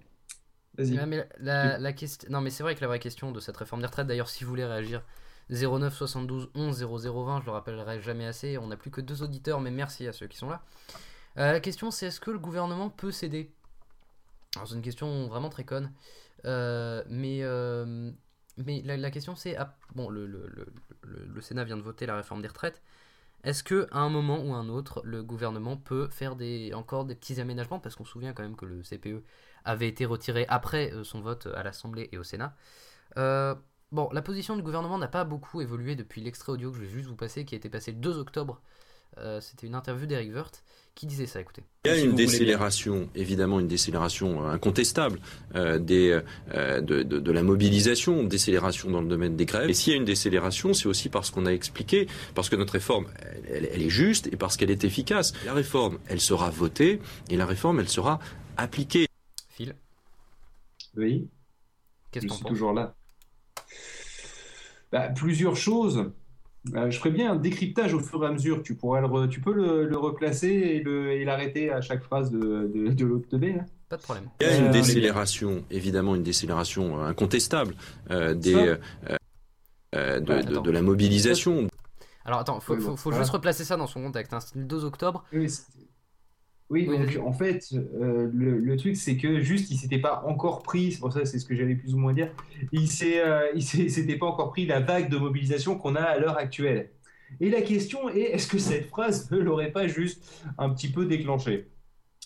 Vas-y. 0.77 0.99
la, 1.39 1.93
question... 1.93 2.29
Non, 2.31 2.41
mais 2.41 2.49
c'est 2.49 2.63
vrai 2.63 2.75
que 2.75 2.81
la 2.81 2.87
vraie 2.87 2.99
question 2.99 3.31
de 3.31 3.39
cette 3.39 3.57
réforme 3.57 3.81
des 3.81 3.87
retraites, 3.87 4.07
d'ailleurs, 4.07 4.29
si 4.29 4.43
vous 4.43 4.49
voulez 4.49 4.65
réagir, 4.65 5.03
09 5.49 5.93
72 5.93 6.51
11 6.55 6.83
0020, 6.83 7.41
je 7.41 7.45
le 7.45 7.51
rappellerai 7.51 8.01
jamais 8.01 8.25
assez. 8.25 8.57
On 8.57 8.67
n'a 8.67 8.77
plus 8.77 8.91
que 8.91 9.01
deux 9.01 9.21
auditeurs, 9.23 9.59
mais 9.59 9.71
merci 9.71 10.07
à 10.07 10.13
ceux 10.13 10.27
qui 10.27 10.37
sont 10.37 10.49
là. 10.49 10.61
Euh, 11.37 11.51
la 11.51 11.59
question, 11.59 11.91
c'est 11.91 12.07
est-ce 12.07 12.19
que 12.19 12.31
le 12.31 12.39
gouvernement 12.39 12.89
peut 12.89 13.11
céder? 13.11 13.51
C'est 14.53 14.75
une 14.75 14.81
question 14.81 15.27
vraiment 15.27 15.49
très 15.49 15.63
conne. 15.63 15.91
Euh, 16.45 17.03
mais 17.07 17.39
euh, 17.43 18.11
mais 18.57 18.81
la, 18.81 19.11
question, 19.11 19.35
c'est. 19.35 19.55
Ah, 19.55 19.77
bon, 19.95 20.09
le, 20.09 20.25
le, 20.25 20.49
le, 21.03 21.41
Sénat 21.41 21.63
vient 21.63 21.77
de 21.77 21.81
voter 21.81 22.05
la 22.05 22.15
réforme 22.15 22.41
des 22.41 22.47
retraites. 22.47 22.81
Est-ce 23.43 23.63
que 23.63 23.87
à 23.91 23.99
un 23.99 24.09
moment 24.09 24.39
ou 24.43 24.53
un 24.53 24.69
autre, 24.69 25.01
le 25.03 25.23
gouvernement 25.23 25.75
peut 25.75 26.09
faire 26.09 26.35
des, 26.35 26.73
encore 26.73 27.05
des 27.05 27.15
petits 27.15 27.39
aménagements? 27.41 27.79
Parce 27.79 27.95
qu'on 27.95 28.05
se 28.05 28.11
souvient 28.11 28.33
quand 28.33 28.43
même 28.43 28.55
que 28.55 28.65
le 28.65 28.83
CPE 28.83 29.23
avait 29.65 29.87
été 29.87 30.05
retiré 30.05 30.45
après 30.47 30.91
euh, 30.93 31.03
son 31.03 31.21
vote 31.21 31.47
à 31.55 31.63
l'Assemblée 31.63 32.09
et 32.11 32.17
au 32.17 32.23
Sénat. 32.23 32.55
Bon, 33.91 34.09
la 34.13 34.21
position 34.21 34.55
du 34.55 34.61
gouvernement 34.63 34.97
n'a 34.97 35.09
pas 35.09 35.25
beaucoup 35.25 35.59
évolué 35.59 35.97
depuis 35.97 36.21
l'extrait 36.21 36.53
audio 36.53 36.71
que 36.71 36.77
je 36.77 36.83
vais 36.83 36.89
juste 36.89 37.09
vous 37.09 37.17
passer, 37.17 37.43
qui 37.43 37.55
a 37.55 37.57
été 37.57 37.69
passé 37.69 37.91
le 37.91 37.97
2 37.97 38.19
octobre 38.19 38.61
C'était 39.41 39.67
une 39.67 39.75
interview 39.75 40.05
d'Eric 40.07 40.33
Wirth 40.33 40.63
qui 40.95 41.05
disait 41.05 41.25
ça, 41.25 41.39
écoutez. 41.39 41.63
Il 41.85 41.91
y 41.91 41.93
a 41.93 41.97
une 41.99 42.15
décélération, 42.15 43.09
évidemment 43.15 43.59
une 43.59 43.67
décélération 43.67 44.43
euh, 44.45 44.51
incontestable 44.51 45.19
euh, 45.55 45.79
des, 45.79 46.21
euh, 46.53 46.81
de, 46.81 47.01
de- 47.03 47.19
de 47.19 47.31
la 47.31 47.43
mobilisation, 47.43 48.23
décélération 48.23 48.89
dans 48.89 49.01
le 49.01 49.07
domaine 49.07 49.35
des 49.35 49.45
grèves. 49.45 49.69
Et 49.69 49.73
s'il 49.73 49.91
y 49.93 49.95
a 49.95 49.97
une 49.97 50.05
décélération, 50.05 50.73
c'est 50.73 50.87
aussi 50.87 51.07
parce 51.09 51.31
qu'on 51.31 51.45
a 51.45 51.51
expliqué, 51.53 52.07
parce 52.35 52.49
que 52.49 52.55
notre 52.55 52.73
réforme, 52.73 53.07
elle, 53.49 53.65
est 53.65 53.89
juste 53.89 54.27
et 54.27 54.35
parce 54.37 54.57
qu'elle 54.57 54.71
est 54.71 54.83
efficace. 54.83 55.33
La 55.45 55.53
réforme, 55.53 55.97
elle 56.07 56.19
sera 56.21 56.49
votée 56.49 56.99
et 57.29 57.37
la 57.37 57.45
réforme, 57.45 57.79
elle 57.79 57.89
sera 57.89 58.19
appliquée. 58.57 59.07
Phil, 59.49 59.75
Oui. 60.97 61.29
qu'est-ce 62.11 62.27
Je 62.27 62.33
suis 62.33 62.43
toujours 62.45 62.73
là. 62.73 62.95
Bah, 64.91 65.07
plusieurs 65.09 65.55
choses. 65.55 66.11
Euh, 66.75 66.91
je 66.91 66.97
ferais 66.99 67.09
bien 67.09 67.31
un 67.31 67.35
décryptage 67.37 67.93
au 67.93 67.99
fur 67.99 68.23
et 68.23 68.27
à 68.27 68.31
mesure. 68.31 68.61
Tu 68.61 68.75
pourrais 68.75 69.01
le 69.01 69.07
re- 69.07 69.27
tu 69.27 69.41
peux 69.41 69.53
le, 69.53 69.85
le 69.87 69.97
replacer 69.97 70.47
et 70.49 70.79
le- 70.83 71.11
et 71.11 71.25
l'arrêter 71.25 71.71
à 71.71 71.81
chaque 71.81 72.03
phrase 72.03 72.29
de, 72.31 72.71
de, 72.73 72.89
de 72.91 73.05
l'autre 73.05 73.27
teubé, 73.27 73.53
là 73.53 73.65
Pas 73.89 73.97
de 73.97 74.01
problème. 74.03 74.25
Il 74.39 74.45
y 74.47 74.49
a 74.49 74.53
Euh, 74.53 74.57
une 74.57 74.71
bien. 74.71 74.81
décélération, 74.81 75.65
évidemment 75.71 76.15
une 76.15 76.21
décélération 76.23 76.99
euh, 77.01 77.07
incontestable 77.07 77.73
euh, 78.11 78.35
des, 78.35 78.53
euh, 78.55 78.77
euh, 79.95 80.19
de, 80.19 80.33
Ouais, 80.33 80.43
de- 80.43 80.51
attends. 80.51 80.61
de 80.61 80.71
la 80.71 80.81
mobilisation, 80.83 81.67
Alors 82.25 82.39
attends, 82.41 82.59
faut, 82.59 82.75
Oui, 82.75 82.79
bon, 82.79 82.91
faut, 82.91 82.95
faut 82.97 83.09
voilà. 83.09 83.23
juste 83.23 83.33
replacer 83.33 83.63
ça 83.63 83.75
dans 83.77 83.87
son 83.87 84.03
contexte. 84.03 84.31
hein. 84.33 84.39
C'était 84.39 84.59
le 84.59 84.65
2 84.65 84.85
octobre. 84.85 85.23
Oui, 85.33 85.49
c'est- 85.49 85.63
oui, 86.71 86.87
Oui, 86.87 86.97
donc 86.97 86.99
vas-y. 86.99 87.17
en 87.17 87.33
fait, 87.33 87.67
euh, 87.73 88.29
le, 88.33 88.59
le 88.59 88.77
truc, 88.77 88.95
c'est 88.95 89.17
que 89.17 89.41
juste, 89.41 89.69
il 89.71 89.77
s'était 89.77 89.99
pas 89.99 90.23
encore 90.25 90.63
pris, 90.63 90.93
c'est 90.93 90.99
pour 90.99 91.13
ça, 91.13 91.25
c'est 91.25 91.39
ce 91.39 91.45
que 91.45 91.55
j'allais 91.55 91.75
plus 91.75 91.93
ou 91.93 91.97
moins 91.99 92.13
dire, 92.13 92.31
il 92.71 92.87
euh, 93.03 93.59
s'était 93.59 94.17
pas 94.17 94.25
encore 94.27 94.51
pris 94.51 94.65
la 94.65 94.79
vague 94.79 95.09
de 95.09 95.17
mobilisation 95.17 95.77
qu'on 95.77 95.95
a 95.95 96.01
à 96.01 96.17
l'heure 96.19 96.37
actuelle. 96.37 96.91
Et 97.39 97.49
la 97.49 97.61
question 97.61 98.09
est, 98.09 98.21
est-ce 98.21 98.47
que 98.47 98.57
cette 98.59 98.87
phrase 98.87 99.29
ne 99.31 99.37
l'aurait 99.39 99.71
pas 99.71 99.87
juste 99.87 100.23
un 100.57 100.69
petit 100.69 100.91
peu 100.91 101.05
déclenché 101.05 101.67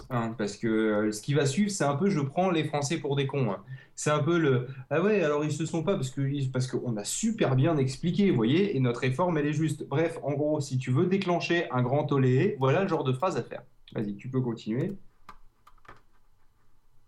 Hein, 0.09 0.35
Parce 0.37 0.57
que 0.57 0.67
euh, 0.67 1.11
ce 1.11 1.21
qui 1.21 1.33
va 1.33 1.45
suivre, 1.45 1.71
c'est 1.71 1.83
un 1.85 1.95
peu, 1.95 2.09
je 2.09 2.19
prends 2.19 2.51
les 2.51 2.65
Français 2.65 2.97
pour 2.99 3.15
des 3.15 3.27
cons. 3.27 3.51
hein. 3.51 3.63
C'est 3.95 4.09
un 4.11 4.19
peu 4.19 4.37
le, 4.37 4.67
ah 4.89 5.01
ouais, 5.01 5.21
alors 5.21 5.45
ils 5.45 5.53
se 5.53 5.65
sont 5.65 5.83
pas, 5.83 5.95
parce 5.95 6.09
que 6.11 6.21
parce 6.51 6.67
qu'on 6.67 6.97
a 6.97 7.03
super 7.05 7.55
bien 7.55 7.77
expliqué, 7.77 8.29
vous 8.29 8.35
voyez, 8.35 8.75
et 8.75 8.79
notre 8.81 8.99
réforme, 9.01 9.37
elle 9.37 9.47
est 9.47 9.53
juste. 9.53 9.87
Bref, 9.87 10.19
en 10.23 10.33
gros, 10.33 10.59
si 10.59 10.77
tu 10.77 10.91
veux 10.91 11.05
déclencher 11.07 11.69
un 11.71 11.81
grand 11.81 12.03
tollé, 12.05 12.55
voilà 12.59 12.83
le 12.83 12.89
genre 12.89 13.03
de 13.05 13.13
phrase 13.13 13.37
à 13.37 13.43
faire. 13.43 13.63
Vas-y, 13.93 14.15
tu 14.15 14.29
peux 14.29 14.41
continuer. 14.41 14.93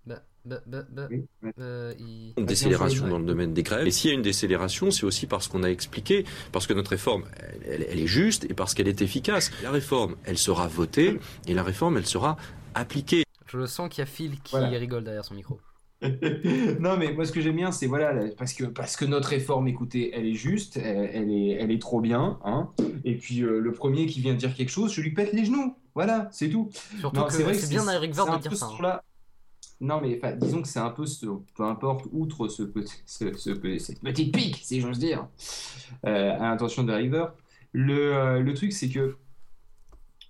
Bah, 0.05 0.21
bah, 0.45 0.61
bah, 0.65 0.83
bah, 0.89 1.07
Oui, 1.11 1.25
euh, 1.59 1.93
il- 1.99 2.33
une 2.37 2.45
décélération 2.45 3.03
Ouais. 3.05 3.09
dans 3.09 3.19
le 3.19 3.25
domaine 3.25 3.53
des 3.53 3.63
grèves. 3.63 3.85
Et 3.87 3.91
s'il 3.91 4.09
y 4.09 4.13
a 4.13 4.15
une 4.15 4.21
décélération, 4.21 4.89
c'est 4.91 5.03
aussi 5.03 5.27
parce 5.27 5.47
qu'on 5.49 5.63
a 5.63 5.69
expliqué, 5.69 6.25
parce 6.53 6.65
que 6.67 6.73
notre 6.73 6.91
réforme, 6.91 7.25
elle, 7.65 7.81
est 7.83 8.07
juste 8.07 8.45
et 8.49 8.53
parce 8.53 8.73
qu'elle 8.73 8.87
est 8.87 9.01
efficace. 9.01 9.51
La 9.63 9.71
réforme, 9.71 10.15
elle 10.23 10.37
sera 10.37 10.67
votée 10.67 11.19
et 11.47 11.53
la 11.53 11.63
réforme, 11.63 11.97
elle 11.97 12.05
sera 12.05 12.37
appliquée. 12.73 13.23
Je 13.47 13.65
sens 13.65 13.89
qu'il 13.89 13.99
y 13.99 14.03
a 14.03 14.05
Phil 14.05 14.39
qui 14.41 14.51
Voilà. 14.51 14.69
rigole 14.69 15.03
derrière 15.03 15.25
son 15.25 15.33
micro. 15.33 15.59
non, 16.79 16.95
mais 16.97 17.11
moi, 17.13 17.25
ce 17.25 17.31
que 17.31 17.41
j'aime 17.41 17.55
bien, 17.55 17.71
c'est 17.71 17.87
voilà, 17.87 18.13
là, 18.13 18.25
parce 18.37 18.53
que, 18.53 18.65
parce 18.65 18.95
que 18.95 19.05
notre 19.05 19.29
réforme, 19.29 19.67
écoutez, 19.67 20.11
elle 20.13 20.27
est 20.27 20.33
juste, 20.33 20.77
elle, 20.77 21.09
elle 21.13 21.31
est, 21.31 21.49
elle 21.59 21.71
est 21.71 21.81
trop 21.81 22.01
bien. 22.01 22.39
Hein, 22.43 22.69
et 23.03 23.15
puis, 23.15 23.41
euh, 23.41 23.59
le 23.59 23.71
premier 23.71 24.05
qui 24.05 24.21
vient 24.21 24.33
dire 24.35 24.53
quelque 24.55 24.69
chose, 24.69 24.93
je 24.93 25.01
lui 25.01 25.13
pète 25.13 25.33
les 25.33 25.45
genoux. 25.45 25.75
Voilà, 25.95 26.29
c'est 26.31 26.49
tout. 26.49 26.69
Surtout 26.99 27.19
Non, 27.19 27.25
que 27.25 27.33
c'est 27.33 27.43
vrai 27.43 27.55
c'est 27.55 27.69
bien 27.69 27.87
à 27.87 27.95
Eric 27.95 28.17
un 28.17 28.37
de 28.37 28.41
dire 28.41 28.55
ça. 28.55 28.67
hein. 28.83 28.99
Non, 29.79 29.99
mais 30.01 30.19
disons 30.37 30.61
que 30.61 30.67
c'est 30.67 30.79
un 30.79 30.89
peu 30.91 31.05
ce. 31.05 31.25
Peu 31.55 31.63
importe, 31.63 32.05
outre 32.11 32.47
ce 32.47 32.63
petit, 32.63 32.95
ce, 33.05 33.33
ce 33.35 33.77
cette 33.79 33.99
petite 34.01 34.33
pique, 34.35 34.59
si 34.63 34.81
j'ose 34.81 34.99
dire, 34.99 35.27
euh, 36.05 36.33
à 36.35 36.49
l'intention 36.49 36.83
de 36.83 36.93
River, 36.93 37.25
le, 37.73 38.15
euh, 38.15 38.39
le 38.39 38.53
truc, 38.53 38.73
c'est 38.73 38.89
que. 38.89 39.17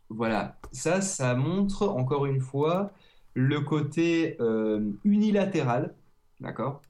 Voilà, 0.09 0.57
ça, 0.71 1.01
ça 1.01 1.35
montre 1.35 1.87
encore 1.89 2.25
une 2.25 2.39
fois 2.39 2.91
le 3.37 3.61
côté 3.61 4.35
euh, 4.39 4.81
unilatéral, 5.03 5.93
d'accord, 6.39 6.81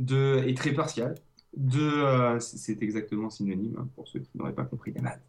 de, 0.00 0.42
et 0.44 0.52
très 0.54 0.72
partial, 0.72 1.14
de. 1.56 1.78
euh, 1.78 2.40
c'est 2.40 2.82
exactement 2.82 3.30
synonyme, 3.30 3.76
hein, 3.78 3.88
pour 3.94 4.08
ceux 4.08 4.18
qui 4.18 4.30
n'auraient 4.34 4.54
pas 4.56 4.64
compris 4.64 4.92
les 4.92 5.00
maths, 5.00 5.22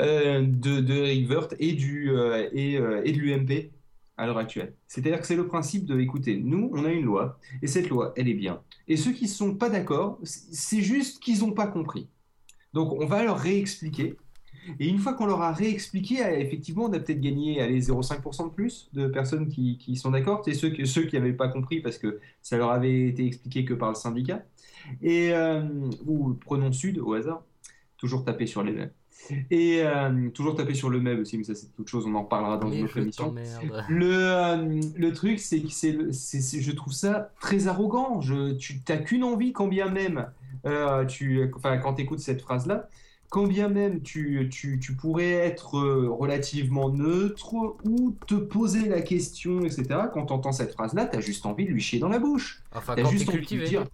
euh, 0.00 0.42
de, 0.42 0.80
de 0.80 0.94
Eric 0.94 1.30
Wirth 1.30 1.54
et, 1.60 1.74
du, 1.74 2.10
et, 2.52 2.74
et 2.74 3.12
de 3.12 3.18
l'UMP 3.18 3.70
à 4.16 4.26
l'heure 4.26 4.38
actuelle. 4.38 4.74
C'est-à-dire 4.88 5.20
que 5.20 5.26
c'est 5.28 5.36
le 5.36 5.46
principe 5.46 5.86
de, 5.86 6.00
écoutez, 6.00 6.36
nous, 6.36 6.70
on 6.74 6.84
a 6.84 6.90
une 6.90 7.04
loi, 7.04 7.38
et 7.62 7.68
cette 7.68 7.88
loi, 7.88 8.12
elle 8.16 8.28
est 8.28 8.34
bien. 8.34 8.60
Et 8.88 8.96
ceux 8.96 9.12
qui 9.12 9.24
ne 9.24 9.30
sont 9.30 9.54
pas 9.54 9.70
d'accord, 9.70 10.18
c'est 10.24 10.82
juste 10.82 11.22
qu'ils 11.22 11.40
n'ont 11.40 11.52
pas 11.52 11.68
compris. 11.68 12.08
Donc, 12.72 12.92
on 12.92 13.06
va 13.06 13.22
leur 13.22 13.38
réexpliquer. 13.38 14.16
Et 14.78 14.88
une 14.88 14.98
fois 14.98 15.14
qu'on 15.14 15.26
leur 15.26 15.40
a 15.42 15.52
réexpliqué, 15.52 16.24
euh, 16.24 16.38
effectivement, 16.38 16.84
on 16.84 16.92
a 16.92 16.98
peut-être 17.00 17.20
gagné 17.20 17.60
allez, 17.60 17.80
0,5% 17.80 18.44
de 18.48 18.50
plus 18.50 18.88
de 18.92 19.06
personnes 19.06 19.48
qui, 19.48 19.78
qui 19.78 19.96
sont 19.96 20.10
d'accord. 20.10 20.42
C'est 20.44 20.54
ceux, 20.54 20.70
que- 20.70 20.84
ceux 20.84 21.02
qui 21.04 21.16
n'avaient 21.16 21.32
pas 21.32 21.48
compris 21.48 21.80
parce 21.80 21.98
que 21.98 22.20
ça 22.42 22.56
leur 22.56 22.70
avait 22.70 23.08
été 23.08 23.26
expliqué 23.26 23.64
que 23.64 23.74
par 23.74 23.88
le 23.90 23.94
syndicat. 23.94 24.42
Et, 25.02 25.32
euh, 25.32 25.62
ou 26.06 26.34
prenons 26.44 26.72
Sud 26.72 26.98
au 26.98 27.14
hasard, 27.14 27.42
toujours 27.96 28.24
taper 28.24 28.46
sur 28.46 28.62
les 28.62 28.72
mêmes. 28.72 28.90
Et 29.50 29.82
euh, 29.84 30.30
toujours 30.30 30.56
taper 30.56 30.74
sur 30.74 30.88
le 30.88 30.98
même 31.00 31.20
aussi, 31.20 31.36
mais 31.36 31.44
ça 31.44 31.54
c'est 31.54 31.72
toute 31.76 31.88
chose, 31.88 32.06
on 32.06 32.14
en 32.14 32.22
reparlera 32.22 32.56
dans 32.56 32.68
une 32.78 32.84
autre 32.84 32.94
émission. 33.02 33.24
Le, 33.88 34.10
euh, 34.14 34.80
le 34.96 35.12
truc, 35.12 35.38
c'est 35.38 35.60
que 35.60 35.68
c'est- 35.70 36.12
c'est- 36.12 36.60
je 36.62 36.72
trouve 36.72 36.92
ça 36.94 37.30
très 37.40 37.66
arrogant. 37.68 38.20
Je, 38.22 38.52
tu 38.54 38.80
n'as 38.88 38.96
qu'une 38.96 39.22
envie, 39.22 39.52
quand 39.52 39.68
bien 39.68 39.88
même, 39.90 40.26
euh, 40.66 41.04
tu, 41.04 41.50
enfin, 41.54 41.76
quand 41.78 41.94
tu 41.94 42.02
écoutes 42.02 42.20
cette 42.20 42.40
phrase-là, 42.40 42.88
quand 43.30 43.46
bien 43.46 43.68
même 43.68 44.02
tu, 44.02 44.48
tu, 44.50 44.80
tu 44.80 44.94
pourrais 44.94 45.30
être 45.30 45.78
euh, 45.78 46.10
relativement 46.10 46.90
neutre 46.90 47.54
ou 47.84 48.16
te 48.26 48.34
poser 48.34 48.88
la 48.88 49.00
question, 49.00 49.60
etc., 49.60 49.84
quand 50.12 50.26
tu 50.26 50.32
entends 50.32 50.52
cette 50.52 50.72
phrase-là, 50.72 51.06
tu 51.06 51.16
as 51.16 51.20
juste 51.20 51.46
envie 51.46 51.64
de 51.64 51.70
lui 51.70 51.80
chier 51.80 52.00
dans 52.00 52.08
la 52.08 52.18
bouche. 52.18 52.62
Enfin, 52.74 52.96
quand 52.96 53.08
juste 53.08 53.28
envie 53.28 53.38
de 53.38 53.46
cultivé. 53.46 53.68
dire. 53.68 53.86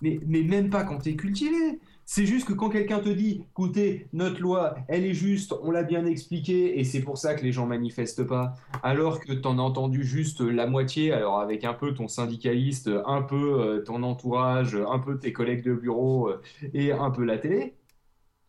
Mais, 0.00 0.18
mais 0.26 0.42
même 0.42 0.70
pas 0.70 0.82
quand 0.82 0.98
t'es 0.98 1.14
cultivé. 1.14 1.78
C'est 2.04 2.26
juste 2.26 2.48
que 2.48 2.52
quand 2.52 2.68
quelqu'un 2.68 2.98
te 2.98 3.08
dit, 3.08 3.44
écoutez, 3.50 4.08
notre 4.12 4.40
loi, 4.40 4.74
elle 4.88 5.04
est 5.04 5.14
juste, 5.14 5.54
on 5.62 5.70
l'a 5.70 5.84
bien 5.84 6.04
expliqué, 6.04 6.80
et 6.80 6.84
c'est 6.84 7.00
pour 7.00 7.16
ça 7.16 7.34
que 7.34 7.42
les 7.42 7.52
gens 7.52 7.66
manifestent 7.66 8.24
pas, 8.24 8.56
alors 8.82 9.20
que 9.20 9.32
t'en 9.32 9.58
as 9.58 9.62
entendu 9.62 10.04
juste 10.04 10.40
la 10.40 10.66
moitié, 10.66 11.12
alors 11.12 11.38
avec 11.38 11.64
un 11.64 11.74
peu 11.74 11.94
ton 11.94 12.08
syndicaliste, 12.08 12.90
un 13.06 13.22
peu 13.22 13.60
euh, 13.60 13.82
ton 13.82 14.02
entourage, 14.02 14.74
un 14.74 14.98
peu 14.98 15.18
tes 15.18 15.32
collègues 15.32 15.64
de 15.64 15.74
bureau 15.74 16.28
euh, 16.28 16.42
et 16.74 16.92
un 16.92 17.10
peu 17.10 17.24
la 17.24 17.38
télé. 17.38 17.74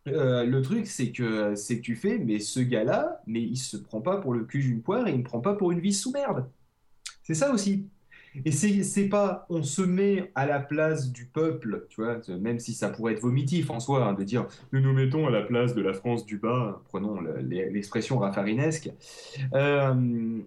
Euh, 0.07 0.43
le 0.43 0.61
truc, 0.61 0.85
c'est 0.87 1.11
que, 1.11 1.55
c'est 1.55 1.77
que 1.77 1.81
tu 1.81 1.95
fais, 1.95 2.17
mais 2.19 2.39
ce 2.39 2.59
gars-là, 2.59 3.21
mais 3.25 3.41
il 3.41 3.57
se 3.57 3.77
prend 3.77 4.01
pas 4.01 4.17
pour 4.17 4.33
le 4.33 4.43
cul 4.43 4.59
d'une 4.59 4.81
poire 4.81 5.07
et 5.07 5.11
il 5.11 5.19
ne 5.19 5.23
prend 5.23 5.39
pas 5.39 5.53
pour 5.55 5.71
une 5.71 5.79
vis 5.79 5.93
sous 5.93 6.11
merde. 6.11 6.49
C'est 7.23 7.33
ça 7.35 7.51
aussi. 7.53 7.87
Et 8.45 8.51
c'est 8.51 9.09
pas, 9.09 9.45
on 9.49 9.61
se 9.63 9.83
met 9.83 10.31
à 10.35 10.47
la 10.47 10.59
place 10.59 11.11
du 11.11 11.27
peuple, 11.27 11.85
tu 11.89 12.01
vois, 12.01 12.19
même 12.39 12.59
si 12.59 12.73
ça 12.73 12.89
pourrait 12.89 13.13
être 13.13 13.21
vomitif 13.21 13.69
en 13.69 13.79
soi, 13.79 14.05
hein, 14.07 14.13
de 14.13 14.23
dire 14.23 14.47
nous 14.71 14.81
nous 14.81 14.91
mettons 14.93 15.27
à 15.27 15.29
la 15.29 15.43
place 15.43 15.75
de 15.75 15.81
la 15.83 15.93
France 15.93 16.25
du 16.25 16.37
bas, 16.39 16.81
prenons 16.85 17.21
le- 17.21 17.39
l'expression 17.41 18.17
raffarinesque. 18.17 18.91
Euh, 19.53 20.39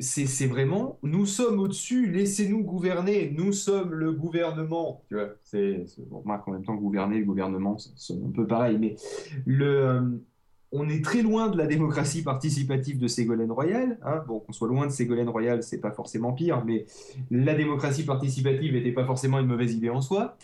c'est 0.00 0.26
c'est 0.26 0.46
vraiment, 0.46 0.98
nous 1.02 1.26
sommes 1.26 1.58
au-dessus, 1.58 2.10
laissez-nous 2.10 2.62
gouverner, 2.62 3.32
nous 3.36 3.52
sommes 3.52 3.92
le 3.92 4.12
gouvernement, 4.12 5.02
tu 5.08 5.14
vois. 5.14 5.30
C'est, 5.42 5.84
c'est- 5.86 6.08
bon, 6.08 6.20
remarque 6.20 6.46
en 6.48 6.52
même 6.52 6.64
temps, 6.64 6.76
gouverner, 6.76 7.18
le 7.18 7.24
gouvernement, 7.24 7.76
sonne 7.78 8.24
un 8.28 8.30
peu 8.30 8.46
pareil, 8.46 8.78
mais 8.78 8.94
le, 9.44 9.66
euh, 9.66 10.00
on 10.70 10.88
est 10.88 11.02
très 11.02 11.22
loin 11.22 11.48
de 11.48 11.56
la 11.56 11.66
démocratie 11.66 12.22
participative 12.22 12.98
de 12.98 13.08
Ségolène 13.08 13.50
Royal. 13.50 13.98
Hein. 14.02 14.22
Bon, 14.28 14.38
qu'on 14.40 14.52
soit 14.52 14.68
loin 14.68 14.86
de 14.86 14.92
Ségolène 14.92 15.30
Royal, 15.30 15.62
c'est 15.62 15.80
pas 15.80 15.92
forcément 15.92 16.32
pire, 16.32 16.62
mais 16.64 16.84
la 17.30 17.54
démocratie 17.54 18.04
participative 18.04 18.74
n'était 18.74 18.92
pas 18.92 19.06
forcément 19.06 19.38
une 19.40 19.46
mauvaise 19.46 19.74
idée 19.74 19.88
en 19.90 20.02
soi. 20.02 20.36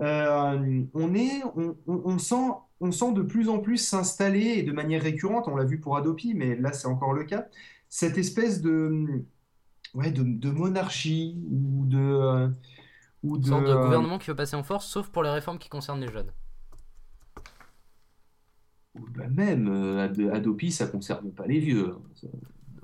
Euh, 0.00 0.82
on, 0.94 1.14
est, 1.14 1.42
on, 1.56 1.76
on- 1.88 2.02
on 2.04 2.18
sent, 2.18 2.52
on 2.80 2.92
sent 2.92 3.12
de 3.14 3.22
plus 3.22 3.48
en 3.48 3.58
plus 3.58 3.76
s'installer, 3.78 4.54
et 4.58 4.62
de 4.62 4.72
manière 4.72 5.02
récurrente, 5.02 5.48
on 5.48 5.56
l'a 5.56 5.64
vu 5.64 5.78
pour 5.80 5.96
Adopi, 5.96 6.34
mais 6.34 6.54
là 6.56 6.72
c'est 6.72 6.86
encore 6.86 7.12
le 7.12 7.24
cas, 7.24 7.48
cette 7.94 8.18
espèce 8.18 8.60
de, 8.62 9.24
ouais, 9.94 10.10
de, 10.12 10.22
de 10.24 10.50
monarchie 10.50 11.38
ou 11.50 11.86
de... 11.86 11.98
euh, 11.98 12.48
ou 13.22 13.38
Une 13.38 13.42
de, 13.42 13.48
sorte 13.48 13.64
de 13.66 13.74
euh, 13.74 13.76
gouvernement 13.76 14.18
qui 14.18 14.26
veut 14.26 14.34
passer 14.34 14.56
en 14.56 14.64
force, 14.64 14.86
sauf 14.88 15.08
pour 15.08 15.22
les 15.22 15.30
réformes 15.30 15.60
qui 15.60 15.68
concernent 15.68 16.00
les 16.00 16.10
jeunes. 16.10 16.32
bah 18.94 19.28
même, 19.28 19.68
euh, 19.68 20.04
Ad- 20.04 20.20
Adopi, 20.32 20.70
ça 20.72 20.86
concerne 20.86 21.32
pas 21.32 21.46
les 21.46 21.58
vieux. 21.60 21.90
hein. 21.96 22.02
Ça- 22.14 22.28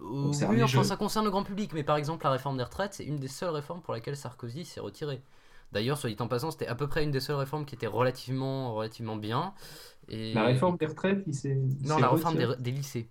Euh, 0.01 0.23
concerne 0.23 0.51
oui, 0.53 0.57
les 0.57 0.63
enfin, 0.63 0.73
jeunes. 0.75 0.85
ça 0.85 0.97
concerne 0.97 1.25
le 1.27 1.31
grand 1.31 1.45
public, 1.45 1.73
mais 1.75 1.85
par 1.85 1.97
exemple, 1.97 2.25
la 2.25 2.31
réforme 2.31 2.57
des 2.57 2.65
retraites, 2.65 2.95
c'est 2.95 3.05
une 3.05 3.19
des 3.19 3.29
seules 3.29 3.51
réformes 3.51 3.83
pour 3.83 3.93
laquelle 3.93 4.17
Sarkozy 4.17 4.65
s'est 4.65 4.81
retiré. 4.81 5.23
D'ailleurs, 5.73 5.99
soit 5.99 6.11
dit 6.11 6.17
en 6.21 6.27
passant, 6.27 6.51
c'était 6.51 6.67
à 6.67 6.75
peu 6.75 6.89
près 6.89 7.05
une 7.05 7.11
des 7.11 7.21
seules 7.21 7.37
réformes 7.37 7.65
qui 7.67 7.75
était 7.75 7.87
relativement, 7.87 8.75
relativement 8.75 9.17
bien. 9.17 9.55
Et... 10.09 10.35
La 10.35 10.45
réforme 10.47 10.77
des 10.79 10.87
retraites, 10.87 11.23
il 11.27 11.35
s'est... 11.35 11.55
Non, 11.85 11.99
la 11.99 12.09
réforme 12.11 12.57
des 12.59 12.71
lycées. 12.73 13.09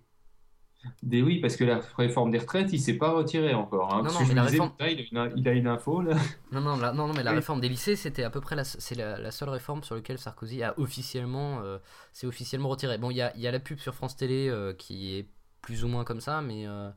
Des 1.02 1.20
oui, 1.20 1.40
parce 1.40 1.56
que 1.56 1.64
la 1.64 1.80
réforme 1.98 2.30
des 2.30 2.38
retraites, 2.38 2.72
il 2.72 2.78
s'est 2.80 2.96
pas 2.96 3.12
retiré 3.12 3.52
encore. 3.52 3.92
hein. 3.94 4.02
Non, 4.02 4.12
non, 4.12 4.20
mais 4.26 4.34
la 4.34 4.42
disais, 4.46 4.58
réforme- 4.58 4.72
il, 4.80 4.84
a 5.18 5.24
une, 5.26 5.32
il 5.36 5.48
a 5.48 5.52
une 5.52 5.66
info 5.66 6.00
là. 6.00 6.16
Non, 6.52 6.60
non, 6.62 6.76
la, 6.78 6.92
non, 6.92 7.06
non, 7.06 7.12
mais 7.14 7.22
la 7.22 7.32
Oui. 7.32 7.36
réforme 7.36 7.60
des 7.60 7.68
lycées, 7.68 7.96
c'était 7.96 8.22
à 8.24 8.30
peu 8.30 8.40
près 8.40 8.56
la, 8.56 8.64
c'est 8.64 8.94
la, 8.94 9.18
la 9.18 9.30
seule 9.30 9.50
réforme 9.50 9.82
sur 9.82 9.94
laquelle 9.94 10.18
Sarkozy 10.18 10.62
a 10.62 10.78
officiellement, 10.78 11.60
euh, 11.62 11.78
s'est 12.12 12.26
officiellement 12.26 12.70
retiré. 12.70 12.96
Bon, 12.96 13.10
il 13.10 13.16
y 13.18 13.22
a, 13.22 13.36
y 13.36 13.46
a 13.46 13.50
la 13.50 13.60
pub 13.60 13.78
sur 13.78 13.94
France 13.94 14.16
Télé 14.16 14.48
euh, 14.48 14.72
qui 14.72 15.16
est 15.16 15.26
plus 15.60 15.84
ou 15.84 15.88
moins 15.88 16.04
comme 16.04 16.20
ça, 16.20 16.40
mais 16.40 16.66
euh, 16.66 16.88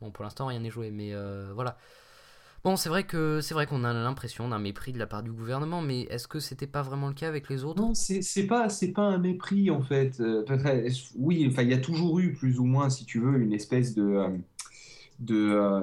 bon, 0.00 0.10
pour 0.10 0.24
l'instant, 0.24 0.46
rien 0.46 0.60
n'est 0.60 0.70
joué. 0.70 0.90
Mais 0.90 1.12
euh, 1.12 1.52
voilà. 1.54 1.76
Bon, 2.64 2.76
c'est 2.76 2.88
vrai 2.88 3.04
que 3.04 3.40
c'est 3.40 3.54
vrai 3.54 3.66
qu'on 3.66 3.84
a 3.84 3.92
l'impression 3.92 4.48
d'un 4.48 4.58
mépris 4.58 4.92
de 4.92 4.98
la 4.98 5.06
part 5.06 5.22
du 5.22 5.32
gouvernement, 5.32 5.80
mais 5.80 6.02
est-ce 6.02 6.28
que 6.28 6.40
c'était 6.40 6.66
pas 6.66 6.82
vraiment 6.82 7.08
le 7.08 7.14
cas 7.14 7.28
avec 7.28 7.48
les 7.48 7.64
autres? 7.64 7.80
Non, 7.80 7.94
c'est 7.94 8.46
pas 8.46 8.68
c'est 8.68 8.92
pas 8.92 9.02
un 9.02 9.18
mépris 9.18 9.70
en 9.70 9.82
fait. 9.82 10.20
Euh, 10.20 10.44
oui, 11.16 11.46
enfin 11.48 11.62
il 11.62 11.68
y 11.70 11.74
a 11.74 11.78
toujours 11.78 12.18
eu 12.18 12.32
plus 12.32 12.58
ou 12.58 12.64
moins, 12.64 12.90
si 12.90 13.04
tu 13.04 13.20
veux, 13.20 13.40
une 13.40 13.52
espèce 13.52 13.94
de 13.94 14.02
euh, 14.02 14.36
de 15.20 15.36
euh, 15.36 15.82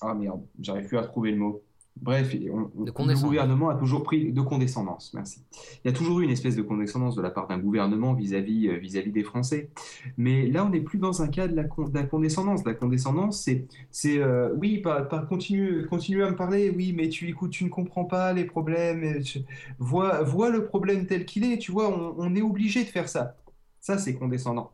ah 0.00 0.14
merde, 0.14 0.44
j'arrive 0.60 0.88
plus 0.88 0.98
à 0.98 1.02
trouver 1.04 1.30
le 1.30 1.36
mot. 1.38 1.62
Bref, 2.02 2.34
on- 2.52 2.70
on- 2.76 2.84
De 2.84 2.90
le 2.90 3.20
gouvernement 3.22 3.68
a 3.70 3.74
toujours 3.74 4.02
pris 4.02 4.32
de 4.32 4.40
condescendance. 4.40 5.12
Merci. 5.14 5.40
Il 5.84 5.88
y 5.88 5.90
a 5.90 5.96
toujours 5.96 6.20
eu 6.20 6.24
une 6.24 6.30
espèce 6.30 6.56
de 6.56 6.62
condescendance 6.62 7.16
de 7.16 7.22
la 7.22 7.30
part 7.30 7.46
d'un 7.48 7.58
gouvernement 7.58 8.14
vis-à-vis 8.14 8.68
euh, 8.68 8.76
vis-à-vis 8.76 9.10
des 9.12 9.22
Français. 9.24 9.70
Mais 10.16 10.46
là, 10.46 10.64
on 10.64 10.70
n'est 10.70 10.80
plus 10.80 10.98
dans 10.98 11.22
un 11.22 11.28
cas 11.28 11.48
de 11.48 11.54
la, 11.56 11.64
con- 11.64 11.88
de 11.88 11.94
la 11.94 12.04
condescendance. 12.04 12.64
La 12.64 12.74
condescendance, 12.74 13.48
c'est 13.90 14.18
euh, 14.18 14.52
oui, 14.56 14.78
pas, 14.78 15.02
pas 15.02 15.20
continue 15.20 15.86
continue 15.86 16.22
à 16.22 16.30
me 16.30 16.36
parler. 16.36 16.70
Oui, 16.70 16.92
mais 16.96 17.08
tu 17.08 17.28
écoutes, 17.28 17.50
tu 17.50 17.64
ne 17.64 17.68
comprends 17.70 18.04
pas 18.04 18.32
les 18.32 18.44
problèmes. 18.44 19.22
tu- 19.22 19.40
vois 19.78 20.22
vois 20.22 20.50
le 20.50 20.64
problème 20.66 21.06
tel 21.06 21.24
qu'il 21.24 21.44
est. 21.44 21.58
Tu 21.58 21.72
vois, 21.72 21.88
on, 21.88 22.14
on 22.18 22.34
est 22.34 22.42
obligé 22.42 22.84
de 22.84 22.88
faire 22.88 23.08
ça. 23.08 23.36
Ça, 23.80 23.98
c'est 23.98 24.14
condescendant. 24.14 24.72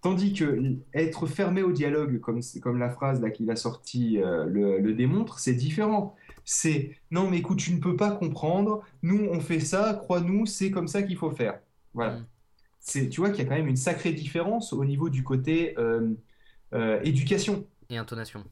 Tandis 0.00 0.32
que 0.32 0.76
être 0.94 1.26
fermé 1.26 1.62
au 1.62 1.72
dialogue, 1.72 2.20
comme, 2.20 2.38
comme 2.62 2.78
la 2.78 2.88
phrase 2.88 3.20
qu'il 3.34 3.50
a 3.50 3.56
sortie 3.56 4.22
euh, 4.22 4.44
le, 4.46 4.78
le 4.78 4.94
démontre, 4.94 5.40
c'est 5.40 5.54
différent. 5.54 6.14
C'est 6.50 6.96
non, 7.10 7.28
mais 7.28 7.40
écoute, 7.40 7.58
tu 7.58 7.74
ne 7.74 7.78
peux 7.78 7.94
pas 7.94 8.10
comprendre. 8.10 8.82
Nous, 9.02 9.28
on 9.30 9.38
fait 9.38 9.60
ça. 9.60 9.92
Crois-nous, 10.02 10.46
c'est 10.46 10.70
comme 10.70 10.88
ça 10.88 11.02
qu'il 11.02 11.18
faut 11.18 11.30
faire. 11.30 11.60
Voilà. 11.92 12.16
Mm. 12.16 12.26
C'est, 12.80 13.08
tu 13.10 13.20
vois 13.20 13.28
qu'il 13.28 13.40
y 13.40 13.46
a 13.46 13.50
quand 13.50 13.56
même 13.56 13.68
une 13.68 13.76
sacrée 13.76 14.14
différence 14.14 14.72
au 14.72 14.82
niveau 14.86 15.10
du 15.10 15.22
côté 15.22 15.74
euh, 15.76 16.14
euh, 16.72 17.02
éducation. 17.02 17.66
Et 17.90 17.98
intonation 17.98 18.44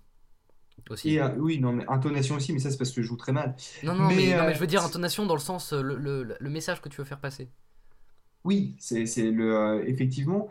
aussi. 0.90 1.14
Et 1.14 1.22
euh, 1.22 1.30
oui, 1.38 1.58
non, 1.58 1.72
mais 1.72 1.86
intonation 1.88 2.34
aussi, 2.36 2.52
mais 2.52 2.58
ça 2.58 2.70
c'est 2.70 2.76
parce 2.76 2.90
que 2.90 3.00
je 3.00 3.06
joue 3.06 3.16
très 3.16 3.32
mal. 3.32 3.56
Non, 3.82 3.94
non, 3.94 4.08
mais, 4.08 4.16
mais, 4.16 4.36
non, 4.36 4.44
mais 4.44 4.54
je 4.54 4.60
veux 4.60 4.66
dire 4.66 4.84
intonation 4.84 5.24
dans 5.24 5.34
le 5.34 5.40
sens, 5.40 5.72
le, 5.72 5.96
le, 5.96 6.36
le 6.38 6.50
message 6.50 6.82
que 6.82 6.90
tu 6.90 6.98
veux 6.98 7.04
faire 7.06 7.18
passer. 7.18 7.48
Oui, 8.44 8.76
c'est 8.78 9.06
c'est 9.06 9.30
le 9.30 9.82
effectivement, 9.88 10.48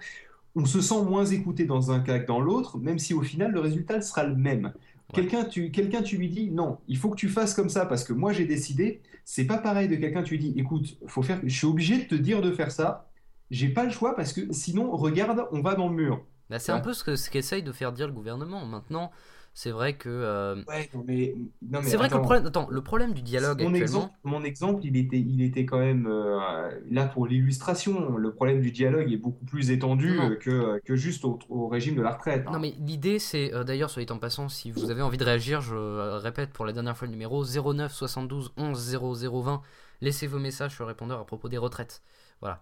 on 0.56 0.66
se 0.66 0.82
sent 0.82 1.04
moins 1.04 1.26
écouté 1.26 1.66
dans 1.66 1.92
un 1.92 2.00
cas 2.00 2.18
que 2.18 2.26
dans 2.26 2.40
l'autre, 2.40 2.80
même 2.80 2.98
si 2.98 3.14
au 3.14 3.22
final 3.22 3.52
le 3.52 3.60
résultat 3.60 4.02
sera 4.02 4.24
le 4.24 4.36
même. 4.36 4.74
Quelqu'un 5.14 5.46
tu 5.46 5.72
quelqu'un 5.72 6.02
tu 6.02 6.18
lui 6.18 6.30
dis 6.30 6.50
non, 6.52 6.80
il 6.88 6.98
faut 6.98 7.10
que 7.10 7.16
tu 7.16 7.30
fasses 7.30 7.54
comme 7.54 7.70
ça 7.70 7.86
parce 7.86 8.04
que 8.04 8.12
moi 8.14 8.34
j'ai 8.34 8.46
décidé. 8.46 9.02
C'est 9.24 9.46
pas 9.46 9.58
pareil 9.58 9.88
de 9.88 9.96
quelqu'un 9.96 10.24
tu 10.24 10.36
lui 10.38 10.40
dis 10.52 10.54
écoute, 10.60 10.98
faut 11.08 11.22
faire, 11.22 11.40
je 11.44 11.56
suis 11.56 11.68
obligé 11.68 11.98
de 11.98 12.04
te 12.08 12.16
dire 12.16 12.42
de 12.42 12.52
faire 12.52 12.72
ça. 12.72 13.10
J'ai 13.52 13.70
pas 13.70 13.84
le 13.86 13.92
choix 13.92 14.16
parce 14.16 14.34
que 14.34 14.52
sinon 14.52 14.92
regarde, 14.96 15.46
on 15.52 15.62
va 15.62 15.76
dans 15.76 15.88
le 15.90 15.96
mur. 15.96 16.24
Bah, 16.50 16.60
c'est 16.60 16.72
Ouais. 16.72 16.78
un 16.80 16.82
peu 16.82 16.94
ce 16.94 17.04
que 17.04 17.16
ce 17.16 17.30
qu'essaye 17.30 17.64
de 17.64 17.72
faire 17.72 17.92
dire 17.92 18.08
le 18.08 18.14
gouvernement. 18.14 18.66
Maintenant, 18.66 19.12
c'est 19.58 19.72
vrai 19.72 19.96
que 19.96 20.10
euh, 20.10 20.56
Ouais, 20.68 20.90
non 20.94 21.04
mais 21.08 21.34
non 21.62 21.80
mais 21.82 21.90
c'est 21.90 21.96
vrai 21.96 22.10
que 22.10 22.16
le 22.16 22.22
problème, 22.22 22.46
attends, 22.46 22.68
le 22.70 22.82
problème 22.84 23.14
du 23.14 23.22
dialogue 23.22 23.62
Mon 23.62 23.70
actuellement. 23.70 23.84
exemple, 23.84 24.14
mon 24.26 24.44
exemple, 24.44 24.86
il 24.86 24.98
était, 24.98 25.18
il 25.18 25.42
était 25.42 25.66
quand 25.66 25.80
même 25.80 26.08
euh, 26.08 26.70
là 26.92 27.06
pour 27.06 27.26
l'illustration. 27.26 28.18
Le 28.18 28.34
problème 28.34 28.60
du 28.60 28.72
dialogue 28.72 29.12
est 29.12 29.18
beaucoup 29.18 29.46
plus 29.46 29.72
étendu 29.72 30.20
euh, 30.20 30.36
que, 30.36 30.80
que 30.84 30.96
juste 30.98 31.24
au, 31.24 31.40
au 31.50 31.70
régime 31.70 31.96
de 31.96 32.02
la 32.02 32.12
retraite. 32.12 32.44
hein. 32.46 32.52
Non 32.52 32.60
mais 32.60 32.76
l'idée 32.80 33.18
c'est 33.18 33.50
d'ailleurs 33.64 33.90
soit 33.90 34.04
dit 34.04 34.12
en 34.12 34.20
passant 34.20 34.50
si 34.50 34.72
vous 34.72 34.92
avez 34.92 35.02
envie 35.02 35.18
de 35.18 35.24
réagir 35.24 35.62
je 35.62 35.76
répète 36.18 36.52
pour 36.52 36.66
la 36.66 36.74
dernière 36.74 36.98
fois 36.98 37.08
le 37.08 37.14
numéro 37.14 37.44
09 37.46 37.94
72 37.94 38.52
11 38.58 38.78
00 38.78 39.42
20 39.42 39.62
laissez 40.02 40.28
vos 40.28 40.40
messages 40.40 40.74
sur 40.76 40.84
le 40.84 40.90
répondeur 40.90 41.20
à 41.22 41.26
propos 41.26 41.48
des 41.48 41.58
retraites 41.58 42.04
voilà 42.42 42.62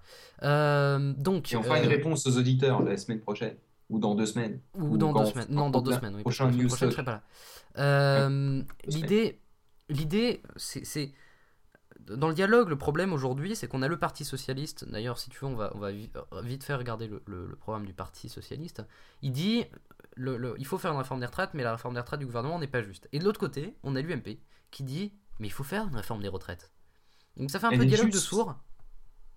donc 1.18 1.52
Et 1.52 1.56
on 1.58 1.64
fera 1.64 1.80
une 1.80 1.88
réponse 1.88 2.28
aux 2.28 2.38
auditeurs 2.38 2.84
la 2.84 2.98
semaine 2.98 3.20
prochaine 3.20 3.56
ou 3.94 4.00
dans 4.00 4.16
deux 4.16 4.26
semaines. 4.26 4.60
ou 4.76 4.94
ou 4.94 4.98
dans 4.98 5.14
deux 5.14 5.26
semaines 5.26 5.48
non 5.50 5.70
dans 5.70 5.82
deux 5.82 5.94
semaines 5.94 6.16
oui, 6.16 6.22
prochain 6.22 6.50
news 6.52 6.68
prochaine, 6.68 6.90
je 6.92 6.96
talk. 6.96 7.06
serai 7.06 7.06
pas 7.06 7.12
là 7.12 7.24
Euh, 7.78 8.62
l'idée 8.86 9.40
l'idée 9.90 10.42
c'est 10.58 11.12
dans 12.00 12.28
le 12.28 12.34
dialogue, 12.34 12.68
le 12.68 12.78
problème 12.78 13.14
aujourd'hui, 13.14 13.56
c'est 13.56 13.68
qu'on 13.70 13.82
a 13.82 13.88
le 13.88 13.98
Parti 13.98 14.26
Socialiste. 14.26 14.84
D'ailleurs, 14.90 15.18
si 15.18 15.30
tu 15.30 15.40
veux, 15.40 15.46
on 15.46 15.56
va, 15.56 15.72
on 15.74 15.80
va 15.80 15.92
vi- 15.94 16.10
euh, 16.34 16.42
vite 16.42 16.66
faire 16.66 16.78
regarder 16.78 17.08
le, 17.08 17.24
le- 17.28 17.46
le 17.48 17.56
programme 17.56 17.86
du 17.86 17.94
Parti 17.94 18.28
Socialiste. 18.28 18.84
Il 19.22 19.32
dit 19.32 19.64
le, 20.18 20.54
il 20.58 20.66
faut 20.66 20.78
faire 20.78 20.92
une 20.92 20.98
réforme 20.98 21.22
des 21.22 21.26
retraites, 21.28 21.52
mais 21.54 21.64
la 21.64 21.72
réforme 21.72 21.94
des 21.94 22.02
retraites 22.02 22.20
du 22.20 22.26
gouvernement 22.26 22.60
n'est 22.60 22.68
pas 22.68 22.82
juste. 22.82 23.08
Et 23.14 23.20
de 23.20 23.24
l'autre 23.24 23.40
côté, 23.40 23.78
on 23.84 23.96
a 23.96 24.02
l'UMP 24.02 24.38
qui 24.70 24.84
dit 24.84 25.14
mais 25.40 25.48
il 25.48 25.52
faut 25.52 25.64
faire 25.64 25.88
une 25.88 25.96
réforme 25.96 26.22
des 26.22 26.28
retraites. 26.28 26.72
Donc 27.38 27.50
ça 27.50 27.60
fait 27.60 27.68
un 27.68 27.72
Elle 27.72 27.80
peu 27.80 27.86
dialogue 27.86 28.08
de 28.08 28.12
juste. 28.14 28.26
sourds. 28.26 28.56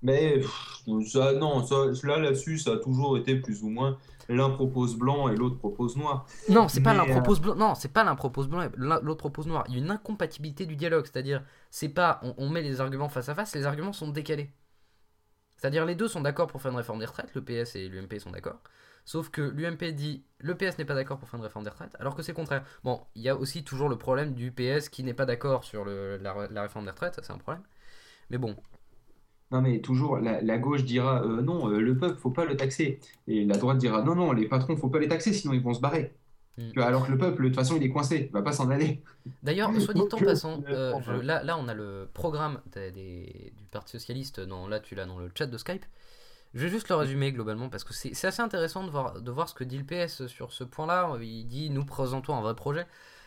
Mais 0.03 0.39
pff, 0.41 0.83
ça, 1.09 1.33
non, 1.33 1.65
ça, 1.67 1.77
là 2.05 2.19
là-dessus, 2.19 2.59
ça 2.59 2.73
a 2.73 2.77
toujours 2.79 3.17
été 3.19 3.37
plus 3.37 3.63
ou 3.63 3.69
moins 3.69 3.99
l'un 4.29 4.51
propose 4.51 4.97
blanc 4.97 5.29
et 5.29 5.37
l'autre 5.37 5.59
propose 5.59 5.97
noir. 5.97 6.27
Non, 6.49 6.69
c'est 6.69 6.81
pas 6.83 6.95
l'un 6.95 7.07
euh, 7.09 7.21
propose 7.21 7.41
blanc. 7.41 7.55
Non, 7.57 7.75
c'est 7.75 7.89
pas 7.93 8.05
l'un 8.05 8.15
propose 8.17 8.49
blanc 8.49 8.63
et 8.63 8.71
l'autre 8.77 9.17
propose 9.17 9.47
noir. 9.47 9.65
Il 9.69 9.75
y 9.75 9.77
a 9.77 9.81
une 9.81 9.91
incompatibilité 9.91 10.65
du 10.67 10.77
dialogue, 10.77 11.05
c'est-à-dire 11.07 11.45
c'est 11.71 11.89
pas 11.89 12.21
on, 12.23 12.35
on 12.39 12.49
met 12.51 12.63
les 12.63 12.81
arguments 12.81 13.09
face 13.09 13.29
à 13.29 13.35
face, 13.35 13.55
les 13.55 13.67
arguments 13.67 13.93
sont 13.93 14.09
décalés. 14.09 14.53
C'est-à-dire 15.57 15.87
les 15.87 15.95
deux 15.95 16.09
sont 16.09 16.21
d'accord 16.21 16.47
pour 16.49 16.61
faire 16.61 16.71
une 16.71 16.77
réforme 16.77 16.99
des 17.01 17.07
retraites, 17.07 17.35
le 17.35 17.43
PS 17.43 17.77
et 17.77 17.89
l'UMP 17.89 18.19
sont 18.19 18.31
d'accord. 18.31 18.61
Sauf 19.05 19.31
que 19.31 19.41
l'UMP 19.43 19.93
dit 19.93 20.25
le 20.39 20.55
PS 20.57 20.79
n'est 20.79 20.85
pas 20.85 20.95
d'accord 20.95 21.19
pour 21.19 21.29
faire 21.29 21.39
une 21.39 21.45
réforme 21.45 21.65
des 21.65 21.71
retraites, 21.71 21.97
alors 21.99 22.15
que 22.15 22.23
c'est 22.23 22.33
contraire. 22.35 22.65
Bon, 22.85 23.01
il 23.15 23.23
y 23.23 23.29
a 23.29 23.37
aussi 23.37 23.65
toujours 23.65 23.89
le 23.89 23.97
problème 23.97 24.35
du 24.35 24.51
PS 24.53 24.89
qui 24.89 25.03
n'est 25.05 25.15
pas 25.15 25.27
d'accord 25.27 25.65
sur 25.65 25.85
le- 25.85 26.19
la, 26.19 26.49
la 26.51 26.63
réforme 26.63 26.85
des 26.85 26.91
retraites, 26.91 27.15
ça 27.15 27.23
c'est 27.23 27.33
un 27.33 27.39
problème. 27.39 27.63
Mais 28.31 28.39
bon, 28.39 28.57
Non, 29.53 29.61
mais 29.63 29.81
toujours, 29.81 30.19
la, 30.19 30.41
la 30.41 30.59
gauche 30.59 30.85
dira 30.85 31.23
euh, 31.23 31.41
non, 31.41 31.69
euh, 31.71 31.79
le 31.81 31.97
peuple, 31.97 32.19
faut 32.19 32.31
pas 32.31 32.45
le 32.45 32.57
taxer. 32.57 32.99
Et 33.29 33.45
la 33.45 33.57
droite 33.57 33.79
dira 33.79 34.03
non, 34.03 34.15
non, 34.15 34.33
les 34.33 34.49
patrons, 34.49 34.77
faut 34.77 34.89
pas 34.89 34.99
les 34.99 35.09
taxer, 35.09 35.33
sinon 35.33 35.55
ils 35.55 35.63
vont 35.63 35.75
se 35.75 35.81
barrer. 35.81 36.13
Mm. 36.59 36.81
Alors 36.81 37.07
que 37.07 37.13
le 37.13 37.19
peuple, 37.19 37.43
de 37.45 37.49
toute 37.49 37.57
façon, 37.57 37.77
il 37.77 37.83
est 37.85 37.91
coincé, 37.91 38.27
il 38.29 38.33
va 38.33 38.43
pas 38.43 38.53
s'en 38.53 38.71
aller. 38.71 39.03
D'ailleurs, 39.43 39.71
soit 39.81 39.95
dit 39.95 40.01
en 40.01 40.07
passant, 40.19 40.63
euh, 40.69 40.95
je- 41.01 41.13
ouais. 41.13 41.23
là, 41.23 41.43
là 41.45 41.59
on 41.59 41.69
a 41.69 41.75
le 41.75 42.09
programme 42.13 42.61
des- 42.73 42.91
des- 42.91 43.53
du 43.57 43.65
Parti 43.71 43.93
Socialiste, 43.93 44.41
dans, 44.41 44.67
là 44.67 44.81
tu 44.81 44.95
l'as 44.95 45.07
dans 45.07 45.19
le 45.19 45.31
chat 45.37 45.47
de 45.47 45.59
Skype. 45.59 45.85
Je 46.55 46.61
vais 46.63 46.69
juste 46.71 46.89
le 46.89 46.95
résumer 46.95 47.33
globalement 47.33 47.69
parce 47.69 47.85
que 47.85 47.93
c'est 47.93 48.15
c'est 48.15 48.29
assez 48.29 48.41
intéressant 48.41 48.83
de 48.85 48.91
voir, 48.91 49.21
de 49.21 49.31
voir 49.31 49.49
ce 49.49 49.55
que 49.55 49.65
dit 49.65 49.77
le 49.77 49.85
PS 49.85 50.27
sur 50.29 50.53
ce 50.53 50.65
point-là. 50.65 51.19
Il 51.21 51.45
dit 51.47 51.69
nous 51.69 51.85
présentons 51.85 52.35
un 52.35 52.41
vrai 52.41 52.55
projet. 52.55 52.87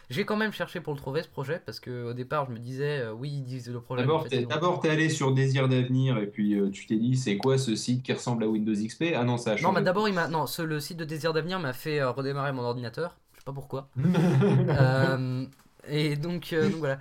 J'ai 0.10 0.26
quand 0.26 0.36
même 0.38 0.52
cherché 0.52 0.82
pour 0.82 0.94
le 0.94 1.00
trouver 1.00 1.22
ce 1.24 1.28
projet 1.28 1.62
parce 1.66 1.80
que 1.80 2.04
au 2.06 2.14
départ 2.14 2.46
je 2.48 2.52
me 2.52 2.60
disais 2.60 3.00
euh, 3.00 3.14
oui 3.14 3.30
ils 3.30 3.44
disent 3.44 3.70
le 3.70 3.80
projet. 3.80 4.02
D'abord, 4.02 4.28
t'es, 4.28 4.42
d'abord, 4.46 4.80
t'es 4.80 4.90
allé 4.90 5.10
sur 5.10 5.34
Désir 5.34 5.68
d'avenir 5.70 6.18
et 6.18 6.28
puis 6.28 6.56
euh, 6.56 6.70
tu 6.72 6.86
t'es 6.88 6.96
dit, 6.98 7.16
c'est 7.16 7.38
quoi 7.38 7.58
ce 7.58 7.76
site 7.76 8.04
qui 8.04 8.14
ressemble 8.14 8.44
à 8.44 8.48
Windows 8.48 8.74
XP? 8.74 9.14
Ah 9.16 9.24
non, 9.24 9.38
ça 9.38 9.52
a 9.52 9.54
Non, 9.56 9.62
changé. 9.62 9.76
mais 9.76 9.84
d'abord 9.84 10.08
il 10.08 10.14
m'a 10.16 10.28
non 10.28 10.48
ce- 10.48 10.62
le 10.62 10.80
site 10.80 10.98
de 10.98 11.06
Désir 11.06 11.34
d'avenir 11.34 11.60
m'a 11.60 11.74
fait 11.74 12.00
euh, 12.00 12.12
redémarrer 12.12 12.52
mon 12.54 12.64
ordinateur. 12.64 13.18
Je 13.34 13.40
sais 13.40 13.46
pas 13.46 13.54
pourquoi. 13.54 13.88
Et 15.92 16.16
donc, 16.18 16.54
donc 16.54 16.74
voilà. 16.76 17.00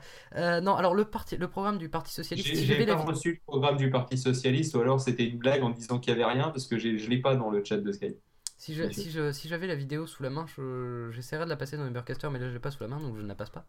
Non 0.61 0.75
alors 0.77 0.95
le 0.95 1.05
parti, 1.05 1.37
le 1.37 1.49
programme 1.49 1.79
du 1.79 1.89
Parti 1.89 2.13
Socialiste. 2.13 2.47
J'ai 2.49 2.55
si 2.57 2.65
j'ai 2.67 2.77
pas 2.79 2.93
la 2.93 2.97
reçu 2.97 3.31
le 3.33 3.39
programme 3.47 3.77
du 3.77 3.91
Parti 3.91 4.17
Socialiste 4.17 4.75
ou 4.75 4.81
alors 4.81 5.01
c'était 5.01 5.25
une 5.27 5.39
blague 5.39 5.63
en 5.63 5.71
disant 5.71 5.99
qu'il 5.99 6.13
y 6.13 6.15
avait 6.15 6.25
rien 6.25 6.49
parce 6.51 6.67
que 6.67 6.79
j'ai- 6.79 6.99
je 6.99 7.11
l'ai 7.11 7.19
pas 7.21 7.35
dans 7.37 7.51
le 7.51 7.63
chat 7.65 7.77
de 7.79 7.93
Skype. 7.93 8.17
Si 8.59 8.75
je- 8.75 8.91
si 8.91 9.11
je- 9.11 9.31
si 9.33 9.49
j'avais 9.49 9.67
la 9.69 9.77
vidéo 9.77 10.07
sous 10.07 10.23
la 10.23 10.31
main, 10.31 10.45
je- 10.57 11.11
j'essaierais 11.13 11.45
de 11.45 11.49
la 11.51 11.57
passer 11.57 11.77
dans 11.77 11.87
Ubercaster, 11.87 12.29
mais 12.31 12.39
là 12.41 12.49
je 12.49 12.53
l'ai 12.55 12.59
pas 12.59 12.71
sous 12.73 12.83
la 12.83 12.89
main, 12.89 12.99
donc 13.01 13.17
je 13.17 13.23
ne 13.23 13.29
la 13.29 13.35
passe 13.37 13.51
pas. 13.51 13.65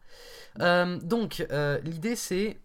Euh, 0.60 0.98
donc 0.98 1.46
euh, 1.52 1.78
l'idée 1.84 2.16
c'est 2.16 2.60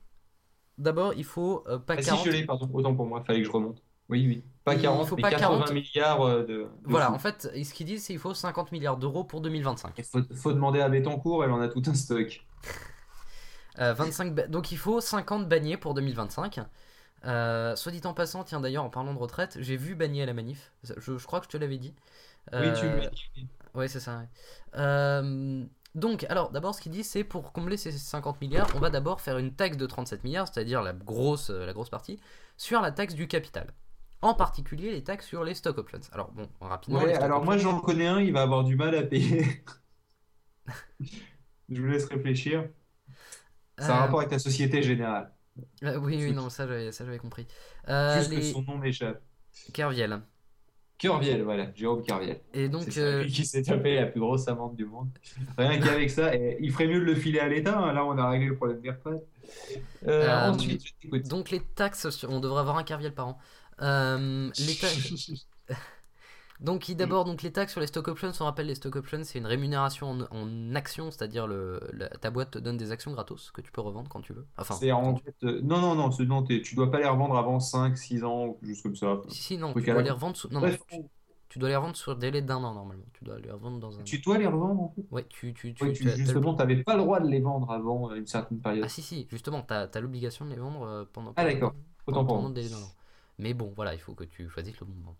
d'abord 0.80 1.14
il 1.14 1.24
faut 1.24 1.64
euh, 1.68 1.78
pas 1.78 1.94
Ah 1.98 2.02
si, 2.02 2.10
40. 2.10 2.26
je 2.26 2.32
l'ai, 2.32 2.46
pardon, 2.46 2.70
autant 2.74 2.96
pour 2.96 3.06
moi, 3.06 3.24
fallait 3.24 3.40
que 3.42 3.46
je 3.48 3.52
remonte. 3.52 3.82
Oui, 4.10 4.26
oui. 4.28 4.44
Pas 4.64 4.74
Il 4.76 4.82
40, 4.82 5.08
faut 5.08 5.16
mais 5.16 5.22
pas 5.24 5.30
80 5.32 5.60
40. 5.60 5.74
milliards 5.74 6.22
euh, 6.24 6.42
de, 6.42 6.46
de 6.58 6.68
Voilà, 6.84 7.08
fous. 7.08 7.14
en 7.14 7.20
fait, 7.20 7.50
ce 7.64 7.74
qu'ils 7.74 7.86
disent 7.86 8.04
c'est 8.04 8.14
qu'il 8.14 8.20
faut 8.20 8.34
50 8.34 8.72
milliards 8.72 8.98
d'euros 8.98 9.24
pour 9.24 9.42
2025. 9.42 9.94
Il 9.98 10.04
faut, 10.04 10.20
faut 10.36 10.54
demander 10.54 10.82
à 10.82 10.90
Bettencourt, 10.90 11.44
elle 11.44 11.52
en 11.52 11.62
a 11.62 11.68
tout 11.68 11.84
un 11.88 11.94
stock. 11.94 12.44
Euh, 13.80 13.94
25 13.94 14.34
ba- 14.34 14.48
donc 14.48 14.72
il 14.72 14.78
faut 14.78 15.02
50 15.02 15.48
baniers 15.50 15.78
pour 15.78 15.94
2025. 15.94 16.60
Euh, 17.26 17.76
soit 17.76 17.92
dit 17.92 18.02
en 18.06 18.14
passant, 18.14 18.44
tiens 18.44 18.60
d'ailleurs 18.62 18.84
en 18.84 18.90
parlant 18.90 19.14
de 19.14 19.20
retraite, 19.20 19.58
j'ai 19.60 19.78
vu 19.78 19.96
Bagné 19.96 20.24
à 20.24 20.26
la 20.26 20.34
manif. 20.34 20.72
Je, 20.84 21.18
je 21.18 21.26
crois 21.26 21.40
que 21.40 21.46
je 21.46 21.50
te 21.52 21.58
l'avais 21.58 21.78
dit. 21.78 21.96
Oui, 22.54 22.60
tu 22.80 22.86
Euh, 22.86 22.96
me 22.98 23.10
dis. 23.10 23.48
Ouais, 23.74 23.88
c'est 23.88 24.00
ça. 24.00 24.20
ouais. 24.20 24.30
Euh, 24.78 25.66
donc, 25.96 26.26
alors, 26.30 26.52
d'abord, 26.52 26.76
ce 26.76 26.82
qu'il 26.82 26.92
dit, 26.92 27.04
c'est 27.04 27.24
pour 27.24 27.52
combler 27.54 27.78
ces 27.78 27.92
50 27.92 28.42
milliards, 28.42 28.68
on 28.76 28.80
va 28.80 28.90
d'abord 28.90 29.22
faire 29.22 29.38
une 29.38 29.54
taxe 29.54 29.78
de 29.78 29.86
37 29.88 30.24
milliards, 30.24 30.48
c'est-à-dire 30.48 30.82
la 30.84 30.94
grosse, 30.94 31.50
euh, 31.50 31.66
la 31.66 31.74
grosse 31.74 31.90
partie, 31.90 32.20
sur 32.58 32.82
la 32.82 32.92
taxe 32.92 33.14
du 33.16 33.28
capital. 33.28 33.74
En 34.22 34.34
particulier, 34.34 34.92
les 34.92 35.04
taxes 35.04 35.28
sur 35.28 35.44
les 35.44 35.56
stock 35.56 35.78
options. 35.78 36.00
Alors, 36.12 36.32
bon, 36.32 36.50
rapidement. 36.62 37.00
Ouais, 37.02 37.14
alors 37.16 37.44
moi 37.44 37.56
options- 37.56 37.72
j'en 37.72 37.80
connais 37.80 38.08
un, 38.08 38.20
il 38.22 38.34
va 38.34 38.42
avoir 38.44 38.64
du 38.64 38.76
mal 38.76 38.96
à 38.96 39.04
payer. 39.04 39.64
Je 41.70 41.82
vous 41.82 41.88
laisse 41.88 42.06
réfléchir. 42.06 42.70
C'est 43.78 43.86
un 43.92 43.96
Euh, 43.96 44.00
rapport 44.00 44.20
avec 44.20 44.32
la 44.32 44.40
Société 44.40 44.82
Générale. 44.82 45.35
Euh, 45.84 45.98
oui, 45.98 46.18
oui, 46.24 46.34
non, 46.34 46.50
ça, 46.50 46.68
j'avais 46.68 47.18
compris. 47.18 47.48
Euh, 47.90 48.18
Juste 48.20 48.32
que 48.36 48.42
son 48.42 48.62
nom 48.64 48.78
m'échappe. 48.78 49.22
Kerviel. 49.74 50.22
Kerviel, 50.98 51.44
voilà, 51.44 51.72
Jérôme 51.76 52.04
Kerviel. 52.04 52.40
Et 52.54 52.70
donc, 52.70 52.98
euh, 52.98 53.24
lui 53.24 53.32
qui 53.32 53.46
s'est 53.46 53.64
tapé 53.64 53.96
la 53.96 54.06
plus 54.06 54.22
grosse 54.22 54.48
amende 54.48 54.76
du 54.78 54.86
monde. 54.86 55.10
Rien 55.58 55.78
qu'avec 55.82 56.10
ça, 56.10 56.34
et 56.36 56.58
il 56.62 56.72
ferait 56.72 56.88
mieux 56.88 57.00
de 57.02 57.06
le 57.06 57.16
filer 57.16 57.40
à 57.40 57.48
l'État. 57.50 57.78
hein. 57.78 57.92
Là, 57.94 58.06
on 58.06 58.18
a 58.18 58.30
réglé 58.30 58.48
le 58.48 58.56
problème 58.56 58.80
des 58.82 58.92
retraites. 58.92 59.28
Euh, 60.08 60.28
Euh, 60.28 60.50
ensuite, 60.52 60.86
je 60.88 60.94
t'écoute. 61.02 61.28
donc 61.28 61.52
les 61.52 61.60
taxes, 61.60 62.10
sur- 62.10 62.30
on 62.30 62.40
devrait 62.40 62.62
avoir 62.62 62.78
un 62.78 62.84
Kerviel 62.84 63.14
par 63.14 63.28
an. 63.28 63.38
Euh, 63.82 64.50
les 64.58 64.76
taxes. 64.80 65.46
Donc, 66.62 66.88
il- 66.88 66.96
d'abord, 66.96 67.26
donc 67.26 67.42
les 67.42 67.52
taxes 67.52 67.74
sur 67.74 67.82
les 67.82 67.88
stock 67.88 68.08
options, 68.08 68.32
on 68.40 68.44
rappelle 68.46 68.68
les 68.68 68.76
stock 68.76 68.96
options, 68.96 69.24
c'est 69.24 69.40
une 69.40 69.46
rémunération 69.46 70.10
en, 70.12 70.22
en 70.32 70.76
actions, 70.76 71.12
c'est-à-dire 71.12 71.48
le, 71.48 71.80
la- 71.94 72.10
ta 72.10 72.32
boîte 72.32 72.52
te 72.52 72.60
donne 72.60 72.78
des 72.78 72.92
actions 72.92 73.12
gratos 73.12 73.52
que 73.52 73.62
tu 73.62 73.72
peux 73.72 73.82
revendre 73.82 74.10
quand 74.10 74.22
tu 74.22 74.34
veux. 74.34 74.46
Enfin, 74.58 74.76
C'est 74.76 74.92
en 74.92 75.18
fait. 75.18 75.36
euh, 75.44 75.60
non, 75.62 75.82
non, 75.82 75.96
non, 75.96 76.10
non 76.26 76.44
tu 76.44 76.76
dois 76.76 76.90
pas 76.90 77.00
les 77.00 77.08
revendre 77.08 77.36
avant 77.38 77.60
5, 77.60 77.98
6 77.98 78.24
ans, 78.24 78.46
ou 78.48 78.58
juste 78.64 78.84
comme 78.84 78.96
ça. 78.96 79.20
si, 79.30 79.36
si, 79.44 79.58
non, 79.58 79.74
tu 79.74 79.82
dois 79.82 80.02
les 80.02 80.12
revendre. 80.12 80.38
sous- 80.38 80.50
Non, 80.50 80.62
tu, 80.62 80.98
tu 81.50 81.60
dois 81.60 81.70
les 81.70 81.76
revendre 81.76 81.96
sur 81.96 82.16
délai 82.16 82.42
d'un 82.42 82.64
an 82.64 82.74
normalement. 82.74 83.04
Tu 83.14 83.24
dois 83.26 83.38
les 83.40 83.52
revendre 83.52 83.80
dans 83.80 84.00
un. 84.00 84.04
tu 84.04 84.20
dois 84.20 84.38
les 84.38 84.48
revendre 84.48 84.82
en 84.82 84.90
fait. 84.96 85.02
Ouais, 85.12 85.26
tu, 85.28 85.54
tu, 85.54 85.74
tu, 85.74 85.84
Ouais, 85.84 85.94
tu 85.94 86.04
tu- 86.04 86.10
justement, 86.12 86.54
t'avais 86.56 86.84
pas 86.84 86.96
le 86.96 87.02
droit 87.04 87.20
de 87.20 87.28
les 87.28 87.40
vendre 87.40 87.70
avant 87.72 88.12
euh, 88.12 88.16
une 88.16 88.28
certaine 88.28 88.60
période. 88.60 88.86
Ah 88.86 88.90
si 88.90 89.02
si, 89.02 89.28
justement, 89.30 89.62
t'as 89.62 89.88
as, 89.94 90.00
l'obligation 90.00 90.46
de 90.46 90.52
les 90.52 90.58
vendre 90.58 90.84
euh, 90.84 91.06
pendant. 91.12 91.34
Ah, 91.36 91.44
d'accord. 91.46 91.74
pendant, 92.06 92.22
Autant 92.22 92.26
pendant 92.36 92.48
le 92.50 92.54
délai 92.54 92.70
d'un 92.70 92.78
an. 92.78 92.92
Mais 93.40 93.54
bon, 93.54 93.74
voilà, 93.76 93.94
il 93.94 94.00
faut 94.00 94.14
que 94.14 94.24
tu 94.24 94.48
choisisses 94.50 94.80
le 94.80 94.86
bon 94.86 94.94
moment. 94.94 95.18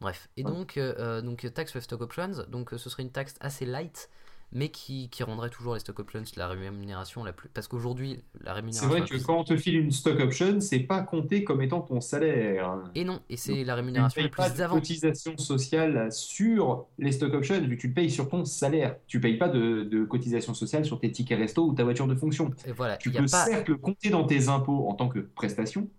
Bref, 0.00 0.28
et 0.36 0.44
Ouais. 0.44 0.50
donc, 0.50 0.76
euh, 0.76 0.94
euh, 0.98 1.22
donc 1.22 1.46
taxe 1.54 1.72
sur 1.72 1.78
les 1.78 1.82
stock 1.84 2.00
options, 2.02 2.30
donc 2.48 2.72
euh, 2.72 2.78
ce 2.78 2.88
serait 2.88 3.02
une 3.02 3.10
taxe 3.10 3.34
assez 3.40 3.66
light, 3.66 4.08
mais 4.52 4.70
qui, 4.70 5.10
qui 5.10 5.24
rendrait 5.24 5.50
toujours 5.50 5.74
les 5.74 5.80
stock 5.80 5.98
options 5.98 6.22
la 6.36 6.46
rémunération 6.46 7.24
la 7.24 7.32
plus. 7.32 7.48
Parce 7.48 7.66
qu'aujourd'hui, 7.66 8.22
la 8.40 8.52
C'est 8.52 8.52
rémunération. 8.52 8.88
vrai 8.88 9.00
la 9.00 9.06
que 9.06 9.10
plus- 9.10 9.24
quand 9.24 9.38
on 9.40 9.44
te 9.44 9.56
file 9.56 9.76
une 9.76 9.90
stock 9.90 10.18
option, 10.20 10.60
c'est 10.60 10.78
pas 10.80 11.02
compté 11.02 11.42
comme 11.44 11.60
étant 11.62 11.80
ton 11.80 12.00
salaire. 12.00 12.80
Et 12.94 13.04
non, 13.04 13.20
et 13.28 13.36
c'est 13.36 13.64
la 13.64 13.74
rémunération 13.74 14.22
la 14.22 14.28
payes 14.28 14.34
pas 14.36 14.48
plus 14.48 14.62
de 14.62 14.66
cotisation 14.68 15.36
sociale 15.36 16.12
sur 16.12 16.86
les 16.98 17.12
stock 17.12 17.34
options, 17.34 17.60
vu 17.60 17.76
que 17.76 17.80
tu 17.82 17.88
le 17.88 17.94
payes 17.94 18.10
sur 18.10 18.28
ton 18.28 18.44
salaire. 18.44 18.96
Tu 19.08 19.20
payes 19.20 19.36
pas 19.36 19.48
de, 19.48 19.82
de 19.82 20.04
cotisation 20.04 20.54
sociale 20.54 20.84
sur 20.84 21.00
tes 21.00 21.10
tickets 21.10 21.38
resto 21.38 21.66
ou 21.66 21.74
ta 21.74 21.82
voiture 21.84 22.06
de 22.06 22.14
fonction. 22.14 22.50
Et 22.64 22.72
voilà, 22.72 22.96
Tu 22.98 23.10
a 23.10 23.20
peux 23.20 23.28
pas. 23.28 23.44
certes 23.46 23.68
le 23.68 23.76
compter 23.76 24.10
dans 24.10 24.24
tes 24.24 24.48
impôts 24.48 24.88
en 24.88 24.94
tant 24.94 25.08
que 25.08 25.18
prestation 25.18 25.90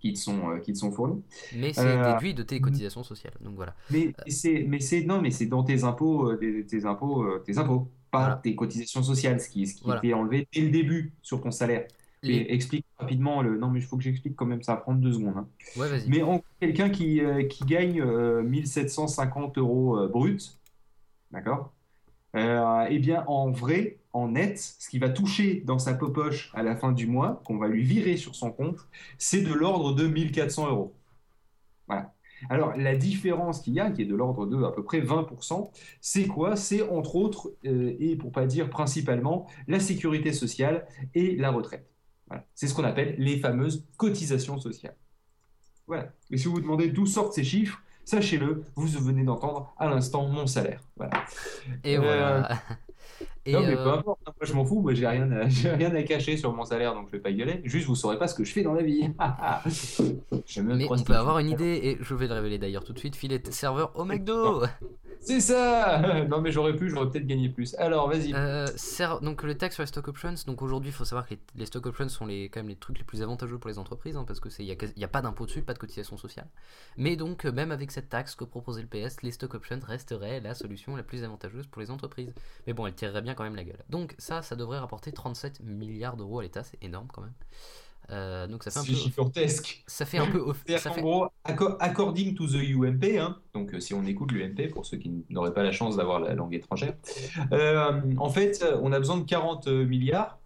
qui 0.00 0.12
te 0.14 0.18
sont, 0.18 0.50
euh, 0.50 0.58
qui 0.58 0.72
te 0.72 0.78
sont 0.78 0.90
fournies, 0.92 1.22
Mais 1.54 1.72
c'est 1.72 1.86
Euh, 1.86 2.12
déduit 2.14 2.34
de 2.34 2.42
tes 2.42 2.60
cotisations 2.60 3.02
sociales. 3.04 3.34
Donc 3.40 3.54
voilà. 3.54 3.74
mais 3.90 4.12
c'est, 4.28 4.64
mais 4.68 4.80
c'est, 4.80 5.02
non, 5.04 5.20
mais 5.22 5.30
c'est 5.30 5.46
dans 5.46 5.62
tes 5.62 5.84
impôts, 5.84 6.30
euh, 6.32 6.64
tes, 6.68 6.84
impôts, 6.84 7.22
euh, 7.22 7.42
tes 7.46 7.58
impôts, 7.58 7.88
pas 8.10 8.18
Voilà. 8.20 8.36
tes 8.42 8.54
cotisations 8.56 9.02
sociales, 9.02 9.40
ce 9.40 9.48
qui, 9.48 9.66
ce 9.66 9.74
qui 9.76 9.84
Voilà. 9.84 10.00
enlevé 10.16 10.48
dès 10.52 10.60
le 10.62 10.70
début 10.70 11.12
sur 11.22 11.40
ton 11.40 11.50
salaire. 11.50 11.86
Les- 12.22 12.34
Et 12.34 12.54
explique 12.54 12.84
rapidement 12.98 13.42
le. 13.42 13.56
Non, 13.58 13.68
mais 13.70 13.78
il 13.78 13.82
faut 13.84 13.96
que 13.96 14.02
j'explique 14.02 14.34
quand 14.34 14.46
même, 14.46 14.62
ça 14.62 14.74
va 14.74 14.80
prendre 14.80 15.00
deux 15.00 15.12
secondes. 15.12 15.36
hein. 15.36 15.48
Ouais. 15.76 16.02
Mais 16.08 16.22
en 16.22 16.42
quelqu'un 16.60 16.88
qui, 16.90 17.20
euh, 17.20 17.44
qui 17.44 17.64
gagne 17.64 18.00
euh, 18.00 18.42
1750 18.42 19.58
euros 19.58 19.98
euh, 19.98 20.08
brut, 20.08 20.58
d'accord 21.30 21.72
Euh, 22.34 22.86
Eh 22.90 22.98
bien, 22.98 23.22
en 23.28 23.50
vrai, 23.50 23.98
en 24.16 24.28
net, 24.28 24.58
ce 24.58 24.88
qui 24.88 24.98
va 24.98 25.10
toucher 25.10 25.62
dans 25.66 25.78
sa 25.78 25.92
poche 25.92 26.50
à 26.54 26.62
la 26.62 26.74
fin 26.74 26.92
du 26.92 27.06
mois, 27.06 27.42
qu'on 27.44 27.58
va 27.58 27.68
lui 27.68 27.82
virer 27.82 28.16
sur 28.16 28.34
son 28.34 28.50
compte, 28.50 28.78
c'est 29.18 29.42
de 29.42 29.52
l'ordre 29.52 29.94
de 29.94 30.06
1400 30.06 30.70
euros. 30.70 30.94
Voilà. 31.86 32.14
Alors, 32.48 32.74
la 32.76 32.96
différence 32.96 33.60
qu'il 33.60 33.74
y 33.74 33.80
a, 33.80 33.90
qui 33.90 34.02
est 34.02 34.06
de 34.06 34.14
l'ordre 34.14 34.46
de 34.46 34.62
à 34.64 34.72
peu 34.72 34.82
près 34.82 35.00
20%, 35.00 35.70
c'est 36.00 36.26
quoi? 36.26 36.56
C'est 36.56 36.88
entre 36.88 37.16
autres, 37.16 37.52
euh, 37.66 37.94
et 38.00 38.16
pour 38.16 38.32
pas 38.32 38.46
dire 38.46 38.70
principalement, 38.70 39.46
la 39.68 39.80
sécurité 39.80 40.32
sociale 40.32 40.86
et 41.14 41.36
la 41.36 41.50
retraite. 41.50 41.86
Voilà. 42.28 42.44
C'est 42.54 42.68
ce 42.68 42.74
qu'on 42.74 42.84
appelle 42.84 43.16
les 43.18 43.38
fameuses 43.38 43.86
cotisations 43.98 44.58
sociales. 44.58 44.96
Voilà. 45.86 46.08
Et 46.30 46.38
si 46.38 46.46
vous 46.46 46.54
vous 46.54 46.60
demandez 46.60 46.88
d'où 46.88 47.06
sortent 47.06 47.34
ces 47.34 47.44
chiffres, 47.44 47.82
sachez-le, 48.04 48.64
vous 48.76 48.86
venez 48.86 49.24
d'entendre 49.24 49.74
à 49.78 49.88
l'instant 49.88 50.26
mon 50.26 50.46
salaire. 50.46 50.82
Voilà. 50.96 51.24
Et 51.84 51.96
Euh, 51.96 52.00
voilà. 52.00 52.48
Et, 53.46 53.52
non, 53.52 53.60
mais 53.60 53.76
euh, 53.76 53.84
peu 53.84 53.90
importe, 53.92 54.20
moi 54.26 54.34
je 54.42 54.52
m'en 54.52 54.64
fous, 54.64 54.80
moi 54.80 54.92
j'ai 54.92 55.06
rien, 55.06 55.30
à, 55.30 55.48
j'ai 55.48 55.70
rien 55.70 55.94
à 55.94 56.02
cacher 56.02 56.36
sur 56.36 56.52
mon 56.52 56.64
salaire, 56.64 56.94
donc 56.94 57.06
je 57.06 57.12
vais 57.12 57.22
pas 57.22 57.32
gueuler. 57.32 57.60
Juste, 57.64 57.86
vous 57.86 57.94
saurez 57.94 58.18
pas 58.18 58.26
ce 58.26 58.34
que 58.34 58.44
je 58.44 58.52
fais 58.52 58.62
dans 58.62 58.74
la 58.74 58.82
vie. 58.82 59.08
mais 60.62 60.86
on 60.90 60.98
peut 60.98 61.14
avoir 61.14 61.38
une 61.38 61.50
idée, 61.50 61.80
et 61.82 61.98
je 62.00 62.14
vais 62.14 62.26
le 62.26 62.34
révéler 62.34 62.58
d'ailleurs 62.58 62.84
tout 62.84 62.92
de 62.92 62.98
suite, 62.98 63.14
filet 63.14 63.40
serveur 63.50 63.92
au 63.94 64.04
McDo 64.04 64.64
C'est 65.20 65.40
ça 65.40 66.24
Non, 66.28 66.40
mais 66.40 66.52
j'aurais 66.52 66.76
pu, 66.76 66.88
j'aurais 66.88 67.08
peut-être 67.08 67.26
gagné 67.26 67.48
plus. 67.48 67.74
Alors, 67.76 68.08
vas-y. 68.08 68.32
Euh, 68.34 68.66
donc 69.22 69.42
le 69.42 69.56
taxe 69.56 69.74
sur 69.74 69.82
les 69.82 69.88
stock 69.88 70.06
options, 70.08 70.34
donc 70.46 70.62
aujourd'hui 70.62 70.90
il 70.90 70.92
faut 70.92 71.04
savoir 71.04 71.26
que 71.26 71.34
les, 71.34 71.40
les 71.56 71.66
stock 71.66 71.86
options 71.86 72.08
sont 72.08 72.26
les, 72.26 72.48
quand 72.48 72.60
même 72.60 72.68
les 72.68 72.76
trucs 72.76 72.98
les 72.98 73.04
plus 73.04 73.22
avantageux 73.22 73.58
pour 73.58 73.68
les 73.68 73.78
entreprises, 73.78 74.16
hein, 74.16 74.24
parce 74.24 74.40
que 74.40 74.50
c'est 74.50 74.62
il 74.62 74.68
y 74.68 74.72
a, 74.72 74.76
y 74.96 75.04
a 75.04 75.08
pas 75.08 75.22
d'impôt 75.22 75.46
dessus, 75.46 75.62
pas 75.62 75.74
de 75.74 75.78
cotisation 75.78 76.16
sociale. 76.16 76.46
Mais 76.96 77.16
donc 77.16 77.44
euh, 77.44 77.52
même 77.52 77.72
avec 77.72 77.90
cette 77.90 78.08
taxe 78.08 78.34
que 78.34 78.44
proposait 78.44 78.82
le 78.82 78.88
PS, 78.88 79.22
les 79.22 79.32
stock 79.32 79.54
options 79.54 79.80
resteraient 79.84 80.40
la 80.40 80.54
solution 80.54 80.96
la 80.96 81.02
plus 81.02 81.24
avantageuse 81.24 81.66
pour 81.66 81.80
les 81.80 81.90
entreprises. 81.90 82.32
Mais 82.66 82.72
bon, 82.72 82.86
elle 82.86 82.94
tirerait 82.94 83.22
bien 83.22 83.34
quand 83.36 83.44
même 83.44 83.54
la 83.56 83.64
gueule. 83.64 83.84
Donc 83.88 84.14
ça, 84.18 84.42
ça 84.42 84.56
devrait 84.56 84.78
rapporter 84.80 85.12
37 85.12 85.60
milliards 85.60 86.16
d'euros 86.16 86.40
à 86.40 86.42
l'État, 86.42 86.64
c'est 86.64 86.82
énorme 86.82 87.06
quand 87.12 87.22
même. 87.22 87.34
Euh, 88.10 88.46
donc 88.46 88.62
ça 88.62 88.70
fait 88.70 88.78
un 88.78 88.84
peu, 88.84 88.92
gigantesque. 88.92 89.82
ça 89.88 90.06
fait 90.06 90.18
un 90.18 90.26
peu, 90.30 90.38
off- 90.38 90.62
ça 90.78 90.90
fait, 90.92 91.00
gros, 91.00 91.26
acco- 91.44 91.76
according 91.80 92.36
to 92.36 92.46
the 92.46 92.54
UMP, 92.54 93.18
hein, 93.18 93.36
donc 93.52 93.74
euh, 93.74 93.80
si 93.80 93.94
on 93.94 94.04
écoute 94.04 94.30
l'UMP, 94.30 94.68
pour 94.72 94.86
ceux 94.86 94.96
qui 94.96 95.24
n'auraient 95.28 95.52
pas 95.52 95.64
la 95.64 95.72
chance 95.72 95.96
d'avoir 95.96 96.20
la 96.20 96.34
langue 96.34 96.54
étrangère, 96.54 96.94
euh, 97.52 98.00
en 98.18 98.30
fait, 98.30 98.64
on 98.80 98.92
a 98.92 98.98
besoin 99.00 99.16
de 99.18 99.24
40 99.24 99.66
milliards. 99.66 100.38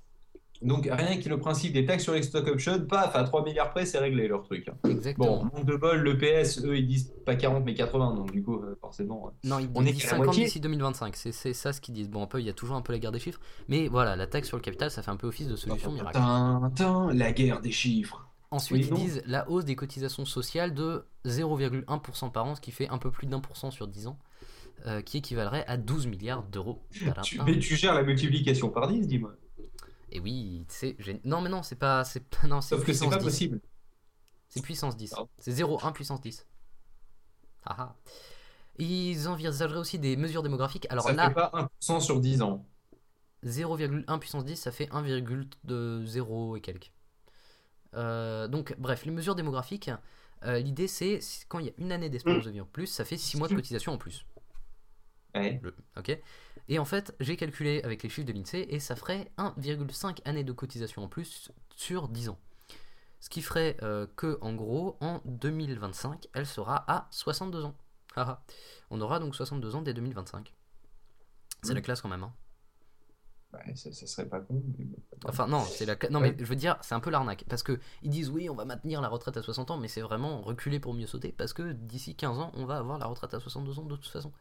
Donc 0.63 0.87
rien 0.91 1.19
que 1.19 1.29
le 1.29 1.39
principe 1.39 1.73
des 1.73 1.87
taxes 1.87 2.03
sur 2.05 2.13
les 2.13 2.23
stock 2.23 2.47
options, 2.49 2.79
paf, 2.87 3.17
à 3.17 3.25
3 3.25 3.45
milliards 3.45 3.71
près, 3.71 3.87
c'est 3.87 3.99
réglé 3.99 4.29
leur 4.29 4.43
truc. 4.43 4.69
hein. 4.69 4.75
exactement. 4.91 5.39
Bon, 5.39 5.45
manque 5.45 5.65
de 5.65 5.75
bol, 5.77 5.99
le 6.01 6.19
PS, 6.19 6.63
eux, 6.65 6.77
ils 6.77 6.87
disent 6.87 7.13
pas 7.25 7.35
40 7.35 7.65
mais 7.65 7.73
80, 7.75 8.15
donc 8.15 8.31
du 8.33 8.43
coup, 8.43 8.57
euh, 8.57 8.77
forcément. 8.81 9.29
euh, 9.29 9.49
Non, 9.49 9.59
ils 9.59 9.71
On 9.75 9.87
est 9.87 9.93
disent 9.93 10.05
la 10.05 10.11
50 10.11 10.27
moitié. 10.27 10.45
d'ici 10.45 10.61
2025, 10.61 11.17
c'est 11.17 11.53
ça 11.55 11.73
ce 11.73 11.81
qu'ils 11.81 11.95
disent. 11.95 12.11
Bon, 12.11 12.23
un 12.23 12.27
peu, 12.27 12.41
il 12.41 12.47
y 12.47 12.51
a 12.51 12.53
toujours 12.53 12.77
un 12.77 12.83
peu 12.83 12.93
la 12.93 12.99
guerre 12.99 13.13
des 13.13 13.21
chiffres, 13.21 13.41
mais 13.69 13.89
voilà, 13.89 14.17
la 14.17 14.27
taxe 14.27 14.49
sur 14.49 14.57
le 14.59 14.63
capital, 14.63 14.91
ça 14.91 15.03
fait 15.03 15.11
un 15.11 15.17
peu 15.17 15.29
office 15.29 15.49
de 15.49 15.57
solution 15.57 15.93
miracle. 15.93 16.19
Tintin, 16.19 17.11
la 17.15 17.33
guerre 17.33 17.61
des 17.63 17.73
chiffres. 17.73 18.27
Ensuite, 18.51 18.91
Oui, 18.91 18.99
ils 18.99 19.05
disent 19.07 19.23
la 19.27 19.49
hausse 19.49 19.65
des 19.65 19.77
cotisations 19.77 20.25
sociales 20.25 20.75
de 20.75 21.05
0,1% 21.25 22.31
par 22.33 22.47
an, 22.47 22.55
ce 22.55 22.61
qui 22.61 22.71
fait 22.73 22.89
un 22.89 22.99
peu 22.99 23.11
plus 23.11 23.27
d'un 23.27 23.41
pour 23.41 23.57
cent 23.57 23.71
sur 23.71 23.87
10 23.87 24.09
ans, 24.09 24.19
euh, 24.87 25.03
qui 25.03 25.19
équivalerait 25.19 25.65
à 25.69 25.77
12 25.77 26.07
milliards 26.07 26.43
d'euros. 26.43 26.81
Mais 27.47 27.59
tu 27.59 27.77
gères 27.77 27.95
la 27.95 28.03
multiplication 28.03 28.69
par 28.71 28.89
10, 28.89 29.07
dis-moi. 29.07 29.33
Et 30.13 30.21
oui, 30.21 30.65
c'est 30.69 30.97
non 31.25 31.41
mais 31.41 31.49
non, 31.49 31.63
c'est 31.63 31.77
pas 31.77 32.05
c'est 32.05 32.21
pas- 32.29 32.47
non, 32.47 32.61
c'est 32.61 32.75
Sauf 32.77 32.85
que 32.85 32.93
c'est 32.93 33.09
pas 33.09 33.17
10. 33.19 33.25
possible. 33.25 33.61
C'est 34.49 34.63
puissance 34.63 34.97
10. 34.97 35.11
Pardon. 35.11 35.29
C'est 35.39 35.53
0,1 35.53 35.93
puissance 35.93 36.21
10. 36.21 36.47
Ah 37.65 37.77
ah. 37.79 37.97
Ils 38.79 39.29
envisageraient 39.29 39.79
aussi 39.79 39.99
des 39.99 40.17
mesures 40.17 40.43
démographiques. 40.43 40.87
Alors 40.91 41.05
ça 41.05 41.13
là, 41.13 41.29
fait 41.29 41.35
pas 41.35 41.51
1% 41.83 42.01
sur 42.01 42.19
10 42.21 42.43
ans. 42.43 42.65
0,1 43.45 44.19
puissance 44.19 44.45
10, 44.45 44.57
ça 44.57 44.73
fait 44.73 44.89
1,0 44.93 46.57
et 46.57 46.61
quelques. 46.61 46.93
Euh, 47.95 48.49
donc, 48.49 48.75
bref, 48.79 49.05
les 49.05 49.11
mesures 49.13 49.35
démographiques, 49.35 49.91
euh, 50.45 50.59
l'idée 50.59 50.87
c'est 50.89 51.21
quand 51.49 51.59
il 51.59 51.67
y 51.67 51.69
a 51.69 51.73
une 51.79 51.93
année 51.93 52.09
d'espérance 52.09 52.45
de 52.45 52.51
vie 52.51 52.61
en 52.61 52.67
plus, 52.67 52.87
ça 52.87 53.05
fait 53.05 53.17
6 53.17 53.37
mois 53.37 53.49
de 53.49 53.55
cotisation 53.55 53.93
en 53.93 53.99
plus. 53.99 54.25
Ouais. 55.35 55.61
Le- 55.63 55.75
ok 55.97 56.19
Et 56.71 56.79
en 56.79 56.85
fait, 56.87 57.15
j'ai 57.21 57.37
calculé 57.37 57.83
avec 57.83 58.03
les 58.03 58.09
chiffres 58.09 58.27
de 58.27 58.33
l'INSEE 58.33 58.65
et 58.71 58.79
ça 58.81 58.95
ferait 58.97 59.31
1,5 59.39 60.21
années 60.25 60.45
de 60.45 60.53
cotisation 60.53 61.03
en 61.03 61.09
plus 61.09 61.51
sur 61.75 62.09
10 62.09 62.29
ans. 62.31 62.39
Ce 63.19 63.29
qui 63.29 63.43
ferait 63.43 63.77
euh, 63.83 64.07
que, 64.17 64.39
en 64.41 64.55
gros, 64.55 64.97
en 65.01 65.21
2025, 65.27 66.29
elle 66.33 66.47
sera 66.47 66.85
à 66.91 67.09
62 67.11 67.65
ans. 67.65 67.75
Haha. 68.17 68.43
On 68.91 69.01
aura 69.01 69.19
donc 69.19 69.35
62 69.35 69.75
ans 69.75 69.83
dès 69.83 69.93
2025. 69.95 70.55
C'est 71.63 71.75
la 71.75 71.81
classe 71.83 72.01
quand 72.01 72.09
même. 72.09 72.23
hein. 72.23 72.33
Ouais, 73.53 73.75
ça, 73.75 73.93
ça 73.93 74.07
serait 74.07 74.29
pas 74.29 74.41
con. 74.41 74.63
mais. 74.79 74.87
Enfin 75.25 75.49
non, 75.49 75.65
c'est 75.65 75.85
la 75.85 75.97
non 76.09 76.21
Ouais. 76.21 76.31
mais 76.31 76.37
je 76.39 76.45
veux 76.49 76.55
dire, 76.57 76.79
c'est 76.83 76.95
un 76.95 77.01
peu 77.01 77.11
l'arnaque 77.11 77.45
parce 77.49 77.65
que 77.65 77.81
ils 78.03 78.09
disent 78.11 78.31
oui, 78.31 78.49
on 78.49 78.55
va 78.55 78.65
maintenir 78.65 79.01
la 79.01 79.09
retraite 79.09 79.37
à 79.37 79.43
60 79.43 79.73
ans 79.73 79.77
mais 79.77 79.89
c'est 79.89 80.03
vraiment 80.03 80.41
reculer 80.41 80.79
pour 80.79 80.95
mieux 80.95 81.09
sauter 81.09 81.33
parce 81.33 81.53
que 81.53 81.73
d'ici 81.73 82.15
15 82.15 82.39
ans, 82.39 82.53
on 82.55 82.65
va 82.65 82.77
avoir 82.77 82.97
la 82.99 83.07
retraite 83.07 83.35
à 83.35 83.41
62 83.41 83.81
ans 83.81 83.85
de 83.85 83.97
toute 83.97 84.07
façon. 84.07 84.33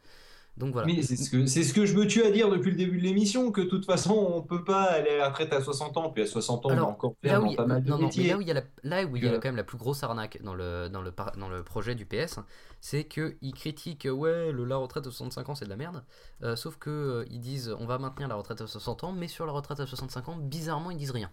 Donc 0.57 0.73
voilà. 0.73 0.87
Mais 0.87 1.01
c'est 1.03 1.15
ce, 1.15 1.29
que, 1.29 1.45
c'est 1.45 1.63
ce 1.63 1.73
que 1.73 1.85
je 1.85 1.95
me 1.95 2.05
tue 2.05 2.23
à 2.23 2.31
dire 2.31 2.49
depuis 2.49 2.71
le 2.71 2.77
début 2.77 2.97
de 2.97 3.03
l'émission, 3.03 3.51
que 3.51 3.61
de 3.61 3.67
toute 3.67 3.85
façon, 3.85 4.13
on 4.13 4.41
peut 4.41 4.63
pas 4.65 4.83
aller 4.83 5.11
à 5.11 5.17
la 5.17 5.29
retraite 5.29 5.53
à 5.53 5.61
60 5.61 5.95
ans, 5.97 6.09
puis 6.11 6.23
à 6.23 6.27
60 6.27 6.65
ans, 6.65 6.69
on 6.69 6.75
va 6.75 6.85
encore 6.85 7.15
faire 7.21 7.39
dans 7.39 7.53
pas 7.53 7.65
mal 7.65 7.83
de 7.83 7.89
non, 7.89 7.97
là 8.25 8.37
où 8.37 8.41
il 8.41 8.47
y 8.47 8.51
a, 8.51 8.53
la, 8.55 8.63
là 8.83 9.05
où 9.05 9.15
il 9.15 9.23
y 9.23 9.27
a 9.29 9.31
Que- 9.31 9.37
quand 9.37 9.47
même 9.49 9.55
la 9.55 9.63
plus 9.63 9.77
grosse 9.77 10.03
arnaque 10.03 10.41
dans 10.43 10.53
le, 10.53 10.89
dans 10.89 11.01
le, 11.01 11.13
dans 11.37 11.49
le 11.49 11.63
projet 11.63 11.95
du 11.95 12.05
PS, 12.05 12.39
c'est 12.81 13.05
qu'ils 13.07 13.53
critiquent, 13.53 14.05
euh, 14.05 14.11
ouais, 14.11 14.51
le, 14.51 14.65
la 14.65 14.75
retraite 14.77 15.07
à 15.07 15.11
65 15.11 15.49
ans 15.49 15.55
c'est 15.55 15.65
de 15.65 15.69
la 15.69 15.77
merde, 15.77 16.03
euh, 16.43 16.55
sauf 16.57 16.77
que 16.77 16.89
euh, 16.89 17.25
ils 17.29 17.39
disent 17.39 17.73
on 17.79 17.85
va 17.85 17.97
maintenir 17.97 18.27
la 18.27 18.35
retraite 18.35 18.59
à 18.61 18.67
60 18.67 19.03
ans, 19.05 19.11
mais 19.13 19.27
sur 19.29 19.45
la 19.45 19.53
retraite 19.53 19.79
à 19.79 19.85
65 19.87 20.27
ans, 20.29 20.35
bizarrement, 20.37 20.91
ils 20.91 20.97
disent 20.97 21.11
rien. 21.11 21.31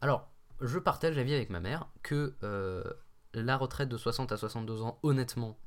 Alors, 0.00 0.28
je 0.60 0.78
partage 0.78 1.16
l'avis 1.16 1.34
avec 1.34 1.50
ma 1.50 1.60
mère 1.60 1.86
que 2.02 2.34
euh, 2.42 2.82
la 3.34 3.56
retraite 3.56 3.88
de 3.88 3.96
60 3.96 4.32
à 4.32 4.36
62 4.36 4.82
ans, 4.82 4.98
honnêtement, 5.02 5.58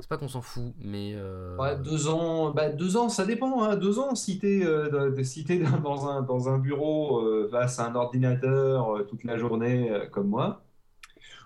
c'est 0.00 0.08
pas 0.08 0.16
qu'on 0.16 0.28
s'en 0.28 0.42
fout, 0.42 0.74
mais. 0.80 1.12
euh, 1.14 1.56
Ouais, 1.56 1.76
deux 1.78 2.08
ans, 2.08 2.52
bah, 2.52 2.68
deux 2.70 2.96
ans, 2.96 3.08
ça 3.08 3.24
dépend. 3.26 3.62
Hein. 3.64 3.76
Deux 3.76 3.98
ans, 3.98 4.14
si 4.14 4.38
t'es 4.38 4.62
euh, 4.64 4.88
dans 5.82 6.08
un, 6.08 6.22
dans 6.22 6.48
un 6.48 6.58
bureau 6.58 7.18
euh, 7.20 7.48
face 7.50 7.78
à 7.80 7.86
un 7.88 7.94
ordinateur 7.94 8.96
euh, 8.96 9.02
toute 9.04 9.24
la 9.24 9.36
journée, 9.38 9.90
euh, 9.90 10.06
comme 10.08 10.28
moi, 10.28 10.62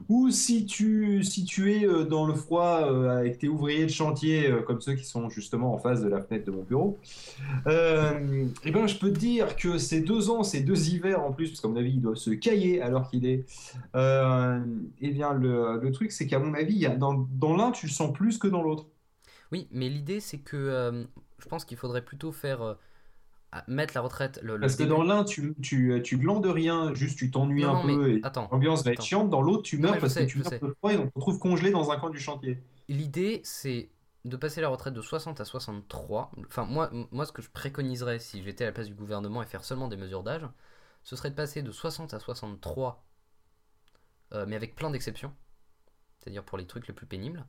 Ou 0.09 0.31
si 0.31 0.67
tu, 0.67 1.23
si 1.25 1.45
tu 1.45 1.73
es 1.73 1.87
euh, 1.87 2.05
dans 2.05 2.27
le 2.27 2.35
froid 2.35 2.83
euh, 2.83 3.19
avec 3.19 3.39
tes 3.39 3.49
ouvriers 3.49 3.85
de 3.85 3.91
chantier, 3.91 4.51
euh, 4.51 4.63
comme 4.63 4.81
ceux 4.81 4.95
qui 4.95 5.05
sont 5.05 5.29
justement 5.31 5.75
en 5.75 5.79
face 5.79 6.03
de 6.03 6.09
la 6.09 6.21
fenêtre 6.21 6.45
de 6.47 6.51
mon 6.51 6.63
bureau, 6.63 6.99
euh, 7.67 8.47
eh 8.65 8.71
ben, 8.71 8.87
je 8.87 8.99
peux 8.99 9.13
te 9.13 9.19
dire 9.19 9.57
que 9.57 9.79
ces 9.79 10.01
deux 10.01 10.31
ans, 10.31 10.43
ces 10.43 10.61
deux 10.61 10.89
hivers 10.89 11.23
en 11.23 11.33
plus, 11.33 11.49
parce 11.49 11.61
qu'à 11.61 11.69
mon 11.69 11.77
avis, 11.77 11.93
il 11.93 12.01
doit 12.01 12.17
se 12.17 12.31
cailler 12.31 12.83
alors 12.83 13.11
qu'il 13.11 13.27
est, 13.27 13.45
euh, 13.97 14.61
eh 15.01 15.11
bien, 15.11 15.33
le, 15.33 15.81
le 15.81 15.93
truc, 15.93 16.13
c'est 16.13 16.27
qu'à 16.27 16.39
mon 16.39 16.55
avis, 16.55 16.87
dans, 16.99 17.29
dans 17.33 17.57
l'un, 17.57 17.71
tu 17.71 17.87
le 17.87 17.93
sens 17.93 18.13
plus 18.13 18.39
que 18.39 18.49
dans 18.49 18.63
l'autre. 18.63 18.87
Oui, 19.51 19.69
mais 19.71 19.89
l'idée 19.89 20.21
c'est 20.21 20.39
que 20.39 21.05
je 21.39 21.47
pense 21.47 21.65
qu'il 21.65 21.77
faudrait 21.77 22.05
plutôt 22.05 22.33
faire 22.33 22.77
mettre 23.69 23.95
la 23.95 24.01
retraite 24.01 24.41
le, 24.43 24.55
le 24.55 24.61
Parce 24.61 24.77
que 24.77 24.85
dans 24.85 25.03
l'un, 25.03 25.25
tu, 25.25 25.55
tu, 25.63 26.01
tu 26.03 26.17
glandes 26.19 26.47
rien, 26.47 26.95
juste 26.95 27.19
tu 27.19 27.31
t'ennuies 27.31 27.63
Non, 27.63 27.71
un 27.71 27.75
non, 27.75 27.83
peu 27.83 28.07
mais 28.09 28.15
et 28.17 28.21
attends, 28.23 28.49
l'ambiance 28.51 28.85
va 28.85 28.93
être 28.93 29.03
chiante. 29.03 29.31
Dans 29.31 29.43
l'autre, 29.43 29.63
tu 29.63 29.79
Non, 29.79 29.89
meurs 29.89 29.95
je 29.97 30.01
parce 30.01 30.15
sais, 30.15 30.27
que 30.27 30.31
tu 30.31 30.39
meurs 30.39 30.49
sais. 30.49 30.59
de 30.59 30.75
froid 30.79 30.93
et 30.93 30.97
on 30.97 31.07
te 31.07 31.13
retrouve 31.15 31.39
congelé 31.39 31.71
dans 31.71 31.91
un 31.91 31.99
coin 31.99 32.11
du 32.11 32.19
chantier. 32.19 32.63
L'idée, 32.89 33.41
c'est 33.45 33.91
de 34.25 34.37
passer 34.37 34.61
la 34.61 34.69
retraite 34.69 34.95
de 34.95 35.03
60 35.03 35.41
à 35.41 35.45
63. 35.45 36.31
Enfin, 36.47 36.65
moi, 36.65 36.91
moi, 37.11 37.27
ce 37.27 37.33
que 37.33 37.43
je 37.43 37.51
préconiserais 37.51 38.19
si 38.19 38.43
j'étais 38.43 38.65
à 38.65 38.69
la 38.69 38.73
place 38.73 38.87
du 38.89 38.95
gouvernement 38.95 39.43
et 39.43 39.47
faire 39.47 39.65
seulement 39.65 39.89
des 39.89 39.97
mesures 39.97 40.23
d'âge, 40.23 40.47
ce 41.03 41.17
serait 41.17 41.31
de 41.31 41.35
passer 41.35 41.63
de 41.63 41.73
60 41.73 42.15
à 42.15 42.21
63, 42.21 43.05
euh, 44.33 44.47
mais 44.49 44.57
avec 44.57 44.75
plein 44.75 44.91
d'exceptions, 44.91 45.35
c'est-à-dire 46.19 46.45
pour 46.45 46.59
les 46.59 46.67
trucs 46.67 46.87
les 46.89 46.95
plus 46.95 47.07
pénibles. 47.07 47.45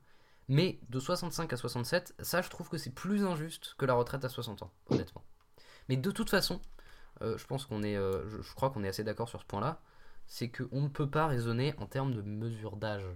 Mais 0.48 0.80
de 0.90 1.00
65 1.00 1.52
à 1.52 1.56
67, 1.56 2.14
ça, 2.20 2.42
je 2.42 2.50
trouve 2.50 2.68
que 2.68 2.76
c'est 2.78 2.90
plus 2.94 3.24
injuste 3.24 3.74
que 3.78 3.86
la 3.86 3.94
retraite 3.94 4.24
à 4.24 4.28
60 4.28 4.62
ans, 4.62 4.72
honnêtement. 4.90 5.24
Mais 5.88 5.96
de 5.96 6.10
toute 6.10 6.30
façon, 6.30 6.60
euh, 7.22 7.38
je 7.38 7.46
pense 7.46 7.66
qu'on 7.66 7.82
est, 7.82 7.96
euh, 7.96 8.28
je, 8.28 8.42
je 8.42 8.54
crois 8.54 8.70
qu'on 8.70 8.84
est 8.84 8.88
assez 8.88 9.04
d'accord 9.04 9.28
sur 9.28 9.40
ce 9.42 9.46
point-là, 9.46 9.80
c'est 10.26 10.50
qu'on 10.50 10.82
ne 10.82 10.88
peut 10.88 11.10
pas 11.10 11.26
raisonner 11.28 11.74
en 11.78 11.86
termes 11.86 12.14
de 12.14 12.22
mesure 12.22 12.76
d'âge. 12.76 13.06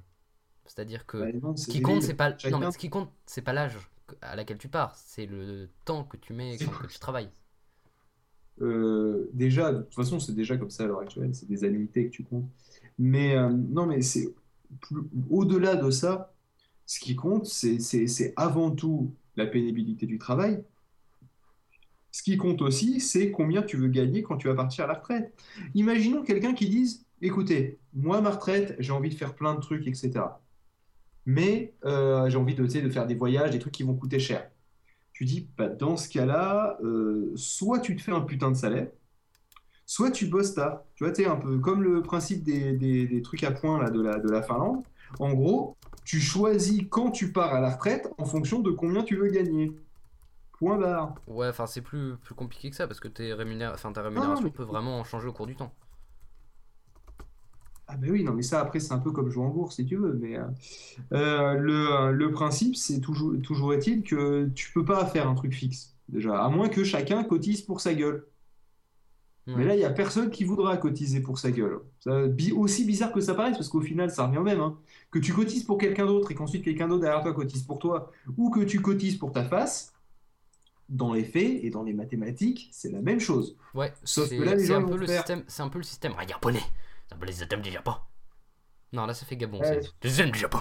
C'est-à-dire 0.66 1.06
que 1.06 1.30
non, 1.42 1.54
ce 1.56 1.68
qui 1.68 1.82
compte, 1.82 2.02
pas. 2.16 2.34
Non, 2.50 2.58
mais 2.60 2.70
ce 2.70 2.78
qui 2.78 2.90
compte, 2.90 3.12
c'est 3.26 3.42
pas 3.42 3.52
l'âge 3.54 3.78
à 4.22 4.36
laquelle 4.36 4.58
tu 4.58 4.68
pars, 4.68 4.96
c'est 4.96 5.26
le 5.26 5.70
temps 5.84 6.04
que 6.04 6.16
tu 6.18 6.32
mets 6.34 6.60
quand 6.60 6.74
que 6.74 6.86
tu 6.86 6.98
travailles. 6.98 7.30
Euh, 8.60 9.30
déjà, 9.34 9.72
de 9.72 9.82
toute 9.82 9.94
façon, 9.94 10.18
c'est 10.18 10.34
déjà 10.34 10.56
comme 10.56 10.70
ça 10.70 10.84
à 10.84 10.86
l'heure 10.86 11.00
actuelle, 11.00 11.34
c'est 11.34 11.48
des 11.48 11.64
annuités 11.64 12.06
que 12.06 12.10
tu 12.10 12.24
comptes. 12.24 12.48
Mais 12.98 13.36
euh, 13.36 13.50
non, 13.50 13.86
mais 13.86 14.02
c'est 14.02 14.34
plus- 14.80 15.02
au-delà 15.30 15.76
de 15.76 15.90
ça, 15.90 16.34
ce 16.86 17.00
qui 17.00 17.16
compte, 17.16 17.46
c'est 17.46 18.32
avant 18.36 18.70
tout 18.72 19.14
la 19.36 19.46
pénibilité 19.46 20.06
du 20.06 20.18
travail. 20.18 20.64
Ce 22.10 22.22
qui 22.22 22.36
compte 22.36 22.62
aussi, 22.62 23.00
c'est 23.00 23.30
combien 23.30 23.62
tu 23.62 23.76
veux 23.76 23.88
gagner 23.88 24.22
quand 24.22 24.36
tu 24.36 24.48
vas 24.48 24.54
partir 24.54 24.84
à 24.84 24.86
la 24.86 24.94
retraite. 24.94 25.32
Imaginons 25.74 26.22
quelqu'un 26.22 26.54
qui 26.54 26.68
dise, 26.68 27.04
écoutez, 27.20 27.78
moi, 27.94 28.20
ma 28.20 28.30
retraite, 28.30 28.76
j'ai 28.78 28.92
envie 28.92 29.10
de 29.10 29.14
faire 29.14 29.34
plein 29.34 29.54
de 29.54 29.60
trucs, 29.60 29.86
etc. 29.86 30.12
Mais 31.26 31.74
euh, 31.84 32.28
j'ai 32.30 32.38
envie 32.38 32.54
de, 32.54 32.64
de 32.64 32.90
faire 32.90 33.06
des 33.06 33.14
voyages, 33.14 33.50
des 33.50 33.58
trucs 33.58 33.74
qui 33.74 33.82
vont 33.82 33.94
coûter 33.94 34.18
cher. 34.18 34.50
Tu 35.12 35.24
dis, 35.24 35.48
bah, 35.58 35.68
dans 35.68 35.96
ce 35.96 36.08
cas-là, 36.08 36.78
euh, 36.82 37.32
soit 37.36 37.80
tu 37.80 37.96
te 37.96 38.02
fais 38.02 38.12
un 38.12 38.20
putain 38.20 38.50
de 38.50 38.56
salaire, 38.56 38.88
soit 39.84 40.10
tu 40.10 40.26
bosses 40.26 40.54
tard. 40.54 40.84
Tu 40.94 41.04
vois, 41.04 41.12
tu 41.12 41.24
un 41.26 41.36
peu 41.36 41.58
comme 41.58 41.82
le 41.82 42.02
principe 42.02 42.44
des, 42.44 43.20
trucs 43.22 43.44
à 43.44 43.50
points 43.50 43.90
de 43.90 44.00
la, 44.00 44.18
de 44.18 44.30
la 44.30 44.42
Finlande. 44.42 44.82
En 45.18 45.34
gros, 45.34 45.76
tu 46.04 46.20
choisis 46.20 46.84
quand 46.88 47.10
tu 47.10 47.32
pars 47.32 47.54
à 47.54 47.60
la 47.60 47.70
retraite 47.70 48.08
en 48.18 48.24
fonction 48.24 48.60
de 48.60 48.70
combien 48.70 49.02
tu 49.02 49.16
veux 49.16 49.28
gagner. 49.28 49.72
Point 50.58 50.78
barre. 50.78 51.14
Ouais, 51.28 51.48
enfin, 51.48 51.66
c'est 51.66 51.82
plus, 51.82 52.16
plus 52.16 52.34
compliqué 52.34 52.70
que 52.70 52.76
ça 52.76 52.86
parce 52.88 52.98
que 53.00 53.06
tes 53.08 53.32
rémunér... 53.34 53.70
enfin, 53.74 53.92
ta 53.92 54.02
rémunération 54.02 54.44
mais- 54.44 54.50
peut 54.50 54.64
vraiment 54.64 55.04
changer 55.04 55.28
au 55.28 55.32
cours 55.32 55.46
du 55.46 55.54
temps. 55.56 55.72
Ah 57.86 57.96
ben 57.96 58.10
oui, 58.10 58.22
non, 58.22 58.34
mais 58.34 58.42
ça, 58.42 58.60
après, 58.60 58.80
c'est 58.80 58.92
un 58.92 58.98
peu 58.98 59.12
comme 59.12 59.30
jouer 59.30 59.44
en 59.44 59.48
bourse, 59.48 59.76
si 59.76 59.86
tu 59.86 59.96
veux. 59.96 60.12
Mais 60.14 60.36
euh, 60.38 60.44
euh, 61.14 61.54
le, 61.54 62.12
le 62.12 62.30
principe, 62.30 62.76
c'est 62.76 63.00
toujours, 63.00 63.32
toujours 63.42 63.72
est-il 63.72 64.02
que 64.02 64.46
tu 64.54 64.72
peux 64.72 64.84
pas 64.84 65.06
faire 65.06 65.26
un 65.28 65.34
truc 65.34 65.54
fixe, 65.54 65.96
déjà. 66.08 66.42
À 66.44 66.48
moins 66.50 66.68
que 66.68 66.84
chacun 66.84 67.24
cotise 67.24 67.62
pour 67.62 67.80
sa 67.80 67.94
gueule. 67.94 68.26
Ouais. 69.46 69.54
Mais 69.56 69.64
là, 69.64 69.74
il 69.74 69.78
n'y 69.78 69.84
a 69.84 69.90
personne 69.90 70.30
qui 70.30 70.44
voudra 70.44 70.76
cotiser 70.76 71.20
pour 71.22 71.38
sa 71.38 71.50
gueule. 71.50 71.80
Ça, 72.00 72.24
aussi 72.54 72.84
bizarre 72.84 73.12
que 73.12 73.20
ça 73.20 73.34
paraisse, 73.34 73.56
parce 73.56 73.68
qu'au 73.70 73.80
final, 73.80 74.10
ça 74.10 74.26
revient 74.26 74.38
au 74.38 74.42
même. 74.42 74.60
hein. 74.60 74.78
Que 75.10 75.18
tu 75.18 75.32
cotises 75.32 75.64
pour 75.64 75.78
quelqu'un 75.78 76.04
d'autre 76.06 76.30
et 76.30 76.34
qu'ensuite 76.34 76.62
quelqu'un 76.64 76.88
d'autre 76.88 77.00
derrière 77.02 77.22
toi 77.22 77.32
cotise 77.32 77.62
pour 77.62 77.78
toi, 77.78 78.12
ou 78.36 78.50
que 78.50 78.60
tu 78.60 78.82
cotises 78.82 79.16
pour 79.16 79.32
ta 79.32 79.44
face, 79.44 79.94
dans 80.88 81.12
les 81.12 81.24
faits 81.24 81.64
et 81.64 81.70
dans 81.70 81.82
les 81.82 81.92
mathématiques, 81.92 82.68
c'est 82.72 82.90
la 82.90 83.00
même 83.00 83.20
chose. 83.20 83.56
Ouais, 83.74 83.92
Sauf 84.04 84.30
que 84.30 84.34
là, 84.42 84.54
les 84.54 84.64
gens 84.66 84.82
un 84.82 84.86
peu 84.88 84.96
le 84.96 85.06
faire- 85.06 85.18
système, 85.18 85.44
c'est 85.46 85.62
un 85.62 85.68
peu 85.68 85.78
le 85.78 85.84
système 85.84 86.12
ah, 86.18 86.26
japonais. 86.26 86.62
C'est 87.08 87.14
un 87.14 87.18
peu 87.18 87.26
le 87.26 87.32
système 87.32 87.60
du 87.62 87.70
Japon. 87.70 87.92
Non, 88.92 89.04
là 89.06 89.12
ça 89.14 89.26
fait 89.26 89.36
Gabon, 89.36 89.60
Ouais. 89.60 89.66
c'est 89.82 89.92
le 90.02 90.08
système 90.08 90.30
du 90.30 90.38
Japon. 90.38 90.60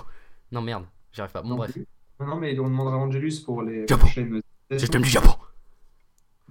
Non 0.51 0.61
merde, 0.61 0.85
j'y 1.13 1.21
arrive 1.21 1.31
pas. 1.31 1.41
Bon 1.41 1.49
Non 1.49 1.55
bref, 1.55 1.71
plus. 1.71 1.87
Non, 2.19 2.25
non, 2.27 2.35
mais 2.37 2.57
on 2.59 2.63
demandera 2.65 2.95
à 2.95 2.97
Angelus 2.99 3.39
pour 3.45 3.61
les 3.61 3.87
Japon. 3.87 4.05
prochaines. 4.05 4.41
système 4.77 5.01
du 5.01 5.09
Japon. 5.09 5.31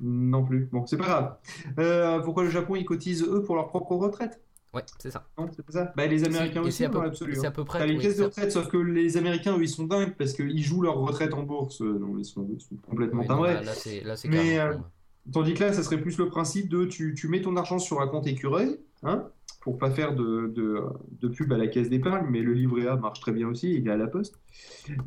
Non 0.00 0.44
plus. 0.44 0.66
Bon, 0.72 0.86
c'est 0.86 0.96
pas 0.98 1.04
grave. 1.04 1.36
Euh, 1.78 2.20
pourquoi 2.20 2.44
le 2.44 2.50
Japon, 2.50 2.76
ils 2.76 2.84
cotisent 2.84 3.22
eux 3.24 3.42
pour 3.42 3.56
leur 3.56 3.68
propre 3.68 3.94
retraite? 3.96 4.42
Ouais, 4.76 4.82
c'est 4.98 5.10
ça. 5.10 5.24
Non, 5.38 5.48
c'est 5.54 5.64
pas 5.64 5.72
ça? 5.72 5.92
Bah, 5.96 6.06
les 6.06 6.24
Américains 6.24 6.60
aussi, 6.60 6.72
c'est 6.72 6.84
à 6.84 6.88
peu, 6.90 6.98
hein. 6.98 7.10
à 7.44 7.50
peu 7.50 7.64
près. 7.64 7.78
T'as 7.78 7.86
les 7.86 7.96
oui, 7.96 8.02
caisses 8.02 8.18
de 8.18 8.24
retraite, 8.24 8.52
sauf 8.52 8.68
que 8.68 8.76
les 8.76 9.16
Américains, 9.16 9.56
eux, 9.56 9.62
ils 9.62 9.68
sont 9.68 9.84
dingues 9.84 10.14
parce 10.16 10.32
qu'ils 10.34 10.62
jouent 10.62 10.82
leur 10.82 10.96
retraite 10.96 11.32
en 11.34 11.42
bourse. 11.42 11.80
Euh, 11.82 11.98
Non, 11.98 12.18
ils 12.18 12.24
sont, 12.24 12.46
ils 12.52 12.60
sont 12.60 12.76
complètement 12.88 13.20
oui, 13.20 13.26
non, 13.28 13.34
timbrés. 13.36 13.54
là, 13.54 13.62
là, 13.62 13.72
c'est 13.74 14.00
là 14.02 14.16
c'est 14.16 14.28
Mais, 14.28 14.58
euh. 14.58 14.74
Tandis 15.32 15.54
que 15.54 15.64
là, 15.64 15.72
ça 15.72 15.82
serait 15.82 16.00
plus 16.00 16.18
le 16.18 16.28
principe 16.28 16.68
de 16.68 16.84
tu, 16.84 17.14
tu 17.16 17.28
mets 17.28 17.40
ton 17.42 17.56
argent 17.56 17.78
sur 17.80 18.00
un 18.00 18.06
compte 18.06 18.26
écureuil, 18.28 18.78
hein, 19.02 19.24
pour 19.60 19.76
pas 19.78 19.90
faire 19.90 20.14
de, 20.14 20.52
de, 20.54 20.80
de 21.20 21.28
pub 21.28 21.52
à 21.52 21.58
la 21.58 21.66
caisse 21.66 21.88
d'épargne, 21.90 22.26
mais 22.30 22.42
le 22.42 22.52
livret 22.52 22.86
A 22.86 22.96
marche 22.96 23.18
très 23.20 23.32
bien 23.32 23.48
aussi, 23.48 23.74
il 23.74 23.88
est 23.88 23.90
à 23.90 23.96
la 23.96 24.06
poste. 24.06 24.38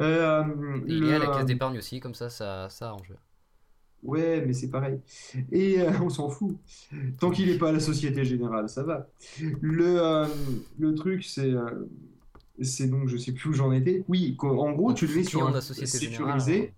Euh, 0.02 0.44
Il 0.88 1.00
le- 1.00 1.10
est 1.12 1.14
à 1.14 1.20
la 1.20 1.28
caisse 1.28 1.46
d'épargne 1.46 1.78
aussi, 1.78 2.00
comme 2.02 2.16
ça, 2.16 2.30
ça, 2.30 2.68
ça 2.70 2.90
arrange. 2.90 3.14
Ouais, 4.04 4.43
mais 4.45 4.54
c'est 4.54 4.70
pareil. 4.70 5.00
Et 5.52 5.82
euh, 5.82 5.91
on 6.02 6.10
s'en 6.10 6.30
fout. 6.30 6.58
Tant 7.20 7.32
qu'il 7.32 7.47
n'est 7.50 7.58
pas 7.58 7.70
à 7.70 7.72
la 7.74 7.80
Société 7.80 8.24
Générale, 8.24 8.70
ça 8.70 8.84
va. 8.84 9.08
Le, 9.62 10.02
euh, 10.02 10.26
le 10.80 10.95
truc, 10.95 11.24
c'est. 11.24 11.52
euh, 11.52 11.88
c'est 12.62 12.88
donc, 12.88 13.08
je 13.08 13.18
sais 13.18 13.32
plus 13.32 13.50
où 13.50 13.54
j'en 13.54 13.72
étais. 13.72 14.04
Oui, 14.08 14.36
en 14.39 14.72
gros, 14.74 14.93
tu 14.93 15.08
le 15.08 15.16
mets 15.16 15.24
sur 15.24 15.45
un 15.45 15.50
de 15.50 15.56
la 15.56 15.62
Société 15.62 15.88
sécurisé. 15.88 16.52
Générale. 16.54 16.74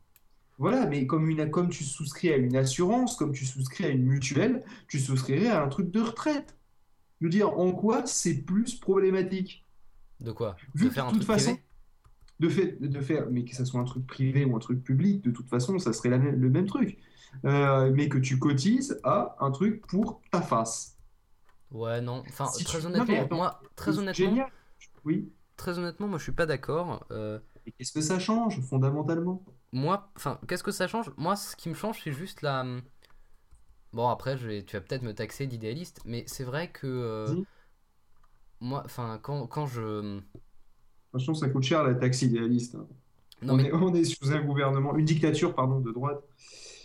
Voilà, 0.58 0.86
mais 0.86 1.08
comme, 1.08 1.28
une, 1.28 1.50
comme 1.50 1.70
tu 1.70 1.84
souscris 1.84 2.32
à 2.32 2.38
une 2.38 2.56
assurance, 2.56 3.16
comme 3.16 3.32
tu 3.34 3.46
souscris 3.46 3.86
à 3.86 3.90
une 3.90 4.04
mutuelle, 4.04 4.64
tu 4.88 5.00
souscrirais 5.00 5.48
à 5.50 5.64
un 5.64 5.68
truc 5.70 5.90
de 5.90 6.00
retraite. 6.02 6.56
Je 7.20 7.26
veux 7.26 7.32
dire, 7.32 7.58
en 7.58 7.72
quoi 7.72 8.06
c'est 8.06 8.36
plus 8.44 8.76
problématique? 8.76 9.66
De 10.20 10.32
quoi? 10.32 10.56
Vu 10.76 10.86
De 10.86 10.90
faire 10.92 11.06
un 11.06 11.10
toute 11.12 11.22
truc 11.22 11.28
façon, 11.32 11.52
privé? 11.56 11.64
De, 12.40 12.50
fait, 12.50 12.78
de 12.80 13.02
faire, 13.02 13.28
mais 13.32 13.44
que 13.44 13.56
ça 13.56 13.66
soit 13.66 13.80
un 13.80 13.86
truc 13.86 14.06
privé 14.06 14.46
ou 14.46 14.56
un 14.56 14.60
truc 14.60 14.84
public, 14.84 15.24
de 15.24 15.32
toute 15.32 15.48
façon, 15.50 15.80
ça 15.80 15.94
serait 15.94 16.10
la 16.10 16.20
même- 16.20 16.40
le 16.40 16.50
même 16.50 16.66
truc. 16.68 16.98
Euh, 17.46 17.92
mais 17.94 18.10
que 18.10 18.18
tu 18.20 18.40
cotises 18.40 19.00
à 19.04 19.36
un 19.40 19.52
truc 19.52 19.86
pour 19.88 20.22
ta 20.32 20.42
face. 20.42 20.98
Ouais, 21.72 22.02
non. 22.02 22.24
Enfin, 22.28 22.46
Si 22.48 22.64
très 22.64 22.80
tu- 22.80 22.88
non, 22.88 22.88
honnêtement, 22.96 23.22
attends, 23.22 23.38
moi, 23.38 23.62
très 23.76 23.98
honnêtement, 23.98 24.28
génial. 24.30 24.52
Oui. 25.06 25.32
très 25.56 25.78
honnêtement, 25.80 26.08
moi, 26.08 26.18
je 26.18 26.24
suis 26.24 26.32
pas 26.32 26.46
d'accord. 26.46 27.06
Euh, 27.12 27.40
Et 27.66 27.72
qu'est-ce 27.72 27.92
que 27.92 28.02
ça 28.02 28.20
change 28.20 28.62
fondamentalement? 28.62 29.44
moi, 29.74 30.12
enfin, 30.16 30.40
qu'est-ce 30.48 30.64
que 30.64 30.72
ça 30.72 30.88
change? 30.88 31.12
Moi, 31.18 31.36
ce 31.36 31.56
qui 31.56 31.70
me 31.70 31.74
change, 31.76 32.02
c'est 32.04 32.12
juste 32.12 32.42
la. 32.42 32.66
Bon, 33.94 34.08
après, 34.10 34.38
je 34.38 34.48
vais- 34.48 34.64
tu 34.64 34.76
vas 34.78 34.82
peut-être 34.82 35.02
me 35.02 35.14
taxer 35.14 35.48
d'idéaliste, 35.48 36.02
mais 36.06 36.24
c'est 36.28 36.44
vrai 36.46 36.72
que 36.72 36.88
euh, 36.88 37.36
moi, 38.60 38.84
enfin, 38.86 39.20
quand, 39.22 39.48
quand 39.48 39.66
je. 39.68 40.22
Franchement, 41.10 41.34
ça 41.34 41.50
coûte 41.50 41.64
cher 41.64 41.84
la 41.84 41.94
taxe 41.96 42.22
idéaliste. 42.22 42.76
hein. 42.76 42.88
Non 43.42 43.54
on, 43.54 43.58
mais, 43.58 43.64
est, 43.66 43.74
on 43.74 43.94
est 43.94 44.04
sous 44.06 44.32
un 44.32 44.42
gouvernement, 44.42 44.96
une 44.96 45.06
dictature, 45.06 45.56
pardon, 45.56 45.80
de 45.80 45.92
droite. 45.92 46.22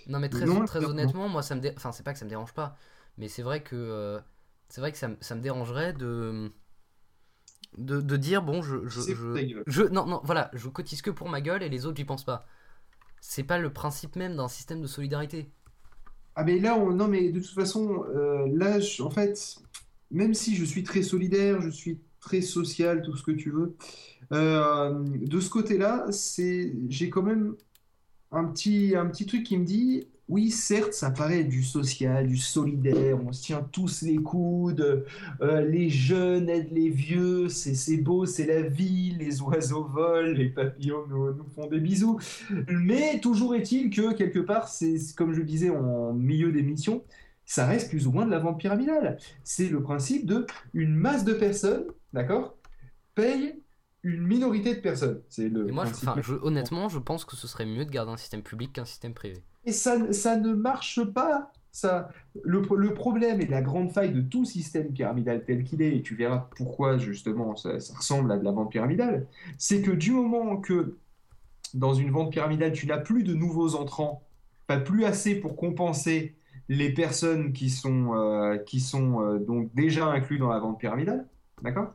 Non 0.06 0.20
mais 0.20 0.28
très, 0.28 0.46
Non, 0.46 0.64
très 0.64 0.80
non. 0.80 0.88
honnêtement, 0.88 1.28
moi, 1.28 1.42
ça 1.42 1.54
me, 1.54 1.60
dé- 1.60 1.72
enfin, 1.76 1.92
c'est 1.92 2.02
pas 2.02 2.12
que 2.12 2.18
ça 2.18 2.24
me 2.24 2.30
dérange 2.30 2.54
pas, 2.54 2.76
mais 3.18 3.28
c'est 3.28 3.42
vrai 3.42 3.62
que, 3.62 3.76
euh, 3.76 4.20
c'est 4.68 4.80
vrai 4.80 4.92
que 4.92 4.98
ça, 4.98 5.08
me- 5.08 5.16
ça 5.20 5.34
me 5.34 5.40
dérangerait 5.42 5.92
de, 5.92 6.52
de, 7.78 8.00
de 8.00 8.16
dire 8.16 8.42
bon, 8.42 8.62
je, 8.62 8.86
je, 8.88 9.00
je- 9.66 9.82
non, 9.82 10.06
non, 10.06 10.20
voilà, 10.24 10.50
je 10.54 10.68
cotise 10.68 11.02
que 11.02 11.10
pour 11.10 11.28
ma 11.28 11.40
gueule 11.40 11.62
et 11.62 11.68
les 11.68 11.86
autres, 11.86 11.96
j'y 11.96 12.04
pense 12.04 12.24
pas. 12.24 12.46
C'est 13.20 13.44
pas 13.44 13.58
le 13.58 13.72
principe 13.72 14.16
même 14.16 14.36
d'un 14.36 14.48
système 14.48 14.82
de 14.82 14.88
solidarité. 14.88 15.50
Ah 16.34 16.44
mais 16.44 16.58
là, 16.58 16.76
on... 16.76 16.90
non 16.92 17.08
mais 17.08 17.30
de 17.32 17.40
toute 17.40 17.50
façon, 17.54 18.04
euh, 18.14 18.46
là, 18.54 18.78
en 19.00 19.10
fait, 19.10 19.56
même 20.10 20.34
si 20.34 20.54
je 20.56 20.64
suis 20.64 20.82
très 20.82 21.02
solidaire, 21.02 21.60
je 21.62 21.70
suis 21.70 22.00
très 22.20 22.40
social, 22.42 23.02
tout 23.02 23.16
ce 23.16 23.22
que 23.22 23.30
tu 23.32 23.50
veux, 23.50 23.76
euh, 24.32 24.94
de 25.04 25.40
ce 25.40 25.50
côté-là, 25.50 26.06
c'est, 26.12 26.74
j'ai 26.88 27.10
quand 27.10 27.22
même 27.22 27.56
un 28.32 28.44
petit, 28.44 28.94
un 28.96 29.06
petit 29.06 29.26
truc 29.26 29.44
qui 29.44 29.56
me 29.56 29.64
dit, 29.64 30.06
oui, 30.28 30.50
certes, 30.50 30.92
ça 30.92 31.10
paraît 31.10 31.44
du 31.44 31.62
social, 31.62 32.26
du 32.26 32.36
solidaire, 32.36 33.16
on 33.24 33.32
se 33.32 33.44
tient 33.44 33.62
tous 33.70 34.02
les 34.02 34.16
coudes, 34.16 35.04
euh, 35.40 35.60
les 35.60 35.88
jeunes 35.88 36.48
aident 36.48 36.72
les 36.72 36.88
vieux, 36.88 37.48
c'est 37.48 37.96
beau, 37.98 38.26
c'est 38.26 38.46
la 38.46 38.62
vie, 38.62 39.14
les 39.16 39.40
oiseaux 39.40 39.84
volent, 39.84 40.32
les 40.32 40.48
papillons 40.48 41.06
nous, 41.08 41.44
font 41.54 41.68
des 41.68 41.78
bisous. 41.78 42.18
Mais 42.68 43.20
toujours 43.20 43.54
est-il 43.54 43.90
que 43.90 44.14
quelque 44.14 44.40
part, 44.40 44.68
c'est 44.68 44.96
comme 45.16 45.32
je 45.32 45.38
le 45.38 45.44
disais 45.44 45.70
en 45.70 46.12
milieu 46.12 46.50
d'émission, 46.50 47.04
ça 47.44 47.64
reste 47.64 47.88
plus 47.88 48.08
ou 48.08 48.12
moins 48.12 48.26
de 48.26 48.32
la 48.32 48.40
vente 48.40 48.58
pyramidale. 48.58 49.18
C'est 49.44 49.68
le 49.68 49.80
principe 49.80 50.26
de 50.26 50.44
une 50.74 50.94
masse 50.94 51.24
de 51.24 51.34
personnes, 51.34 51.84
d'accord, 52.12 52.56
paye 53.14 53.62
une 54.06 54.26
minorité 54.26 54.74
de 54.74 54.80
personnes. 54.80 55.20
C'est 55.28 55.48
le 55.48 55.68
Et 55.68 55.72
moi, 55.72 55.84
je- 56.22 56.34
honnêtement, 56.42 56.88
je 56.88 56.98
pense 56.98 57.24
que 57.24 57.36
ce 57.36 57.46
serait 57.48 57.66
mieux 57.66 57.84
de 57.84 57.90
garder 57.90 58.12
un 58.12 58.16
système 58.16 58.42
public 58.42 58.72
qu'un 58.72 58.84
système 58.84 59.14
privé. 59.14 59.42
Et 59.64 59.72
ça, 59.72 60.12
ça 60.12 60.36
ne 60.36 60.54
marche 60.54 61.02
pas. 61.04 61.52
Ça, 61.72 62.08
le, 62.42 62.62
le 62.76 62.94
problème 62.94 63.40
et 63.42 63.46
la 63.46 63.60
grande 63.60 63.90
faille 63.90 64.12
de 64.12 64.22
tout 64.22 64.44
système 64.46 64.92
pyramidal 64.92 65.44
tel 65.44 65.62
qu'il 65.62 65.82
est, 65.82 65.96
et 65.96 66.02
tu 66.02 66.14
verras 66.16 66.48
pourquoi 66.56 66.96
justement 66.96 67.54
ça, 67.56 67.80
ça 67.80 67.94
ressemble 67.94 68.32
à 68.32 68.38
de 68.38 68.44
la 68.44 68.52
vente 68.52 68.70
pyramidale, 68.70 69.26
c'est 69.58 69.82
que 69.82 69.90
du 69.90 70.12
moment 70.12 70.56
que 70.56 70.96
dans 71.74 71.94
une 71.94 72.10
vente 72.10 72.32
pyramidale, 72.32 72.72
tu 72.72 72.86
n'as 72.86 72.98
plus 72.98 73.24
de 73.24 73.34
nouveaux 73.34 73.74
entrants, 73.74 74.22
pas 74.66 74.78
plus 74.78 75.04
assez 75.04 75.34
pour 75.34 75.56
compenser 75.56 76.34
les 76.68 76.92
personnes 76.94 77.52
qui 77.52 77.70
sont, 77.70 78.14
euh, 78.14 78.56
qui 78.58 78.80
sont 78.80 79.20
euh, 79.22 79.38
donc 79.38 79.70
déjà 79.74 80.06
inclus 80.06 80.38
dans 80.38 80.48
la 80.48 80.58
vente 80.58 80.78
pyramidale, 80.80 81.26
d'accord? 81.62 81.94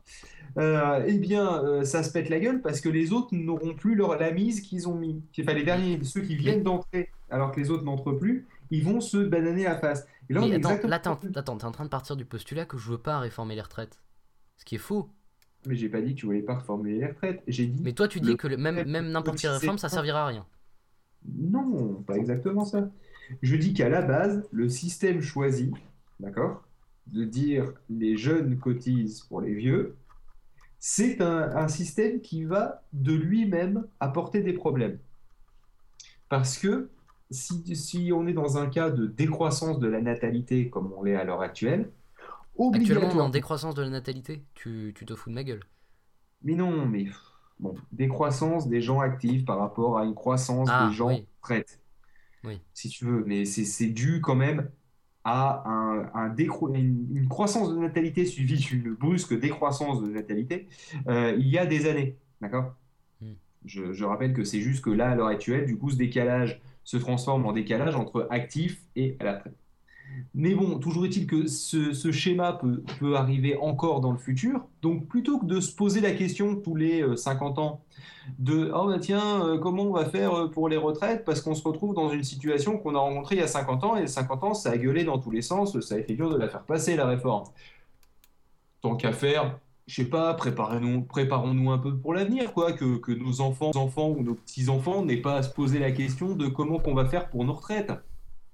Euh, 0.58 1.04
Eh 1.06 1.18
bien, 1.18 1.62
euh, 1.64 1.84
ça 1.84 2.02
se 2.02 2.10
pète 2.12 2.28
la 2.28 2.40
gueule 2.40 2.60
parce 2.62 2.80
que 2.80 2.88
les 2.88 3.12
autres 3.12 3.34
n'auront 3.34 3.74
plus 3.74 3.94
leur, 3.94 4.16
la 4.18 4.30
mise 4.32 4.60
qu'ils 4.60 4.88
ont 4.88 4.94
mis. 4.94 5.22
Enfin, 5.40 5.54
les 5.54 5.64
derniers, 5.64 6.02
ceux 6.04 6.20
qui 6.20 6.36
viennent 6.36 6.62
d'entrer, 6.62 7.10
alors 7.30 7.52
que 7.52 7.60
les 7.60 7.70
autres 7.70 7.84
n'entrent 7.84 8.12
plus, 8.12 8.46
ils 8.70 8.84
vont 8.84 9.00
se 9.00 9.16
bananer 9.18 9.64
la 9.64 9.78
face. 9.78 10.06
Et 10.28 10.34
là, 10.34 10.40
Mais 10.40 10.46
attends, 10.54 10.70
exactement- 10.70 10.92
attends, 10.94 11.18
attends, 11.36 11.56
t'es 11.58 11.64
en 11.66 11.72
train 11.72 11.84
de 11.84 11.90
partir 11.90 12.16
du 12.16 12.24
postulat 12.24 12.64
que 12.64 12.76
je 12.78 12.90
veux 12.90 12.98
pas 12.98 13.18
réformer 13.18 13.54
les 13.54 13.60
retraites. 13.62 14.00
Ce 14.58 14.64
qui 14.64 14.74
est 14.76 14.78
faux. 14.78 15.08
Mais 15.66 15.76
j'ai 15.76 15.88
pas 15.88 16.00
dit 16.00 16.14
que 16.14 16.20
tu 16.20 16.26
voulais 16.26 16.42
pas 16.42 16.56
reformuler 16.58 16.98
les 16.98 17.06
retraites. 17.06 17.42
J'ai 17.46 17.66
dit 17.66 17.80
Mais 17.82 17.92
toi, 17.92 18.08
tu 18.08 18.20
dis 18.20 18.30
Le- 18.30 18.36
que 18.36 18.48
le- 18.48 18.56
même, 18.56 18.84
même 18.88 19.10
n'importe 19.10 19.38
quelle 19.38 19.52
réforme, 19.52 19.78
ça 19.78 19.88
servira 19.88 20.22
à 20.22 20.26
rien. 20.26 20.46
Non, 21.24 22.02
pas 22.06 22.16
exactement 22.16 22.64
ça. 22.64 22.90
Je 23.42 23.54
dis 23.56 23.72
qu'à 23.72 23.88
la 23.88 24.02
base, 24.02 24.46
le 24.50 24.68
système 24.68 25.20
choisi, 25.22 25.72
d'accord, 26.18 26.64
de 27.06 27.24
dire 27.24 27.72
les 27.88 28.16
jeunes 28.16 28.58
cotisent 28.58 29.22
pour 29.22 29.40
les 29.40 29.54
vieux, 29.54 29.96
c'est 30.80 31.20
un, 31.22 31.56
un 31.56 31.68
système 31.68 32.20
qui 32.22 32.44
va 32.44 32.84
de 32.92 33.14
lui-même 33.14 33.86
apporter 34.00 34.42
des 34.42 34.54
problèmes. 34.54 35.00
Parce 36.28 36.58
que 36.58 36.90
si, 37.30 37.76
si 37.76 38.10
on 38.12 38.26
est 38.26 38.32
dans 38.32 38.58
un 38.58 38.68
cas 38.68 38.90
de 38.90 39.06
décroissance 39.06 39.78
de 39.78 39.86
la 39.88 40.00
natalité 40.00 40.68
comme 40.70 40.92
on 40.92 41.02
l'est 41.02 41.14
à 41.16 41.24
l'heure 41.24 41.42
actuelle, 41.42 41.92
Actuellement, 42.72 43.08
on 43.12 43.18
est 43.18 43.20
en 43.20 43.28
décroissance 43.28 43.74
de 43.76 43.82
la 43.82 43.88
natalité? 43.90 44.44
Tu, 44.54 44.92
tu 44.96 45.06
te 45.06 45.14
fous 45.14 45.30
de 45.30 45.34
ma 45.34 45.44
gueule. 45.44 45.62
Mais 46.42 46.54
non, 46.54 46.86
mais 46.86 47.06
bon, 47.58 47.74
décroissance 47.92 48.68
des 48.68 48.80
gens 48.82 49.00
actifs 49.00 49.44
par 49.44 49.58
rapport 49.58 49.98
à 49.98 50.04
une 50.04 50.14
croissance 50.14 50.68
Ah, 50.70 50.86
des 50.86 50.90
gens 50.90 51.08
oui. 51.08 51.26
Oui. 52.44 52.60
Si 52.74 52.88
tu 52.88 53.04
veux, 53.04 53.24
mais 53.24 53.44
c'est 53.44 53.64
c'est 53.64 53.88
dû 53.88 54.20
quand 54.20 54.34
même 54.34 54.70
à 55.24 55.62
un, 55.68 56.10
un 56.14 56.28
décro- 56.28 56.74
une, 56.74 57.06
une 57.14 57.28
croissance 57.28 57.72
de 57.72 57.78
natalité 57.78 58.24
suivie 58.24 58.58
d'une 58.58 58.94
brusque 58.94 59.38
décroissance 59.38 60.02
de 60.02 60.08
natalité 60.08 60.68
euh, 61.06 61.36
il 61.38 61.48
y 61.48 61.58
a 61.58 61.66
des 61.66 61.86
années. 61.86 62.16
D'accord? 62.40 62.74
Hmm. 63.20 63.34
Je, 63.64 63.92
je 63.92 64.04
rappelle 64.04 64.32
que 64.32 64.44
c'est 64.44 64.60
juste 64.60 64.84
que 64.84 64.90
là, 64.90 65.10
à 65.10 65.14
l'heure 65.14 65.28
actuelle, 65.28 65.66
du 65.66 65.76
coup, 65.76 65.90
ce 65.90 65.96
décalage 65.96 66.60
se 66.84 66.96
transforme 66.96 67.46
en 67.46 67.52
décalage 67.52 67.94
entre 67.94 68.26
actifs 68.30 68.82
et 68.96 69.16
à 69.20 69.24
la 69.24 69.32
retraite. 69.34 69.54
Mais 70.34 70.54
bon, 70.54 70.78
toujours 70.78 71.04
est-il 71.04 71.26
que 71.26 71.46
ce, 71.46 72.10
schéma 72.10 72.58
peut, 72.98 73.16
arriver 73.16 73.56
encore 73.58 74.00
dans 74.00 74.12
le 74.12 74.18
futur. 74.18 74.66
Donc, 74.80 75.06
plutôt 75.06 75.38
que 75.38 75.44
de 75.44 75.60
se 75.60 75.74
poser 75.74 76.00
la 76.00 76.12
question 76.12 76.56
tous 76.56 76.74
les 76.74 77.02
euh, 77.02 77.16
50 77.16 77.58
ans 77.58 77.82
de 78.38 78.70
«Oh, 78.74 78.86
bah 78.86 78.98
tiens, 78.98 79.44
euh, 79.44 79.58
comment 79.58 79.82
on 79.82 79.92
va 79.92 80.06
faire 80.06 80.34
euh, 80.34 80.48
pour 80.48 80.68
les 80.68 80.76
retraites?» 80.76 81.24
Parce 81.26 81.40
qu'on 81.42 81.54
se 81.54 81.62
retrouve 81.62 81.94
dans 81.94 82.10
une 82.10 82.24
situation 82.24 82.78
qu'on 82.78 82.94
a 82.94 82.98
rencontrée 82.98 83.36
il 83.36 83.40
y 83.40 83.44
a 83.44 83.48
50 83.48 83.84
ans, 83.84 83.96
et 83.96 84.06
50 84.06 84.44
ans, 84.44 84.54
ça 84.54 84.70
a 84.70 84.78
gueulé 84.78 85.04
dans 85.04 85.18
tous 85.18 85.30
les 85.30 85.42
sens, 85.42 85.78
ça 85.80 85.96
a 85.96 85.98
été 85.98 86.14
dur 86.14 86.30
de 86.30 86.36
la 86.36 86.48
faire 86.48 86.62
passer, 86.62 86.96
la 86.96 87.06
réforme. 87.06 87.44
Tant 88.80 88.96
qu'à 88.96 89.12
faire, 89.12 89.58
je 89.86 89.96
sais 89.96 90.08
pas, 90.08 90.34
préparons-nous 90.34 91.70
un 91.70 91.78
peu 91.78 91.96
pour 91.96 92.14
l'avenir, 92.14 92.52
quoi, 92.54 92.72
que, 92.72 93.12
nos 93.12 93.40
enfants, 93.40 93.72
enfants 93.74 94.08
ou 94.08 94.22
nos 94.22 94.34
petits-enfants 94.34 95.04
n'aient 95.04 95.20
pas 95.20 95.36
à 95.36 95.42
se 95.42 95.50
poser 95.50 95.78
la 95.78 95.92
question 95.92 96.34
de 96.34 96.46
comment 96.46 96.78
qu'on 96.78 96.94
va 96.94 97.04
faire 97.04 97.28
pour 97.28 97.44
nos 97.44 97.52
retraites. 97.52 97.92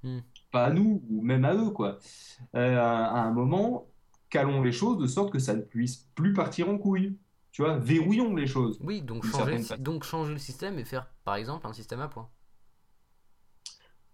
Hmm. 0.03 0.19
Pas 0.51 0.67
à 0.67 0.71
nous, 0.71 1.03
ou 1.11 1.23
même 1.23 1.45
à 1.45 1.55
eux, 1.55 1.71
quoi. 1.71 1.99
Euh, 2.55 2.79
à, 2.79 3.21
un 3.21 3.33
moment, 3.33 3.87
calons 4.31 4.63
les 4.63 4.73
choses 4.73 4.99
de 4.99 5.07
sorte 5.07 5.33
que 5.33 5.39
ça 5.39 5.55
ne 5.55 5.61
puisse 5.61 6.09
plus 6.15 6.33
partir 6.33 6.69
en 6.69 6.79
couille. 6.79 7.19
Tu 7.53 7.63
vois, 7.63 7.77
verrouillons 7.77 8.35
les 8.35 8.47
choses. 8.47 8.79
Oui, 8.83 9.03
donc 9.03 9.25
changer, 9.25 9.59
le, 9.59 9.77
donc 9.79 10.05
changer 10.05 10.39
système 10.39 10.79
et 10.79 10.85
faire, 10.85 11.09
par 11.25 11.35
exemple, 11.35 11.67
un 11.67 11.73
système 11.73 12.01
à 12.01 12.09
points. 12.09 12.29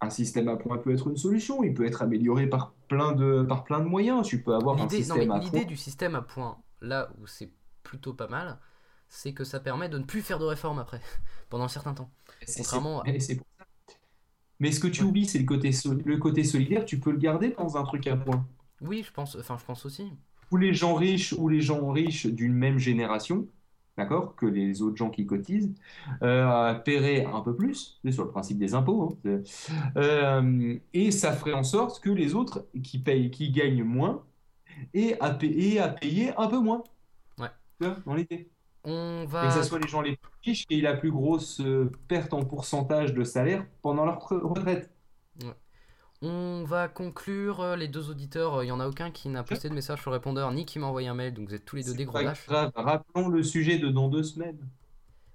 Un 0.01 0.09
système 0.09 0.47
à 0.49 0.57
points 0.57 0.77
peut 0.77 0.91
être 0.91 1.07
une 1.07 1.17
solution, 1.17 1.63
il 1.63 1.73
peut 1.73 1.85
être 1.85 2.01
amélioré 2.01 2.47
par 2.47 2.73
plein 2.87 3.13
de, 3.13 3.43
par 3.43 3.63
plein 3.63 3.79
de 3.79 3.85
moyens. 3.85 4.27
Tu 4.27 4.41
peux 4.41 4.53
avoir 4.53 4.75
un 4.75 4.83
non, 4.83 4.89
système 4.89 5.27
mais 5.27 5.33
à 5.33 5.37
l'idée 5.39 5.65
du 5.65 5.77
système 5.77 6.15
à 6.15 6.21
points, 6.21 6.57
là 6.81 7.09
où 7.19 7.27
c'est 7.27 7.51
plutôt 7.83 8.13
pas 8.13 8.27
mal, 8.27 8.59
c'est 9.07 9.33
que 9.33 9.43
ça 9.43 9.59
permet 9.59 9.89
de 9.89 9.97
ne 9.97 10.03
plus 10.03 10.21
faire 10.21 10.39
de 10.39 10.45
réforme 10.45 10.79
après, 10.79 11.01
pendant 11.49 11.65
un 11.65 11.69
certain 11.69 11.93
temps. 11.93 12.09
Contrairement 12.57 13.01
à- 13.03 13.19
c'est 13.19 13.35
pour. 13.35 13.45
Mais 14.59 14.71
ce 14.71 14.79
que 14.79 14.87
tu 14.87 15.03
Ouais. 15.03 15.09
oublies, 15.09 15.25
c'est 15.27 15.39
le 15.39 15.45
côté, 15.45 15.71
le 16.05 16.17
côté 16.17 16.43
solidaire, 16.43 16.85
tu 16.85 16.99
peux 16.99 17.11
le 17.11 17.17
garder 17.17 17.49
dans 17.57 17.77
un 17.77 17.83
truc 17.83 18.07
à 18.07 18.15
points. 18.17 18.45
Oui, 18.81 19.03
je 19.05 19.11
pense, 19.11 19.35
enfin, 19.35 19.57
je 19.57 19.65
pense 19.65 19.85
aussi. 19.85 20.11
Ou 20.51 20.57
les 20.57 20.73
gens 20.73 20.93
riches 20.95 21.33
ou 21.33 21.47
les 21.49 21.61
gens 21.61 21.89
riches 21.91 22.27
d'une 22.27 22.53
même 22.53 22.77
génération, 22.77 23.47
d'accord, 23.97 24.35
que 24.35 24.45
les 24.45 24.81
autres 24.81 24.95
gens 24.97 25.09
qui 25.09 25.25
cotisent, 25.25 25.73
euh, 26.23 26.73
paieraient 26.75 27.25
un 27.25 27.41
peu 27.41 27.55
plus, 27.55 27.99
c'est 28.03 28.11
sur 28.11 28.25
le 28.25 28.31
principe 28.31 28.57
des 28.59 28.73
impôts, 28.75 29.17
hein, 29.25 29.41
euh, 29.97 30.77
et 30.93 31.11
ça 31.11 31.33
ferait 31.33 31.53
en 31.53 31.63
sorte 31.63 31.99
que 32.01 32.09
les 32.09 32.35
autres 32.35 32.67
qui 32.83 32.99
payent, 32.99 33.31
qui 33.31 33.51
gagnent 33.51 33.83
moins, 33.83 34.23
aient 34.93 35.17
à 35.21 35.31
payer, 35.31 35.79
à 35.79 35.89
payer 35.89 36.33
un 36.37 36.47
peu 36.47 36.59
moins. 36.59 36.83
Ouais. 37.39 37.49
Dans 38.05 38.15
l'idée. 38.15 38.49
On 38.85 39.23
Et 39.23 39.25
va. 39.25 39.47
que 39.47 39.53
ce 39.53 39.63
soit 39.63 39.79
les 39.79 39.87
gens 39.87 40.01
les 40.01 40.15
plus 40.17 40.31
riches 40.43 40.67
qui 40.67 40.77
aient 40.79 40.81
la 40.81 40.95
plus 40.95 41.11
grosse 41.11 41.59
euh, 41.61 41.91
perte 42.07 42.33
en 42.33 42.45
pourcentage 42.45 43.13
de 43.13 43.23
salaire 43.23 43.65
pendant 43.81 44.05
leur 44.05 44.19
re- 44.19 44.39
retraite. 44.41 44.91
On 46.21 46.63
va 46.65 46.87
conclure. 46.87 47.61
euh, 47.61 47.75
Les 47.75 47.87
deux 47.87 48.09
auditeurs, 48.09 48.63
il 48.63 48.67
y 48.67 48.71
en 48.71 48.79
a 48.79 48.87
aucun 48.87 49.11
qui 49.11 49.27
n'a 49.29 49.43
posté 49.43 49.69
de 49.69 49.73
message 49.73 50.01
sur 50.01 50.11
le 50.11 50.15
répondeur, 50.17 50.51
ni 50.51 50.65
qui 50.65 50.79
m'a 50.79 50.87
envoyé 50.87 51.07
un 51.07 51.13
mail, 51.13 51.33
donc 51.33 51.49
vous 51.49 51.55
êtes 51.55 51.65
tous 51.65 51.75
les 51.75 51.83
deux 51.83 51.93
des 51.93 52.05
gros 52.05 52.21
lâches. 52.21 52.47
Rappelons 52.47 53.27
le 53.29 53.43
sujet 53.43 53.77
de 53.79 53.89
dans 53.89 54.07
deux 54.07 54.23
semaines. 54.23 54.57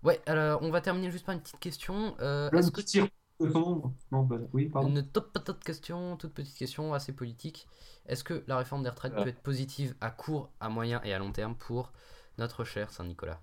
Ouais, 0.03 0.21
alors 0.27 0.63
on 0.63 0.71
va 0.71 0.81
terminer 0.81 1.11
juste 1.11 1.27
par 1.27 1.35
une 1.35 1.43
petite 1.43 1.61
question. 1.61 2.17
Euh, 2.21 2.49
L'homme 2.53 2.71
que 2.71 2.81
tire. 2.81 3.07
Non, 3.41 4.23
bah, 4.23 4.37
oui, 4.53 4.67
pardon. 4.69 4.89
Une 4.89 5.03
top 5.03 5.33
patate 5.33 5.63
question, 5.63 6.17
toute 6.17 6.33
petite 6.35 6.57
question 6.57 6.93
assez 6.95 7.13
politique. 7.13 7.67
Est-ce 8.07 8.25
que 8.25 8.43
la 8.47 8.57
réforme 8.57 8.83
des 8.83 8.89
retraites 8.91 9.15
peut 9.15 9.29
être 9.29 9.41
positive 9.43 9.95
à 10.01 10.11
court, 10.11 10.51
à 10.61 10.69
moyen 10.69 11.01
et 11.05 11.13
à 11.15 11.19
long 11.19 11.33
terme 11.33 11.55
pour 11.55 11.93
notre 12.41 12.65
cher 12.65 12.91
Saint-Nicolas 12.91 13.41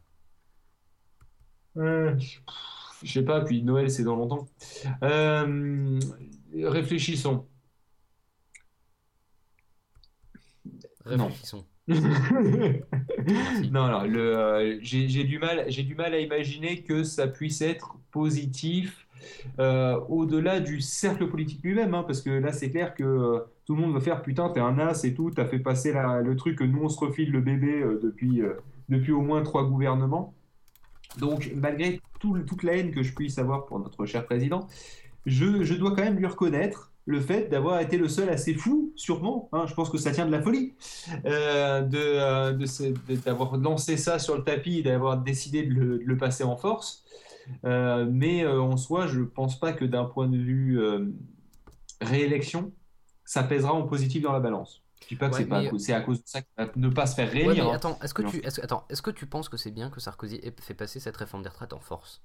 Euh, 1.78 2.18
je 3.04 3.12
sais 3.12 3.24
pas, 3.24 3.42
puis 3.44 3.64
Noël, 3.64 3.92
c'est 3.92 4.04
dans 4.04 4.16
longtemps. 4.16 4.48
Euh, 5.04 6.00
réfléchissons. 6.56 7.48
Non. 11.06 11.28
Réfléchissons. 11.30 11.66
Non, 13.72 13.84
alors, 13.86 14.08
le, 14.08 14.38
euh, 14.38 14.78
j'ai, 14.82 15.08
j'ai 15.10 15.24
du 15.24 15.40
mal, 15.40 15.66
j'ai 15.70 15.84
du 15.84 15.96
mal 15.96 16.14
à 16.14 16.20
imaginer 16.20 16.84
que 16.84 17.04
ça 17.04 17.28
puisse 17.28 17.62
être 17.62 17.96
positif 18.12 19.08
euh, 19.60 20.00
au-delà 20.10 20.60
du 20.60 20.82
cercle 20.82 21.28
politique 21.30 21.64
lui-même, 21.64 21.94
hein, 21.94 22.04
parce 22.06 22.22
que 22.22 22.30
là, 22.30 22.52
c'est 22.54 22.72
clair 22.72 22.94
que 22.96 23.04
euh, 23.04 23.40
tout 23.66 23.76
le 23.76 23.82
monde 23.82 23.94
va 23.94 24.00
faire 24.02 24.22
putain, 24.22 24.50
t'es 24.50 24.60
un 24.60 24.80
as 24.80 25.04
et 25.06 25.14
tout, 25.14 25.32
t'as 25.32 25.46
fait 25.46 25.60
passer 25.60 25.94
la- 25.94 26.22
le 26.22 26.36
truc 26.36 26.58
que 26.58 26.64
nous 26.64 26.82
on 26.84 26.90
se 26.90 27.00
refile 27.00 27.32
le 27.32 27.42
bébé 27.42 27.84
depuis, 28.04 28.42
depuis 28.90 29.12
au 29.12 29.22
moins 29.22 29.42
trois 29.44 29.66
gouvernements. 29.66 30.34
Donc, 31.20 31.52
malgré 31.56 32.02
tout- 32.20 32.38
toute 32.40 32.64
la 32.64 32.78
haine 32.78 32.92
que 32.92 33.04
je 33.04 33.14
puisse 33.14 33.38
avoir 33.38 33.66
pour 33.66 33.80
notre 33.80 34.06
cher 34.06 34.26
président, 34.26 34.68
je, 35.26 35.74
dois 35.76 35.92
quand 35.96 36.04
même 36.04 36.18
lui 36.18 36.26
reconnaître 36.26 36.92
le 37.06 37.22
fait 37.22 37.48
d'avoir 37.50 37.80
été 37.80 37.98
le 37.98 38.10
seul 38.10 38.30
assez 38.30 38.54
fou, 38.54 38.92
sûrement, 38.96 39.48
hein, 39.54 39.66
je 39.66 39.74
pense 39.74 39.90
que 39.90 39.98
ça 39.98 40.12
tient 40.12 40.26
de 40.26 40.32
la 40.32 40.42
folie, 40.42 40.74
euh, 41.26 41.88
euh, 41.94 42.66
ce- 42.66 42.84
de- 42.84 43.16
d'avoir 43.16 43.56
lancé 43.58 43.96
ça 43.98 44.20
sur 44.20 44.36
le 44.38 44.44
tapis 44.44 44.80
et 44.80 44.84
d'avoir 44.84 45.18
décidé 45.18 45.64
de 45.64 45.74
le, 46.04 46.18
passer 46.18 46.44
en 46.44 46.58
force. 46.58 47.06
Euh, 47.64 48.06
mais 48.12 48.46
en 48.46 48.76
soi, 48.76 49.08
je 49.08 49.22
pense 49.22 49.58
pas 49.58 49.72
que 49.72 49.86
d'un 49.86 50.04
point 50.04 50.28
de 50.28 50.38
vue 50.38 50.80
réélection, 52.02 52.72
ça 53.26 53.44
pèsera 53.44 53.74
en 53.74 53.84
positif 53.84 54.22
dans 54.24 54.34
la 54.34 54.40
balance. 54.40 54.84
Je 55.08 55.16
dis 55.16 55.16
pas 55.16 55.30
que 55.30 55.36
Ouais, 55.36 55.42
c'est 55.44 55.48
pas 55.48 55.60
à 55.60 55.70
cause- 55.70 55.84
c'est 55.86 55.94
à 55.94 56.02
cause 56.02 56.18
de 56.24 56.28
ça 56.28 56.42
qu'il 56.42 56.52
va 56.58 56.70
ne 56.76 56.90
pas 56.90 57.08
se 57.08 57.16
faire 57.16 57.32
réélire. 57.32 57.70
hein. 57.70 57.76
attends, 57.76 57.98
est-ce 58.04 58.14
que 58.14 58.22
tu, 58.22 58.44
attends, 58.46 58.86
est-ce 58.90 59.02
que 59.02 59.12
tu 59.12 59.26
penses 59.26 59.48
que 59.50 59.56
c'est 59.58 59.72
bien 59.72 59.90
que 59.90 60.00
Sarkozy 60.02 60.36
ait 60.44 60.54
fait 60.62 60.74
passer 60.74 61.00
cette 61.00 61.16
réforme 61.18 61.44
des 61.44 61.50
retraites 61.50 61.74
en 61.74 61.80
force? 61.80 62.22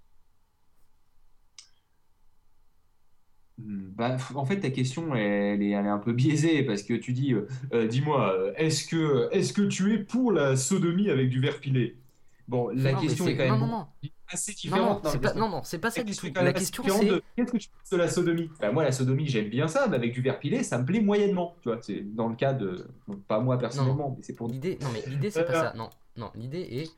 Bah, 3.58 4.16
en 4.34 4.44
fait, 4.44 4.60
ta 4.60 4.70
question, 4.70 5.14
elle 5.14 5.62
est, 5.62 5.70
elle 5.70 5.86
est 5.86 5.88
un 5.88 5.98
peu 5.98 6.12
biaisée 6.12 6.64
parce 6.64 6.82
que 6.82 6.94
tu 6.94 7.12
dis, 7.12 7.32
euh, 7.34 7.46
euh, 7.74 7.86
dis-moi, 7.86 8.32
euh, 8.34 8.52
est-ce 8.56 8.86
que, 8.88 9.28
est-ce 9.32 9.52
que 9.52 9.62
tu 9.62 9.94
es 9.94 9.98
pour 9.98 10.32
la 10.32 10.56
sodomie 10.56 11.10
avec 11.10 11.28
du 11.28 11.38
verre 11.40 11.60
pilé? 11.60 12.01
Bon, 12.48 12.68
la 12.74 12.92
Non, 12.92 13.00
question 13.00 13.26
est 13.28 13.36
quand 13.36 13.44
même 13.44 13.58
non, 13.58 13.66
non, 13.66 13.86
assez 14.28 14.52
différente. 14.52 15.04
non, 15.04 15.18
pas, 15.20 15.34
non, 15.34 15.48
non, 15.48 15.62
c'est 15.62 15.78
pas 15.78 15.90
ça 15.90 16.02
du 16.02 16.14
tout. 16.14 16.26
La 16.34 16.52
question 16.52 16.82
c'est, 16.86 17.06
de, 17.06 17.22
Qu'est-ce 17.36 17.52
que 17.52 17.56
tu 17.58 17.68
penses 17.68 17.90
de 17.90 17.96
la 17.96 18.08
sodomie? 18.08 18.50
Bah, 18.60 18.72
moi, 18.72 18.82
la 18.84 18.92
sodomie, 18.92 19.26
j'aime 19.26 19.48
bien 19.48 19.68
ça, 19.68 19.86
mais 19.88 19.96
avec 19.96 20.12
du 20.12 20.20
verre 20.22 20.38
pilé, 20.38 20.62
ça 20.62 20.78
me 20.78 20.84
plaît 20.84 21.00
moyennement. 21.00 21.56
Tu 21.62 21.68
vois, 21.68 21.80
c'est 21.80 22.00
dans 22.14 22.28
le 22.28 22.34
cas 22.36 22.52
de, 22.52 22.86
bon, 23.06 23.16
pas 23.28 23.40
moi 23.40 23.58
personnellement, 23.58 24.14
mais 24.16 24.22
c'est 24.22 24.34
pour 24.34 24.48
l'idée, 24.48 24.78
non 24.82 24.88
mais 24.92 25.02
l'idée 25.06 25.30
c'est 25.30 25.44
pas 25.44 25.52
Euh, 25.52 25.70
ça. 25.70 25.74
Non, 25.76 25.90
non, 26.16 26.30
l'idée 26.34 26.60
est, 26.60 26.90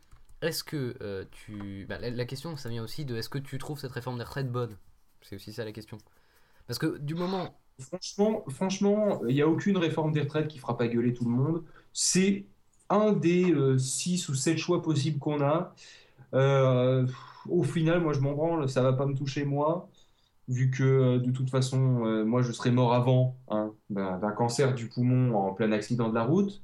est-ce 0.46 0.64
que 0.64 0.96
euh, 1.02 1.24
tu. 1.30 1.86
Bah, 1.88 1.98
la, 1.98 2.10
la 2.10 2.24
question, 2.24 2.56
ça 2.56 2.68
vient 2.68 2.82
aussi 2.82 3.04
de 3.04 3.16
est-ce 3.16 3.28
que 3.28 3.38
tu 3.38 3.58
trouves 3.58 3.78
cette 3.78 3.92
réforme 3.92 4.18
des 4.18 4.24
retraites 4.24 4.50
bonne? 4.50 4.76
C'est 5.22 5.36
aussi 5.36 5.52
ça 5.52 5.64
la 5.64 5.72
question. 5.72 5.98
Parce 6.66 6.78
que 6.78 6.98
du 6.98 7.14
moment. 7.14 7.54
Franchement, 7.80 8.44
franchement, 8.50 9.20
il 9.26 9.34
n'y 9.34 9.42
a 9.42 9.48
aucune 9.48 9.76
réforme 9.76 10.12
des 10.12 10.20
retraites 10.20 10.46
qui 10.46 10.58
fera 10.60 10.76
pas 10.78 10.86
gueuler 10.86 11.12
tout 11.12 11.24
le 11.24 11.30
monde. 11.32 11.64
C'est 11.92 12.46
un 12.94 13.12
des 13.12 13.54
6 13.78 14.28
ou 14.28 14.34
7 14.34 14.58
choix 14.58 14.82
possibles 14.82 15.18
qu'on 15.18 15.40
a. 15.42 15.74
Euh, 16.34 17.06
au 17.48 17.62
final, 17.62 18.00
moi, 18.00 18.12
je 18.12 18.20
m'en 18.20 18.32
branle, 18.32 18.68
ça 18.68 18.82
va 18.82 18.92
pas 18.92 19.06
me 19.06 19.14
toucher 19.14 19.44
moi, 19.44 19.88
vu 20.48 20.70
que 20.70 20.82
euh, 20.82 21.18
de 21.18 21.30
toute 21.30 21.48
façon, 21.50 22.04
euh, 22.06 22.24
moi, 22.24 22.42
je 22.42 22.52
serais 22.52 22.70
mort 22.70 22.94
avant 22.94 23.36
hein, 23.48 23.72
d'un 23.90 24.32
cancer 24.32 24.74
du 24.74 24.88
poumon 24.88 25.34
en 25.36 25.54
plein 25.54 25.72
accident 25.72 26.08
de 26.08 26.14
la 26.14 26.24
route. 26.24 26.62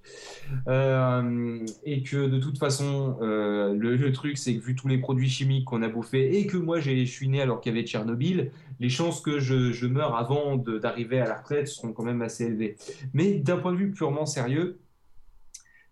Euh, 0.68 1.64
et 1.84 2.02
que 2.02 2.26
de 2.26 2.38
toute 2.38 2.58
façon, 2.58 3.18
euh, 3.22 3.74
le, 3.74 4.12
truc, 4.12 4.36
c'est 4.38 4.54
que 4.56 4.62
vu 4.62 4.74
tous 4.74 4.88
les 4.88 4.98
produits 4.98 5.28
chimiques 5.28 5.66
qu'on 5.66 5.82
a 5.82 5.88
bouffés 5.88 6.38
et 6.38 6.46
que 6.46 6.56
moi, 6.56 6.80
je 6.80 7.04
suis 7.04 7.28
né 7.28 7.40
alors 7.40 7.60
qu'il 7.60 7.74
y 7.74 7.78
avait 7.78 7.86
Tchernobyl, 7.86 8.50
les 8.80 8.88
chances 8.88 9.20
que 9.20 9.38
je, 9.38 9.72
je 9.72 9.86
meure 9.86 10.16
avant 10.16 10.56
d'arriver 10.56 11.20
à 11.20 11.28
la 11.28 11.36
retraite 11.36 11.68
seront 11.68 11.92
quand 11.92 12.04
même 12.04 12.22
assez 12.22 12.46
élevées. 12.46 12.76
Mais 13.14 13.34
d'un 13.34 13.58
point 13.58 13.72
de 13.72 13.78
vue 13.78 13.90
purement 13.90 14.26
sérieux, 14.26 14.78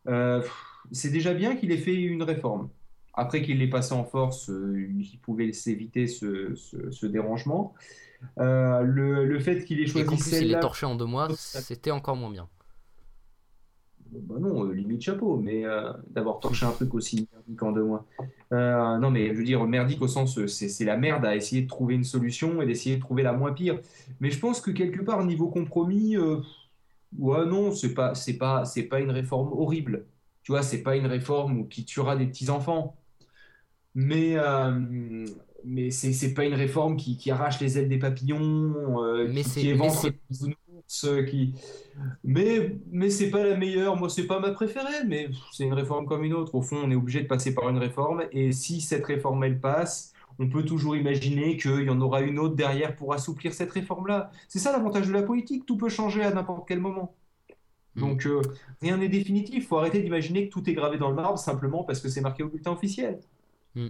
euh, 0.08 0.42
c'est 0.92 1.10
déjà 1.10 1.34
bien 1.34 1.56
qu'il 1.56 1.72
ait 1.72 1.76
fait 1.78 1.94
une 1.94 2.22
réforme. 2.22 2.70
Après 3.14 3.42
qu'il 3.42 3.58
l'ait 3.58 3.68
passé 3.68 3.94
en 3.94 4.04
force, 4.04 4.48
euh, 4.50 4.88
il 4.98 5.18
pouvait 5.20 5.52
s'éviter 5.52 6.06
ce, 6.06 6.54
ce- 6.54 6.90
ce 6.90 7.06
dérangement. 7.06 7.74
Euh, 8.38 8.82
le, 8.82 9.26
le 9.26 9.40
fait 9.40 9.64
qu'il 9.64 9.80
ait 9.80 9.86
Et 9.92 9.92
choisi 9.92 10.04
qu'en 10.04 10.18
plus, 10.18 10.40
il 10.42 10.50
celle-là, 10.50 10.56
torché 10.56 10.86
en 10.86 10.94
deux 10.94 11.04
mois, 11.04 11.28
c'était 11.28 11.90
encore 11.90 12.16
moins 12.16 12.30
bien. 12.30 12.48
bah 14.10 14.36
non, 14.40 14.64
limite 14.70 15.02
chapeau, 15.02 15.36
mais 15.38 15.64
d'avoir 16.08 16.40
torché 16.40 16.64
un 16.64 16.72
truc 16.72 16.94
aussi 16.94 17.28
merdique 17.32 17.62
en 17.62 17.72
deux 17.72 17.84
mois. 17.84 18.06
Non, 18.50 19.10
mais 19.10 19.28
je 19.28 19.34
veux 19.34 19.44
dire, 19.44 19.64
merdique 19.66 20.00
au 20.00 20.08
sens, 20.08 20.44
c'est 20.46 20.68
c'est 20.68 20.84
la 20.86 20.96
merde 20.96 21.26
à 21.26 21.36
essayer 21.36 21.62
de 21.62 21.68
trouver 21.68 21.94
une 21.94 22.04
solution 22.04 22.62
et 22.62 22.66
d'essayer 22.66 22.96
de 22.96 23.00
trouver 23.00 23.22
la 23.22 23.32
moins 23.34 23.52
pire. 23.52 23.80
Mais 24.20 24.30
je 24.30 24.38
pense 24.38 24.60
que 24.62 24.70
quelque 24.70 25.02
part, 25.02 25.24
niveau 25.24 25.48
compromis, 25.50 26.16
ouais, 27.16 27.46
non, 27.46 27.72
c'est 27.72 27.94
pas, 27.94 28.14
c'est 28.14 28.38
pas, 28.38 28.64
c'est 28.64 28.84
pas 28.84 29.00
une 29.00 29.10
réforme 29.10 29.52
horrible. 29.52 30.06
Tu 30.42 30.52
vois, 30.52 30.62
c'est 30.62 30.82
pas 30.82 30.96
une 30.96 31.06
réforme 31.06 31.68
qui 31.68 31.84
tuera 31.84 32.16
des 32.16 32.26
petits-enfants. 32.26 32.96
Mais, 33.94 34.36
euh, 34.36 35.26
mais 35.64 35.90
c'est 35.90 36.12
c'est 36.12 36.34
pas 36.34 36.44
une 36.44 36.54
réforme 36.54 36.96
qui, 36.96 37.16
qui 37.16 37.30
arrache 37.30 37.60
les 37.60 37.78
ailes 37.78 37.88
des 37.88 37.98
papillons, 37.98 39.02
euh, 39.04 39.28
Mais 39.32 39.42
qui, 39.42 39.50
qui 39.50 39.66
mais 39.66 39.72
éventre 39.72 40.10
bisounours, 40.30 41.04
euh, 41.04 41.24
qui... 41.24 41.54
Mais, 42.24 42.78
mais 42.90 43.10
c'est 43.10 43.30
pas 43.30 43.44
la 43.44 43.56
meilleure, 43.56 43.96
moi 43.96 44.08
c'est 44.08 44.26
pas 44.26 44.38
ma 44.40 44.52
préférée, 44.52 45.04
mais 45.06 45.30
c'est 45.52 45.64
une 45.64 45.72
réforme 45.74 46.06
comme 46.06 46.24
une 46.24 46.34
autre. 46.34 46.54
Au 46.54 46.62
fond, 46.62 46.76
on 46.84 46.90
est 46.90 46.94
obligé 46.94 47.22
de 47.22 47.26
passer 47.26 47.54
par 47.54 47.68
une 47.68 47.78
réforme, 47.78 48.24
et 48.32 48.52
si 48.52 48.80
cette 48.80 49.04
réforme 49.04 49.42
elle 49.44 49.60
passe, 49.60 50.12
on 50.38 50.48
peut 50.48 50.64
toujours 50.64 50.96
imaginer 50.96 51.56
qu'il 51.56 51.82
y 51.82 51.90
en 51.90 52.00
aura 52.00 52.20
une 52.20 52.38
autre 52.38 52.54
derrière 52.54 52.94
pour 52.94 53.12
assouplir 53.12 53.52
cette 53.54 53.72
réforme-là. 53.72 54.30
C'est 54.48 54.58
ça 54.58 54.72
l'avantage 54.72 55.08
de 55.08 55.12
la 55.12 55.22
politique, 55.22 55.66
tout 55.66 55.76
peut 55.76 55.88
changer 55.88 56.22
à 56.22 56.32
n'importe 56.32 56.66
quel 56.68 56.80
moment. 56.80 57.14
Mm. 57.96 58.00
Donc 58.00 58.26
euh, 58.26 58.42
rien 58.80 58.96
n'est 58.96 59.08
définitif, 59.08 59.56
il 59.56 59.62
faut 59.62 59.78
arrêter 59.78 60.00
d'imaginer 60.00 60.48
que 60.48 60.52
tout 60.52 60.68
est 60.70 60.74
gravé 60.74 60.98
dans 60.98 61.08
le 61.08 61.16
marbre 61.16 61.38
simplement 61.38 61.82
parce 61.84 62.00
que 62.00 62.08
c'est 62.08 62.20
marqué 62.20 62.42
au 62.42 62.48
bulletin 62.48 62.72
officiel. 62.72 63.18
Mm. 63.74 63.88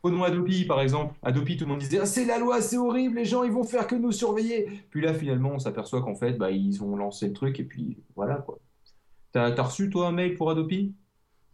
Prenons 0.00 0.22
Adopi 0.22 0.64
par 0.66 0.80
exemple. 0.80 1.14
Adopi, 1.22 1.56
tout 1.56 1.64
le 1.64 1.70
monde 1.70 1.80
disait 1.80 1.98
Ah, 1.98 2.06
c'est 2.06 2.26
la 2.26 2.38
loi, 2.38 2.60
c'est 2.60 2.76
horrible, 2.76 3.16
les 3.16 3.24
gens 3.24 3.42
ils 3.42 3.52
vont 3.52 3.64
faire 3.64 3.86
que 3.86 3.94
nous 3.96 4.12
surveiller. 4.12 4.68
Puis 4.90 5.00
là 5.00 5.12
finalement 5.14 5.52
on 5.54 5.58
s'aperçoit 5.58 6.02
qu'en 6.02 6.14
fait 6.14 6.34
bah, 6.34 6.50
ils 6.50 6.82
ont 6.84 6.94
lancé 6.96 7.26
le 7.26 7.32
truc 7.32 7.58
et 7.58 7.64
puis 7.64 7.96
voilà 8.14 8.36
quoi. 8.36 8.58
T'as 9.32 9.50
reçu 9.62 9.90
toi 9.90 10.06
un 10.06 10.12
mail 10.12 10.36
pour 10.36 10.50
Adopi? 10.50 10.94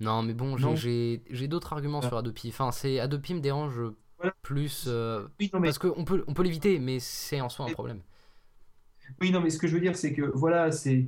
Non, 0.00 0.22
mais 0.22 0.34
bon, 0.34 0.56
j'ai- 0.76 1.22
d'autres 1.48 1.72
arguments 1.72 2.00
Ah. 2.02 2.08
sur 2.08 2.16
Adopi. 2.18 2.48
Enfin, 2.48 2.72
c'est 2.72 2.98
Adopi 3.00 3.34
me 3.34 3.40
dérange 3.40 3.80
Voilà. 4.20 4.34
plus 4.42 4.84
euh, 4.86 5.26
Oui, 5.40 5.50
non 5.52 5.60
mais, 5.60 5.68
parce 5.68 5.78
qu'on 5.78 6.04
peut, 6.04 6.24
on 6.26 6.34
peut 6.34 6.42
l'éviter, 6.42 6.78
mais 6.78 7.00
c'est 7.00 7.40
en 7.40 7.48
soi 7.48 7.66
un 7.66 7.72
problème. 7.72 8.00
oui, 9.20 9.30
non, 9.30 9.40
mais 9.40 9.50
ce 9.50 9.58
que 9.58 9.66
je 9.66 9.74
veux 9.74 9.80
dire 9.80 9.96
c'est 9.96 10.12
que 10.12 10.22
voilà, 10.34 10.70
c'est. 10.72 11.06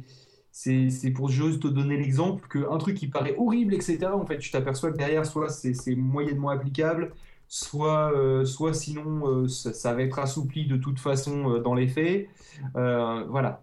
C'est 0.55 1.11
pour 1.15 1.31
juste 1.31 1.63
te 1.63 1.67
donner 1.69 1.97
l'exemple 1.97 2.47
qu'un 2.47 2.77
truc 2.77 2.99
qui 2.99 3.07
paraît 3.07 3.35
horrible, 3.39 3.73
etc., 3.73 4.09
en 4.13 4.27
fait, 4.27 4.37
tu 4.37 4.51
t'aperçois 4.51 4.93
que 4.93 4.99
derrière, 4.99 5.25
soit 5.25 5.49
c'est 5.49 5.95
moyennement 5.97 6.51
applicable, 6.51 7.15
soit, 7.53 8.13
euh, 8.15 8.47
soit 8.47 8.73
sinon 8.73 9.27
euh, 9.27 9.49
ça, 9.49 9.75
ça 9.75 9.95
va 9.95 10.03
être 10.03 10.19
assoupli 10.19 10.67
de 10.67 10.77
toute 10.79 10.99
façon 10.99 11.51
euh, 11.57 11.61
dans 11.61 11.75
les 11.75 11.87
faits. 11.87 12.29
Voilà. 12.75 13.63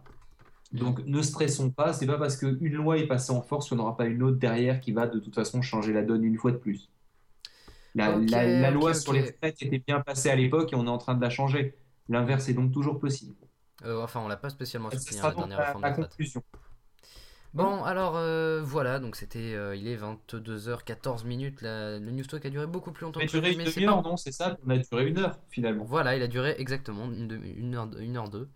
Donc 0.72 1.04
ne 1.06 1.22
stressons 1.24 1.72
pas, 1.72 1.93
c'est 1.93 2.06
pas 2.06 2.20
parce 2.20 2.38
qu'une 2.38 2.74
loi 2.74 3.00
est 3.00 3.08
passée 3.08 3.32
en 3.32 3.41
force 3.41 3.68
qu'il 3.68 3.78
n'y 3.78 3.82
en 3.82 3.86
aura 3.86 3.97
pas 3.97 4.06
une 4.06 4.22
autre 4.22 4.38
derrière 4.38 4.80
qui 4.80 4.91
va 4.91 5.08
de 5.08 5.20
toute 5.20 5.34
façon 5.34 5.64
changer 5.64 5.93
la 5.93 6.04
donne 6.04 6.24
une 6.24 6.38
fois 6.38 6.52
de 6.52 6.58
plus. 6.58 6.89
La, 8.00 8.72
loi 8.72 8.93
sur 8.93 9.14
les 9.14 9.22
retraites 9.22 9.62
était 9.62 9.80
bien 9.80 10.00
passée 10.02 10.30
à 10.30 10.36
l'époque 10.36 10.72
et 10.74 10.76
on 10.76 10.86
est 10.86 10.89
en 10.89 10.97
train 10.97 11.16
de 11.16 11.22
la 11.22 11.30
changer. 11.30 11.76
L'inverse 12.08 12.50
est 12.50 12.54
donc 12.54 12.72
toujours 12.72 13.00
possible. 13.00 13.36
Euh, 13.86 14.02
enfin, 14.04 14.20
on 14.22 14.28
l'a 14.28 14.38
pas 14.38 14.50
spécialement 14.50 14.89
soutenu 14.89 15.18
sera 15.18 15.30
la 15.30 15.36
dernière 15.36 15.58
réforme 15.60 15.82
la 15.84 15.89
retraites. 15.89 16.10
conclusion. 16.10 16.43
Bon, 17.54 17.84
alors 17.84 18.16
euh, 18.16 18.62
voilà, 18.64 19.00
donc 19.00 19.16
c'était, 19.16 19.54
euh, 19.56 19.76
il 19.76 19.88
est 19.88 19.95
22h14 19.95 21.26
minutes. 21.26 21.62
la- 21.62 21.97
le 21.97 22.12
news 22.12 22.24
talk 22.26 22.45
a 22.45 22.50
duré 22.52 22.68
beaucoup 22.68 22.91
plus 22.91 23.06
longtemps 23.06 23.20
On 23.20 23.24
a 23.24 23.26
que 23.26 23.32
duré 23.32 23.54
une 23.54 23.64
demi-heure, 23.64 24.04
pas. 24.04 24.10
non 24.10 24.18
C'est 24.18 24.32
ça 24.32 24.56
On 24.66 24.70
a 24.70 24.78
duré 24.78 25.08
une 25.08 25.18
heure 25.18 25.39
finalement. 25.50 25.84
Voilà, 25.84 26.16
il 26.16 26.22
a 26.22 26.28
duré 26.28 26.56
exactement 26.60 27.06
une, 27.06 27.28
demi- 27.28 27.52
une 27.52 27.74
heure, 27.76 27.89
une 28.00 28.18
heure 28.18 28.30
deux. 28.30 28.50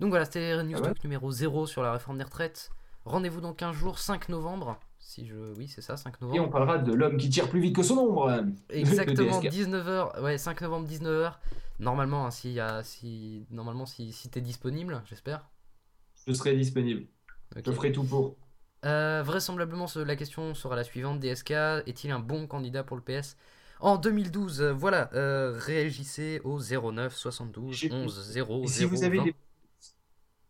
Donc 0.00 0.10
voilà, 0.10 0.26
c'était 0.26 0.62
News 0.64 0.72
Ah 0.76 0.80
ouais 0.80 0.86
Talk 0.88 1.02
numéro 1.04 1.30
0 1.30 1.66
sur 1.66 1.82
la 1.82 1.92
réforme 1.92 2.18
des 2.18 2.24
retraites. 2.24 2.70
Rendez-vous 3.06 3.40
dans 3.40 3.54
15 3.54 3.74
jours, 3.74 3.98
5 3.98 4.28
novembre. 4.28 4.78
Si 4.98 5.26
je. 5.26 5.34
Oui, 5.56 5.68
c'est 5.68 5.80
ça, 5.80 5.96
5 5.96 6.14
Et 6.14 6.16
on 6.22 6.26
novembre. 6.26 6.50
parlera 6.50 6.78
de 6.78 6.92
l'homme 6.92 7.16
qui 7.16 7.30
tire 7.30 7.48
plus 7.48 7.60
vite 7.60 7.74
que 7.76 7.82
son 7.82 7.96
ombre. 7.98 8.42
Exactement, 8.70 9.40
DSK. 9.40 9.52
19h. 9.54 10.20
Ouais, 10.22 10.36
5 10.38 10.60
novembre, 10.62 10.88
19h. 10.88 11.32
Normalement, 11.78 12.26
hein, 12.26 12.30
si, 12.30 12.52
y 12.52 12.60
a- 12.60 12.82
si, 12.82 13.46
normalement, 13.50 13.86
si, 13.86 14.12
si 14.12 14.28
t'es 14.28 14.40
disponible, 14.40 15.02
j'espère. 15.08 15.48
Je 16.26 16.32
serai 16.32 16.56
disponible. 16.56 17.06
Je 17.64 17.70
ferai 17.70 17.92
tout 17.92 18.02
pour. 18.04 18.36
Euh, 18.84 19.22
vraisemblablement, 19.24 19.86
la 19.94 20.16
question 20.16 20.54
sera 20.54 20.74
la 20.76 20.84
suivante. 20.84 21.20
DSK 21.20 21.52
est-il 21.86 22.10
un 22.10 22.18
bon 22.20 22.46
candidat 22.46 22.82
pour 22.82 22.96
le 22.96 23.02
PS 23.02 23.36
en 23.80 23.96
2012 23.98 24.60
Euh, 24.62 24.72
Voilà, 24.72 25.10
euh, 25.14 25.54
réagissez 25.56 26.40
au 26.44 26.58
09 26.60 27.14
72 27.14 27.74
J'ai- 27.74 27.92
11 27.92 28.20
0 28.32 28.64
Et 28.64 28.66
si 28.66 28.78
0 28.80 28.90
vous 28.90 29.04
avez 29.04 29.18
20. 29.18 29.24
des, 29.24 29.34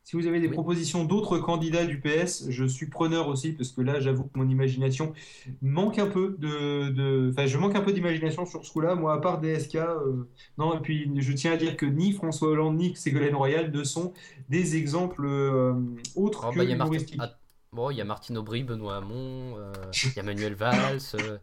si 0.06 0.14
vous 0.14 0.28
avez 0.28 0.38
des 0.38 0.46
Oui. 0.46 0.52
propositions 0.52 1.04
d'autres 1.04 1.38
candidats 1.38 1.84
du 1.84 2.00
PS, 2.00 2.46
je 2.48 2.64
suis 2.64 2.86
preneur 2.86 3.26
aussi 3.26 3.50
parce 3.52 3.72
que 3.72 3.80
là, 3.80 3.98
j'avoue 3.98 4.22
que 4.22 4.38
mon 4.38 4.48
imagination 4.48 5.12
manque 5.62 5.98
un 5.98 6.06
peu 6.06 6.36
de, 6.38 6.90
de- 6.90 7.30
enfin, 7.32 7.46
je 7.46 7.58
manque 7.58 7.74
un 7.74 7.80
peu 7.80 7.92
d'imagination 7.92 8.46
sur 8.46 8.64
ce 8.64 8.70
coup-là. 8.72 8.94
Moi, 8.94 9.12
à 9.12 9.18
part 9.18 9.40
DSK, 9.40 9.74
euh, 9.74 10.28
non. 10.58 10.78
Et 10.78 10.80
puis, 10.80 11.10
je 11.16 11.32
tiens 11.32 11.54
à 11.54 11.56
dire 11.56 11.76
que 11.76 11.86
ni 11.86 12.12
François 12.12 12.50
Hollande 12.50 12.76
ni 12.76 12.94
Ségolène 12.94 13.34
Royal 13.34 13.72
ne 13.72 13.82
sont 13.82 14.12
des 14.48 14.76
exemples 14.76 15.24
euh, 15.26 15.74
autres 16.14 16.44
Oh, 16.46 16.52
que 16.52 16.58
bah, 16.58 16.62
il 16.64 16.70
y 16.70 16.72
a 16.72 16.76
Martin- 16.76 16.98
ah, 17.18 17.30
bon, 17.72 17.90
il 17.90 17.96
y 17.96 18.00
a 18.00 18.04
Martine 18.04 18.38
Aubry, 18.38 18.62
Benoît 18.62 18.98
Hamon, 18.98 19.56
euh, 19.58 19.72
il 20.04 20.12
y 20.16 20.20
a 20.20 20.22
Manuel 20.22 20.54
Valls, 20.54 21.00
euh, 21.16 21.38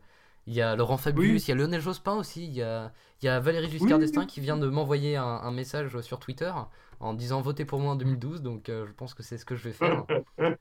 il 0.47 0.53
y 0.53 0.61
a 0.61 0.77
Laurent 0.77 0.95
Fabius, 0.97 1.33
Oui. 1.33 1.43
il 1.45 1.49
y 1.49 1.51
a 1.51 1.55
Lionel 1.55 1.81
Jospin 1.81 2.13
aussi, 2.15 2.45
il 2.45 2.53
y 2.53 2.61
a, 2.61 2.93
il 3.21 3.25
y 3.25 3.27
a 3.29 3.41
Valérie 3.41 3.69
Giscard 3.69 3.97
Oui, 3.97 4.05
d'Estaing 4.05 4.21
oui. 4.21 4.27
qui 4.27 4.39
vient 4.39 4.55
de 4.55 4.67
m'envoyer 4.69 5.17
un, 5.17 5.23
un 5.25 5.51
message 5.51 5.99
sur 5.99 6.19
Twitter 6.19 6.51
en 6.99 7.13
disant 7.13 7.41
votez 7.41 7.65
pour 7.65 7.79
moi 7.79 7.93
en 7.93 7.95
2012, 7.95 8.41
donc 8.41 8.69
euh, 8.69 8.85
je 8.87 8.93
pense 8.93 9.13
que 9.13 9.23
c'est 9.23 9.37
ce 9.37 9.45
que 9.45 9.55
je 9.55 9.63
vais 9.63 9.73
faire. 9.73 10.05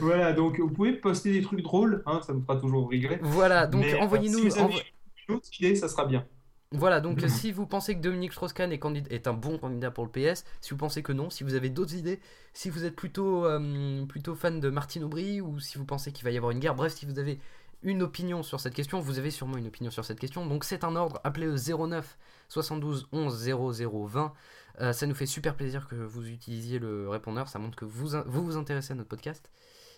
Voilà, 0.00 0.32
donc 0.34 0.60
vous 0.60 0.70
pouvez 0.70 0.92
poster 0.92 1.32
des 1.32 1.42
trucs 1.42 1.62
drôles, 1.62 2.02
hein, 2.06 2.20
ça 2.26 2.34
nous 2.34 2.42
fera 2.42 2.56
toujours 2.56 2.90
rigoler. 2.90 3.18
Voilà, 3.22 3.66
donc 3.66 3.82
Mais, 3.82 3.94
euh, 3.94 4.00
envoyez-nous. 4.00 4.50
si 4.50 4.58
envo- 4.58 4.82
une 5.28 5.34
autre 5.36 5.48
idée, 5.58 5.74
ça 5.74 5.88
sera 5.88 6.04
bien. 6.04 6.26
Voilà, 6.72 7.00
donc 7.00 7.22
euh, 7.22 7.28
si 7.28 7.52
vous 7.52 7.64
pensez 7.66 7.94
que 7.96 8.00
Dominique 8.00 8.32
Strauss-Kahn 8.32 8.70
est, 8.70 8.78
candid- 8.78 9.06
est 9.10 9.26
un 9.28 9.32
bon 9.32 9.56
candidat 9.56 9.90
pour 9.90 10.04
le 10.04 10.10
PS, 10.10 10.44
si 10.60 10.70
vous 10.70 10.76
pensez 10.76 11.02
que 11.02 11.12
non, 11.12 11.30
si 11.30 11.42
vous 11.42 11.54
avez 11.54 11.70
d'autres 11.70 11.94
idées, 11.94 12.20
si 12.52 12.68
vous 12.70 12.84
êtes 12.84 12.94
plutôt, 12.96 13.46
euh, 13.46 14.04
plutôt 14.04 14.34
fan 14.34 14.60
de 14.60 14.68
Martine 14.68 15.04
Aubry 15.04 15.40
ou 15.40 15.58
si 15.58 15.78
vous 15.78 15.86
pensez 15.86 16.12
qu'il 16.12 16.24
va 16.24 16.30
y 16.32 16.36
avoir 16.36 16.50
une 16.52 16.58
guerre, 16.58 16.74
bref, 16.74 16.92
si 16.94 17.06
vous 17.06 17.18
avez 17.18 17.38
une 17.82 18.02
opinion 18.02 18.42
sur 18.42 18.60
cette 18.60 18.74
question, 18.74 19.00
vous 19.00 19.18
avez 19.18 19.30
sûrement 19.30 19.56
une 19.56 19.68
opinion 19.68 19.90
sur 19.90 20.04
cette 20.04 20.18
question, 20.20 20.44
donc 20.44 20.64
c'est 20.64 20.84
un 20.84 20.96
ordre, 20.96 21.20
appelez 21.24 21.46
le 21.46 21.56
09 21.56 22.18
72 22.48 23.08
11 23.12 23.36
00 23.36 24.06
20. 24.06 24.32
Euh, 24.80 24.92
ça 24.92 25.06
nous 25.06 25.14
fait 25.14 25.26
super 25.26 25.56
plaisir 25.56 25.88
que 25.88 25.94
vous 25.94 26.28
utilisiez 26.28 26.78
le 26.78 27.08
répondeur, 27.08 27.48
ça 27.48 27.58
montre 27.58 27.76
que 27.76 27.84
vous 27.84 28.08
vous, 28.26 28.44
vous 28.44 28.56
intéressez 28.56 28.92
à 28.92 28.96
notre 28.96 29.08
podcast. 29.08 29.50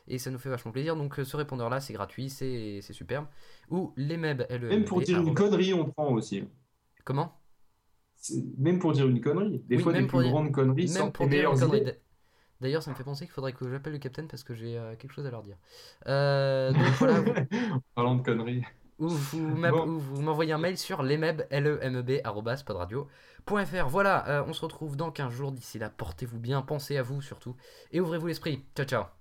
Et 0.06 0.18
ça 0.18 0.30
nous 0.30 0.38
fait 0.38 0.48
vachement 0.48 0.72
plaisir. 0.72 0.96
Donc 0.96 1.18
euh, 1.18 1.24
ce 1.24 1.36
répondeur 1.36 1.68
là 1.68 1.80
c'est 1.80 1.92
gratuit, 1.92 2.30
c'est 2.30 2.80
superbe. 2.92 3.26
Ou 3.70 3.92
les 3.96 4.16
MEB, 4.16 4.44
L 4.48 4.66
Même 4.66 4.84
pour 4.84 5.00
dire 5.02 5.20
une 5.20 5.34
connerie, 5.34 5.74
on 5.74 5.84
prend 5.90 6.12
aussi. 6.12 6.44
Comment? 7.04 7.34
Même 8.58 8.78
pour 8.78 8.92
dire 8.92 9.06
une 9.08 9.20
connerie. 9.20 9.62
Des 9.66 9.78
fois, 9.78 9.92
même 9.92 10.02
des 10.02 10.08
pour 10.08 10.20
plus 10.20 10.28
grandes 10.30 10.52
conneries 10.52 10.86
Même 10.86 10.88
sont 10.88 11.10
pour 11.10 11.26
les 11.26 11.30
meilleures 11.30 11.54
D'ailleurs, 12.60 12.82
ça 12.82 12.90
me 12.90 12.96
fait 12.96 13.04
penser 13.04 13.24
qu'il 13.24 13.32
faudrait 13.32 13.52
que 13.52 13.70
j'appelle 13.70 13.92
le 13.92 13.98
capitaine 14.00 14.26
parce 14.26 14.42
que 14.42 14.52
j'ai 14.52 14.76
euh, 14.76 14.96
quelque 14.96 15.12
chose 15.12 15.26
à 15.26 15.30
leur 15.30 15.42
dire. 15.42 15.56
Euh, 16.08 16.72
donc 16.72 16.82
voilà, 16.98 17.20
vous- 17.20 17.30
En 17.30 17.80
parlant 17.94 18.16
de 18.16 18.22
conneries. 18.22 18.64
Ou 18.98 19.08
vous, 19.08 19.54
Bon. 19.70 19.86
m'envoyez 20.22 20.52
un 20.52 20.58
mail 20.58 20.76
sur 20.78 21.02
lemeb, 21.02 21.42
e 21.52 21.60
e 21.60 22.64
podradio.fr. 22.64 23.88
Voilà, 23.88 24.28
euh, 24.28 24.44
on 24.46 24.52
se 24.52 24.60
retrouve 24.62 24.96
dans 24.96 25.10
15 25.10 25.32
jours. 25.32 25.52
D'ici 25.52 25.78
là, 25.78 25.90
portez-vous 25.90 26.38
bien, 26.38 26.62
pensez 26.62 26.96
à 26.96 27.02
vous 27.02 27.22
surtout 27.22 27.56
et 27.92 28.00
ouvrez-vous 28.00 28.26
l'esprit. 28.26 28.64
Ciao, 28.76 28.86
ciao. 28.86 29.17